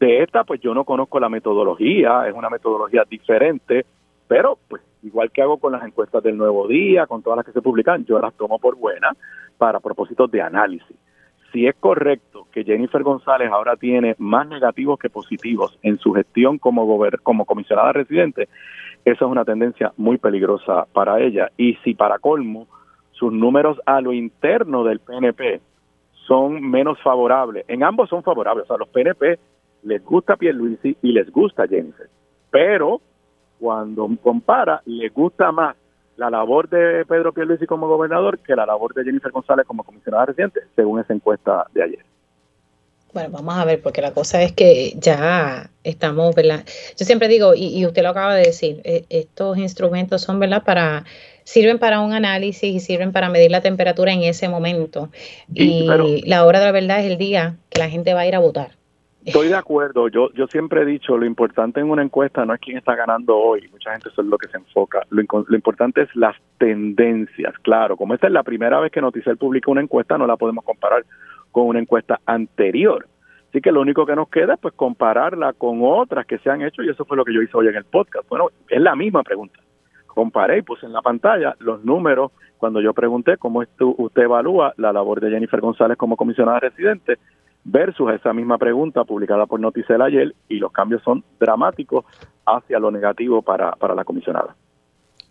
De 0.00 0.24
esta 0.24 0.42
pues 0.42 0.60
yo 0.60 0.74
no 0.74 0.84
conozco 0.84 1.20
la 1.20 1.28
metodología, 1.28 2.26
es 2.26 2.34
una 2.34 2.50
metodología 2.50 3.04
diferente, 3.08 3.86
pero 4.26 4.58
pues 4.68 4.82
igual 5.04 5.30
que 5.30 5.42
hago 5.42 5.58
con 5.58 5.70
las 5.70 5.84
encuestas 5.84 6.24
del 6.24 6.36
Nuevo 6.36 6.66
Día, 6.66 7.06
con 7.06 7.22
todas 7.22 7.36
las 7.36 7.46
que 7.46 7.52
se 7.52 7.62
publican, 7.62 8.04
yo 8.04 8.18
las 8.18 8.34
tomo 8.34 8.58
por 8.58 8.74
buenas 8.74 9.16
para 9.58 9.78
propósitos 9.78 10.28
de 10.32 10.42
análisis 10.42 10.96
si 11.54 11.68
es 11.68 11.76
correcto 11.76 12.48
que 12.52 12.64
Jennifer 12.64 13.04
González 13.04 13.48
ahora 13.52 13.76
tiene 13.76 14.16
más 14.18 14.48
negativos 14.48 14.98
que 14.98 15.08
positivos 15.08 15.78
en 15.82 15.98
su 15.98 16.12
gestión 16.12 16.58
como, 16.58 16.98
comisionada 17.46 17.92
residente, 17.92 18.48
esa 19.04 19.24
es 19.24 19.30
una 19.30 19.44
tendencia 19.44 19.92
muy 19.96 20.18
peligrosa 20.18 20.86
para 20.92 21.20
ella. 21.20 21.52
Y 21.56 21.76
si 21.84 21.94
para 21.94 22.18
colmo 22.18 22.66
sus 23.12 23.32
números 23.32 23.80
a 23.86 24.00
lo 24.00 24.12
interno 24.12 24.82
del 24.82 24.98
PNP 24.98 25.60
son 26.26 26.60
menos 26.60 27.00
favorables, 27.02 27.64
en 27.68 27.84
ambos 27.84 28.08
son 28.08 28.24
favorables, 28.24 28.64
o 28.64 28.66
sea, 28.66 28.76
los 28.76 28.88
PNP 28.88 29.38
les 29.84 30.04
gusta 30.04 30.36
Pierluisi 30.36 30.96
y 31.02 31.12
les 31.12 31.30
gusta 31.30 31.68
Jennifer, 31.68 32.08
pero 32.50 33.00
cuando 33.60 34.08
compara, 34.20 34.82
les 34.86 35.14
gusta 35.14 35.52
más 35.52 35.76
la 36.16 36.30
labor 36.30 36.68
de 36.68 37.04
Pedro 37.06 37.32
Pierluisi 37.32 37.66
como 37.66 37.88
gobernador 37.88 38.38
que 38.38 38.54
la 38.54 38.66
labor 38.66 38.94
de 38.94 39.04
Jennifer 39.04 39.32
González 39.32 39.66
como 39.66 39.82
comisionada 39.82 40.26
residente, 40.26 40.60
según 40.76 41.00
esa 41.00 41.12
encuesta 41.12 41.66
de 41.72 41.82
ayer. 41.82 42.04
Bueno, 43.12 43.30
vamos 43.30 43.54
a 43.56 43.64
ver, 43.64 43.80
porque 43.80 44.02
la 44.02 44.12
cosa 44.12 44.42
es 44.42 44.52
que 44.52 44.94
ya 44.96 45.70
estamos, 45.84 46.34
¿verdad? 46.34 46.64
Yo 46.96 47.06
siempre 47.06 47.28
digo, 47.28 47.54
y, 47.54 47.86
usted 47.86 48.02
lo 48.02 48.08
acaba 48.08 48.34
de 48.34 48.44
decir, 48.44 48.80
eh, 48.82 49.04
estos 49.08 49.56
instrumentos 49.56 50.22
son, 50.22 50.40
¿verdad? 50.40 50.64
Para, 50.64 51.04
sirven 51.44 51.78
para 51.78 52.00
un 52.00 52.12
análisis 52.12 52.74
y 52.74 52.80
sirven 52.80 53.12
para 53.12 53.28
medir 53.28 53.52
la 53.52 53.60
temperatura 53.60 54.12
en 54.12 54.22
ese 54.22 54.48
momento. 54.48 55.10
y 55.52 56.22
la 56.26 56.44
hora 56.44 56.58
de 56.58 56.64
la 56.66 56.72
verdad 56.72 57.00
es 57.00 57.06
el 57.06 57.16
día 57.16 57.56
que 57.70 57.78
la 57.78 57.88
gente 57.88 58.14
va 58.14 58.20
a 58.20 58.26
ir 58.26 58.34
a 58.34 58.40
votar. 58.40 58.72
Estoy 59.24 59.48
de 59.48 59.54
acuerdo. 59.54 60.08
Yo, 60.08 60.30
yo 60.32 60.46
siempre 60.46 60.82
he 60.82 60.84
dicho, 60.84 61.16
lo 61.16 61.24
importante 61.24 61.80
en 61.80 61.90
una 61.90 62.02
encuesta 62.02 62.44
no 62.44 62.52
es 62.52 62.60
quién 62.60 62.76
está 62.76 62.94
ganando 62.94 63.36
hoy. 63.36 63.66
Mucha 63.72 63.92
gente 63.92 64.10
eso 64.10 64.20
es 64.20 64.28
lo 64.28 64.36
que 64.36 64.48
se 64.48 64.58
enfoca. 64.58 65.00
Lo, 65.08 65.22
lo 65.46 65.56
importante 65.56 66.02
es 66.02 66.14
las 66.14 66.36
tendencias. 66.58 67.54
Claro, 67.62 67.96
como 67.96 68.14
esta 68.14 68.26
es 68.26 68.32
la 68.32 68.42
primera 68.42 68.80
vez 68.80 68.92
que 68.92 69.00
Noticel 69.00 69.38
publica 69.38 69.70
una 69.70 69.80
encuesta, 69.80 70.18
no 70.18 70.26
la 70.26 70.36
podemos 70.36 70.64
comparar 70.64 71.04
con 71.52 71.66
una 71.66 71.78
encuesta 71.78 72.20
anterior. 72.26 73.06
Así 73.48 73.62
que 73.62 73.72
lo 73.72 73.80
único 73.80 74.04
que 74.04 74.16
nos 74.16 74.28
queda 74.28 74.54
es 74.54 74.60
pues 74.60 74.74
compararla 74.74 75.52
con 75.52 75.78
otras 75.82 76.26
que 76.26 76.38
se 76.38 76.50
han 76.50 76.60
hecho 76.60 76.82
y 76.82 76.90
eso 76.90 77.04
fue 77.04 77.16
lo 77.16 77.24
que 77.24 77.32
yo 77.32 77.40
hice 77.40 77.56
hoy 77.56 77.68
en 77.68 77.76
el 77.76 77.84
podcast. 77.84 78.28
Bueno, 78.28 78.48
es 78.68 78.80
la 78.80 78.96
misma 78.96 79.22
pregunta. 79.22 79.60
Comparé 80.06 80.58
y 80.58 80.62
puse 80.62 80.86
en 80.86 80.92
la 80.92 81.02
pantalla 81.02 81.54
los 81.60 81.84
números 81.84 82.32
cuando 82.58 82.80
yo 82.80 82.92
pregunté 82.92 83.36
cómo 83.36 83.62
usted 83.78 84.22
evalúa 84.22 84.74
la 84.76 84.92
labor 84.92 85.20
de 85.20 85.30
Jennifer 85.30 85.60
González 85.60 85.96
como 85.96 86.16
comisionada 86.16 86.60
residente 86.60 87.18
versus 87.64 88.12
esa 88.12 88.32
misma 88.32 88.58
pregunta 88.58 89.04
publicada 89.04 89.46
por 89.46 89.58
Noticel 89.60 90.02
ayer 90.02 90.34
y 90.48 90.58
los 90.58 90.70
cambios 90.72 91.02
son 91.02 91.24
dramáticos 91.40 92.04
hacia 92.46 92.78
lo 92.78 92.90
negativo 92.90 93.42
para, 93.42 93.72
para 93.72 93.94
la 93.94 94.04
comisionada. 94.04 94.54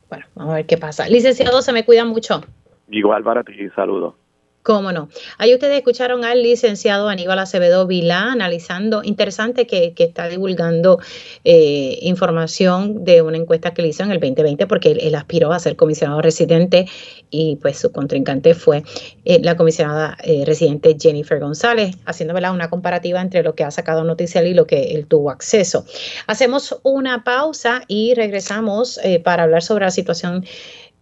Bueno, 0.10 0.26
vamos 0.36 0.54
a 0.54 0.56
ver 0.58 0.66
qué 0.66 0.78
pasa. 0.78 1.08
Licenciado, 1.08 1.62
se 1.62 1.74
me 1.74 1.86
cuida 1.86 2.06
mucho. 2.06 2.42
Igual 2.90 3.24
para 3.24 3.44
ti, 3.44 3.70
saludos. 3.76 4.16
Cómo 4.64 4.94
no. 4.94 5.10
Ahí 5.40 5.53
ustedes 5.53 5.76
escucharon 5.76 6.23
al 6.23 6.41
licenciado 6.41 7.10
Aníbal 7.10 7.38
Acevedo 7.38 7.85
Vilá 7.85 8.31
analizando, 8.31 9.03
interesante 9.03 9.68
que, 9.68 9.94
está 9.98 10.30
divulgando 10.30 10.99
eh, 11.44 11.99
información 12.02 13.03
de 13.03 13.22
una 13.22 13.35
encuesta 13.35 13.73
que 13.73 13.81
le 13.81 13.90
hizo 13.90 14.03
en 14.03 14.11
el 14.11 14.22
2020 14.22 14.65
porque 14.68 14.91
él, 14.91 15.15
aspiró 15.15 15.52
a 15.52 15.60
ser 15.60 15.76
comisionado 15.76 16.22
residente 16.22 16.88
y 17.30 17.57
pues 17.57 17.77
su 17.77 17.91
contrincante 17.91 18.53
fue 18.53 18.84
eh, 19.26 19.40
la 19.41 19.57
comisionada 19.57 20.18
eh, 20.23 20.44
residente 20.45 20.95
Jennifer 20.98 21.41
González, 21.41 21.98
haciendo 22.06 22.34
una 22.34 22.69
comparativa 22.69 23.19
entre 23.19 23.44
lo 23.44 23.56
que 23.56 23.65
ha 23.65 23.72
sacado 23.72 24.06
Noticial 24.06 24.48
y 24.48 24.53
lo 24.53 24.65
que 24.65 24.95
él 24.95 25.07
tuvo 25.07 25.30
acceso. 25.30 25.85
Hacemos 26.26 26.80
una 26.84 27.26
pausa 27.26 27.84
y 27.90 28.14
regresamos 28.14 28.98
para 29.26 29.44
hablar 29.44 29.61
sobre 29.61 29.84
la 29.85 29.91
situación 29.91 30.45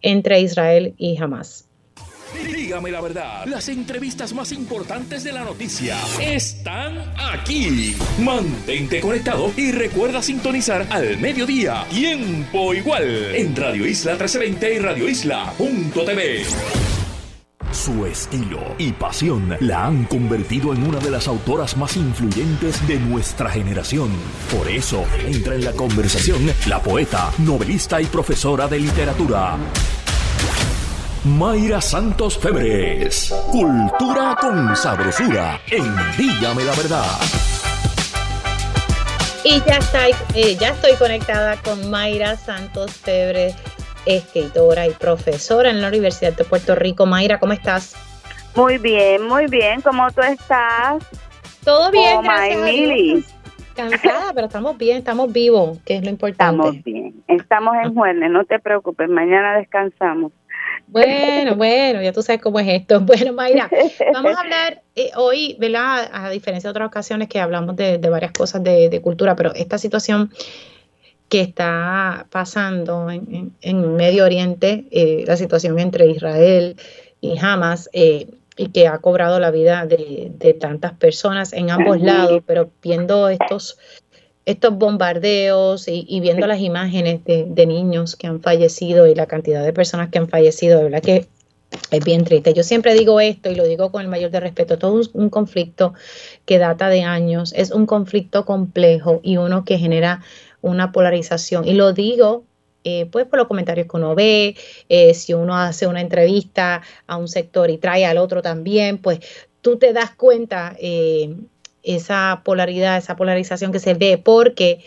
entre 0.00 0.40
Israel 0.40 0.94
y 0.98 1.16
Hamas. 1.22 1.68
Dígame 2.34 2.90
la 2.90 3.00
verdad, 3.00 3.44
las 3.46 3.68
entrevistas 3.68 4.32
más 4.32 4.52
importantes 4.52 5.24
de 5.24 5.32
la 5.32 5.44
noticia 5.44 5.96
están 6.20 6.98
aquí. 7.18 7.94
Mantente 8.18 9.00
conectado 9.00 9.52
y 9.56 9.72
recuerda 9.72 10.22
sintonizar 10.22 10.86
al 10.90 11.18
mediodía, 11.18 11.84
tiempo 11.90 12.74
igual, 12.74 13.34
en 13.34 13.54
Radio 13.54 13.86
Isla 13.86 14.12
1320 14.12 14.74
y 14.74 14.78
Radio 14.78 15.08
Isla.tv. 15.08 16.44
Su 17.72 18.04
estilo 18.04 18.60
y 18.76 18.92
pasión 18.92 19.56
la 19.60 19.86
han 19.86 20.04
convertido 20.04 20.74
en 20.74 20.86
una 20.86 20.98
de 20.98 21.10
las 21.10 21.26
autoras 21.26 21.76
más 21.76 21.96
influyentes 21.96 22.86
de 22.86 22.98
nuestra 22.98 23.48
generación. 23.50 24.10
Por 24.56 24.68
eso 24.68 25.04
entra 25.26 25.54
en 25.54 25.64
la 25.64 25.72
conversación 25.72 26.52
la 26.66 26.80
poeta, 26.82 27.32
novelista 27.38 28.00
y 28.00 28.04
profesora 28.04 28.68
de 28.68 28.78
literatura. 28.78 29.56
Mayra 31.24 31.80
Santos 31.80 32.36
Febres. 32.36 33.32
Cultura 33.52 34.34
con 34.40 34.74
sabrosura 34.74 35.60
en 35.70 35.84
Dígame 36.18 36.64
la 36.64 36.74
Verdad. 36.74 37.20
Y 39.44 39.60
ya, 39.60 39.76
está, 39.76 40.08
eh, 40.08 40.56
ya 40.58 40.70
estoy 40.70 40.96
conectada 40.96 41.62
con 41.62 41.88
Mayra 41.90 42.34
Santos 42.34 42.96
Febres, 42.96 43.54
escritora 44.04 44.88
y 44.88 44.90
profesora 44.90 45.70
en 45.70 45.80
la 45.80 45.88
Universidad 45.88 46.32
de 46.32 46.42
Puerto 46.42 46.74
Rico. 46.74 47.06
Mayra, 47.06 47.38
¿cómo 47.38 47.52
estás? 47.52 47.94
Muy 48.56 48.78
bien, 48.78 49.22
muy 49.22 49.46
bien. 49.46 49.80
¿Cómo 49.80 50.10
tú 50.10 50.22
estás? 50.22 51.08
Todo 51.64 51.92
bien, 51.92 52.16
oh, 52.18 52.22
gracias 52.22 53.32
Cansada, 53.76 54.32
pero 54.34 54.48
estamos 54.48 54.76
bien, 54.76 54.98
estamos 54.98 55.32
vivos, 55.32 55.78
que 55.84 55.96
es 55.96 56.04
lo 56.04 56.10
importante. 56.10 56.56
Estamos 56.56 56.84
bien, 56.84 57.14
estamos 57.28 57.76
en 57.82 57.94
jueves, 57.94 58.30
no 58.30 58.44
te 58.44 58.58
preocupes, 58.58 59.08
mañana 59.08 59.56
descansamos. 59.56 60.32
Bueno, 60.92 61.56
bueno, 61.56 62.02
ya 62.02 62.12
tú 62.12 62.22
sabes 62.22 62.42
cómo 62.42 62.60
es 62.60 62.68
esto. 62.68 63.00
Bueno, 63.06 63.32
Mayra, 63.32 63.70
vamos 64.12 64.36
a 64.36 64.40
hablar 64.42 64.82
eh, 64.94 65.10
hoy, 65.16 65.56
¿verdad? 65.58 66.10
A 66.12 66.28
diferencia 66.28 66.68
de 66.68 66.72
otras 66.72 66.88
ocasiones 66.88 67.28
que 67.28 67.40
hablamos 67.40 67.76
de, 67.76 67.96
varias 67.98 68.32
cosas 68.32 68.62
de, 68.62 69.00
cultura, 69.02 69.34
pero 69.34 69.54
esta 69.54 69.78
situación 69.78 70.30
que 71.30 71.40
está 71.40 72.26
pasando 72.30 73.08
en, 73.10 73.96
Medio 73.96 74.24
Oriente, 74.24 74.84
eh, 74.90 75.24
la 75.26 75.38
situación 75.38 75.78
entre 75.78 76.08
Israel 76.08 76.76
y 77.22 77.38
Hamas, 77.38 77.88
eh, 77.94 78.26
y 78.58 78.68
que 78.68 78.86
ha 78.86 78.98
cobrado 78.98 79.40
la 79.40 79.50
vida 79.50 79.86
de, 79.86 80.30
de 80.34 80.52
tantas 80.52 80.92
personas 80.92 81.54
en 81.54 81.70
ambos 81.70 82.02
lados, 82.02 82.42
pero 82.46 82.70
viendo 82.82 83.30
estos 83.30 83.78
estos 84.44 84.76
bombardeos 84.76 85.86
y, 85.86 86.20
viendo 86.20 86.46
las 86.46 86.60
imágenes 86.60 87.24
de, 87.24 87.66
niños 87.66 88.16
que 88.16 88.26
han 88.26 88.40
fallecido 88.40 89.06
y 89.06 89.14
la 89.14 89.26
cantidad 89.26 89.64
de 89.64 89.72
personas 89.72 90.10
que 90.10 90.18
han 90.18 90.28
fallecido, 90.28 90.78
de 90.78 90.84
verdad 90.84 91.02
que 91.02 91.26
es 91.90 92.04
bien 92.04 92.24
triste. 92.24 92.52
Yo 92.52 92.62
siempre 92.62 92.94
digo 92.94 93.20
esto 93.20 93.50
y 93.50 93.54
lo 93.54 93.64
digo 93.66 93.92
con 93.92 94.02
el 94.02 94.08
mayor 94.08 94.30
de 94.30 94.40
respeto. 94.40 94.78
Todo 94.78 94.94
un, 94.94 95.08
un 95.12 95.30
conflicto 95.30 95.94
que 96.44 96.58
data 96.58 96.88
de 96.88 97.02
años, 97.02 97.52
es 97.56 97.70
un 97.70 97.86
conflicto 97.86 98.44
complejo 98.44 99.20
y 99.22 99.36
uno 99.36 99.64
que 99.64 99.78
genera 99.78 100.22
una 100.60 100.92
polarización. 100.92 101.66
Y 101.66 101.74
lo 101.74 101.92
digo 101.92 102.44
eh, 102.84 103.06
pues 103.06 103.26
por 103.26 103.38
los 103.38 103.48
comentarios 103.48 103.86
que 103.88 103.96
uno 103.96 104.14
ve, 104.14 104.56
eh, 104.88 105.14
si 105.14 105.34
uno 105.34 105.56
hace 105.56 105.86
una 105.86 106.00
entrevista 106.00 106.82
a 107.06 107.16
un 107.16 107.28
sector 107.28 107.70
y 107.70 107.78
trae 107.78 108.04
al 108.04 108.18
otro 108.18 108.42
también, 108.42 108.98
pues 108.98 109.20
tú 109.60 109.78
te 109.78 109.92
das 109.92 110.14
cuenta 110.16 110.74
eh, 110.80 111.36
esa 111.82 112.42
polaridad, 112.44 112.96
esa 112.96 113.16
polarización 113.16 113.72
que 113.72 113.78
se 113.78 113.94
ve, 113.94 114.18
porque 114.18 114.84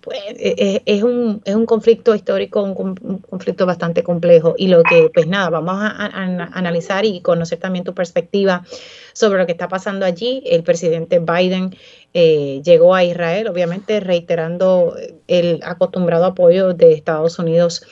pues, 0.00 0.18
es, 0.38 1.02
un, 1.02 1.42
es 1.44 1.54
un 1.54 1.66
conflicto 1.66 2.14
histórico, 2.14 2.62
un, 2.62 3.18
conflicto 3.18 3.66
bastante 3.66 4.02
complejo. 4.02 4.54
Y 4.56 4.68
lo 4.68 4.82
que, 4.82 5.10
pues 5.12 5.26
nada, 5.26 5.50
vamos 5.50 5.74
a, 5.78 6.06
analizar 6.54 7.04
y 7.04 7.20
conocer 7.20 7.58
también 7.58 7.84
tu 7.84 7.94
perspectiva 7.94 8.64
sobre 9.12 9.38
lo 9.38 9.46
que 9.46 9.52
está 9.52 9.68
pasando 9.68 10.06
allí. 10.06 10.42
El 10.46 10.62
presidente 10.62 11.18
Biden 11.18 11.76
eh, 12.14 12.62
llegó 12.64 12.94
a 12.94 13.04
Israel, 13.04 13.48
obviamente 13.48 14.00
reiterando 14.00 14.96
el 15.28 15.60
acostumbrado 15.62 16.24
apoyo 16.24 16.72
de 16.72 16.94
Estados 16.94 17.38
Unidos 17.38 17.82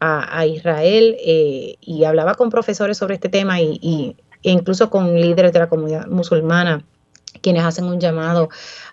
a, 0.00 0.46
Israel 0.46 1.16
eh, 1.24 1.76
y 1.80 2.04
hablaba 2.04 2.34
con 2.34 2.50
profesores 2.50 2.98
sobre 2.98 3.14
este 3.14 3.28
tema 3.28 3.60
y, 3.60 4.16
e 4.42 4.50
incluso 4.50 4.90
con 4.90 5.18
líderes 5.18 5.52
de 5.52 5.58
la 5.58 5.68
comunidad 5.68 6.06
musulmana 6.06 6.84
quienes 7.44 7.62
hacen 7.62 7.84
un 7.84 8.00
llamado 8.00 8.48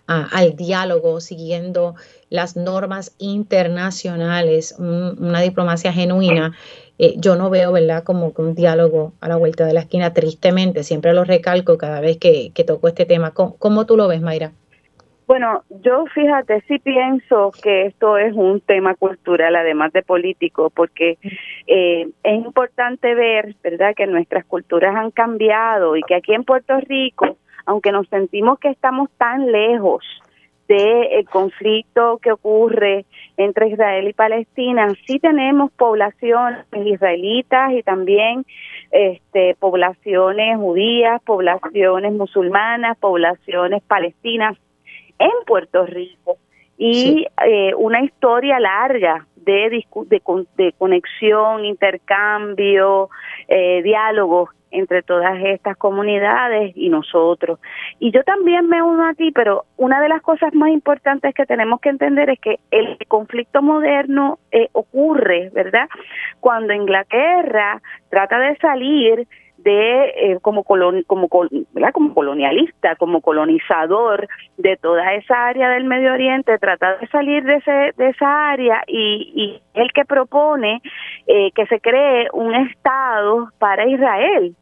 al 0.08 0.58
diálogo 0.58 1.22
siguiendo 1.22 1.96
las 2.30 2.58
normas 2.58 3.16
internacionales, 3.18 4.76
una 4.78 5.40
diplomacia 5.42 5.94
genuina. 5.94 6.52
Eh, 7.00 7.14
yo 7.18 7.36
no 7.36 7.50
veo, 7.50 7.72
¿verdad?, 7.72 8.04
como 8.04 8.34
un 8.36 8.54
diálogo 8.54 9.14
a 9.22 9.30
la 9.30 9.38
vuelta 9.38 9.66
de 9.66 9.74
la 9.74 9.80
esquina, 9.80 10.14
tristemente, 10.14 10.84
siempre 10.84 11.14
lo 11.14 11.24
recalco 11.24 11.78
cada 11.78 12.02
vez 12.02 12.18
que, 12.18 12.52
toco 12.68 12.90
este 12.90 13.06
tema. 13.06 13.32
¿Cómo, 13.32 13.86
tú 13.86 13.96
lo 13.96 14.08
ves, 14.08 14.22
Mayra? 14.22 14.52
Bueno, 15.28 15.64
yo 15.70 16.06
fíjate, 16.14 16.62
sí 16.68 16.78
pienso 16.80 17.52
que 17.64 17.86
esto 17.86 18.18
es 18.18 18.34
un 18.34 18.60
tema 18.60 18.96
cultural, 18.96 19.56
además 19.56 19.94
de 19.94 20.04
político, 20.04 20.70
porque 20.70 21.18
eh, 21.68 22.08
es 22.22 22.46
importante 22.46 23.16
ver, 23.16 23.56
¿verdad?, 23.64 23.94
que 23.96 24.08
nuestras 24.08 24.44
culturas 24.46 24.94
han 24.94 25.12
cambiado 25.12 25.96
y 25.96 26.02
que 26.04 26.16
aquí 26.16 26.34
en 26.34 26.44
Puerto 26.44 26.78
Rico, 26.82 27.38
aunque 27.66 27.92
nos 27.92 28.08
sentimos 28.10 28.60
que 28.60 28.70
estamos 28.70 29.10
tan 29.18 29.52
lejos 29.52 30.04
del 30.68 31.28
conflicto 31.30 32.20
que 32.20 32.32
ocurre 32.32 33.06
entre 33.36 33.70
Israel 33.70 34.08
y 34.08 34.14
Palestina, 34.14 34.88
sí 35.06 35.20
tenemos 35.20 35.72
poblaciones 35.74 36.66
israelitas 36.86 37.74
y 37.74 37.84
también 37.84 38.46
este, 38.92 39.56
poblaciones 39.60 40.58
judías, 40.58 41.22
poblaciones 41.24 42.14
musulmanas, 42.14 42.98
poblaciones 42.98 43.82
palestinas 43.84 44.58
en 45.20 45.32
Puerto 45.46 45.86
Rico. 45.86 46.38
Y 46.78 47.28
eh, 47.46 47.74
una 47.76 48.02
historia 48.02 48.60
larga 48.60 49.28
de, 49.36 49.84
de, 50.08 50.22
de 50.58 50.74
conexión, 50.74 51.66
intercambio, 51.66 53.10
eh, 53.48 53.82
diálogo 53.84 54.50
entre 54.72 55.04
todas 55.04 55.38
estas 55.44 55.78
comunidades 55.78 56.74
y 56.76 56.90
nosotros. 56.90 57.60
Y 58.00 58.12
yo 58.12 58.24
también 58.24 58.68
me 58.68 58.82
uno 58.82 59.06
a 59.08 59.14
ti, 59.14 59.32
pero 59.32 59.66
una 59.78 60.02
de 60.02 60.10
las 60.10 60.22
cosas 60.22 60.54
más 60.54 60.70
importantes 60.70 61.34
que 61.36 61.46
tenemos 61.46 61.80
que 61.82 61.90
entender 61.90 62.30
es 62.30 62.40
que 62.40 62.60
el 62.72 62.98
conflicto 63.08 63.62
moderno 63.62 64.40
eh, 64.52 64.70
ocurre, 64.72 65.50
¿verdad? 65.54 65.88
Cuando 66.40 66.74
Inglaterra 66.74 67.82
trata 68.10 68.40
de 68.40 68.56
salir 68.58 69.28
de 69.64 70.06
eh, 70.16 70.40
como 70.42 70.64
como 70.64 71.28
como 71.28 72.14
colonialista 72.14 72.96
como 72.96 73.22
colonizador 73.22 74.28
de 74.58 74.78
toda 74.78 75.14
esa 75.14 75.48
área 75.48 75.70
del 75.70 75.86
Medio 75.86 76.14
Oriente 76.14 76.58
trata 76.58 76.98
de 76.98 77.08
salir 77.08 77.44
de 77.44 77.56
ese 77.56 77.94
de 77.98 78.10
esa 78.10 78.50
área 78.50 78.84
y, 78.88 79.32
y 79.36 79.80
el 79.80 79.92
que 79.94 80.06
propone 80.06 80.82
eh, 81.28 81.52
que 81.52 81.66
se 81.68 81.80
cree 81.80 82.28
un 82.34 82.56
estado 82.56 83.50
para 83.60 83.86
Israel 83.88 84.56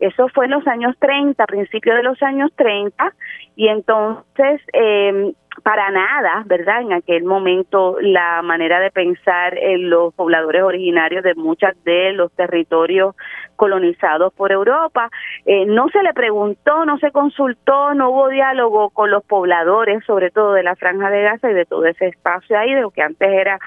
eso 0.00 0.28
fue 0.28 0.46
en 0.46 0.52
los 0.52 0.66
años 0.66 0.94
30, 0.98 1.42
a 1.42 1.46
principios 1.46 1.96
de 1.96 2.02
los 2.02 2.22
años 2.22 2.50
30, 2.56 3.12
y 3.56 3.68
entonces 3.68 4.60
eh, 4.72 5.32
para 5.62 5.90
nada, 5.90 6.42
¿verdad? 6.46 6.82
En 6.82 6.92
aquel 6.92 7.24
momento 7.24 7.96
la 8.00 8.42
manera 8.42 8.80
de 8.80 8.90
pensar 8.90 9.56
en 9.58 9.88
los 9.88 10.14
pobladores 10.14 10.62
originarios 10.62 11.22
de 11.24 11.34
muchos 11.34 11.70
de 11.84 12.12
los 12.12 12.30
territorios 12.32 13.14
colonizados 13.56 14.32
por 14.34 14.52
Europa, 14.52 15.08
eh, 15.46 15.64
no 15.66 15.88
se 15.88 16.02
le 16.02 16.12
preguntó, 16.12 16.84
no 16.84 16.98
se 16.98 17.10
consultó, 17.10 17.94
no 17.94 18.10
hubo 18.10 18.28
diálogo 18.28 18.90
con 18.90 19.10
los 19.10 19.24
pobladores, 19.24 20.04
sobre 20.04 20.30
todo 20.30 20.52
de 20.52 20.62
la 20.62 20.76
Franja 20.76 21.10
de 21.10 21.22
Gaza 21.22 21.50
y 21.50 21.54
de 21.54 21.64
todo 21.64 21.86
ese 21.86 22.08
espacio 22.08 22.58
ahí, 22.58 22.74
de 22.74 22.82
lo 22.82 22.90
que 22.90 23.02
antes 23.02 23.28
era 23.28 23.58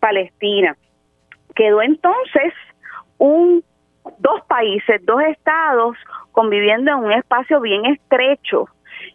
Palestina. 0.00 0.76
Quedó 1.54 1.82
entonces 1.82 2.52
un 3.18 3.62
dos 4.18 4.42
países, 4.46 5.04
dos 5.04 5.22
estados 5.22 5.96
conviviendo 6.32 6.92
en 6.92 6.98
un 6.98 7.12
espacio 7.12 7.60
bien 7.60 7.84
estrecho 7.86 8.68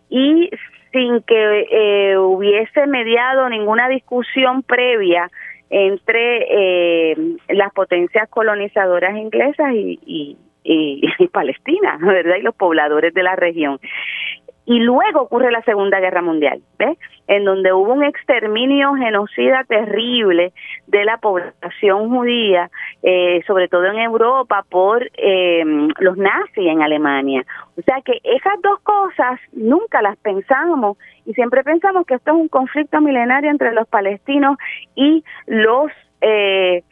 y 0.09 0.49
sin 0.91 1.21
que 1.23 1.67
eh, 1.71 2.17
hubiese 2.17 2.85
mediado 2.87 3.49
ninguna 3.49 3.89
discusión 3.89 4.61
previa 4.61 5.29
entre 5.69 7.11
eh, 7.11 7.15
las 7.49 7.73
potencias 7.73 8.29
colonizadoras 8.29 9.17
inglesas 9.17 9.73
y, 9.73 9.99
y, 10.05 10.37
y, 10.63 11.27
Palestina, 11.31 11.97
¿verdad? 11.99 12.35
Y 12.37 12.43
los 12.43 12.55
pobladores 12.55 13.13
de 13.13 13.23
la 13.23 13.35
región. 13.35 13.79
Y 14.65 14.79
luego 14.79 15.21
ocurre 15.21 15.51
la 15.51 15.61
Segunda 15.63 15.99
Guerra 15.99 16.21
Mundial, 16.21 16.61
¿ves? 16.79 16.97
En 17.27 17.43
donde 17.43 17.73
hubo 17.73 17.93
un 17.93 18.03
exterminio 18.03 18.93
genocida 18.93 19.63
terrible 19.65 20.53
de 20.87 21.05
la 21.05 21.17
población 21.17 22.09
judía, 22.09 22.69
eh, 23.01 23.41
sobre 23.45 23.67
todo 23.67 23.85
en 23.85 23.99
Europa, 23.99 24.63
por 24.69 25.09
eh, 25.17 25.63
los 25.99 26.17
nazis 26.17 26.67
en 26.67 26.81
Alemania. 26.81 27.45
O 27.77 27.81
sea 27.81 28.01
que 28.01 28.19
esas 28.23 28.61
dos 28.61 28.79
cosas 28.81 29.39
nunca 29.51 30.01
las 30.01 30.17
pensamos 30.17 30.97
y 31.25 31.33
siempre 31.33 31.63
pensamos 31.63 32.05
que 32.05 32.15
esto 32.15 32.31
es 32.31 32.37
un 32.37 32.47
conflicto 32.47 33.01
milenario 33.01 33.49
entre 33.49 33.73
los 33.73 33.87
palestinos 33.87 34.57
y 34.95 35.23
los 35.47 35.91
eh, 36.21 36.83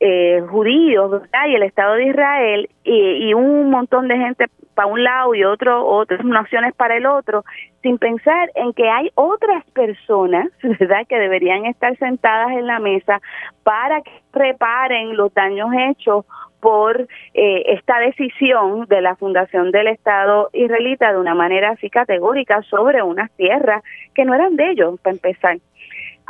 eh, 0.00 0.42
judíos 0.48 1.10
¿verdad? 1.10 1.46
y 1.48 1.54
el 1.54 1.62
Estado 1.62 1.94
de 1.94 2.06
Israel 2.06 2.70
y, 2.84 3.28
y, 3.28 3.34
un 3.34 3.70
montón 3.70 4.08
de 4.08 4.16
gente 4.16 4.46
para 4.74 4.88
un 4.88 5.04
lado 5.04 5.34
y 5.34 5.44
otro 5.44 5.86
otras 5.86 6.24
naciones 6.24 6.74
para 6.74 6.96
el 6.96 7.04
otro 7.04 7.44
sin 7.82 7.98
pensar 7.98 8.50
en 8.54 8.72
que 8.72 8.88
hay 8.88 9.10
otras 9.14 9.62
personas 9.72 10.48
verdad 10.62 11.06
que 11.06 11.18
deberían 11.18 11.66
estar 11.66 11.96
sentadas 11.98 12.52
en 12.52 12.66
la 12.66 12.78
mesa 12.78 13.20
para 13.62 14.00
que 14.00 14.10
reparen 14.32 15.16
los 15.16 15.34
daños 15.34 15.68
hechos 15.78 16.24
por 16.60 17.02
eh, 17.34 17.62
esta 17.66 17.98
decisión 18.00 18.86
de 18.86 19.02
la 19.02 19.16
fundación 19.16 19.70
del 19.70 19.88
Estado 19.88 20.48
israelita 20.54 21.12
de 21.12 21.18
una 21.18 21.34
manera 21.34 21.72
así 21.72 21.90
categórica 21.90 22.62
sobre 22.62 23.02
unas 23.02 23.30
tierras 23.32 23.82
que 24.14 24.24
no 24.24 24.34
eran 24.34 24.56
de 24.56 24.70
ellos 24.70 24.98
para 25.00 25.14
empezar 25.14 25.58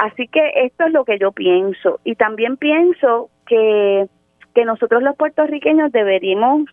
Así 0.00 0.28
que 0.28 0.40
esto 0.64 0.86
es 0.86 0.92
lo 0.94 1.04
que 1.04 1.18
yo 1.18 1.30
pienso. 1.30 2.00
Y 2.04 2.14
también 2.14 2.56
pienso 2.56 3.28
que, 3.50 4.64
nosotros 4.64 5.02
los 5.02 5.16
puertorriqueños 5.16 5.90
deberíamos 5.90 6.68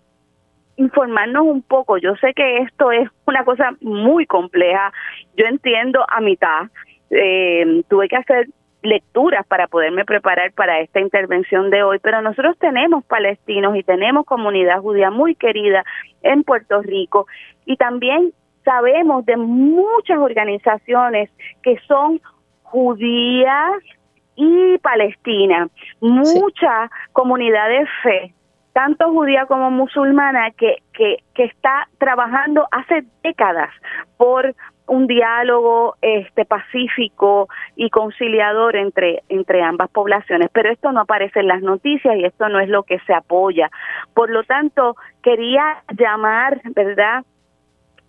informarnos 0.75 1.45
un 1.45 1.61
poco. 1.61 1.97
Yo 1.97 2.15
sé 2.17 2.33
que 2.33 2.57
esto 2.57 2.91
es 2.91 3.09
una 3.25 3.45
cosa 3.45 3.71
muy 3.79 4.25
compleja. 4.25 4.91
Yo 5.37 5.45
entiendo 5.45 6.03
a 6.07 6.19
mitad. 6.19 6.67
Eh, 7.09 7.83
tuve 7.87 8.09
que 8.09 8.17
hacer 8.17 8.47
lecturas 8.83 9.47
para 9.47 9.67
poderme 9.67 10.03
preparar 10.03 10.51
para 10.51 10.81
esta 10.81 10.99
intervención 10.99 11.69
de 11.69 11.81
hoy, 11.81 11.99
pero 11.99 12.21
nosotros 12.21 12.57
tenemos 12.59 13.05
palestinos 13.05 13.75
y 13.77 13.83
tenemos 13.83 14.25
comunidad 14.25 14.81
judía 14.81 15.09
muy 15.09 15.33
querida 15.35 15.83
en 16.21 16.43
Puerto 16.43 16.81
Rico 16.81 17.25
y 17.65 17.77
también 17.77 18.33
sabemos 18.65 19.25
de 19.25 19.37
muchas 19.37 20.17
organizaciones 20.17 21.29
que 21.63 21.79
son 21.87 22.19
judías 22.63 23.81
y 24.37 24.77
palestina, 24.77 25.67
mucha 25.99 26.89
comunidad 27.11 27.67
de 27.69 27.85
fe, 28.03 28.33
tanto 28.71 29.11
judía 29.11 29.47
como 29.47 29.71
musulmana, 29.71 30.51
que, 30.51 30.83
que, 30.93 31.17
que 31.33 31.45
está 31.45 31.89
trabajando 31.97 32.67
hace 32.71 33.03
décadas 33.23 33.71
por 34.15 34.55
un 34.85 35.07
diálogo 35.07 35.95
este 36.01 36.45
pacífico 36.45 37.49
y 37.75 37.89
conciliador 37.89 38.77
entre 38.77 39.23
entre 39.27 39.61
ambas 39.61 39.89
poblaciones, 39.89 40.49
pero 40.53 40.71
esto 40.71 40.91
no 40.91 41.01
aparece 41.01 41.41
en 41.41 41.47
las 41.47 41.61
noticias 41.61 42.15
y 42.15 42.23
esto 42.23 42.47
no 42.47 42.59
es 42.59 42.69
lo 42.69 42.83
que 42.83 42.99
se 42.99 43.13
apoya. 43.13 43.69
Por 44.13 44.29
lo 44.29 44.43
tanto, 44.43 44.95
quería 45.21 45.83
llamar, 45.97 46.61
¿verdad? 46.73 47.25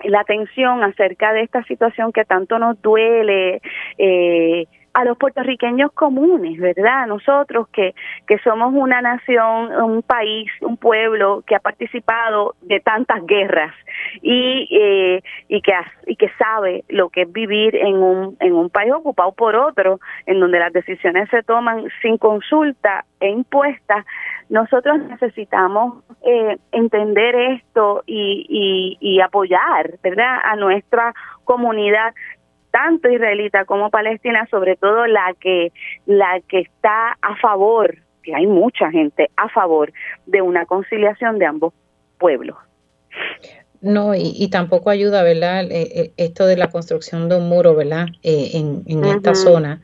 la 0.04 0.20
atención 0.20 0.84
acerca 0.84 1.32
de 1.32 1.42
esta 1.42 1.64
situación 1.64 2.12
que 2.12 2.24
tanto 2.24 2.58
nos 2.58 2.80
duele 2.80 3.60
eh, 3.98 4.66
a 4.98 5.04
los 5.04 5.16
puertorriqueños 5.16 5.92
comunes, 5.92 6.58
¿verdad? 6.58 7.06
Nosotros 7.06 7.68
que, 7.68 7.94
que 8.26 8.38
somos 8.38 8.74
una 8.74 9.00
nación, 9.00 9.72
un 9.80 10.02
país, 10.02 10.50
un 10.60 10.76
pueblo 10.76 11.44
que 11.46 11.54
ha 11.54 11.60
participado 11.60 12.56
de 12.62 12.80
tantas 12.80 13.24
guerras 13.24 13.72
y, 14.22 14.68
eh, 14.72 15.22
y, 15.46 15.62
que, 15.62 15.72
y 16.08 16.16
que 16.16 16.28
sabe 16.30 16.82
lo 16.88 17.10
que 17.10 17.22
es 17.22 17.32
vivir 17.32 17.76
en 17.76 17.94
un, 17.94 18.36
en 18.40 18.54
un 18.54 18.70
país 18.70 18.92
ocupado 18.92 19.30
por 19.30 19.54
otro, 19.54 20.00
en 20.26 20.40
donde 20.40 20.58
las 20.58 20.72
decisiones 20.72 21.30
se 21.30 21.44
toman 21.44 21.84
sin 22.02 22.18
consulta 22.18 23.04
e 23.20 23.30
impuestas, 23.30 24.04
nosotros 24.48 24.98
necesitamos 25.08 26.02
eh, 26.22 26.56
entender 26.72 27.36
esto 27.36 28.02
y, 28.04 28.96
y, 29.00 29.20
apoyar, 29.20 29.98
¿verdad?, 30.02 30.38
a 30.42 30.56
nuestra 30.56 31.14
comunidad 31.44 32.14
tanto 32.78 33.08
israelita 33.08 33.64
como 33.64 33.90
palestina, 33.90 34.46
sobre 34.50 34.76
todo 34.76 35.06
la 35.06 35.34
que 35.40 35.72
la 36.06 36.40
que 36.48 36.60
está 36.60 37.16
a 37.20 37.36
favor, 37.36 37.96
que 38.22 38.34
hay 38.34 38.46
mucha 38.46 38.90
gente 38.90 39.30
a 39.36 39.48
favor 39.48 39.92
de 40.26 40.42
una 40.42 40.64
conciliación 40.66 41.38
de 41.38 41.46
ambos 41.46 41.72
pueblos. 42.18 42.56
No, 43.80 44.12
y, 44.14 44.48
tampoco 44.50 44.90
ayuda, 44.90 45.22
¿verdad? 45.22 45.64
Eh, 45.70 45.88
eh, 45.94 46.12
esto 46.16 46.46
de 46.46 46.56
la 46.56 46.68
construcción 46.68 47.28
de 47.28 47.36
un 47.36 47.48
muro, 47.48 47.76
¿verdad? 47.76 48.06
en, 48.22 48.82
en 48.86 49.04
esta 49.04 49.34
zona 49.34 49.80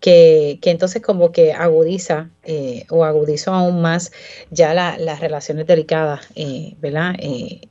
que, 0.00 0.58
que 0.60 0.70
entonces 0.70 1.02
como 1.02 1.32
que 1.32 1.52
agudiza 1.52 2.30
eh, 2.44 2.84
o 2.90 3.04
agudizó 3.04 3.52
aún 3.52 3.80
más 3.80 4.12
ya 4.50 4.74
las 4.74 5.20
relaciones 5.20 5.66
delicadas, 5.66 6.28
eh, 6.34 6.74
¿verdad? 6.80 7.14
Eh, 7.18 7.62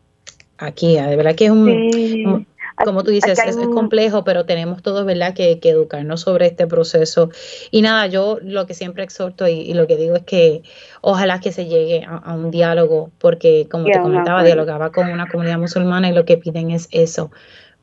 aquí, 0.57 0.95
de 0.95 1.15
verdad 1.15 1.35
que 1.35 1.45
es 1.45 1.51
un, 1.51 2.47
como 2.83 3.03
tú 3.03 3.11
dices, 3.11 3.39
es, 3.39 3.55
complejo, 3.55 4.23
pero 4.23 4.45
tenemos 4.45 4.81
todos, 4.81 5.05
¿verdad?, 5.05 5.33
que, 5.33 5.59
que, 5.59 5.69
educarnos 5.69 6.21
sobre 6.21 6.47
este 6.47 6.67
proceso. 6.67 7.29
Y 7.71 7.81
nada, 7.81 8.07
yo 8.07 8.37
lo 8.41 8.65
que 8.65 8.73
siempre 8.73 9.03
exhorto 9.03 9.47
y, 9.47 9.73
lo 9.73 9.87
que 9.87 9.95
digo 9.95 10.15
es 10.15 10.23
que 10.23 10.63
ojalá 11.01 11.39
que 11.39 11.51
se 11.51 11.65
llegue 11.65 12.05
a, 12.07 12.33
un 12.33 12.51
diálogo, 12.51 13.11
porque 13.17 13.67
como 13.69 13.85
te 13.85 13.99
comentaba, 13.99 14.43
dialogaba 14.43 14.91
con 14.91 15.09
una 15.09 15.27
comunidad 15.27 15.57
musulmana 15.57 16.09
y 16.09 16.13
lo 16.13 16.25
que 16.25 16.37
piden 16.37 16.71
es 16.71 16.87
eso, 16.91 17.31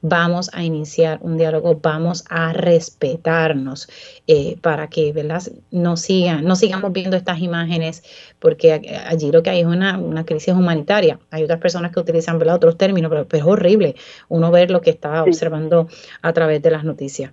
vamos 0.03 0.51
a 0.53 0.65
iniciar 0.65 1.19
un 1.23 1.39
diálogo, 1.39 1.79
vamos 1.81 2.25
a 2.29 2.53
respetarnos 2.53 3.89
eh, 4.27 4.59
para 4.61 4.89
que 4.89 5.13
¿verdad? 5.13 5.43
No, 5.71 5.97
sigan, 5.97 6.45
no 6.45 6.57
sigamos 6.57 6.93
viendo 6.93 7.17
estas 7.17 7.39
imágenes, 7.39 8.03
porque 8.39 8.73
allí 9.07 9.31
lo 9.33 9.43
que 9.43 9.51
hay 9.51 9.61
es 9.61 9.67
una, 9.67 9.97
una 9.99 10.25
crisis 10.27 10.55
humanitaria. 10.55 11.19
Hay 11.31 11.45
otras 11.45 11.61
personas 11.61 11.93
que 11.93 12.01
utilizan 12.01 12.39
¿verdad? 12.39 12.57
otros 12.57 12.77
términos, 12.77 13.11
pero, 13.11 13.27
es 13.31 13.45
horrible 13.45 13.95
uno 14.29 14.51
ver 14.51 14.71
lo 14.71 14.81
que 14.81 14.91
está 14.91 15.23
observando 15.23 15.89
a 16.21 16.33
través 16.33 16.61
de 16.63 16.71
las 16.71 16.85
noticias. 16.85 17.33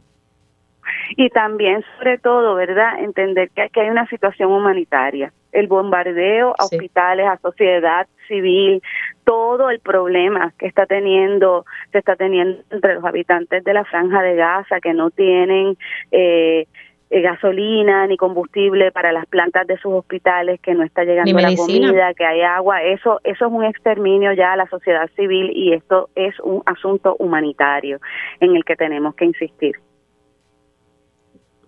Y 1.15 1.29
también, 1.29 1.83
sobre 1.97 2.17
todo, 2.17 2.55
¿verdad? 2.55 2.99
Entender 2.99 3.49
que, 3.49 3.69
hay 3.79 3.89
una 3.89 4.07
situación 4.07 4.51
humanitaria. 4.51 5.31
El 5.51 5.67
bombardeo 5.67 6.53
a 6.57 6.65
hospitales, 6.65 7.27
a 7.27 7.37
sociedad 7.37 8.07
civil, 8.27 8.81
todo 9.23 9.69
el 9.69 9.79
problema 9.79 10.53
que 10.59 10.67
está 10.67 10.85
teniendo, 10.85 11.65
se 11.91 11.99
está 11.99 12.15
teniendo 12.15 12.61
entre 12.69 12.95
los 12.95 13.03
habitantes 13.03 13.63
de 13.63 13.73
la 13.73 13.83
franja 13.85 14.21
de 14.21 14.35
Gaza 14.35 14.79
que 14.79 14.93
no 14.93 15.09
tienen 15.09 15.75
eh, 16.11 16.67
eh, 17.11 17.21
gasolina 17.21 18.05
ni 18.05 18.17
combustible 18.17 18.91
para 18.91 19.11
las 19.11 19.25
plantas 19.25 19.65
de 19.65 19.77
sus 19.77 19.91
hospitales, 19.93 20.59
que 20.61 20.75
no 20.75 20.83
está 20.83 21.03
llegando 21.03 21.33
la 21.39 21.55
comida, 21.55 22.13
que 22.13 22.23
hay 22.23 22.41
agua, 22.41 22.83
eso 22.83 23.19
eso 23.23 23.45
es 23.47 23.51
un 23.51 23.63
exterminio 23.63 24.31
ya 24.33 24.53
a 24.53 24.55
la 24.55 24.67
sociedad 24.67 25.09
civil 25.15 25.51
y 25.51 25.73
esto 25.73 26.09
es 26.13 26.39
un 26.41 26.61
asunto 26.67 27.15
humanitario 27.17 27.99
en 28.39 28.55
el 28.55 28.63
que 28.63 28.75
tenemos 28.75 29.15
que 29.15 29.25
insistir 29.25 29.79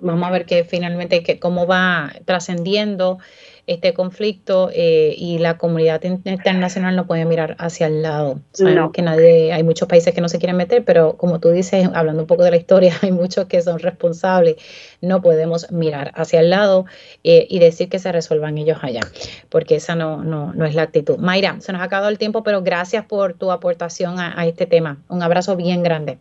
vamos 0.01 0.27
a 0.27 0.31
ver 0.31 0.45
que 0.45 0.63
finalmente 0.63 1.23
que 1.23 1.39
cómo 1.39 1.65
va 1.65 2.11
trascendiendo 2.25 3.19
este 3.67 3.93
conflicto 3.93 4.69
eh, 4.73 5.13
y 5.17 5.37
la 5.37 5.57
comunidad 5.57 6.03
internacional 6.03 6.95
no 6.95 7.05
puede 7.05 7.25
mirar 7.25 7.55
hacia 7.59 7.87
el 7.87 8.01
lado. 8.01 8.39
Sabemos 8.51 8.91
que 8.91 9.01
nadie, 9.01 9.53
hay 9.53 9.63
muchos 9.63 9.87
países 9.87 10.13
que 10.13 10.21
no 10.21 10.29
se 10.29 10.39
quieren 10.39 10.57
meter, 10.57 10.83
pero 10.83 11.15
como 11.15 11.39
tú 11.39 11.49
dices, 11.49 11.87
hablando 11.93 12.23
un 12.23 12.27
poco 12.27 12.43
de 12.43 12.51
la 12.51 12.57
historia, 12.57 12.93
hay 13.01 13.11
muchos 13.11 13.45
que 13.45 13.61
son 13.61 13.79
responsables. 13.79 14.55
No 15.01 15.21
podemos 15.21 15.71
mirar 15.71 16.11
hacia 16.15 16.39
el 16.39 16.49
lado 16.49 16.85
eh, 17.23 17.45
y 17.49 17.59
decir 17.59 17.89
que 17.89 17.99
se 17.99 18.11
resuelvan 18.11 18.57
ellos 18.57 18.79
allá, 18.81 19.01
porque 19.49 19.75
esa 19.75 19.95
no, 19.95 20.23
no, 20.23 20.53
no 20.53 20.65
es 20.65 20.75
la 20.75 20.83
actitud. 20.83 21.17
Mayra, 21.17 21.57
se 21.59 21.71
nos 21.71 21.81
ha 21.81 21.85
acabado 21.85 22.09
el 22.09 22.17
tiempo, 22.17 22.43
pero 22.43 22.61
gracias 22.63 23.05
por 23.05 23.35
tu 23.35 23.51
aportación 23.51 24.19
a, 24.19 24.39
a 24.39 24.47
este 24.47 24.65
tema. 24.65 24.97
Un 25.07 25.21
abrazo 25.21 25.55
bien 25.55 25.83
grande. 25.83 26.17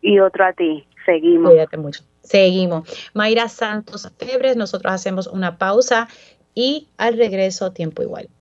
Y 0.00 0.20
otro 0.20 0.44
a 0.44 0.52
ti. 0.52 0.86
Seguimos. 1.08 1.52
Cuídate 1.52 1.78
mucho. 1.78 2.02
Seguimos. 2.22 2.86
Mayra 3.14 3.48
Santos 3.48 4.12
Febres, 4.18 4.56
nosotros 4.56 4.92
hacemos 4.92 5.26
una 5.26 5.56
pausa 5.56 6.06
y 6.54 6.88
al 6.98 7.16
regreso 7.16 7.72
tiempo 7.72 8.02
igual. 8.02 8.28